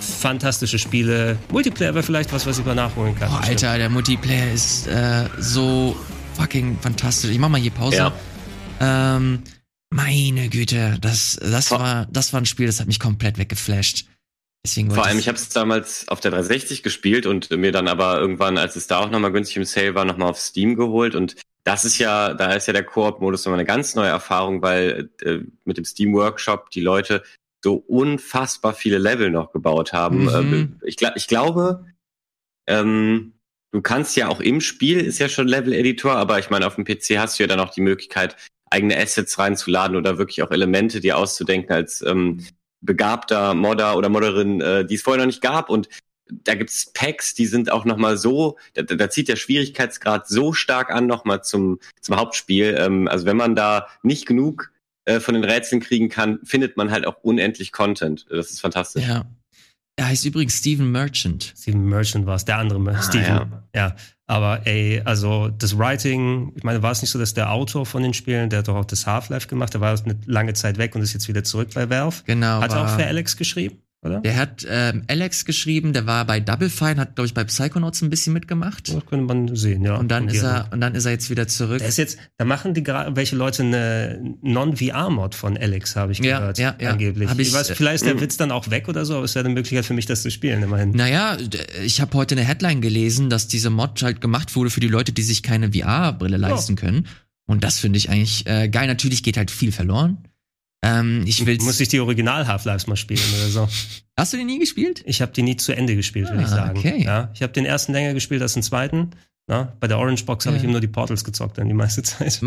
fantastische 0.00 0.78
Spiele. 0.78 1.38
Multiplayer 1.50 1.94
wäre 1.94 2.02
vielleicht 2.02 2.32
was, 2.32 2.46
was 2.46 2.58
ich 2.58 2.64
mal 2.64 2.74
nachholen 2.74 3.14
kann. 3.18 3.30
Boah, 3.30 3.42
Alter, 3.42 3.78
der 3.78 3.88
Multiplayer 3.88 4.52
ist 4.52 4.86
äh, 4.86 5.26
so 5.38 5.96
fucking 6.34 6.78
fantastisch. 6.80 7.30
Ich 7.30 7.38
mach 7.38 7.48
mal 7.48 7.60
hier 7.60 7.70
Pause. 7.70 7.96
Ja. 7.96 8.12
Ähm, 8.80 9.42
meine 9.90 10.48
Güte, 10.48 10.98
das, 11.00 11.38
das 11.42 11.70
war, 11.70 12.06
das 12.10 12.32
war 12.32 12.40
ein 12.40 12.46
Spiel, 12.46 12.66
das 12.66 12.80
hat 12.80 12.86
mich 12.86 13.00
komplett 13.00 13.38
weggeflasht. 13.38 14.06
Deswegen 14.64 14.90
Vor 14.90 15.06
allem, 15.06 15.18
ich 15.18 15.26
habe 15.26 15.36
es 15.36 15.48
damals 15.48 16.06
auf 16.08 16.20
der 16.20 16.32
360 16.32 16.82
gespielt 16.82 17.24
und 17.24 17.50
mir 17.50 17.72
dann 17.72 17.88
aber 17.88 18.18
irgendwann, 18.18 18.58
als 18.58 18.76
es 18.76 18.86
da 18.86 18.98
auch 18.98 19.10
nochmal 19.10 19.32
günstig 19.32 19.56
im 19.56 19.64
Sale 19.64 19.94
war, 19.94 20.04
nochmal 20.04 20.28
auf 20.28 20.38
Steam 20.38 20.76
geholt. 20.76 21.14
Und 21.14 21.36
das 21.64 21.84
ist 21.84 21.98
ja, 21.98 22.34
da 22.34 22.52
ist 22.52 22.66
ja 22.66 22.72
der 22.72 22.84
Koop-Modus 22.84 23.44
nochmal 23.44 23.60
eine 23.60 23.66
ganz 23.66 23.94
neue 23.94 24.10
Erfahrung, 24.10 24.60
weil 24.60 25.10
äh, 25.22 25.38
mit 25.64 25.78
dem 25.78 25.84
Steam 25.84 26.12
Workshop 26.12 26.70
die 26.70 26.82
Leute 26.82 27.22
so 27.62 27.74
unfassbar 27.74 28.74
viele 28.74 28.98
Level 28.98 29.30
noch 29.30 29.52
gebaut 29.52 29.92
haben. 29.92 30.24
Mhm. 30.24 30.78
Äh, 30.82 30.88
ich, 30.88 30.96
ich 31.14 31.28
glaube, 31.28 31.86
ähm, 32.66 33.34
du 33.72 33.82
kannst 33.82 34.16
ja 34.16 34.28
auch 34.28 34.40
im 34.40 34.60
Spiel, 34.60 35.00
ist 35.00 35.18
ja 35.18 35.28
schon 35.28 35.48
Level-Editor, 35.48 36.12
aber 36.12 36.38
ich 36.38 36.50
meine, 36.50 36.66
auf 36.66 36.76
dem 36.76 36.84
PC 36.84 37.18
hast 37.18 37.38
du 37.38 37.42
ja 37.42 37.46
dann 37.46 37.60
auch 37.60 37.70
die 37.70 37.82
Möglichkeit, 37.82 38.36
eigene 38.70 38.96
Assets 38.96 39.38
reinzuladen 39.38 39.96
oder 39.96 40.16
wirklich 40.18 40.42
auch 40.42 40.50
Elemente 40.50 41.00
dir 41.00 41.18
auszudenken 41.18 41.72
als 41.72 42.02
ähm, 42.02 42.44
begabter 42.80 43.54
Modder 43.54 43.96
oder 43.96 44.08
Modderin, 44.08 44.60
äh, 44.60 44.84
die 44.84 44.94
es 44.94 45.02
vorher 45.02 45.18
noch 45.18 45.26
nicht 45.26 45.42
gab. 45.42 45.68
Und 45.68 45.88
da 46.30 46.54
gibt's 46.54 46.92
Packs, 46.92 47.34
die 47.34 47.46
sind 47.46 47.72
auch 47.72 47.84
nochmal 47.84 48.16
so, 48.16 48.56
da, 48.74 48.82
da 48.82 49.10
zieht 49.10 49.28
der 49.28 49.36
Schwierigkeitsgrad 49.36 50.28
so 50.28 50.52
stark 50.52 50.90
an 50.90 51.06
nochmal 51.06 51.42
zum, 51.42 51.80
zum 52.00 52.16
Hauptspiel. 52.16 52.76
Ähm, 52.78 53.08
also 53.08 53.26
wenn 53.26 53.36
man 53.36 53.56
da 53.56 53.88
nicht 54.02 54.26
genug 54.26 54.70
äh, 55.04 55.20
von 55.20 55.34
den 55.34 55.44
Rätseln 55.44 55.80
kriegen 55.80 56.08
kann, 56.08 56.40
findet 56.44 56.76
man 56.76 56.90
halt 56.90 57.06
auch 57.06 57.16
unendlich 57.22 57.72
Content. 57.72 58.26
Das 58.30 58.50
ist 58.50 58.60
fantastisch. 58.60 59.06
Ja. 59.06 59.24
Er 59.96 60.08
heißt 60.08 60.24
übrigens 60.24 60.54
Steven 60.58 60.90
Merchant. 60.90 61.52
Steven 61.58 61.84
Merchant 61.84 62.24
war 62.24 62.36
es, 62.36 62.44
der 62.46 62.56
andere 62.56 62.80
ah, 62.90 63.02
Steven. 63.02 63.24
Ja. 63.24 63.64
ja. 63.74 63.96
Aber 64.26 64.66
ey, 64.66 65.02
also 65.04 65.48
das 65.48 65.76
Writing, 65.76 66.52
ich 66.56 66.62
meine, 66.62 66.82
war 66.82 66.92
es 66.92 67.02
nicht 67.02 67.10
so, 67.10 67.18
dass 67.18 67.34
der 67.34 67.52
Autor 67.52 67.84
von 67.84 68.02
den 68.02 68.14
Spielen, 68.14 68.48
der 68.48 68.60
hat 68.60 68.68
doch 68.68 68.76
auch 68.76 68.84
das 68.84 69.06
Half-Life 69.06 69.48
gemacht, 69.48 69.74
der 69.74 69.80
war 69.80 69.98
eine 70.02 70.18
lange 70.24 70.54
Zeit 70.54 70.78
weg 70.78 70.94
und 70.94 71.02
ist 71.02 71.12
jetzt 71.12 71.28
wieder 71.28 71.44
zurück 71.44 71.70
bei 71.74 71.90
Valve. 71.90 72.22
Genau. 72.24 72.60
Hat 72.60 72.72
er 72.72 72.84
auch 72.84 72.96
für 72.96 73.04
Alex 73.04 73.36
geschrieben? 73.36 73.82
Oder? 74.02 74.20
Der 74.20 74.36
hat 74.36 74.66
ähm, 74.68 75.02
Alex 75.08 75.44
geschrieben, 75.44 75.92
der 75.92 76.06
war 76.06 76.24
bei 76.24 76.40
Double 76.40 76.70
Fine, 76.70 76.96
hat 76.96 77.16
glaube 77.16 77.26
ich 77.26 77.34
bei 77.34 77.44
Psychonauts 77.44 78.00
ein 78.00 78.08
bisschen 78.08 78.32
mitgemacht. 78.32 78.88
Das 78.88 79.04
könnte 79.04 79.26
man 79.26 79.54
sehen, 79.54 79.84
ja. 79.84 79.96
Und 79.96 80.08
dann 80.08 80.28
ist 80.28 80.42
er 80.42 80.68
und 80.72 80.80
dann 80.80 80.94
ist 80.94 81.04
er 81.04 81.12
jetzt 81.12 81.28
wieder 81.28 81.46
zurück. 81.48 81.80
Der 81.80 81.88
ist 81.88 81.98
jetzt, 81.98 82.18
da 82.38 82.46
machen 82.46 82.72
die 82.72 82.82
gerade 82.82 83.14
welche 83.14 83.36
Leute 83.36 83.62
eine 83.62 84.36
Non-VR-Mod 84.40 85.34
von 85.34 85.58
Alex, 85.58 85.96
habe 85.96 86.12
ich 86.12 86.22
gehört, 86.22 86.58
ja, 86.58 86.74
ja, 86.80 86.90
angeblich. 86.90 87.28
Hab 87.28 87.38
ich, 87.38 87.48
ich 87.48 87.54
weiß, 87.54 87.72
vielleicht 87.72 87.96
ist 87.96 88.06
der 88.06 88.18
Witz 88.20 88.38
dann 88.38 88.50
auch 88.52 88.70
weg 88.70 88.88
oder 88.88 89.04
so, 89.04 89.16
aber 89.16 89.24
es 89.24 89.34
wäre 89.34 89.44
eine 89.44 89.52
Möglichkeit 89.52 89.84
für 89.84 89.94
mich, 89.94 90.06
das 90.06 90.22
zu 90.22 90.30
spielen, 90.30 90.62
immerhin. 90.62 90.92
Naja, 90.92 91.36
ich 91.84 92.00
habe 92.00 92.16
heute 92.16 92.36
eine 92.36 92.44
Headline 92.44 92.80
gelesen, 92.80 93.28
dass 93.28 93.48
diese 93.48 93.68
Mod 93.68 94.02
halt 94.02 94.22
gemacht 94.22 94.56
wurde 94.56 94.70
für 94.70 94.80
die 94.80 94.88
Leute, 94.88 95.12
die 95.12 95.22
sich 95.22 95.42
keine 95.42 95.72
VR-Brille 95.72 96.38
leisten 96.38 96.76
ja. 96.76 96.80
können. 96.80 97.06
Und 97.44 97.64
das 97.64 97.78
finde 97.78 97.98
ich 97.98 98.08
eigentlich 98.08 98.46
äh, 98.46 98.68
geil. 98.68 98.86
Natürlich 98.86 99.22
geht 99.22 99.36
halt 99.36 99.50
viel 99.50 99.72
verloren. 99.72 100.18
Ähm, 100.82 101.24
ich 101.26 101.44
will 101.44 101.58
Muss 101.60 101.78
ich 101.80 101.88
die 101.88 102.00
Original 102.00 102.46
Half-Lives 102.46 102.86
mal 102.86 102.96
spielen 102.96 103.20
oder 103.38 103.48
so. 103.48 103.68
Hast 104.16 104.32
du 104.32 104.36
die 104.36 104.44
nie 104.44 104.58
gespielt? 104.58 105.02
Ich 105.06 105.20
habe 105.20 105.32
die 105.32 105.42
nie 105.42 105.56
zu 105.56 105.72
Ende 105.72 105.94
gespielt, 105.94 106.28
ah, 106.28 106.32
würde 106.32 106.42
ich 106.44 106.48
sagen. 106.48 106.78
Okay. 106.78 107.04
Ja, 107.04 107.30
ich 107.34 107.42
habe 107.42 107.52
den 107.52 107.64
ersten 107.64 107.92
länger 107.92 108.14
gespielt 108.14 108.42
als 108.42 108.54
den 108.54 108.62
zweiten. 108.62 109.10
Na, 109.46 109.72
bei 109.80 109.88
der 109.88 109.98
Orange 109.98 110.24
Box 110.24 110.46
habe 110.46 110.56
ich 110.56 110.62
eben 110.62 110.70
nur 110.70 110.80
die 110.80 110.86
Portals 110.86 111.24
gezockt 111.24 111.58
dann 111.58 111.66
die 111.66 111.74
meiste 111.74 112.02
Zeit. 112.04 112.40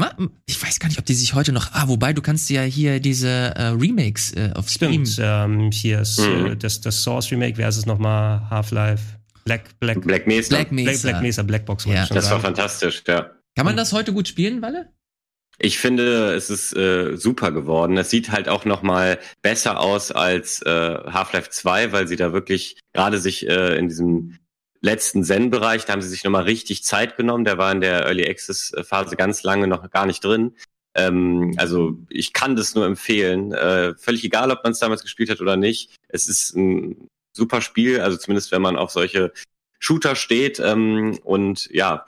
Ich 0.46 0.64
weiß 0.64 0.80
gar 0.80 0.88
nicht, 0.88 1.00
ob 1.00 1.06
die 1.06 1.16
sich 1.16 1.34
heute 1.34 1.52
noch. 1.52 1.74
Ah, 1.74 1.90
wobei 1.90 2.14
du 2.14 2.22
kannst 2.22 2.50
ja 2.50 2.62
hier 2.62 3.02
diese 3.02 3.28
äh, 3.28 3.68
Remakes 3.70 4.32
äh, 4.34 4.52
auf 4.56 4.70
Steam. 4.70 5.06
Stimmt. 5.06 5.20
Ähm, 5.22 5.72
hier 5.72 6.00
ist 6.00 6.20
mhm. 6.20 6.46
äh, 6.46 6.56
das, 6.56 6.80
das 6.80 7.04
Source 7.04 7.30
Remake. 7.32 7.58
Wer 7.58 7.68
ist 7.68 7.76
es 7.76 7.86
nochmal? 7.86 8.50
Half-Life. 8.50 9.04
Black, 9.44 9.78
Black, 9.80 10.02
Black 10.02 10.28
Mesa. 10.28 10.48
Black 10.56 10.72
Mesa. 10.72 10.92
Black, 10.92 11.02
Black 11.02 11.22
Mesa, 11.22 11.44
Blackbox. 11.44 11.86
Ja. 11.86 12.06
Das 12.06 12.32
war 12.32 12.40
fantastisch, 12.40 13.04
ja. 13.06 13.32
Kann 13.56 13.66
man 13.66 13.76
das 13.76 13.92
heute 13.92 14.14
gut 14.14 14.28
spielen, 14.30 14.62
Walle? 14.62 14.90
Ich 15.60 15.78
finde, 15.78 16.34
es 16.34 16.50
ist 16.50 16.76
äh, 16.76 17.16
super 17.16 17.52
geworden. 17.52 17.98
Es 17.98 18.10
sieht 18.10 18.32
halt 18.32 18.50
auch 18.50 18.66
noch 18.66 18.82
mal 18.82 19.20
besser 19.42 19.80
aus 19.80 20.12
als 20.12 20.62
äh, 20.64 20.70
Half-Life 20.70 21.50
2, 21.52 21.92
weil 21.92 22.08
sie 22.08 22.16
da 22.16 22.34
wirklich 22.34 22.80
gerade 22.94 23.20
sich 23.20 23.48
äh, 23.48 23.78
in 23.78 23.88
diesem 23.88 24.38
letzten 24.82 25.24
Zen-Bereich, 25.24 25.86
da 25.86 25.94
haben 25.94 26.02
sie 26.02 26.10
sich 26.10 26.24
noch 26.24 26.32
mal 26.32 26.44
richtig 26.44 26.84
Zeit 26.84 27.16
genommen. 27.16 27.46
Der 27.46 27.58
war 27.58 27.72
in 27.72 27.82
der 27.82 28.06
Early 28.06 28.30
Access-Phase 28.30 29.16
ganz 29.16 29.44
lange 29.44 29.68
noch 29.68 29.90
gar 29.90 30.06
nicht 30.06 30.24
drin. 30.24 30.56
Ähm, 30.96 31.54
also 31.58 31.98
ich 32.10 32.34
kann 32.34 32.56
das 32.56 32.76
nur 32.76 32.86
empfehlen. 32.86 33.54
Äh, 33.54 33.96
völlig 33.96 34.24
egal, 34.24 34.52
ob 34.52 34.64
man 34.64 34.74
es 34.74 34.80
damals 34.80 35.02
gespielt 35.02 35.30
hat 35.30 35.42
oder 35.42 35.56
nicht. 35.56 35.96
Es 36.10 36.28
ist 36.28 36.56
ein 36.56 37.08
super 37.32 37.62
Spiel, 37.62 38.02
also 38.02 38.18
zumindest 38.18 38.52
wenn 38.52 38.62
man 38.62 38.76
auf 38.76 38.92
solche 38.92 39.32
Shooter 39.80 40.16
steht. 40.16 40.60
Ähm, 40.60 41.18
und 41.24 41.70
ja, 41.72 42.06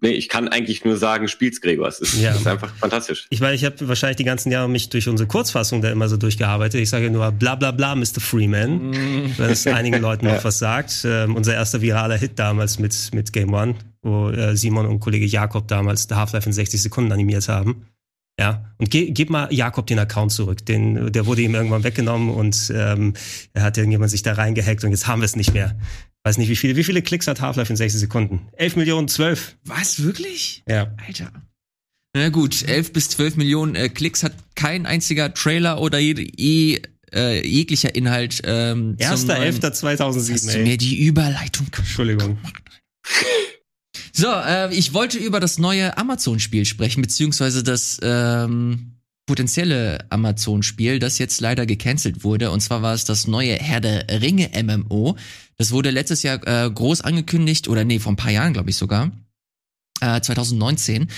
Nee, 0.00 0.10
ich 0.10 0.28
kann 0.28 0.48
eigentlich 0.48 0.84
nur 0.84 0.98
sagen, 0.98 1.26
spielt's 1.26 1.62
Gregor. 1.62 1.88
Es 1.88 2.00
ist, 2.00 2.20
ja. 2.20 2.34
ist 2.34 2.46
einfach 2.46 2.74
fantastisch. 2.76 3.26
Ich 3.30 3.40
meine, 3.40 3.54
ich 3.54 3.64
habe 3.64 3.88
wahrscheinlich 3.88 4.16
die 4.16 4.24
ganzen 4.24 4.52
Jahre 4.52 4.68
mich 4.68 4.90
durch 4.90 5.08
unsere 5.08 5.26
Kurzfassung 5.26 5.80
da 5.80 5.90
immer 5.90 6.08
so 6.08 6.18
durchgearbeitet. 6.18 6.80
Ich 6.80 6.90
sage 6.90 7.10
nur 7.10 7.32
bla 7.32 7.54
bla 7.54 7.70
bla, 7.70 7.94
Mr. 7.94 8.20
Freeman, 8.20 8.90
mm. 8.90 9.34
wenn 9.38 9.50
es 9.50 9.66
einigen 9.66 10.02
Leuten 10.02 10.26
noch 10.28 10.44
was 10.44 10.58
sagt. 10.58 11.02
Ähm, 11.06 11.34
unser 11.34 11.54
erster 11.54 11.80
viraler 11.80 12.18
Hit 12.18 12.38
damals 12.38 12.78
mit, 12.78 13.10
mit 13.14 13.32
Game 13.32 13.54
One, 13.54 13.74
wo 14.02 14.28
äh, 14.28 14.54
Simon 14.54 14.84
und 14.84 15.00
Kollege 15.00 15.24
Jakob 15.24 15.66
damals 15.66 16.06
The 16.08 16.14
Half-Life 16.14 16.46
in 16.46 16.52
60 16.52 16.82
Sekunden 16.82 17.10
animiert 17.12 17.48
haben. 17.48 17.86
Ja, 18.38 18.66
und 18.76 18.90
ge 18.90 19.12
gib 19.12 19.30
mal 19.30 19.50
Jakob 19.50 19.86
den 19.86 19.98
Account 19.98 20.30
zurück. 20.30 20.64
Den, 20.66 21.10
der 21.10 21.24
wurde 21.24 21.40
ihm 21.40 21.54
irgendwann 21.54 21.84
weggenommen 21.84 22.28
und 22.28 22.70
ähm, 22.74 23.14
er 23.54 23.62
hat 23.62 23.78
irgendjemand 23.78 24.10
sich 24.10 24.22
da 24.22 24.34
reingehackt 24.34 24.84
und 24.84 24.90
jetzt 24.90 25.06
haben 25.06 25.22
wir 25.22 25.24
es 25.24 25.36
nicht 25.36 25.54
mehr. 25.54 25.74
Weiß 26.26 26.38
nicht, 26.38 26.48
wie 26.48 26.56
viele, 26.56 26.74
wie 26.74 26.82
viele 26.82 27.02
Klicks 27.02 27.28
hat 27.28 27.40
Half-Life 27.40 27.72
in 27.72 27.76
60 27.76 28.00
Sekunden? 28.00 28.48
11 28.56 28.74
Millionen, 28.74 29.06
12. 29.06 29.58
Was, 29.64 30.02
wirklich? 30.02 30.64
Ja. 30.68 30.92
Alter. 31.06 31.30
Na 32.16 32.30
gut, 32.30 32.66
11 32.66 32.92
bis 32.92 33.10
12 33.10 33.36
Millionen 33.36 33.76
äh, 33.76 33.88
Klicks 33.88 34.24
hat 34.24 34.32
kein 34.56 34.86
einziger 34.86 35.32
Trailer 35.32 35.80
oder 35.80 36.00
je, 36.00 36.32
je, 36.36 36.82
äh, 37.14 37.46
jeglicher 37.46 37.94
Inhalt. 37.94 38.42
Ähm, 38.42 38.96
1.11.2007, 38.98 40.32
Hast 40.32 40.54
du 40.54 40.58
mir 40.58 40.76
die 40.76 41.06
Überleitung 41.06 41.68
Entschuldigung. 41.78 42.38
So, 44.12 44.26
äh, 44.26 44.74
ich 44.74 44.94
wollte 44.94 45.18
über 45.18 45.38
das 45.38 45.58
neue 45.58 45.96
Amazon-Spiel 45.96 46.64
sprechen, 46.64 47.02
beziehungsweise 47.02 47.62
das 47.62 48.00
ähm, 48.02 48.95
potenzielle 49.26 50.06
Amazon-Spiel, 50.10 50.98
das 50.98 51.18
jetzt 51.18 51.40
leider 51.40 51.66
gecancelt 51.66 52.24
wurde. 52.24 52.50
Und 52.50 52.60
zwar 52.60 52.82
war 52.82 52.94
es 52.94 53.04
das 53.04 53.26
neue 53.26 53.54
Herr 53.54 53.80
der 53.80 54.22
Ringe 54.22 54.50
MMO. 54.62 55.16
Das 55.58 55.72
wurde 55.72 55.90
letztes 55.90 56.22
Jahr 56.22 56.46
äh, 56.46 56.70
groß 56.70 57.00
angekündigt, 57.02 57.68
oder 57.68 57.84
nee, 57.84 57.98
vor 57.98 58.12
ein 58.12 58.16
paar 58.16 58.30
Jahren, 58.30 58.52
glaube 58.52 58.70
ich 58.70 58.76
sogar. 58.76 59.10
Äh, 60.00 60.20
2019, 60.20 61.08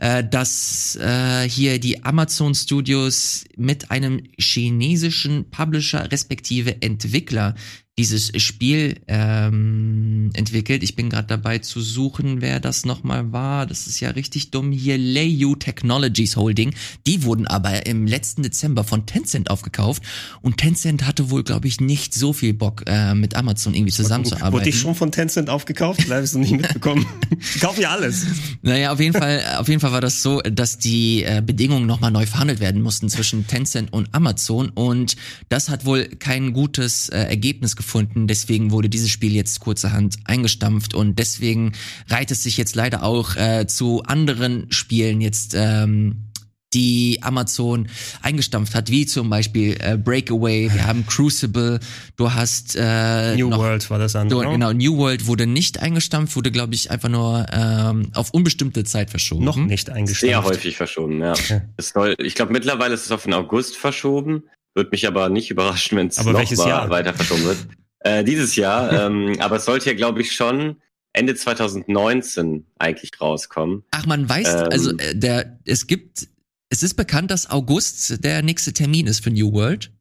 äh, 0.00 0.24
dass 0.24 0.96
äh, 0.96 1.48
hier 1.48 1.78
die 1.78 2.04
Amazon 2.04 2.54
Studios 2.54 3.44
mit 3.56 3.92
einem 3.92 4.24
chinesischen 4.36 5.50
Publisher 5.50 6.10
respektive 6.10 6.82
Entwickler 6.82 7.54
dieses 7.96 8.32
Spiel 8.42 8.96
ähm, 9.06 10.30
entwickelt. 10.34 10.82
Ich 10.82 10.96
bin 10.96 11.10
gerade 11.10 11.28
dabei 11.28 11.58
zu 11.58 11.80
suchen, 11.80 12.40
wer 12.40 12.58
das 12.58 12.84
nochmal 12.84 13.30
war. 13.30 13.66
Das 13.66 13.86
ist 13.86 14.00
ja 14.00 14.10
richtig 14.10 14.50
dumm 14.50 14.72
hier. 14.72 14.98
Leiyu 14.98 15.54
Technologies 15.54 16.36
Holding. 16.36 16.74
Die 17.06 17.22
wurden 17.22 17.46
aber 17.46 17.86
im 17.86 18.08
letzten 18.08 18.42
Dezember 18.42 18.82
von 18.82 19.06
Tencent 19.06 19.48
aufgekauft 19.48 20.02
und 20.42 20.56
Tencent 20.56 21.06
hatte 21.06 21.30
wohl, 21.30 21.44
glaube 21.44 21.68
ich, 21.68 21.80
nicht 21.80 22.14
so 22.14 22.32
viel 22.32 22.52
Bock 22.52 22.82
äh, 22.86 23.14
mit 23.14 23.36
Amazon 23.36 23.74
irgendwie 23.74 23.92
zusammenzuarbeiten. 23.92 24.52
Wurde 24.52 24.68
ich 24.68 24.78
schon 24.78 24.96
von 24.96 25.12
Tencent 25.12 25.48
aufgekauft? 25.48 26.02
Vielleicht 26.02 26.14
habe 26.14 26.24
ich 26.24 26.30
es 26.30 26.34
noch 26.34 26.40
nicht 26.40 26.62
mitbekommen. 26.62 27.06
Kauf 27.60 27.78
ja 27.78 27.90
alles. 27.90 28.26
Naja, 28.62 28.92
auf 28.92 28.98
jeden 28.98 29.16
Fall, 29.16 29.40
auf 29.58 29.68
jeden 29.68 29.80
Fall 29.80 29.92
war 29.92 30.00
das 30.00 30.20
so, 30.20 30.40
dass 30.40 30.78
die 30.78 31.22
äh, 31.22 31.40
Bedingungen 31.46 31.86
nochmal 31.86 32.10
neu 32.10 32.26
verhandelt 32.26 32.58
werden 32.58 32.82
mussten 32.82 33.08
zwischen 33.08 33.46
Tencent 33.46 33.92
und 33.92 34.12
Amazon 34.12 34.70
und 34.70 35.14
das 35.48 35.68
hat 35.68 35.84
wohl 35.84 36.06
kein 36.06 36.52
gutes 36.52 37.08
äh, 37.08 37.18
Ergebnis 37.18 37.76
gefunden. 37.76 37.83
Deswegen 38.26 38.70
wurde 38.70 38.88
dieses 38.88 39.10
Spiel 39.10 39.34
jetzt 39.34 39.60
kurzerhand 39.60 40.16
eingestampft 40.24 40.94
und 40.94 41.18
deswegen 41.18 41.72
reiht 42.08 42.30
es 42.30 42.42
sich 42.42 42.56
jetzt 42.56 42.74
leider 42.74 43.02
auch 43.02 43.36
äh, 43.36 43.66
zu 43.66 44.02
anderen 44.02 44.66
Spielen 44.70 45.20
jetzt 45.20 45.54
ähm, 45.54 46.30
die 46.74 47.20
Amazon 47.22 47.88
eingestampft 48.20 48.74
hat, 48.74 48.90
wie 48.90 49.06
zum 49.06 49.30
Beispiel 49.30 49.76
äh, 49.80 49.96
Breakaway, 49.96 50.72
wir 50.72 50.86
haben 50.86 51.06
Crucible, 51.06 51.78
du 52.16 52.32
hast 52.32 52.76
äh, 52.76 53.36
New 53.36 53.48
noch, 53.48 53.58
World 53.58 53.88
war 53.90 53.98
das 53.98 54.16
andere. 54.16 54.42
Du, 54.42 54.50
genau, 54.50 54.72
New 54.72 54.96
World 54.98 55.26
wurde 55.26 55.46
nicht 55.46 55.80
eingestampft, 55.80 56.36
wurde 56.36 56.50
glaube 56.50 56.74
ich 56.74 56.90
einfach 56.90 57.08
nur 57.08 57.46
ähm, 57.52 58.10
auf 58.14 58.30
unbestimmte 58.30 58.84
Zeit 58.84 59.10
verschoben. 59.10 59.44
Noch 59.44 59.56
nicht 59.56 59.88
eingestampft. 59.88 60.20
Sehr 60.20 60.42
häufig 60.42 60.76
verschoben, 60.76 61.20
ja. 61.20 61.32
Okay. 61.32 61.62
Soll, 61.80 62.16
ich 62.18 62.34
glaube 62.34 62.52
mittlerweile 62.52 62.94
ist 62.94 63.04
es 63.04 63.12
auf 63.12 63.22
den 63.22 63.34
August 63.34 63.76
verschoben, 63.76 64.42
wird 64.74 64.92
mich 64.92 65.06
aber 65.06 65.28
nicht 65.28 65.50
überraschen, 65.50 65.96
wenn 65.98 66.08
es 66.08 66.18
noch 66.58 66.66
Jahr? 66.66 66.90
weiter 66.90 67.14
verschoben 67.14 67.44
wird. 67.44 67.58
Äh, 68.00 68.24
dieses 68.24 68.56
Jahr, 68.56 68.92
ähm, 69.06 69.36
aber 69.40 69.56
es 69.56 69.64
sollte 69.64 69.90
ja 69.90 69.96
glaube 69.96 70.20
ich 70.20 70.32
schon 70.32 70.76
Ende 71.12 71.34
2019 71.34 72.66
eigentlich 72.78 73.12
rauskommen. 73.20 73.84
Ach, 73.92 74.06
man 74.06 74.28
weiß, 74.28 74.54
ähm, 74.54 74.68
also 74.70 74.96
äh, 74.98 75.14
der, 75.14 75.58
es 75.64 75.86
gibt 75.86 76.28
es 76.70 76.82
ist 76.82 76.94
bekannt, 76.94 77.30
dass 77.30 77.48
August 77.50 78.24
der 78.24 78.42
nächste 78.42 78.72
Termin 78.72 79.06
ist 79.06 79.22
für 79.22 79.30
New 79.30 79.52
World. 79.52 79.92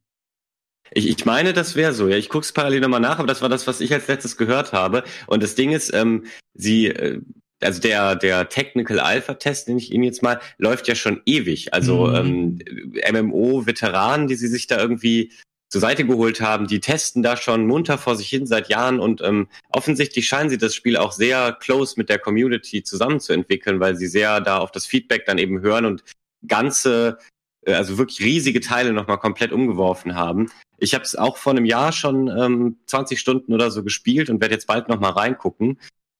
Ich, 0.91 1.07
ich 1.07 1.25
meine, 1.25 1.53
das 1.53 1.75
wäre 1.75 1.93
so. 1.93 2.07
Ja, 2.07 2.17
ich 2.17 2.29
gucke 2.29 2.43
es 2.43 2.51
parallel 2.51 2.81
nochmal 2.81 2.99
nach, 2.99 3.19
aber 3.19 3.27
das 3.27 3.41
war 3.41 3.49
das, 3.49 3.67
was 3.67 3.81
ich 3.81 3.93
als 3.93 4.07
letztes 4.07 4.37
gehört 4.37 4.73
habe. 4.73 5.03
Und 5.27 5.43
das 5.43 5.55
Ding 5.55 5.71
ist, 5.71 5.93
ähm, 5.93 6.25
sie, 6.53 6.87
äh, 6.87 7.21
also 7.63 7.81
der 7.81 8.15
der 8.15 8.49
Technical 8.49 8.99
Alpha 8.99 9.35
Test, 9.35 9.67
den 9.67 9.77
ich 9.77 9.91
Ihnen 9.91 10.03
jetzt 10.03 10.23
mal, 10.23 10.39
läuft 10.57 10.87
ja 10.87 10.95
schon 10.95 11.21
ewig. 11.25 11.73
Also 11.73 12.07
mhm. 12.07 12.59
ähm, 13.03 13.29
MMO-Veteranen, 13.29 14.27
die 14.27 14.35
sie 14.35 14.47
sich 14.47 14.67
da 14.67 14.79
irgendwie 14.79 15.31
zur 15.73 15.81
Seite 15.81 16.05
geholt 16.05 16.39
haben, 16.39 16.67
die 16.67 16.79
testen 16.79 17.23
da 17.23 17.35
schon 17.35 17.65
munter 17.65 17.97
vor 17.97 18.15
sich 18.15 18.29
hin 18.29 18.45
seit 18.45 18.69
Jahren 18.69 18.99
und 18.99 19.21
ähm, 19.21 19.47
offensichtlich 19.69 20.27
scheinen 20.27 20.51
sie 20.51 20.59
das 20.59 20.75
Spiel 20.75 20.97
auch 20.97 21.11
sehr 21.11 21.51
close 21.51 21.95
mit 21.97 22.09
der 22.09 22.19
Community 22.19 22.83
zusammenzuentwickeln, 22.83 23.79
weil 23.79 23.95
sie 23.95 24.05
sehr 24.05 24.39
da 24.39 24.59
auf 24.59 24.69
das 24.69 24.85
Feedback 24.85 25.25
dann 25.25 25.39
eben 25.39 25.61
hören 25.61 25.85
und 25.85 26.03
ganze, 26.47 27.17
äh, 27.65 27.73
also 27.73 27.97
wirklich 27.97 28.19
riesige 28.19 28.61
Teile 28.61 28.93
nochmal 28.93 29.17
komplett 29.17 29.51
umgeworfen 29.51 30.13
haben. 30.13 30.51
Ich 30.77 30.93
habe 30.93 31.05
es 31.05 31.15
auch 31.15 31.37
vor 31.37 31.53
einem 31.53 31.65
Jahr 31.65 31.91
schon 31.91 32.27
ähm, 32.27 32.77
20 32.85 33.19
Stunden 33.19 33.51
oder 33.51 33.71
so 33.71 33.83
gespielt 33.83 34.29
und 34.29 34.41
werde 34.41 34.53
jetzt 34.53 34.67
bald 34.67 34.89
nochmal 34.89 35.13
reingucken. 35.13 35.79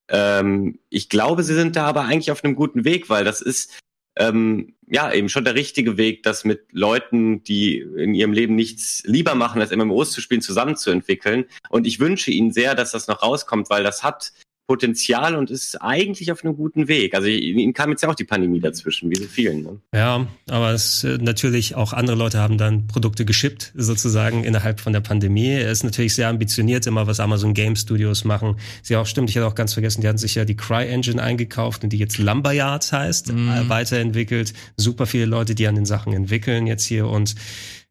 Ähm, 0.09 0.79
ich 0.89 1.09
glaube, 1.09 1.43
sie 1.43 1.55
sind 1.55 1.75
da 1.75 1.85
aber 1.85 2.01
eigentlich 2.01 2.31
auf 2.31 2.43
einem 2.43 2.55
guten 2.55 2.85
Weg, 2.85 3.09
weil 3.09 3.23
das 3.23 3.41
ist 3.41 3.79
ähm, 4.15 4.75
ja 4.87 5.11
eben 5.11 5.29
schon 5.29 5.45
der 5.45 5.55
richtige 5.55 5.97
Weg, 5.97 6.23
das 6.23 6.45
mit 6.45 6.67
Leuten, 6.71 7.43
die 7.43 7.79
in 7.79 8.13
ihrem 8.13 8.33
Leben 8.33 8.55
nichts 8.55 9.01
lieber 9.05 9.35
machen, 9.35 9.61
als 9.61 9.75
MMOs 9.75 10.11
zu 10.11 10.21
spielen, 10.21 10.41
zusammenzuentwickeln. 10.41 11.45
Und 11.69 11.87
ich 11.87 11.99
wünsche 11.99 12.31
ihnen 12.31 12.51
sehr, 12.51 12.75
dass 12.75 12.91
das 12.91 13.07
noch 13.07 13.23
rauskommt, 13.23 13.69
weil 13.69 13.83
das 13.83 14.03
hat 14.03 14.33
Potenzial 14.65 15.35
und 15.35 15.51
ist 15.51 15.81
eigentlich 15.81 16.31
auf 16.31 16.43
einem 16.43 16.55
guten 16.55 16.87
Weg. 16.87 17.15
Also 17.15 17.27
ihm 17.27 17.73
kam 17.73 17.89
jetzt 17.89 18.01
ja 18.01 18.09
auch 18.09 18.15
die 18.15 18.23
Pandemie 18.23 18.61
dazwischen, 18.61 19.11
wie 19.11 19.15
so 19.15 19.25
vielen. 19.25 19.63
Ne? 19.63 19.79
Ja, 19.93 20.25
aber 20.49 20.71
es 20.71 21.03
äh, 21.03 21.17
natürlich 21.19 21.75
auch 21.75 21.91
andere 21.91 22.15
Leute 22.15 22.39
haben 22.39 22.57
dann 22.57 22.87
Produkte 22.87 23.25
geschippt, 23.25 23.73
sozusagen 23.75 24.45
innerhalb 24.45 24.79
von 24.79 24.93
der 24.93 25.01
Pandemie. 25.01 25.49
Er 25.49 25.69
ist 25.69 25.83
natürlich 25.83 26.15
sehr 26.15 26.29
ambitioniert, 26.29 26.87
immer 26.87 27.07
was 27.07 27.19
Amazon 27.19 27.53
Game 27.53 27.75
Studios 27.75 28.23
machen. 28.23 28.55
Sie 28.81 28.95
auch 28.95 29.05
stimmt, 29.05 29.29
ich 29.29 29.37
hatte 29.37 29.47
auch 29.47 29.55
ganz 29.55 29.73
vergessen, 29.73 30.01
die 30.01 30.07
hatten 30.07 30.17
sich 30.17 30.35
ja 30.35 30.45
die 30.45 30.55
Cry 30.55 30.87
Engine 30.87 31.21
eingekauft 31.21 31.83
und 31.83 31.91
die 31.91 31.97
jetzt 31.97 32.17
Lumberyards 32.17 32.93
heißt, 32.93 33.33
mhm. 33.33 33.67
weiterentwickelt. 33.67 34.53
Super 34.77 35.05
viele 35.05 35.25
Leute, 35.25 35.55
die 35.55 35.67
an 35.67 35.75
den 35.75 35.85
Sachen 35.85 36.13
entwickeln 36.13 36.67
jetzt 36.67 36.85
hier 36.85 37.07
und 37.07 37.35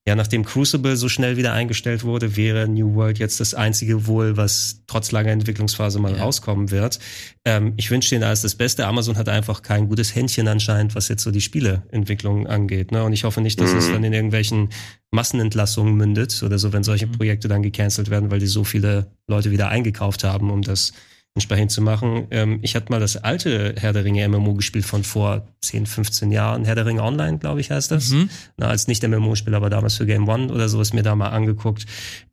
ja, 0.05 0.17
nachdem 0.17 0.45
Crucible 0.45 0.97
so 0.97 1.09
schnell 1.09 1.37
wieder 1.37 1.53
eingestellt 1.53 2.03
wurde, 2.03 2.37
wäre 2.37 2.67
New 2.67 2.95
World 2.97 3.21
jetzt 3.21 3.39
das 3.39 3.55
einzige 3.55 4.09
wohl, 4.09 4.37
was 4.37 4.83
trotz 4.89 5.13
langer 5.13 5.31
Entwicklungsphase 5.31 6.01
mal 6.01 6.17
ja. 6.17 6.23
rauskommen 6.23 6.73
wird. 6.73 6.99
Ähm, 7.45 7.75
ich 7.77 7.89
wünsche 7.89 8.13
Ihnen 8.17 8.25
alles 8.25 8.43
das 8.43 8.57
Beste. 8.57 8.89
Amazon 8.89 9.17
hat 9.17 9.29
einfach 9.29 9.63
kein 9.63 9.89
gutes 9.89 10.13
Händchen 10.17 10.49
anscheinend, 10.49 10.97
was 10.97 11.07
jetzt 11.07 11.23
so 11.23 11.31
die 11.31 11.41
Spieleentwicklung 11.41 12.49
angeht. 12.49 12.91
Ne? 12.91 13.05
Und 13.05 13.13
ich 13.13 13.23
hoffe 13.23 13.41
nicht, 13.41 13.61
dass 13.61 13.73
mhm. 13.73 13.79
es 13.79 13.93
dann 13.93 14.03
in 14.03 14.13
irgendwelchen 14.13 14.71
Massenentlassungen 15.13 15.95
mündet 15.95 16.43
oder 16.43 16.59
so, 16.59 16.73
wenn 16.73 16.83
solche 16.83 17.07
mhm. 17.07 17.13
Projekte 17.13 17.47
dann 17.47 17.63
gecancelt 17.63 18.11
werden, 18.11 18.33
weil 18.33 18.41
die 18.41 18.49
so 18.49 18.65
viele 18.65 19.13
Leute 19.29 19.53
wieder 19.53 19.69
eingekauft 19.69 20.25
haben, 20.25 20.51
um 20.51 20.63
das 20.63 20.93
entsprechend 21.35 21.71
zu 21.71 21.81
machen. 21.81 22.27
Ähm, 22.31 22.59
ich 22.61 22.77
hatte 22.77 22.93
mal 22.93 23.01
das 23.01 23.17
alte 23.17 23.75
Herr 23.79 23.95
der 23.95 24.05
Ringe 24.05 24.29
MMO 24.29 24.53
gespielt 24.55 24.85
von 24.85 25.03
vor 25.03 25.47
10, 25.63 25.87
15 25.87 26.31
Jahren. 26.31 26.67
Herr 26.67 26.75
der 26.75 26.85
Ringe 26.85 27.03
Online, 27.03 27.39
glaube 27.39 27.61
ich, 27.61 27.71
heißt 27.71 27.91
das. 27.91 28.11
Mhm. 28.11 28.29
Na, 28.59 28.67
als 28.69 28.87
nicht 28.87 29.07
MMO-Spieler, 29.07 29.57
aber 29.57 29.71
damals 29.71 29.97
für 29.97 30.05
Game 30.05 30.29
One 30.29 30.53
oder 30.53 30.69
sowas 30.69 30.93
mir 30.93 31.03
da 31.03 31.15
mal 31.15 31.31
angeguckt. 31.31 31.87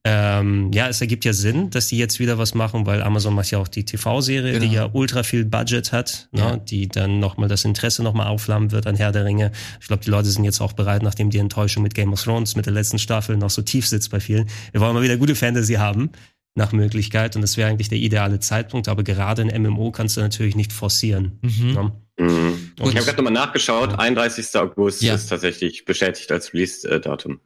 Ähm, 0.04 0.72
ja, 0.74 0.90
es 0.90 1.00
ergibt 1.00 1.24
ja 1.24 1.32
Sinn, 1.32 1.70
dass 1.70 1.88
die 1.88 1.98
jetzt 1.98 2.20
wieder 2.20 2.38
was 2.38 2.56
machen, 2.56 2.86
weil 2.86 3.02
Amazon 3.02 3.36
macht 3.36 3.52
ja 3.52 3.60
auch 3.60 3.70
die 3.70 3.86
TV-Serie, 3.86 4.54
genau. 4.54 4.66
die 4.66 4.74
ja 4.74 4.90
ultra 4.92 5.24
viel 5.24 5.46
Budget 5.46 5.94
hat, 5.94 6.28
ne, 6.34 6.42
ja. 6.42 6.58
die 6.58 6.90
dann 6.90 7.20
nochmal 7.20 7.48
das 7.48 7.64
Interesse 7.64 8.04
nochmal 8.04 8.28
aufflammen 8.28 8.72
wird 8.72 8.86
an 8.86 8.96
Herr 8.96 9.14
der 9.14 9.24
Ringe. 9.24 9.54
Ich 9.80 9.88
glaube, 9.88 10.04
die 10.04 10.10
Leute 10.10 10.30
sind 10.30 10.44
jetzt 10.44 10.60
auch 10.60 10.74
bereit, 10.74 11.04
nachdem 11.04 11.30
die 11.30 11.38
Enttäuschung 11.38 11.84
mit 11.84 11.94
Game 11.94 12.12
of 12.12 12.22
Thrones, 12.22 12.58
mit 12.58 12.66
der 12.66 12.74
letzten 12.74 13.00
Staffel 13.00 13.38
noch 13.38 13.50
so 13.50 13.62
tief 13.62 13.88
sitzt 13.88 14.12
bei 14.12 14.20
vielen. 14.20 14.50
Wir 14.74 14.82
wollen 14.82 14.94
mal 14.94 15.04
wieder 15.04 15.16
gute 15.16 15.36
Fantasy 15.36 15.76
haben 15.76 16.12
nach 16.56 16.72
Möglichkeit 16.72 17.36
und 17.36 17.42
das 17.42 17.58
wäre 17.58 17.70
eigentlich 17.70 17.90
der 17.90 18.00
ideale 18.00 18.40
Zeitpunkt, 18.40 18.88
aber 18.88 19.04
gerade 19.04 19.44
in 19.44 19.62
MMO 19.62 19.92
kannst 19.92 20.18
du 20.18 20.22
natürlich 20.22 20.56
nicht 20.56 20.74
forcieren. 20.74 21.40
Mhm. 21.42 21.74
Ne? 21.74 21.92
Mhm. 22.20 22.72
Ich 22.78 22.86
habe 22.88 23.06
gerade 23.06 23.18
nochmal 23.18 23.34
nachgeschaut, 23.34 23.98
31. 23.98 24.56
August 24.56 25.02
ja. 25.02 25.16
ist 25.16 25.28
tatsächlich 25.28 25.86
bestätigt 25.86 26.32
als 26.32 26.54
Release-Datum. 26.54 27.40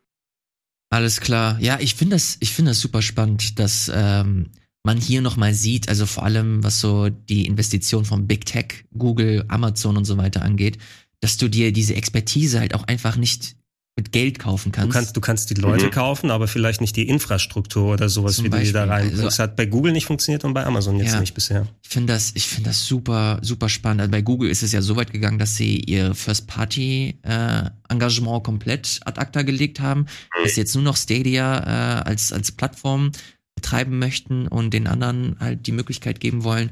Alles 0.90 1.22
klar. 1.22 1.58
Ja, 1.60 1.80
ich 1.80 1.96
finde 1.96 2.16
das, 2.16 2.38
ich 2.40 2.52
finde 2.52 2.72
das 2.72 2.80
super 2.80 3.02
spannend, 3.02 3.60
dass 3.60 3.92
ähm, 3.94 4.52
man 4.84 4.98
hier 4.98 5.22
nochmal 5.22 5.54
sieht, 5.54 5.90
also 5.90 6.06
vor 6.06 6.24
allem 6.24 6.64
was 6.64 6.80
so 6.80 7.10
die 7.10 7.46
Investition 7.46 8.06
von 8.06 8.28
Big 8.28 8.46
Tech, 8.46 8.86
Google, 8.96 9.46
Amazon 9.48 9.98
und 9.98 10.06
so 10.06 10.18
weiter 10.18 10.42
angeht, 10.44 10.78
dass 11.20 11.38
du 11.38 11.48
dir 11.48 11.72
diese 11.72 11.96
Expertise 11.96 12.60
halt 12.60 12.76
auch 12.76 12.84
einfach 12.84 13.16
nicht 13.16 13.56
mit 13.96 14.12
Geld 14.12 14.40
kaufen 14.40 14.72
kannst. 14.72 14.90
Du 14.90 14.94
kannst, 14.94 15.16
du 15.16 15.22
kannst 15.22 15.52
die 15.52 15.56
Leute 15.56 15.86
mhm. 15.86 15.92
kaufen, 15.92 16.32
aber 16.32 16.48
vielleicht 16.48 16.82
nicht 16.82 16.96
die 16.96 17.08
Infrastruktur 17.08 17.94
oder 17.94 18.10
sowas, 18.10 18.38
Zum 18.38 18.46
wie 18.46 18.50
Beispiel. 18.50 18.74
du 18.74 18.80
die 18.80 18.88
da 18.88 18.92
rein. 18.92 19.12
Also, 19.12 19.22
das 19.22 19.38
hat 19.38 19.56
bei 19.56 19.68
Google 19.68 19.92
nicht 19.92 20.08
funktioniert 20.08 20.44
und 20.46 20.56
bei 20.56 20.66
Amazon 20.66 20.98
jetzt 20.98 21.14
ja, 21.14 21.20
nicht 21.20 21.36
bisher. 21.36 21.68
Ich 21.84 21.90
finde 21.90 22.14
das, 22.14 22.32
ich 22.34 22.48
finde 22.48 22.72
das 22.72 22.84
super, 22.86 23.38
super 23.44 23.70
spannend. 23.70 24.02
Also 24.02 24.10
bei 24.12 24.24
Google 24.24 24.50
ist 24.50 24.64
es 24.64 24.72
ja 24.72 24.82
so 24.82 24.96
weit 24.96 25.12
gegangen, 25.12 25.38
dass 25.38 25.56
sie 25.56 25.78
ihr 25.78 26.16
First-Party-Engagement 26.16 28.40
äh, 28.40 28.44
komplett 28.44 29.00
ad 29.06 29.20
acta 29.20 29.44
gelegt 29.44 29.80
haben, 29.80 30.08
dass 30.42 30.56
sie 30.56 30.62
jetzt 30.62 30.74
nur 30.74 30.84
noch 30.84 30.98
Stadia 30.98 31.60
äh, 31.60 32.02
als, 32.04 32.34
als 32.34 32.52
Plattform 32.52 33.12
betreiben 33.54 34.00
möchten 34.00 34.48
und 34.48 34.74
den 34.74 34.88
anderen 34.88 35.36
halt 35.40 35.68
die 35.68 35.72
Möglichkeit 35.72 36.20
geben 36.20 36.44
wollen, 36.44 36.72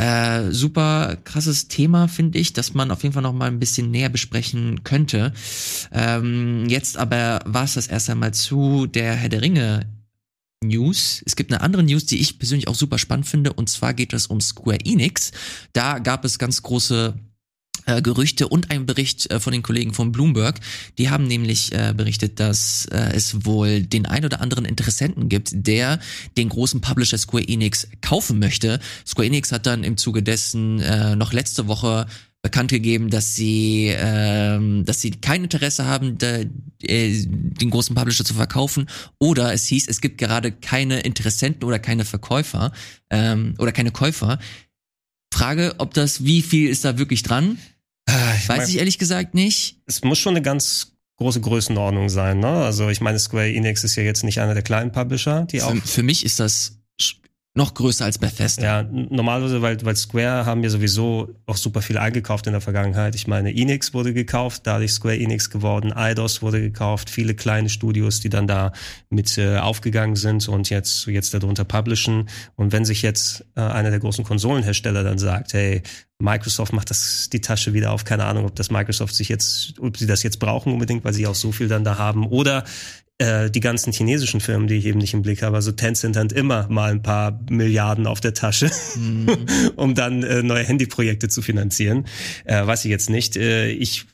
äh, 0.00 0.50
super 0.50 1.18
krasses 1.24 1.68
Thema, 1.68 2.08
finde 2.08 2.38
ich, 2.38 2.54
dass 2.54 2.72
man 2.72 2.90
auf 2.90 3.02
jeden 3.02 3.12
Fall 3.12 3.22
noch 3.22 3.34
mal 3.34 3.48
ein 3.48 3.58
bisschen 3.58 3.90
näher 3.90 4.08
besprechen 4.08 4.82
könnte. 4.82 5.34
Ähm, 5.92 6.66
jetzt 6.68 6.96
aber 6.96 7.40
war 7.44 7.64
es 7.64 7.74
das 7.74 7.86
erst 7.86 8.08
einmal 8.08 8.32
zu 8.32 8.86
der 8.86 9.14
Herr 9.14 9.28
der 9.28 9.42
Ringe 9.42 9.86
News. 10.64 11.22
Es 11.26 11.36
gibt 11.36 11.52
eine 11.52 11.60
andere 11.60 11.82
News, 11.82 12.06
die 12.06 12.18
ich 12.18 12.38
persönlich 12.38 12.66
auch 12.66 12.74
super 12.74 12.96
spannend 12.96 13.26
finde, 13.26 13.52
und 13.52 13.68
zwar 13.68 13.92
geht 13.92 14.14
es 14.14 14.26
um 14.26 14.40
Square 14.40 14.78
Enix. 14.84 15.32
Da 15.74 15.98
gab 15.98 16.24
es 16.24 16.38
ganz 16.38 16.62
große 16.62 17.14
äh, 17.86 18.02
Gerüchte 18.02 18.48
und 18.48 18.70
ein 18.70 18.86
Bericht 18.86 19.30
äh, 19.30 19.40
von 19.40 19.52
den 19.52 19.62
Kollegen 19.62 19.92
von 19.94 20.12
Bloomberg. 20.12 20.60
Die 20.98 21.10
haben 21.10 21.26
nämlich 21.26 21.72
äh, 21.72 21.94
berichtet, 21.96 22.40
dass 22.40 22.86
äh, 22.86 23.12
es 23.14 23.44
wohl 23.44 23.82
den 23.82 24.06
ein 24.06 24.24
oder 24.24 24.40
anderen 24.40 24.64
Interessenten 24.64 25.28
gibt, 25.28 25.50
der 25.52 25.98
den 26.36 26.48
großen 26.48 26.80
Publisher 26.80 27.18
Square 27.18 27.46
Enix 27.46 27.88
kaufen 28.00 28.38
möchte. 28.38 28.80
Square 29.06 29.26
Enix 29.26 29.52
hat 29.52 29.66
dann 29.66 29.84
im 29.84 29.96
Zuge 29.96 30.22
dessen 30.22 30.80
äh, 30.80 31.16
noch 31.16 31.32
letzte 31.32 31.66
Woche 31.66 32.06
bekannt 32.42 32.70
gegeben, 32.70 33.10
dass 33.10 33.34
sie, 33.34 33.92
ähm, 33.94 34.84
dass 34.86 35.00
sie 35.00 35.10
kein 35.10 35.44
Interesse 35.44 35.84
haben, 35.84 36.16
äh, 36.22 36.46
den 36.82 37.70
großen 37.70 37.94
Publisher 37.94 38.24
zu 38.24 38.34
verkaufen. 38.34 38.86
Oder 39.18 39.52
es 39.52 39.66
hieß, 39.66 39.88
es 39.88 40.00
gibt 40.00 40.18
gerade 40.18 40.50
keine 40.50 41.00
Interessenten 41.00 41.64
oder 41.64 41.78
keine 41.78 42.04
Verkäufer 42.04 42.72
ähm, 43.10 43.54
oder 43.58 43.72
keine 43.72 43.90
Käufer. 43.90 44.38
Frage, 45.40 45.74
ob 45.78 45.94
das, 45.94 46.24
wie 46.24 46.42
viel 46.42 46.68
ist 46.68 46.84
da 46.84 46.98
wirklich 46.98 47.22
dran? 47.22 47.58
Ah, 48.06 48.34
ich 48.36 48.48
Weiß 48.48 48.58
mein, 48.58 48.68
ich 48.68 48.78
ehrlich 48.78 48.98
gesagt 48.98 49.34
nicht. 49.34 49.78
Es 49.86 50.02
muss 50.02 50.18
schon 50.18 50.34
eine 50.34 50.42
ganz 50.42 50.92
große 51.16 51.40
Größenordnung 51.40 52.08
sein. 52.08 52.40
Ne? 52.40 52.48
Also 52.48 52.88
ich 52.88 53.00
meine, 53.00 53.18
Square 53.18 53.50
Enix 53.50 53.84
ist 53.84 53.96
ja 53.96 54.02
jetzt 54.02 54.24
nicht 54.24 54.40
einer 54.40 54.54
der 54.54 54.62
kleinen 54.62 54.92
Publisher, 54.92 55.46
die 55.46 55.62
auch. 55.62 55.70
Für, 55.70 55.80
für 55.80 56.02
mich 56.02 56.24
ist 56.24 56.40
das 56.40 56.79
noch 57.54 57.74
größer 57.74 58.04
als 58.04 58.18
Bethesda. 58.18 58.62
Ja, 58.62 58.82
normalerweise, 58.82 59.60
weil, 59.60 59.84
weil 59.84 59.96
Square 59.96 60.46
haben 60.46 60.62
ja 60.62 60.70
sowieso 60.70 61.34
auch 61.46 61.56
super 61.56 61.82
viel 61.82 61.98
eingekauft 61.98 62.46
in 62.46 62.52
der 62.52 62.60
Vergangenheit. 62.60 63.16
Ich 63.16 63.26
meine, 63.26 63.50
Enix 63.52 63.92
wurde 63.92 64.14
gekauft, 64.14 64.62
dadurch 64.66 64.92
Square 64.92 65.18
Enix 65.18 65.50
geworden, 65.50 65.92
Eidos 65.92 66.42
wurde 66.42 66.60
gekauft, 66.60 67.10
viele 67.10 67.34
kleine 67.34 67.68
Studios, 67.68 68.20
die 68.20 68.28
dann 68.28 68.46
da 68.46 68.72
mit 69.08 69.36
äh, 69.36 69.58
aufgegangen 69.58 70.14
sind 70.14 70.48
und 70.48 70.70
jetzt, 70.70 71.06
jetzt 71.06 71.34
darunter 71.34 71.64
publishen. 71.64 72.28
Und 72.54 72.70
wenn 72.72 72.84
sich 72.84 73.02
jetzt 73.02 73.44
äh, 73.56 73.62
einer 73.62 73.90
der 73.90 73.98
großen 73.98 74.24
Konsolenhersteller 74.24 75.02
dann 75.02 75.18
sagt, 75.18 75.52
hey, 75.52 75.82
Microsoft 76.20 76.72
macht 76.72 76.90
das 76.90 77.28
die 77.30 77.40
Tasche 77.40 77.72
wieder 77.72 77.92
auf. 77.92 78.04
Keine 78.04 78.24
Ahnung, 78.24 78.44
ob 78.46 78.54
das 78.54 78.70
Microsoft 78.70 79.14
sich 79.14 79.28
jetzt, 79.28 79.74
ob 79.80 79.96
sie 79.96 80.06
das 80.06 80.22
jetzt 80.22 80.38
brauchen 80.38 80.72
unbedingt, 80.72 81.04
weil 81.04 81.12
sie 81.12 81.26
auch 81.26 81.34
so 81.34 81.52
viel 81.52 81.68
dann 81.68 81.84
da 81.84 81.98
haben. 81.98 82.26
Oder 82.26 82.64
äh, 83.18 83.50
die 83.50 83.60
ganzen 83.60 83.92
chinesischen 83.92 84.40
Firmen, 84.40 84.66
die 84.66 84.76
ich 84.76 84.86
eben 84.86 84.98
nicht 84.98 85.14
im 85.14 85.22
Blick 85.22 85.42
habe. 85.42 85.56
Also 85.56 85.72
Tencent 85.72 86.16
hat 86.16 86.32
immer 86.32 86.68
mal 86.68 86.90
ein 86.90 87.02
paar 87.02 87.38
Milliarden 87.50 88.06
auf 88.06 88.20
der 88.20 88.34
Tasche, 88.34 88.70
mhm. 88.96 89.28
um 89.76 89.94
dann 89.94 90.22
äh, 90.22 90.42
neue 90.42 90.64
Handyprojekte 90.64 91.28
zu 91.28 91.42
finanzieren. 91.42 92.06
Äh, 92.44 92.66
weiß 92.66 92.84
ich 92.84 92.90
jetzt 92.90 93.10
nicht. 93.10 93.36
Äh, 93.36 93.70
ich 93.70 94.06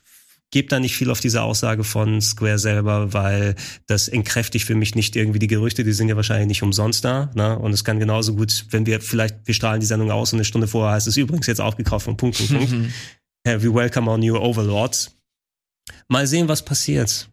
gebe 0.51 0.69
da 0.69 0.79
nicht 0.79 0.95
viel 0.95 1.09
auf 1.09 1.19
diese 1.19 1.41
Aussage 1.41 1.83
von 1.83 2.21
Square 2.21 2.59
selber, 2.59 3.13
weil 3.13 3.55
das 3.85 4.07
entkräftigt 4.07 4.65
für 4.65 4.75
mich 4.75 4.95
nicht 4.95 5.15
irgendwie 5.15 5.39
die 5.39 5.47
Gerüchte, 5.47 5.83
die 5.83 5.91
sind 5.91 6.07
ja 6.07 6.15
wahrscheinlich 6.15 6.47
nicht 6.47 6.63
umsonst 6.63 7.03
da. 7.03 7.31
Ne? 7.35 7.57
Und 7.59 7.73
es 7.73 7.83
kann 7.83 7.99
genauso 7.99 8.35
gut, 8.35 8.65
wenn 8.69 8.85
wir 8.85 9.01
vielleicht, 9.01 9.35
wir 9.45 9.53
strahlen 9.53 9.81
die 9.81 9.85
Sendung 9.85 10.11
aus 10.11 10.31
und 10.31 10.37
eine 10.37 10.45
Stunde 10.45 10.67
vorher 10.67 10.95
heißt 10.95 11.07
es 11.07 11.17
übrigens 11.17 11.47
jetzt 11.47 11.61
aufgekauft 11.61 12.05
von 12.05 12.17
Punkt, 12.17 12.37
Punkt, 12.37 12.53
Punkt. 12.53 12.71
Mhm. 12.71 12.91
we 13.61 13.73
welcome 13.73 14.09
our 14.09 14.17
new 14.17 14.37
overlords. 14.37 15.15
Mal 16.07 16.27
sehen, 16.27 16.47
was 16.47 16.63
passiert. 16.63 17.29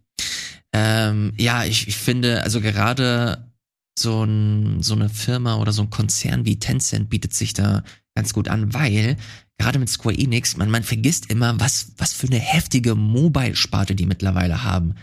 Ähm, 0.73 1.33
ja, 1.39 1.65
ich, 1.65 1.87
ich 1.87 1.97
finde, 1.97 2.43
also 2.43 2.61
gerade 2.61 3.53
so, 3.97 4.25
ein, 4.25 4.83
so 4.83 4.95
eine 4.95 5.09
Firma 5.09 5.57
oder 5.57 5.73
so 5.73 5.83
ein 5.83 5.91
Konzern 5.91 6.45
wie 6.45 6.59
Tencent 6.59 7.11
bietet 7.11 7.33
sich 7.33 7.53
da 7.53 7.85
ganz 8.17 8.33
gut 8.33 8.49
an, 8.49 8.75
weil 8.75 9.17
gerade 9.59 9.79
mit 9.79 9.89
Square 9.89 10.19
Enix, 10.19 10.57
man, 10.57 10.71
man 10.71 10.83
vergisst 10.83 11.31
immer, 11.31 11.59
was, 11.61 11.93
was 11.97 12.13
für 12.13 12.27
eine 12.27 12.39
heftige 12.39 12.95
Mobile-Sparte 12.95 13.95
die 13.95 14.07
mittlerweile 14.07 14.65
haben. 14.65 14.95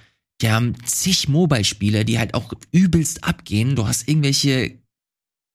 Die 0.42 0.50
haben 0.50 0.76
zig 0.86 1.30
Mobile-Spiele, 1.30 2.06
die 2.06 2.20
halt 2.20 2.34
auch 2.34 2.54
übelst 2.72 3.24
abgehen. 3.24 3.76
Du 3.76 3.88
hast 3.88 4.08
irgendwelche 4.08 4.80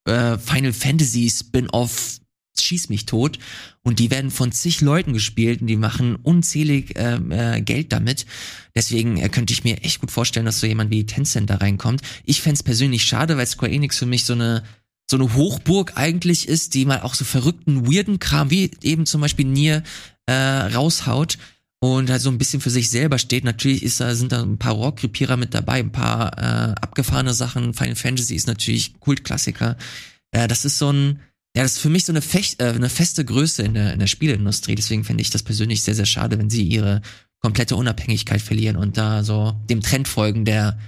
äh, 0.07 0.39
Final 0.39 0.73
Fantasy 0.73 1.29
Spin-off 1.31 2.21
schieß 2.61 2.89
mich 2.89 3.07
tot. 3.07 3.39
Und 3.83 3.99
die 3.99 4.11
werden 4.11 4.31
von 4.31 4.53
zig 4.53 4.81
Leuten 4.81 5.13
gespielt 5.13 5.61
und 5.61 5.69
die 5.69 5.77
machen 5.77 6.17
unzählig 6.17 6.97
äh, 6.97 7.17
äh, 7.17 7.61
Geld 7.61 7.93
damit. 7.93 8.27
Deswegen 8.75 9.17
äh, 9.19 9.29
könnte 9.29 9.53
ich 9.53 9.65
mir 9.65 9.83
echt 9.83 10.01
gut 10.01 10.11
vorstellen, 10.11 10.47
dass 10.47 10.61
so 10.61 10.67
jemand 10.67 10.91
wie 10.91 11.07
Tencent 11.07 11.51
da 11.51 11.57
reinkommt. 11.57 12.03
Ich 12.25 12.43
fände 12.43 12.63
persönlich 12.65 13.05
schade, 13.05 13.37
weil 13.37 13.47
Square 13.47 13.73
Enix 13.73 13.99
für 13.99 14.07
mich 14.07 14.25
so 14.25 14.33
eine 14.33 14.65
so 15.09 15.17
eine 15.17 15.35
Hochburg 15.35 15.93
eigentlich 15.97 16.49
ist, 16.49 16.75
die 16.75 16.85
mal 16.85 17.01
auch 17.01 17.15
so 17.15 17.25
verrückten, 17.25 17.87
weirden 17.87 18.19
Kram, 18.19 18.51
wie 18.51 18.71
eben 18.83 19.07
zum 19.07 19.21
Beispiel 19.21 19.47
Nier, 19.47 19.83
äh, 20.27 20.33
raushaut 20.33 21.39
und 21.81 22.11
halt 22.11 22.21
so 22.21 22.31
ein 22.31 22.39
bisschen 22.39 22.61
für 22.61 22.71
sich 22.71 22.91
selber 22.91 23.19
steht. 23.19 23.45
Natürlich 23.45 23.83
ist 23.83 24.01
da, 24.01 24.15
sind 24.15 24.33
da 24.33 24.43
ein 24.43 24.59
paar 24.59 24.73
Rohrkrepierer 24.73 25.37
mit 25.37 25.55
dabei, 25.55 25.79
ein 25.79 25.93
paar 25.93 26.37
äh, 26.39 26.75
abgefahrene 26.81 27.35
Sachen. 27.35 27.75
Final 27.75 27.95
Fantasy 27.95 28.35
ist 28.35 28.49
natürlich 28.49 28.99
Kultklassiker. 28.99 29.77
Äh, 30.33 30.49
das 30.49 30.65
ist 30.65 30.79
so 30.79 30.93
ein, 30.93 31.21
ja, 31.57 31.63
das 31.63 31.75
ist 31.75 31.79
für 31.79 31.91
mich 31.91 32.05
so 32.05 32.13
eine, 32.13 32.23
Fecht, 32.23 32.61
äh, 32.61 32.67
eine 32.67 32.89
feste 32.89 33.25
Größe 33.25 33.63
in 33.63 33.75
der, 33.75 33.93
in 33.93 34.01
der 34.01 34.09
Spieleindustrie. 34.09 34.75
Deswegen 34.75 35.05
finde 35.05 35.23
ich 35.23 35.31
das 35.31 35.43
persönlich 35.43 35.83
sehr, 35.83 35.95
sehr 35.95 36.07
schade, 36.07 36.39
wenn 36.39 36.51
sie 36.51 36.65
ihre 36.65 37.03
komplette 37.41 37.77
Unabhängigkeit 37.77 38.43
verlieren 38.43 38.77
und 38.77 38.97
da 38.97 39.23
so 39.23 39.55
dem 39.69 39.81
Trend 39.81 40.09
folgen, 40.09 40.45
der 40.45 40.79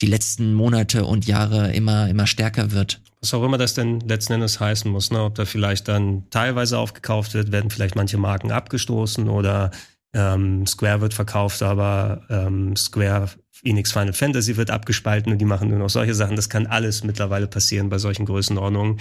die 0.00 0.06
letzten 0.06 0.54
Monate 0.54 1.04
und 1.04 1.26
Jahre 1.26 1.72
immer, 1.72 2.08
immer 2.08 2.26
stärker 2.26 2.72
wird. 2.72 3.00
Was 3.20 3.34
auch 3.34 3.42
immer 3.44 3.58
das 3.58 3.74
denn 3.74 4.00
letzten 4.00 4.34
Endes 4.34 4.60
heißen 4.60 4.90
muss, 4.90 5.10
ne? 5.10 5.24
ob 5.24 5.34
da 5.34 5.44
vielleicht 5.44 5.88
dann 5.88 6.30
teilweise 6.30 6.78
aufgekauft 6.78 7.34
wird, 7.34 7.50
werden 7.50 7.70
vielleicht 7.70 7.96
manche 7.96 8.16
Marken 8.16 8.52
abgestoßen 8.52 9.28
oder 9.28 9.72
ähm, 10.14 10.66
Square 10.66 11.00
wird 11.00 11.14
verkauft, 11.14 11.62
aber 11.62 12.22
ähm, 12.30 12.76
Square 12.76 13.30
Enix 13.64 13.92
Final 13.92 14.12
Fantasy 14.12 14.56
wird 14.56 14.70
abgespalten 14.70 15.32
und 15.32 15.38
die 15.38 15.44
machen 15.44 15.68
nur 15.68 15.78
noch 15.78 15.90
solche 15.90 16.14
Sachen. 16.14 16.36
Das 16.36 16.48
kann 16.48 16.66
alles 16.66 17.02
mittlerweile 17.02 17.48
passieren 17.48 17.88
bei 17.88 17.98
solchen 17.98 18.24
Größenordnungen. 18.24 19.00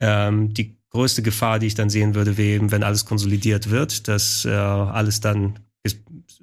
Ähm, 0.00 0.54
die 0.54 0.78
größte 0.90 1.22
Gefahr, 1.22 1.58
die 1.58 1.66
ich 1.66 1.74
dann 1.74 1.90
sehen 1.90 2.14
würde, 2.14 2.36
wäre 2.36 2.56
eben, 2.56 2.72
wenn 2.72 2.82
alles 2.82 3.04
konsolidiert 3.04 3.70
wird, 3.70 4.08
dass 4.08 4.44
äh, 4.44 4.50
alles 4.50 5.20
dann 5.20 5.58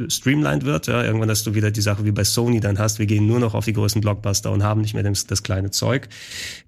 streamlined 0.09 0.65
wird. 0.65 0.87
Ja, 0.87 1.03
irgendwann 1.03 1.29
hast 1.29 1.45
du 1.47 1.55
wieder 1.55 1.71
die 1.71 1.81
Sache 1.81 2.05
wie 2.05 2.11
bei 2.11 2.23
Sony 2.23 2.59
dann 2.59 2.79
hast, 2.79 2.99
wir 2.99 3.05
gehen 3.05 3.27
nur 3.27 3.39
noch 3.39 3.53
auf 3.53 3.65
die 3.65 3.73
größten 3.73 4.01
Blockbuster 4.01 4.51
und 4.51 4.63
haben 4.63 4.81
nicht 4.81 4.93
mehr 4.93 5.03
das, 5.03 5.25
das 5.25 5.43
kleine 5.43 5.71
Zeug. 5.71 6.07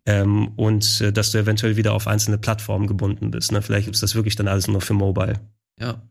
Ähm, 0.05 0.49
und 0.55 1.01
äh, 1.01 1.11
dass 1.11 1.31
du 1.31 1.37
eventuell 1.37 1.77
wieder 1.77 1.93
auf 1.93 2.07
einzelne 2.07 2.37
Plattformen 2.37 2.87
gebunden 2.87 3.31
bist. 3.31 3.51
Ne? 3.51 3.61
Vielleicht 3.61 3.87
ist 3.87 4.03
das 4.03 4.15
wirklich 4.15 4.35
dann 4.35 4.47
alles 4.47 4.67
nur 4.67 4.81
für 4.81 4.93
Mobile. 4.93 5.39
Ja, 5.79 6.01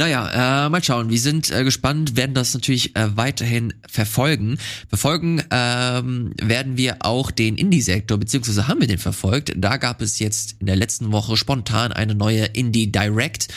naja, 0.00 0.64
äh, 0.64 0.70
mal 0.70 0.82
schauen. 0.82 1.10
Wir 1.10 1.18
sind 1.18 1.50
äh, 1.50 1.62
gespannt, 1.62 2.16
werden 2.16 2.32
das 2.32 2.54
natürlich 2.54 2.96
äh, 2.96 3.18
weiterhin 3.18 3.74
verfolgen. 3.86 4.56
Verfolgen 4.88 5.42
ähm, 5.50 6.32
werden 6.40 6.78
wir 6.78 6.96
auch 7.00 7.30
den 7.30 7.58
Indie-Sektor, 7.58 8.16
beziehungsweise 8.16 8.66
haben 8.66 8.80
wir 8.80 8.88
den 8.88 8.96
verfolgt. 8.96 9.52
Da 9.58 9.76
gab 9.76 10.00
es 10.00 10.18
jetzt 10.18 10.56
in 10.58 10.68
der 10.68 10.76
letzten 10.76 11.12
Woche 11.12 11.36
spontan 11.36 11.92
eine 11.92 12.14
neue 12.14 12.46
Indie 12.46 12.90
Direct 12.90 13.48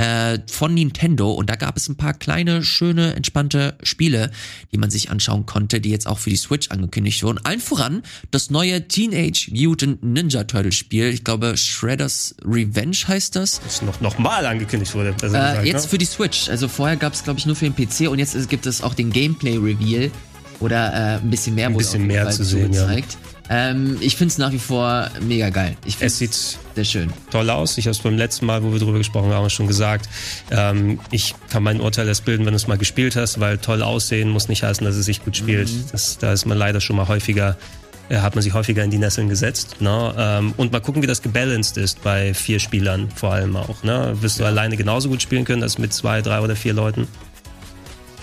äh, 0.00 0.38
von 0.50 0.72
Nintendo 0.72 1.30
und 1.30 1.50
da 1.50 1.56
gab 1.56 1.76
es 1.76 1.86
ein 1.88 1.96
paar 1.96 2.14
kleine, 2.14 2.62
schöne, 2.62 3.14
entspannte 3.16 3.76
Spiele, 3.82 4.30
die 4.72 4.78
man 4.78 4.90
sich 4.90 5.10
anschauen 5.10 5.44
konnte, 5.44 5.78
die 5.78 5.90
jetzt 5.90 6.06
auch 6.06 6.18
für 6.18 6.30
die 6.30 6.36
Switch 6.36 6.70
angekündigt 6.70 7.22
wurden. 7.22 7.38
Allen 7.44 7.60
voran 7.60 8.02
das 8.30 8.48
neue 8.48 8.88
Teenage 8.88 9.50
Mutant 9.52 10.02
Ninja 10.02 10.44
Turtle 10.44 10.72
Spiel. 10.72 11.08
Ich 11.08 11.22
glaube, 11.22 11.54
Shredder's 11.58 12.34
Revenge 12.42 12.96
heißt 13.06 13.36
das. 13.36 13.60
Das 13.60 13.82
noch, 13.82 14.00
noch 14.00 14.18
mal 14.18 14.46
angekündigt 14.46 14.94
wurde. 14.94 15.10
Äh, 15.10 15.20
gesagt, 15.20 15.66
jetzt 15.66 15.82
ne? 15.84 15.88
für 15.90 15.98
die 15.98 16.06
Switch. 16.06 16.48
Also 16.48 16.68
vorher 16.68 16.96
gab 16.96 17.12
es, 17.12 17.22
glaube 17.22 17.38
ich, 17.38 17.44
nur 17.44 17.54
für 17.54 17.68
den 17.68 17.74
PC 17.74 18.08
und 18.08 18.18
jetzt 18.18 18.48
gibt 18.48 18.64
es 18.64 18.82
auch 18.82 18.94
den 18.94 19.10
Gameplay-Reveal 19.10 20.10
oder 20.60 20.92
äh, 20.92 21.16
ein 21.16 21.30
bisschen 21.30 21.54
mehr, 21.54 21.66
ein 21.66 21.76
bisschen 21.76 22.06
mehr 22.06 22.30
zu 22.30 22.44
sehen, 22.44 22.72
gezeigt. 22.72 23.16
Ja. 23.48 23.70
Ähm, 23.70 23.96
ich 24.00 24.16
finde 24.16 24.30
es 24.30 24.38
nach 24.38 24.52
wie 24.52 24.60
vor 24.60 25.10
mega 25.20 25.50
geil. 25.50 25.76
Ich 25.84 25.96
es 25.98 26.18
sieht 26.18 26.32
sehr 26.32 26.84
schön. 26.84 27.12
Toll 27.32 27.50
aus. 27.50 27.76
Ich 27.78 27.86
habe 27.86 27.92
es 27.92 27.98
beim 27.98 28.16
letzten 28.16 28.46
Mal, 28.46 28.62
wo 28.62 28.72
wir 28.72 28.78
drüber 28.78 28.98
gesprochen 28.98 29.32
haben, 29.32 29.50
schon 29.50 29.66
gesagt. 29.66 30.08
Ähm, 30.52 31.00
ich 31.10 31.34
kann 31.48 31.64
mein 31.64 31.80
Urteil 31.80 32.06
erst 32.06 32.24
bilden, 32.24 32.46
wenn 32.46 32.52
du 32.52 32.56
es 32.56 32.68
mal 32.68 32.78
gespielt 32.78 33.16
hast, 33.16 33.40
weil 33.40 33.58
toll 33.58 33.82
aussehen 33.82 34.30
muss 34.30 34.48
nicht 34.48 34.62
heißen, 34.62 34.84
dass 34.84 34.94
es 34.94 35.04
sich 35.04 35.24
gut 35.24 35.36
spielt. 35.36 35.68
Mhm. 35.68 35.84
Das, 35.90 36.18
da 36.18 36.32
ist 36.32 36.46
man 36.46 36.56
leider 36.56 36.80
schon 36.80 36.94
mal 36.94 37.08
häufiger 37.08 37.56
äh, 38.08 38.18
hat 38.18 38.36
man 38.36 38.42
sich 38.42 38.54
häufiger 38.54 38.84
in 38.84 38.90
die 38.90 38.98
Nesseln 38.98 39.28
gesetzt. 39.28 39.80
Ne? 39.80 40.14
Ähm, 40.16 40.54
und 40.56 40.70
mal 40.70 40.80
gucken, 40.80 41.02
wie 41.02 41.06
das 41.08 41.22
gebalanced 41.22 41.76
ist 41.76 42.02
bei 42.02 42.34
vier 42.34 42.60
Spielern 42.60 43.08
vor 43.14 43.32
allem 43.32 43.56
auch. 43.56 43.82
Ne? 43.82 44.16
Wirst 44.20 44.38
du 44.38 44.42
ja. 44.42 44.48
alleine 44.48 44.76
genauso 44.76 45.08
gut 45.08 45.22
spielen 45.22 45.44
können 45.44 45.62
als 45.62 45.78
mit 45.78 45.92
zwei, 45.92 46.22
drei 46.22 46.40
oder 46.40 46.54
vier 46.54 46.72
Leuten? 46.72 47.08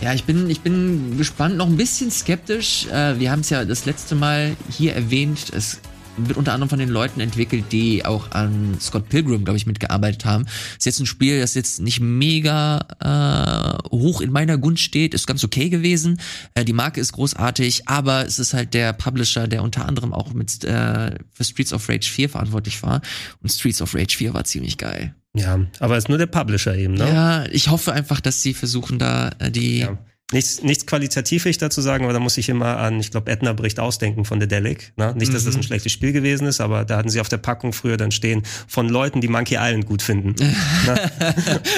Ja, 0.01 0.13
ich 0.13 0.25
bin, 0.25 0.49
ich 0.49 0.61
bin 0.61 1.17
gespannt, 1.17 1.57
noch 1.57 1.67
ein 1.67 1.75
bisschen 1.75 2.11
skeptisch. 2.11 2.85
Äh, 2.87 3.19
wir 3.19 3.31
haben 3.31 3.39
es 3.39 3.49
ja 3.49 3.65
das 3.65 3.85
letzte 3.85 4.13
Mal 4.13 4.55
hier 4.69 4.93
erwähnt. 4.93 5.51
Es 5.53 5.79
wird 6.17 6.37
unter 6.37 6.53
anderem 6.53 6.69
von 6.69 6.79
den 6.79 6.89
Leuten 6.89 7.19
entwickelt, 7.19 7.65
die 7.71 8.05
auch 8.05 8.31
an 8.31 8.77
Scott 8.79 9.09
Pilgrim, 9.09 9.43
glaube 9.43 9.57
ich, 9.57 9.65
mitgearbeitet 9.65 10.25
haben. 10.25 10.45
Ist 10.77 10.85
jetzt 10.85 10.99
ein 10.99 11.05
Spiel, 11.05 11.39
das 11.39 11.55
jetzt 11.55 11.79
nicht 11.79 11.99
mega 11.99 12.79
äh, 12.99 13.89
hoch 13.89 14.21
in 14.21 14.31
meiner 14.31 14.57
Gunst 14.57 14.83
steht, 14.83 15.15
ist 15.15 15.27
ganz 15.27 15.43
okay 15.43 15.69
gewesen. 15.69 16.19
Äh, 16.53 16.63
die 16.63 16.73
Marke 16.73 16.99
ist 16.99 17.13
großartig, 17.13 17.87
aber 17.87 18.25
es 18.25 18.37
ist 18.37 18.53
halt 18.53 18.73
der 18.75 18.93
Publisher, 18.93 19.47
der 19.47 19.63
unter 19.63 19.87
anderem 19.87 20.13
auch 20.13 20.33
mit 20.33 20.63
äh, 20.63 21.15
für 21.31 21.43
Streets 21.43 21.73
of 21.73 21.87
Rage 21.89 22.09
4 22.09 22.29
verantwortlich 22.29 22.81
war. 22.83 23.01
Und 23.41 23.51
Streets 23.51 23.81
of 23.81 23.95
Rage 23.95 24.15
4 24.15 24.33
war 24.33 24.43
ziemlich 24.43 24.77
geil. 24.77 25.15
Ja, 25.37 25.59
aber 25.79 25.97
es 25.97 26.05
ist 26.05 26.09
nur 26.09 26.17
der 26.17 26.27
Publisher 26.27 26.75
eben, 26.75 26.95
ne? 26.95 27.07
Ja, 27.07 27.45
ich 27.51 27.69
hoffe 27.69 27.93
einfach, 27.93 28.21
dass 28.21 28.41
sie 28.41 28.53
versuchen, 28.53 28.99
da 28.99 29.31
äh, 29.39 29.51
die 29.51 29.79
ja. 29.79 29.97
Nichts, 30.33 30.61
nichts 30.61 30.85
qualitativ 30.85 31.45
will 31.45 31.51
ich 31.51 31.57
dazu 31.57 31.79
sagen, 31.79 32.03
aber 32.03 32.11
da 32.11 32.19
muss 32.19 32.37
ich 32.37 32.49
immer 32.49 32.79
an, 32.79 32.99
ich 32.99 33.11
glaube, 33.11 33.31
Edna 33.31 33.53
bricht 33.53 33.79
ausdenken 33.79 34.25
von 34.25 34.41
The 34.41 34.47
Delic. 34.47 34.91
Ne? 34.97 35.13
Nicht, 35.15 35.33
dass 35.33 35.43
mhm. 35.43 35.47
das 35.47 35.55
ein 35.55 35.63
schlechtes 35.63 35.93
Spiel 35.93 36.11
gewesen 36.11 36.45
ist, 36.47 36.59
aber 36.59 36.83
da 36.83 36.97
hatten 36.97 37.07
sie 37.07 37.21
auf 37.21 37.29
der 37.29 37.37
Packung 37.37 37.71
früher 37.71 37.95
dann 37.95 38.11
stehen 38.11 38.43
von 38.67 38.89
Leuten, 38.89 39.21
die 39.21 39.29
Monkey 39.29 39.55
Island 39.57 39.85
gut 39.85 40.01
finden. 40.01 40.35
ne? 40.85 41.11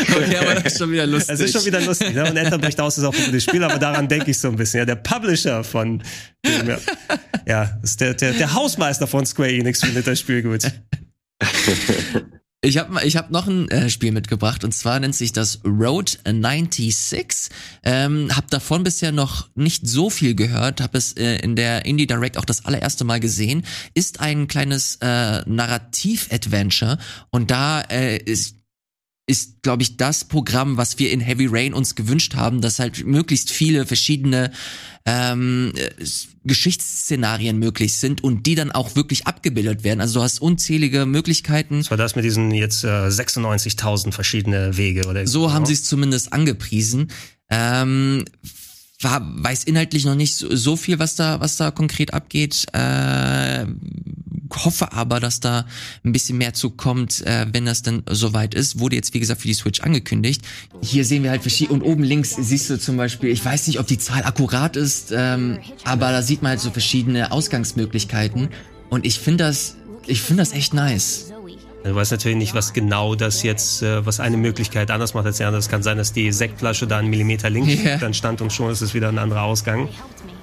okay, 0.09 0.37
aber 0.37 0.55
das 0.55 0.73
ist 0.73 0.79
schon 0.79 0.91
wieder 0.91 1.05
lustig. 1.05 1.35
Es 1.35 1.41
ist 1.41 1.53
schon 1.53 1.65
wieder 1.65 1.79
lustig. 1.79 2.15
Ne? 2.15 2.27
Und 2.27 2.37
Edna 2.37 2.57
bricht 2.57 2.81
aus 2.81 2.97
ist 2.97 3.03
auch 3.03 3.13
ein 3.13 3.25
gutes 3.25 3.43
Spiel, 3.43 3.63
aber 3.63 3.77
daran 3.77 4.07
denke 4.07 4.31
ich 4.31 4.39
so 4.39 4.47
ein 4.47 4.55
bisschen. 4.55 4.79
Ja, 4.79 4.85
der 4.85 4.95
Publisher 4.95 5.63
von 5.63 6.01
dem, 6.43 6.69
ja, 6.69 6.79
ja 7.45 7.79
ist 7.83 8.01
der, 8.01 8.15
der, 8.15 8.33
der 8.33 8.51
Hausmeister 8.55 9.05
von 9.05 9.27
Square 9.27 9.51
Enix 9.51 9.81
findet 9.81 10.07
das 10.07 10.19
Spiel 10.19 10.41
gut. 10.41 10.63
Ich 12.61 12.77
habe 12.77 13.05
ich 13.05 13.15
hab 13.15 13.31
noch 13.31 13.47
ein 13.47 13.69
äh, 13.69 13.89
Spiel 13.89 14.11
mitgebracht 14.11 14.65
und 14.65 14.73
zwar 14.73 14.99
nennt 14.99 15.15
sich 15.15 15.31
das 15.31 15.61
Road 15.63 16.19
96. 16.25 17.49
Ähm, 17.83 18.35
hab 18.35 18.49
davon 18.49 18.83
bisher 18.83 19.13
noch 19.13 19.47
nicht 19.55 19.87
so 19.87 20.09
viel 20.09 20.35
gehört, 20.35 20.81
habe 20.81 20.97
es 20.97 21.13
äh, 21.13 21.37
in 21.37 21.55
der 21.55 21.85
Indie 21.85 22.05
Direct 22.05 22.37
auch 22.37 22.43
das 22.43 22.65
allererste 22.65 23.05
Mal 23.05 23.21
gesehen. 23.21 23.63
Ist 23.93 24.19
ein 24.19 24.49
kleines 24.49 24.97
äh, 24.97 25.41
Narrativ-Adventure 25.49 26.97
und 27.29 27.49
da 27.49 27.79
äh, 27.79 28.17
ist 28.17 28.58
ist, 29.29 29.61
glaube 29.61 29.83
ich, 29.83 29.95
das 29.95 30.25
Programm, 30.25 30.77
was 30.77 30.97
wir 30.97 31.11
in 31.11 31.19
Heavy 31.19 31.47
Rain 31.47 31.75
uns 31.75 31.93
gewünscht 31.93 32.33
haben, 32.33 32.61
dass 32.61 32.79
halt 32.79 33.05
möglichst 33.05 33.51
viele 33.51 33.85
verschiedene 33.85 34.51
ähm, 35.05 35.71
Geschichtsszenarien 36.43 37.59
möglich 37.59 37.95
sind 37.97 38.23
und 38.23 38.47
die 38.47 38.55
dann 38.55 38.71
auch 38.71 38.95
wirklich 38.95 39.27
abgebildet 39.27 39.83
werden. 39.83 40.01
Also 40.01 40.19
du 40.19 40.23
hast 40.23 40.41
unzählige 40.41 41.05
Möglichkeiten. 41.05 41.77
Das 41.77 41.91
war 41.91 41.97
das 41.97 42.15
mit 42.15 42.25
diesen 42.25 42.51
jetzt 42.51 42.83
äh, 42.83 42.87
96.000 42.87 44.11
verschiedene 44.13 44.77
Wege 44.77 45.07
oder 45.07 45.27
so 45.27 45.41
genau. 45.41 45.53
haben 45.53 45.65
sie 45.67 45.73
es 45.73 45.83
zumindest 45.83 46.33
angepriesen. 46.33 47.11
Ähm, 47.51 48.25
war, 49.01 49.21
weiß 49.21 49.63
inhaltlich 49.63 50.05
noch 50.05 50.15
nicht 50.15 50.35
so, 50.35 50.55
so, 50.55 50.75
viel, 50.75 50.99
was 50.99 51.15
da, 51.15 51.39
was 51.39 51.57
da 51.57 51.71
konkret 51.71 52.13
abgeht. 52.13 52.65
Äh, 52.73 53.65
hoffe 54.51 54.93
aber, 54.93 55.19
dass 55.19 55.39
da 55.39 55.65
ein 56.03 56.11
bisschen 56.11 56.37
mehr 56.37 56.53
zukommt, 56.53 57.25
äh, 57.25 57.45
wenn 57.51 57.65
das 57.65 57.81
dann 57.81 58.03
soweit 58.09 58.53
ist. 58.53 58.79
Wurde 58.79 58.95
jetzt, 58.95 59.13
wie 59.13 59.19
gesagt, 59.19 59.41
für 59.41 59.47
die 59.47 59.53
Switch 59.53 59.81
angekündigt. 59.81 60.41
Hier 60.81 61.05
sehen 61.05 61.23
wir 61.23 61.31
halt 61.31 61.41
verschiedene, 61.41 61.79
und 61.79 61.85
oben 61.85 62.03
links 62.03 62.35
siehst 62.35 62.69
du 62.69 62.79
zum 62.79 62.97
Beispiel, 62.97 63.29
ich 63.29 63.43
weiß 63.43 63.67
nicht, 63.67 63.79
ob 63.79 63.87
die 63.87 63.97
Zahl 63.97 64.23
akkurat 64.23 64.75
ist, 64.75 65.11
ähm, 65.15 65.59
aber 65.83 66.11
da 66.11 66.21
sieht 66.21 66.41
man 66.41 66.51
halt 66.51 66.59
so 66.59 66.71
verschiedene 66.71 67.31
Ausgangsmöglichkeiten. 67.31 68.49
Und 68.89 69.05
ich 69.05 69.19
finde 69.19 69.45
das, 69.45 69.75
ich 70.07 70.21
finde 70.21 70.41
das 70.41 70.51
echt 70.51 70.73
nice. 70.73 71.31
Du 71.89 71.95
weißt 71.95 72.11
natürlich 72.11 72.37
nicht, 72.37 72.53
was 72.53 72.73
genau 72.73 73.15
das 73.15 73.43
jetzt, 73.43 73.81
äh, 73.81 74.05
was 74.05 74.19
eine 74.19 74.37
Möglichkeit 74.37 74.91
anders 74.91 75.13
macht 75.13 75.25
als 75.25 75.37
die 75.37 75.43
andere. 75.43 75.59
Es 75.59 75.69
kann 75.69 75.83
sein, 75.83 75.97
dass 75.97 76.13
die 76.13 76.31
Sektflasche 76.31 76.87
da 76.87 76.97
einen 76.97 77.09
Millimeter 77.09 77.49
links 77.49 77.83
yeah. 77.83 77.97
dann 77.97 78.13
stand 78.13 78.41
und 78.41 78.53
schon 78.53 78.71
ist 78.71 78.81
es 78.81 78.93
wieder 78.93 79.09
ein 79.09 79.17
anderer 79.17 79.43
Ausgang. 79.43 79.89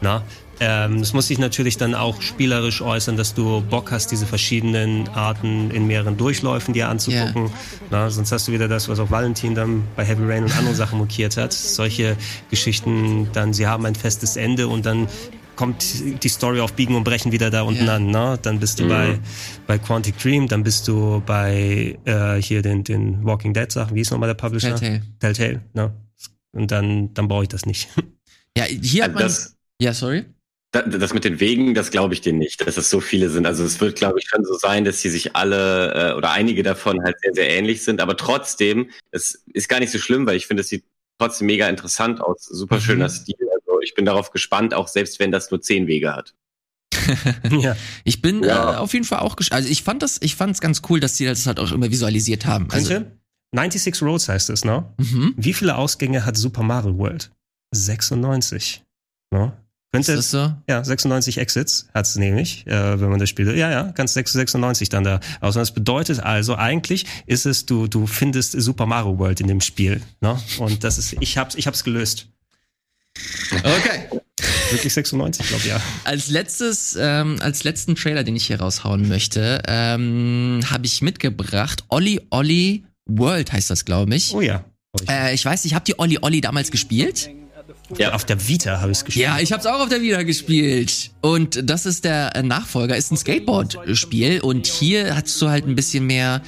Na? 0.01 0.23
Ähm, 0.59 1.01
das 1.01 1.13
muss 1.13 1.29
sich 1.29 1.39
natürlich 1.39 1.77
dann 1.77 1.95
auch 1.95 2.23
spielerisch 2.23 2.81
äußern, 2.81 3.17
dass 3.17 3.35
du 3.35 3.61
Bock 3.61 3.93
hast, 3.93 4.11
diese 4.11 4.27
verschiedenen 4.27 5.09
Arten 5.09 5.71
in 5.71 5.87
mehreren 5.87 6.17
Durchläufen 6.17 6.73
dir 6.73 6.89
anzugucken. 6.89 7.43
Yeah. 7.43 7.53
Na, 7.91 8.11
sonst 8.11 8.33
hast 8.33 8.49
du 8.49 8.53
wieder 8.53 8.67
das, 8.67 8.89
was 8.89 8.99
auch 8.99 9.11
Valentin 9.11 9.55
dann 9.55 9.85
bei 9.97 10.05
Heavy 10.05 10.25
Rain 10.25 10.45
und 10.45 10.57
andere 10.57 10.75
Sachen 10.75 10.99
mokiert 10.99 11.37
hat. 11.37 11.53
Solche 11.53 12.17
Geschichten, 12.51 13.29
dann 13.35 13.53
sie 13.53 13.67
haben 13.67 13.85
ein 13.85 13.95
festes 13.95 14.37
Ende 14.37 14.69
und 14.69 14.87
dann 14.87 15.09
kommt 15.57 16.23
die 16.23 16.29
Story 16.29 16.61
auf 16.61 16.75
Biegen 16.75 16.95
und 16.95 17.05
Brechen 17.05 17.33
wieder 17.33 17.51
da 17.51 17.63
unten 17.63 17.87
ja. 17.87 17.97
an. 17.97 18.07
Ne? 18.07 18.39
Dann 18.43 18.61
bist 18.61 18.79
du 18.79 18.85
mhm. 18.85 18.89
bei, 18.89 19.19
bei 19.67 19.79
Quantic 19.79 20.19
Dream, 20.19 20.47
dann 20.47 20.63
bist 20.63 20.87
du 20.87 21.23
bei 21.25 21.99
äh, 22.05 22.41
hier 22.41 22.63
den, 22.63 22.85
den 22.85 23.25
Walking 23.25 23.53
Dead 23.53 23.71
Sachen. 23.71 23.97
Wie 23.97 24.01
ist 24.03 24.11
nochmal 24.11 24.29
der 24.29 24.35
Publisher? 24.35 24.77
Telltale. 24.77 25.03
Telltale, 25.19 25.63
ne? 25.73 25.93
Und 26.53 26.71
dann, 26.71 27.13
dann 27.15 27.29
brauche 27.29 27.43
ich 27.43 27.49
das 27.49 27.67
nicht. 27.67 27.89
Ja, 28.57 28.65
hier 28.65 29.05
hat 29.05 29.13
man. 29.13 29.23
Das, 29.23 29.55
ja, 29.81 29.93
sorry. 29.93 30.25
Das 30.73 31.15
mit 31.15 31.25
den 31.25 31.41
Wegen, 31.41 31.75
das 31.75 31.91
glaube 31.91 32.13
ich 32.15 32.21
dir 32.21 32.33
nicht, 32.33 32.67
dass 32.67 32.77
es 32.77 32.91
so 32.91 33.01
viele 33.01 33.31
sind. 33.31 33.47
Also 33.47 33.65
es 33.65 33.81
wird, 33.81 33.97
glaube 33.97 34.19
ich, 34.19 34.29
schon 34.29 34.45
so 34.45 34.55
sein, 34.59 34.85
dass 34.85 35.01
sie 35.01 35.11
sich 35.11 35.37
alle 35.37 36.13
äh, 36.13 36.15
oder 36.15 36.33
einige 36.33 36.63
davon 36.63 37.03
halt 37.03 37.17
sehr, 37.23 37.35
sehr 37.35 37.51
ähnlich 37.51 37.83
sind. 37.83 38.01
Aber 38.01 38.17
trotzdem, 38.17 38.91
es 39.11 39.45
ist 39.53 39.69
gar 39.69 39.81
nicht 39.81 39.93
so 39.93 39.99
schlimm, 39.99 40.27
weil 40.27 40.37
ich 40.37 40.47
finde, 40.47 40.63
es 40.63 40.69
sieht 40.69 40.85
trotzdem 41.19 41.47
mega 41.47 41.69
interessant 41.69 42.21
aus. 42.21 42.45
Super 42.45 42.81
schöner 42.81 43.09
mhm. 43.09 43.11
Stil 43.11 43.37
ich 43.87 43.95
bin 43.95 44.05
darauf 44.05 44.31
gespannt, 44.31 44.75
auch 44.75 44.89
selbst 44.89 45.19
wenn 45.21 45.31
das 45.31 45.51
nur 45.51 45.63
zehn 45.63 45.87
Wege 45.87 46.15
hat. 46.15 46.35
ja. 47.51 47.77
Ich 48.05 48.21
bin 48.21 48.43
ja. 48.43 48.75
äh, 48.75 48.77
auf 48.77 48.93
jeden 48.93 49.05
Fall 49.05 49.21
auch 49.21 49.37
gespannt. 49.37 49.59
Also 49.59 49.71
ich 49.71 49.83
fand 49.83 50.03
das, 50.03 50.19
ich 50.21 50.35
fand 50.35 50.55
es 50.55 50.61
ganz 50.61 50.83
cool, 50.89 51.01
dass 51.01 51.17
sie 51.17 51.25
das 51.25 51.47
halt 51.47 51.61
auch 51.61 51.73
immer 51.73 51.91
visualisiert 51.91 52.47
haben. 52.47 52.69
Also, 52.71 53.05
96 53.55 54.03
Roads 54.03 54.29
heißt 54.29 54.51
es, 54.51 54.65
ne? 54.65 54.93
Mhm. 54.99 55.35
Wie 55.37 55.53
viele 55.53 55.77
Ausgänge 55.77 56.27
hat 56.27 56.37
Super 56.37 56.63
Mario 56.63 56.99
World? 56.99 57.31
96. 57.73 58.83
Ne? 59.33 59.53
Könnte, 59.93 60.13
ist 60.13 60.19
das 60.19 60.31
so? 60.31 60.55
Ja, 60.69 60.85
96 60.85 61.39
Exits 61.39 61.89
hat 61.95 62.07
es 62.07 62.17
nämlich, 62.17 62.67
äh, 62.67 63.01
wenn 63.01 63.09
man 63.09 63.19
das 63.19 63.31
spielt. 63.31 63.57
Ja, 63.57 63.71
ja, 63.71 63.83
ganz 63.93 64.13
96 64.15 64.89
dann 64.89 65.05
da 65.05 65.21
aus. 65.41 65.57
Und 65.57 65.61
das 65.61 65.73
bedeutet 65.73 66.21
also, 66.21 66.57
eigentlich 66.57 67.07
ist 67.27 67.47
es, 67.47 67.67
du, 67.67 67.87
du 67.87 68.07
findest 68.07 68.53
Super 68.61 68.87
Mario 68.87 69.19
World 69.19 69.41
in 69.41 69.47
dem 69.47 69.61
Spiel. 69.61 70.03
Ne? 70.21 70.39
Und 70.59 70.85
das 70.85 70.99
ist, 70.99 71.17
ich 71.21 71.39
hab's, 71.39 71.55
ich 71.55 71.67
hab's 71.67 71.85
gelöst. 71.85 72.29
Okay. 73.53 74.21
Wirklich 74.71 74.93
96, 74.93 75.47
glaube 75.47 75.63
ich, 75.65 75.71
ja. 75.71 75.81
Als 76.05 76.29
letztes, 76.29 76.97
ähm, 77.01 77.37
als 77.41 77.65
letzten 77.65 77.95
Trailer, 77.95 78.25
den 78.25 78.37
ich 78.37 78.47
hier 78.47 78.61
raushauen 78.61 79.09
möchte, 79.09 79.63
ähm, 79.67 80.61
habe 80.69 80.87
ich 80.87 81.03
mitgebracht 81.03 81.85
Olli 81.89 82.21
Olli 82.31 82.85
World 83.09 83.53
heißt 83.53 83.71
das, 83.71 83.85
glaube 83.85 84.15
ich. 84.15 84.35
Oh 84.35 84.41
ja. 84.41 84.65
Äh, 85.09 85.35
ich 85.35 85.45
weiß, 85.45 85.65
ich 85.65 85.75
habe 85.75 85.85
die 85.85 85.99
Olli 85.99 86.19
Olli 86.21 86.41
damals 86.41 86.71
gespielt. 86.71 87.31
Ja, 87.99 88.15
auf 88.15 88.25
der 88.25 88.49
Vita 88.49 88.81
habe 88.81 88.91
ich 88.91 88.99
es 88.99 89.05
gespielt. 89.05 89.25
Ja, 89.25 89.39
ich 89.39 89.53
habe 89.53 89.61
es 89.61 89.67
auch 89.67 89.81
auf 89.81 89.89
der 89.89 90.03
Vita 90.03 90.23
gespielt. 90.25 91.11
Und 91.21 91.71
das 91.71 91.87
ist 91.87 92.05
der 92.05 92.43
Nachfolger, 92.43 92.97
ist 92.97 93.13
ein 93.13 93.17
Skateboard-Spiel. 93.17 94.41
Und 94.41 94.67
hier 94.67 95.15
hast 95.15 95.41
du 95.41 95.49
halt 95.49 95.67
ein 95.67 95.77
bisschen 95.77 96.05
mehr 96.07 96.43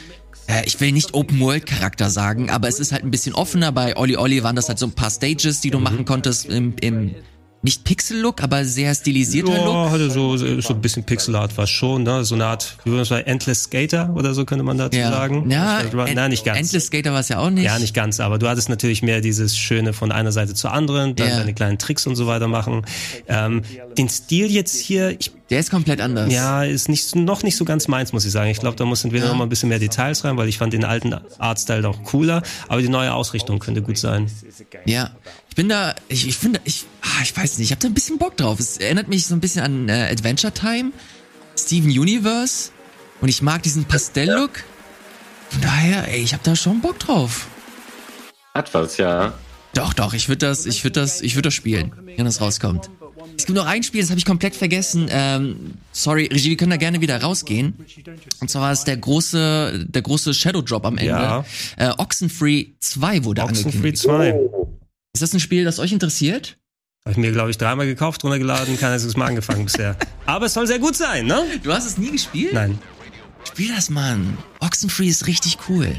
äh, 0.48 0.64
ich 0.64 0.80
will 0.80 0.92
nicht 0.92 1.14
Open 1.14 1.38
World 1.40 1.66
Charakter 1.66 2.10
sagen, 2.10 2.50
aber 2.50 2.68
es 2.68 2.80
ist 2.80 2.92
halt 2.92 3.04
ein 3.04 3.10
bisschen 3.10 3.34
offener. 3.34 3.70
Bei 3.70 3.96
Olli 3.96 4.16
Olli 4.16 4.42
waren 4.42 4.56
das 4.56 4.68
halt 4.68 4.78
so 4.78 4.86
ein 4.86 4.92
paar 4.92 5.10
Stages, 5.10 5.60
die 5.60 5.70
du 5.70 5.78
mhm. 5.78 5.84
machen 5.84 6.04
konntest 6.04 6.46
im, 6.46 6.74
im 6.80 7.14
nicht 7.62 7.84
Pixel-Look, 7.84 8.42
aber 8.42 8.64
sehr 8.64 8.94
stilisierter 8.94 9.52
ja, 9.52 9.64
Look. 9.64 9.90
hatte 9.90 10.10
so, 10.10 10.36
so 10.36 10.74
ein 10.74 10.80
bisschen 10.80 11.04
Pixel-Art 11.04 11.56
war 11.58 11.66
schon, 11.66 12.04
ne? 12.04 12.24
So 12.24 12.36
eine 12.36 12.46
Art, 12.46 12.76
wie 12.84 12.90
würde 12.90 12.98
man 12.98 13.04
sagen, 13.04 13.26
Endless 13.26 13.64
Skater 13.64 14.14
oder 14.14 14.32
so 14.32 14.44
könnte 14.44 14.64
man 14.64 14.78
dazu 14.78 14.98
ja. 14.98 15.10
sagen. 15.10 15.50
Ja, 15.50 15.82
nein, 16.14 16.30
nicht 16.30 16.44
ganz. 16.44 16.58
Endless 16.58 16.86
Skater 16.86 17.12
war 17.12 17.20
es 17.20 17.28
ja 17.28 17.38
auch 17.38 17.50
nicht. 17.50 17.64
Ja, 17.64 17.78
nicht 17.78 17.94
ganz, 17.94 18.20
aber 18.20 18.38
du 18.38 18.48
hattest 18.48 18.68
natürlich 18.68 19.02
mehr 19.02 19.20
dieses 19.20 19.58
Schöne 19.58 19.92
von 19.92 20.12
einer 20.12 20.30
Seite 20.30 20.54
zur 20.54 20.72
anderen, 20.72 21.16
dann 21.16 21.28
ja. 21.28 21.38
deine 21.38 21.52
kleinen 21.52 21.78
Tricks 21.78 22.06
und 22.06 22.14
so 22.14 22.28
weiter 22.28 22.46
machen. 22.46 22.86
Ähm, 23.26 23.62
den 23.96 24.08
Stil 24.08 24.50
jetzt 24.50 24.76
hier, 24.76 25.16
ich 25.18 25.32
der 25.50 25.60
ist 25.60 25.70
komplett 25.70 26.02
anders. 26.02 26.30
Ja, 26.30 26.62
ist 26.62 26.90
nicht, 26.90 27.16
noch 27.16 27.42
nicht 27.42 27.56
so 27.56 27.64
ganz 27.64 27.88
meins, 27.88 28.12
muss 28.12 28.26
ich 28.26 28.32
sagen. 28.32 28.50
Ich 28.50 28.60
glaube, 28.60 28.76
da 28.76 28.84
muss 28.84 29.02
entweder 29.02 29.24
ja. 29.24 29.30
noch 29.30 29.38
mal 29.38 29.44
ein 29.44 29.48
bisschen 29.48 29.70
mehr 29.70 29.78
Details 29.78 30.22
rein, 30.24 30.36
weil 30.36 30.46
ich 30.46 30.58
fand 30.58 30.74
den 30.74 30.84
alten 30.84 31.14
Artstyle 31.38 31.88
auch 31.88 32.02
cooler, 32.04 32.42
aber 32.68 32.82
die 32.82 32.90
neue 32.90 33.14
Ausrichtung 33.14 33.58
könnte 33.58 33.80
gut 33.80 33.96
sein. 33.96 34.30
Ja, 34.84 35.10
bin 35.58 35.68
da, 35.68 35.96
ich, 36.08 36.28
ich 36.28 36.36
finde, 36.36 36.60
ich, 36.62 36.86
ich 37.22 37.36
weiß 37.36 37.58
nicht, 37.58 37.66
ich 37.66 37.70
habe 37.72 37.80
da 37.80 37.88
ein 37.88 37.94
bisschen 37.94 38.18
Bock 38.18 38.36
drauf. 38.36 38.60
Es 38.60 38.78
erinnert 38.78 39.08
mich 39.08 39.26
so 39.26 39.34
ein 39.34 39.40
bisschen 39.40 39.62
an 39.62 39.88
äh, 39.88 40.08
Adventure 40.10 40.52
Time, 40.52 40.92
Steven 41.58 41.90
Universe 41.90 42.70
und 43.20 43.28
ich 43.28 43.42
mag 43.42 43.62
diesen 43.62 43.84
Pastell-Look. 43.84 44.64
Von 45.50 45.60
daher, 45.62 46.08
ey, 46.08 46.20
ich 46.22 46.32
habe 46.32 46.42
da 46.44 46.54
schon 46.54 46.80
Bock 46.80 46.98
drauf. 46.98 47.48
Hat 48.54 48.72
was, 48.74 48.96
ja. 48.98 49.34
Doch, 49.74 49.94
doch, 49.94 50.14
ich 50.14 50.28
würde 50.28 50.46
das, 50.46 50.66
ich 50.66 50.84
würde 50.84 51.00
das, 51.00 51.20
ich 51.20 51.34
würde 51.34 51.48
das 51.48 51.54
spielen, 51.54 51.92
wenn 52.16 52.24
das 52.24 52.40
rauskommt. 52.40 52.90
Es 53.36 53.46
gibt 53.46 53.56
noch 53.56 53.66
ein 53.66 53.82
Spiel, 53.82 54.00
das 54.00 54.10
habe 54.10 54.18
ich 54.18 54.24
komplett 54.24 54.56
vergessen. 54.56 55.06
Ähm, 55.10 55.74
sorry, 55.92 56.26
Regie, 56.26 56.50
wir 56.50 56.56
können 56.56 56.70
da 56.70 56.76
gerne 56.76 57.00
wieder 57.00 57.20
rausgehen. 57.20 57.74
Und 58.40 58.50
zwar 58.50 58.72
ist 58.72 58.84
der 58.84 58.96
große, 58.96 59.86
der 59.88 60.02
große 60.02 60.34
Shadow 60.34 60.62
Drop 60.62 60.84
am 60.84 60.98
Ende. 60.98 61.12
Ja. 61.12 61.44
Äh, 61.76 61.90
Oxenfree 61.98 62.72
2 62.80 63.24
wurde 63.24 63.42
Oxenfree 63.42 63.68
angekündigt. 63.68 64.04
Oxenfree 64.06 64.32
2. 64.32 64.78
Ist 65.14 65.22
das 65.22 65.32
ein 65.32 65.40
Spiel, 65.40 65.64
das 65.64 65.78
euch 65.78 65.92
interessiert? 65.92 66.58
Habe 67.04 67.12
ich 67.12 67.16
mir, 67.16 67.32
glaube 67.32 67.50
ich, 67.50 67.58
dreimal 67.58 67.86
gekauft, 67.86 68.22
runtergeladen, 68.24 68.78
kein 68.78 68.92
einziges 68.92 69.16
Mal 69.16 69.26
angefangen 69.26 69.64
bisher. 69.64 69.96
Aber 70.26 70.46
es 70.46 70.54
soll 70.54 70.66
sehr 70.66 70.78
gut 70.78 70.94
sein, 70.94 71.26
ne? 71.26 71.42
Du 71.62 71.72
hast 71.72 71.86
es 71.86 71.96
nie 71.96 72.10
gespielt? 72.10 72.52
Nein. 72.52 72.78
Spiel 73.44 73.74
das, 73.74 73.88
Mann. 73.88 74.36
Oxenfree 74.60 75.08
ist 75.08 75.26
richtig 75.26 75.56
cool. 75.68 75.90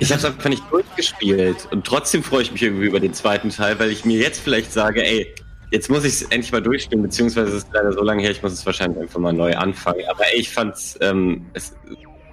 Ich 0.00 0.10
habe 0.10 0.18
es 0.18 0.24
einfach 0.24 0.50
nicht 0.50 0.62
durchgespielt 0.70 1.66
und 1.70 1.84
trotzdem 1.86 2.22
freue 2.22 2.42
ich 2.42 2.52
mich 2.52 2.62
irgendwie 2.62 2.86
über 2.86 3.00
den 3.00 3.14
zweiten 3.14 3.50
Teil, 3.50 3.78
weil 3.80 3.90
ich 3.90 4.04
mir 4.04 4.18
jetzt 4.18 4.40
vielleicht 4.40 4.72
sage, 4.72 5.02
ey, 5.02 5.34
jetzt 5.70 5.90
muss 5.90 6.04
ich 6.04 6.14
es 6.14 6.22
endlich 6.22 6.52
mal 6.52 6.62
durchspielen, 6.62 7.02
beziehungsweise 7.02 7.48
es 7.56 7.64
ist 7.64 7.68
leider 7.72 7.92
so 7.92 8.02
lange 8.02 8.22
her, 8.22 8.30
ich 8.30 8.42
muss 8.42 8.52
es 8.52 8.64
wahrscheinlich 8.64 9.00
einfach 9.00 9.18
mal 9.18 9.32
neu 9.32 9.56
anfangen. 9.56 10.02
Aber 10.08 10.24
ey, 10.32 10.40
ich 10.40 10.50
fand's, 10.50 10.96
ähm, 11.00 11.46
es, 11.54 11.74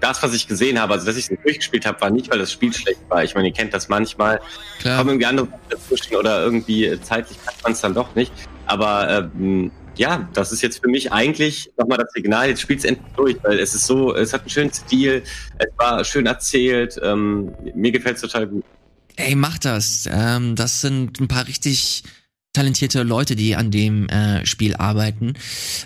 das, 0.05 0.21
was 0.21 0.33
ich 0.33 0.47
gesehen 0.47 0.79
habe, 0.79 0.93
also 0.93 1.05
dass 1.05 1.17
ich 1.17 1.29
es 1.29 1.37
durchgespielt 1.43 1.85
habe, 1.85 1.99
war 1.99 2.09
nicht, 2.11 2.29
weil 2.29 2.39
das 2.39 2.51
Spiel 2.51 2.71
schlecht 2.71 3.01
war. 3.09 3.23
Ich 3.23 3.33
meine, 3.33 3.47
ihr 3.47 3.53
kennt 3.53 3.73
das 3.73 3.89
manchmal. 3.89 4.39
Klar. 4.79 4.97
Kommen 4.97 5.09
irgendwie 5.11 5.25
andere 5.25 5.47
dazwischen 5.69 6.15
oder 6.15 6.43
irgendwie 6.43 6.99
zeitlich 7.01 7.37
kann 7.43 7.55
man 7.63 7.71
es 7.71 7.81
dann 7.81 7.93
doch 7.93 8.13
nicht. 8.13 8.31
Aber 8.67 9.29
ähm, 9.35 9.71
ja, 9.95 10.29
das 10.33 10.51
ist 10.51 10.61
jetzt 10.61 10.81
für 10.81 10.89
mich 10.89 11.11
eigentlich 11.11 11.71
nochmal 11.77 11.97
das 11.97 12.11
Signal, 12.13 12.49
jetzt 12.49 12.61
spielt 12.61 12.79
es 12.79 12.85
endlich 12.85 13.13
durch, 13.15 13.37
weil 13.43 13.59
es 13.59 13.73
ist 13.73 13.87
so, 13.87 14.13
es 14.13 14.33
hat 14.33 14.41
einen 14.41 14.49
schönen 14.49 14.73
Stil, 14.73 15.23
es 15.57 15.67
war 15.77 16.03
schön 16.03 16.25
erzählt, 16.25 16.99
ähm, 17.01 17.53
mir 17.73 17.91
gefällt 17.91 18.17
es 18.17 18.21
total 18.21 18.47
gut. 18.47 18.63
Ey, 19.15 19.35
mach 19.35 19.57
das. 19.57 20.07
Ähm, 20.11 20.55
das 20.55 20.81
sind 20.81 21.19
ein 21.19 21.27
paar 21.27 21.47
richtig 21.47 22.03
talentierte 22.55 23.03
Leute, 23.03 23.35
die 23.35 23.55
an 23.55 23.69
dem 23.69 24.07
äh, 24.09 24.45
Spiel 24.45 24.75
arbeiten 24.75 25.33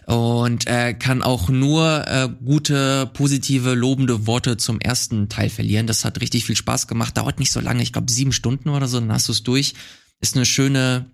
und 0.05 0.67
äh, 0.67 0.93
kann 0.93 1.23
auch 1.23 1.49
nur 1.49 2.07
äh, 2.07 2.29
gute, 2.45 3.09
positive, 3.13 3.73
lobende 3.73 4.27
Worte 4.27 4.57
zum 4.57 4.79
ersten 4.79 5.29
Teil 5.29 5.49
verlieren. 5.49 5.87
Das 5.87 6.05
hat 6.05 6.21
richtig 6.21 6.45
viel 6.45 6.55
Spaß 6.55 6.87
gemacht, 6.87 7.17
dauert 7.17 7.39
nicht 7.39 7.51
so 7.51 7.59
lange, 7.59 7.83
ich 7.83 7.91
glaube 7.91 8.11
sieben 8.11 8.31
Stunden 8.31 8.69
oder 8.69 8.87
so, 8.87 8.99
dann 8.99 9.11
hast 9.11 9.27
du 9.27 9.31
es 9.31 9.43
durch. 9.43 9.73
Ist 10.21 10.35
eine 10.35 10.45
schöne, 10.45 11.07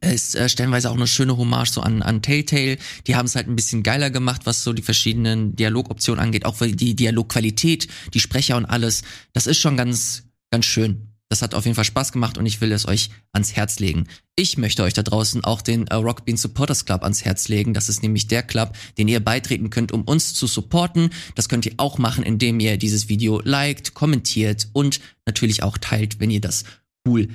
ist 0.00 0.34
äh, 0.34 0.48
stellenweise 0.48 0.90
auch 0.90 0.96
eine 0.96 1.06
schöne 1.06 1.36
Hommage 1.36 1.70
so 1.70 1.80
an, 1.80 2.02
an 2.02 2.20
Telltale. 2.20 2.76
Die 3.06 3.14
haben 3.14 3.26
es 3.26 3.36
halt 3.36 3.46
ein 3.46 3.56
bisschen 3.56 3.84
geiler 3.84 4.10
gemacht, 4.10 4.42
was 4.44 4.64
so 4.64 4.72
die 4.72 4.82
verschiedenen 4.82 5.54
Dialogoptionen 5.54 6.22
angeht, 6.22 6.44
auch 6.44 6.56
die 6.58 6.96
Dialogqualität, 6.96 7.86
die 8.14 8.20
Sprecher 8.20 8.56
und 8.56 8.66
alles. 8.66 9.02
Das 9.32 9.46
ist 9.46 9.58
schon 9.58 9.76
ganz, 9.76 10.24
ganz 10.50 10.64
schön. 10.64 11.11
Das 11.32 11.40
hat 11.40 11.54
auf 11.54 11.64
jeden 11.64 11.74
Fall 11.74 11.86
Spaß 11.86 12.12
gemacht 12.12 12.36
und 12.36 12.44
ich 12.44 12.60
will 12.60 12.72
es 12.72 12.86
euch 12.86 13.08
ans 13.32 13.56
Herz 13.56 13.78
legen. 13.78 14.06
Ich 14.36 14.58
möchte 14.58 14.82
euch 14.82 14.92
da 14.92 15.02
draußen 15.02 15.42
auch 15.44 15.62
den 15.62 15.86
äh, 15.86 15.94
Rockbean 15.94 16.36
Supporters 16.36 16.84
Club 16.84 17.04
ans 17.04 17.24
Herz 17.24 17.48
legen. 17.48 17.72
Das 17.72 17.88
ist 17.88 18.02
nämlich 18.02 18.26
der 18.26 18.42
Club, 18.42 18.76
den 18.98 19.08
ihr 19.08 19.18
beitreten 19.18 19.70
könnt, 19.70 19.92
um 19.92 20.02
uns 20.02 20.34
zu 20.34 20.46
supporten. 20.46 21.08
Das 21.34 21.48
könnt 21.48 21.64
ihr 21.64 21.72
auch 21.78 21.96
machen, 21.96 22.22
indem 22.22 22.60
ihr 22.60 22.76
dieses 22.76 23.08
Video 23.08 23.40
liked, 23.42 23.94
kommentiert 23.94 24.68
und 24.74 25.00
natürlich 25.24 25.62
auch 25.62 25.78
teilt, 25.78 26.20
wenn 26.20 26.30
ihr 26.30 26.42
das 26.42 26.64
cool 27.08 27.30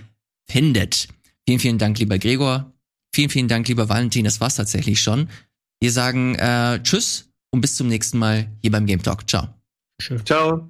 findet. 0.47 1.07
Vielen, 1.47 1.59
vielen 1.59 1.77
Dank, 1.79 1.97
lieber 1.97 2.19
Gregor. 2.19 2.71
Vielen, 3.15 3.31
vielen 3.31 3.47
Dank, 3.47 3.67
lieber 3.67 3.89
Valentin. 3.89 4.25
Das 4.25 4.39
war's 4.39 4.53
tatsächlich 4.53 5.01
schon. 5.01 5.27
Wir 5.79 5.91
sagen 5.91 6.35
äh, 6.35 6.79
Tschüss 6.83 7.31
und 7.49 7.61
bis 7.61 7.75
zum 7.75 7.87
nächsten 7.87 8.19
Mal 8.19 8.47
hier 8.61 8.69
beim 8.69 8.85
Game 8.85 9.01
Talk. 9.01 9.27
Ciao. 9.27 9.55
Ciao. 10.23 10.69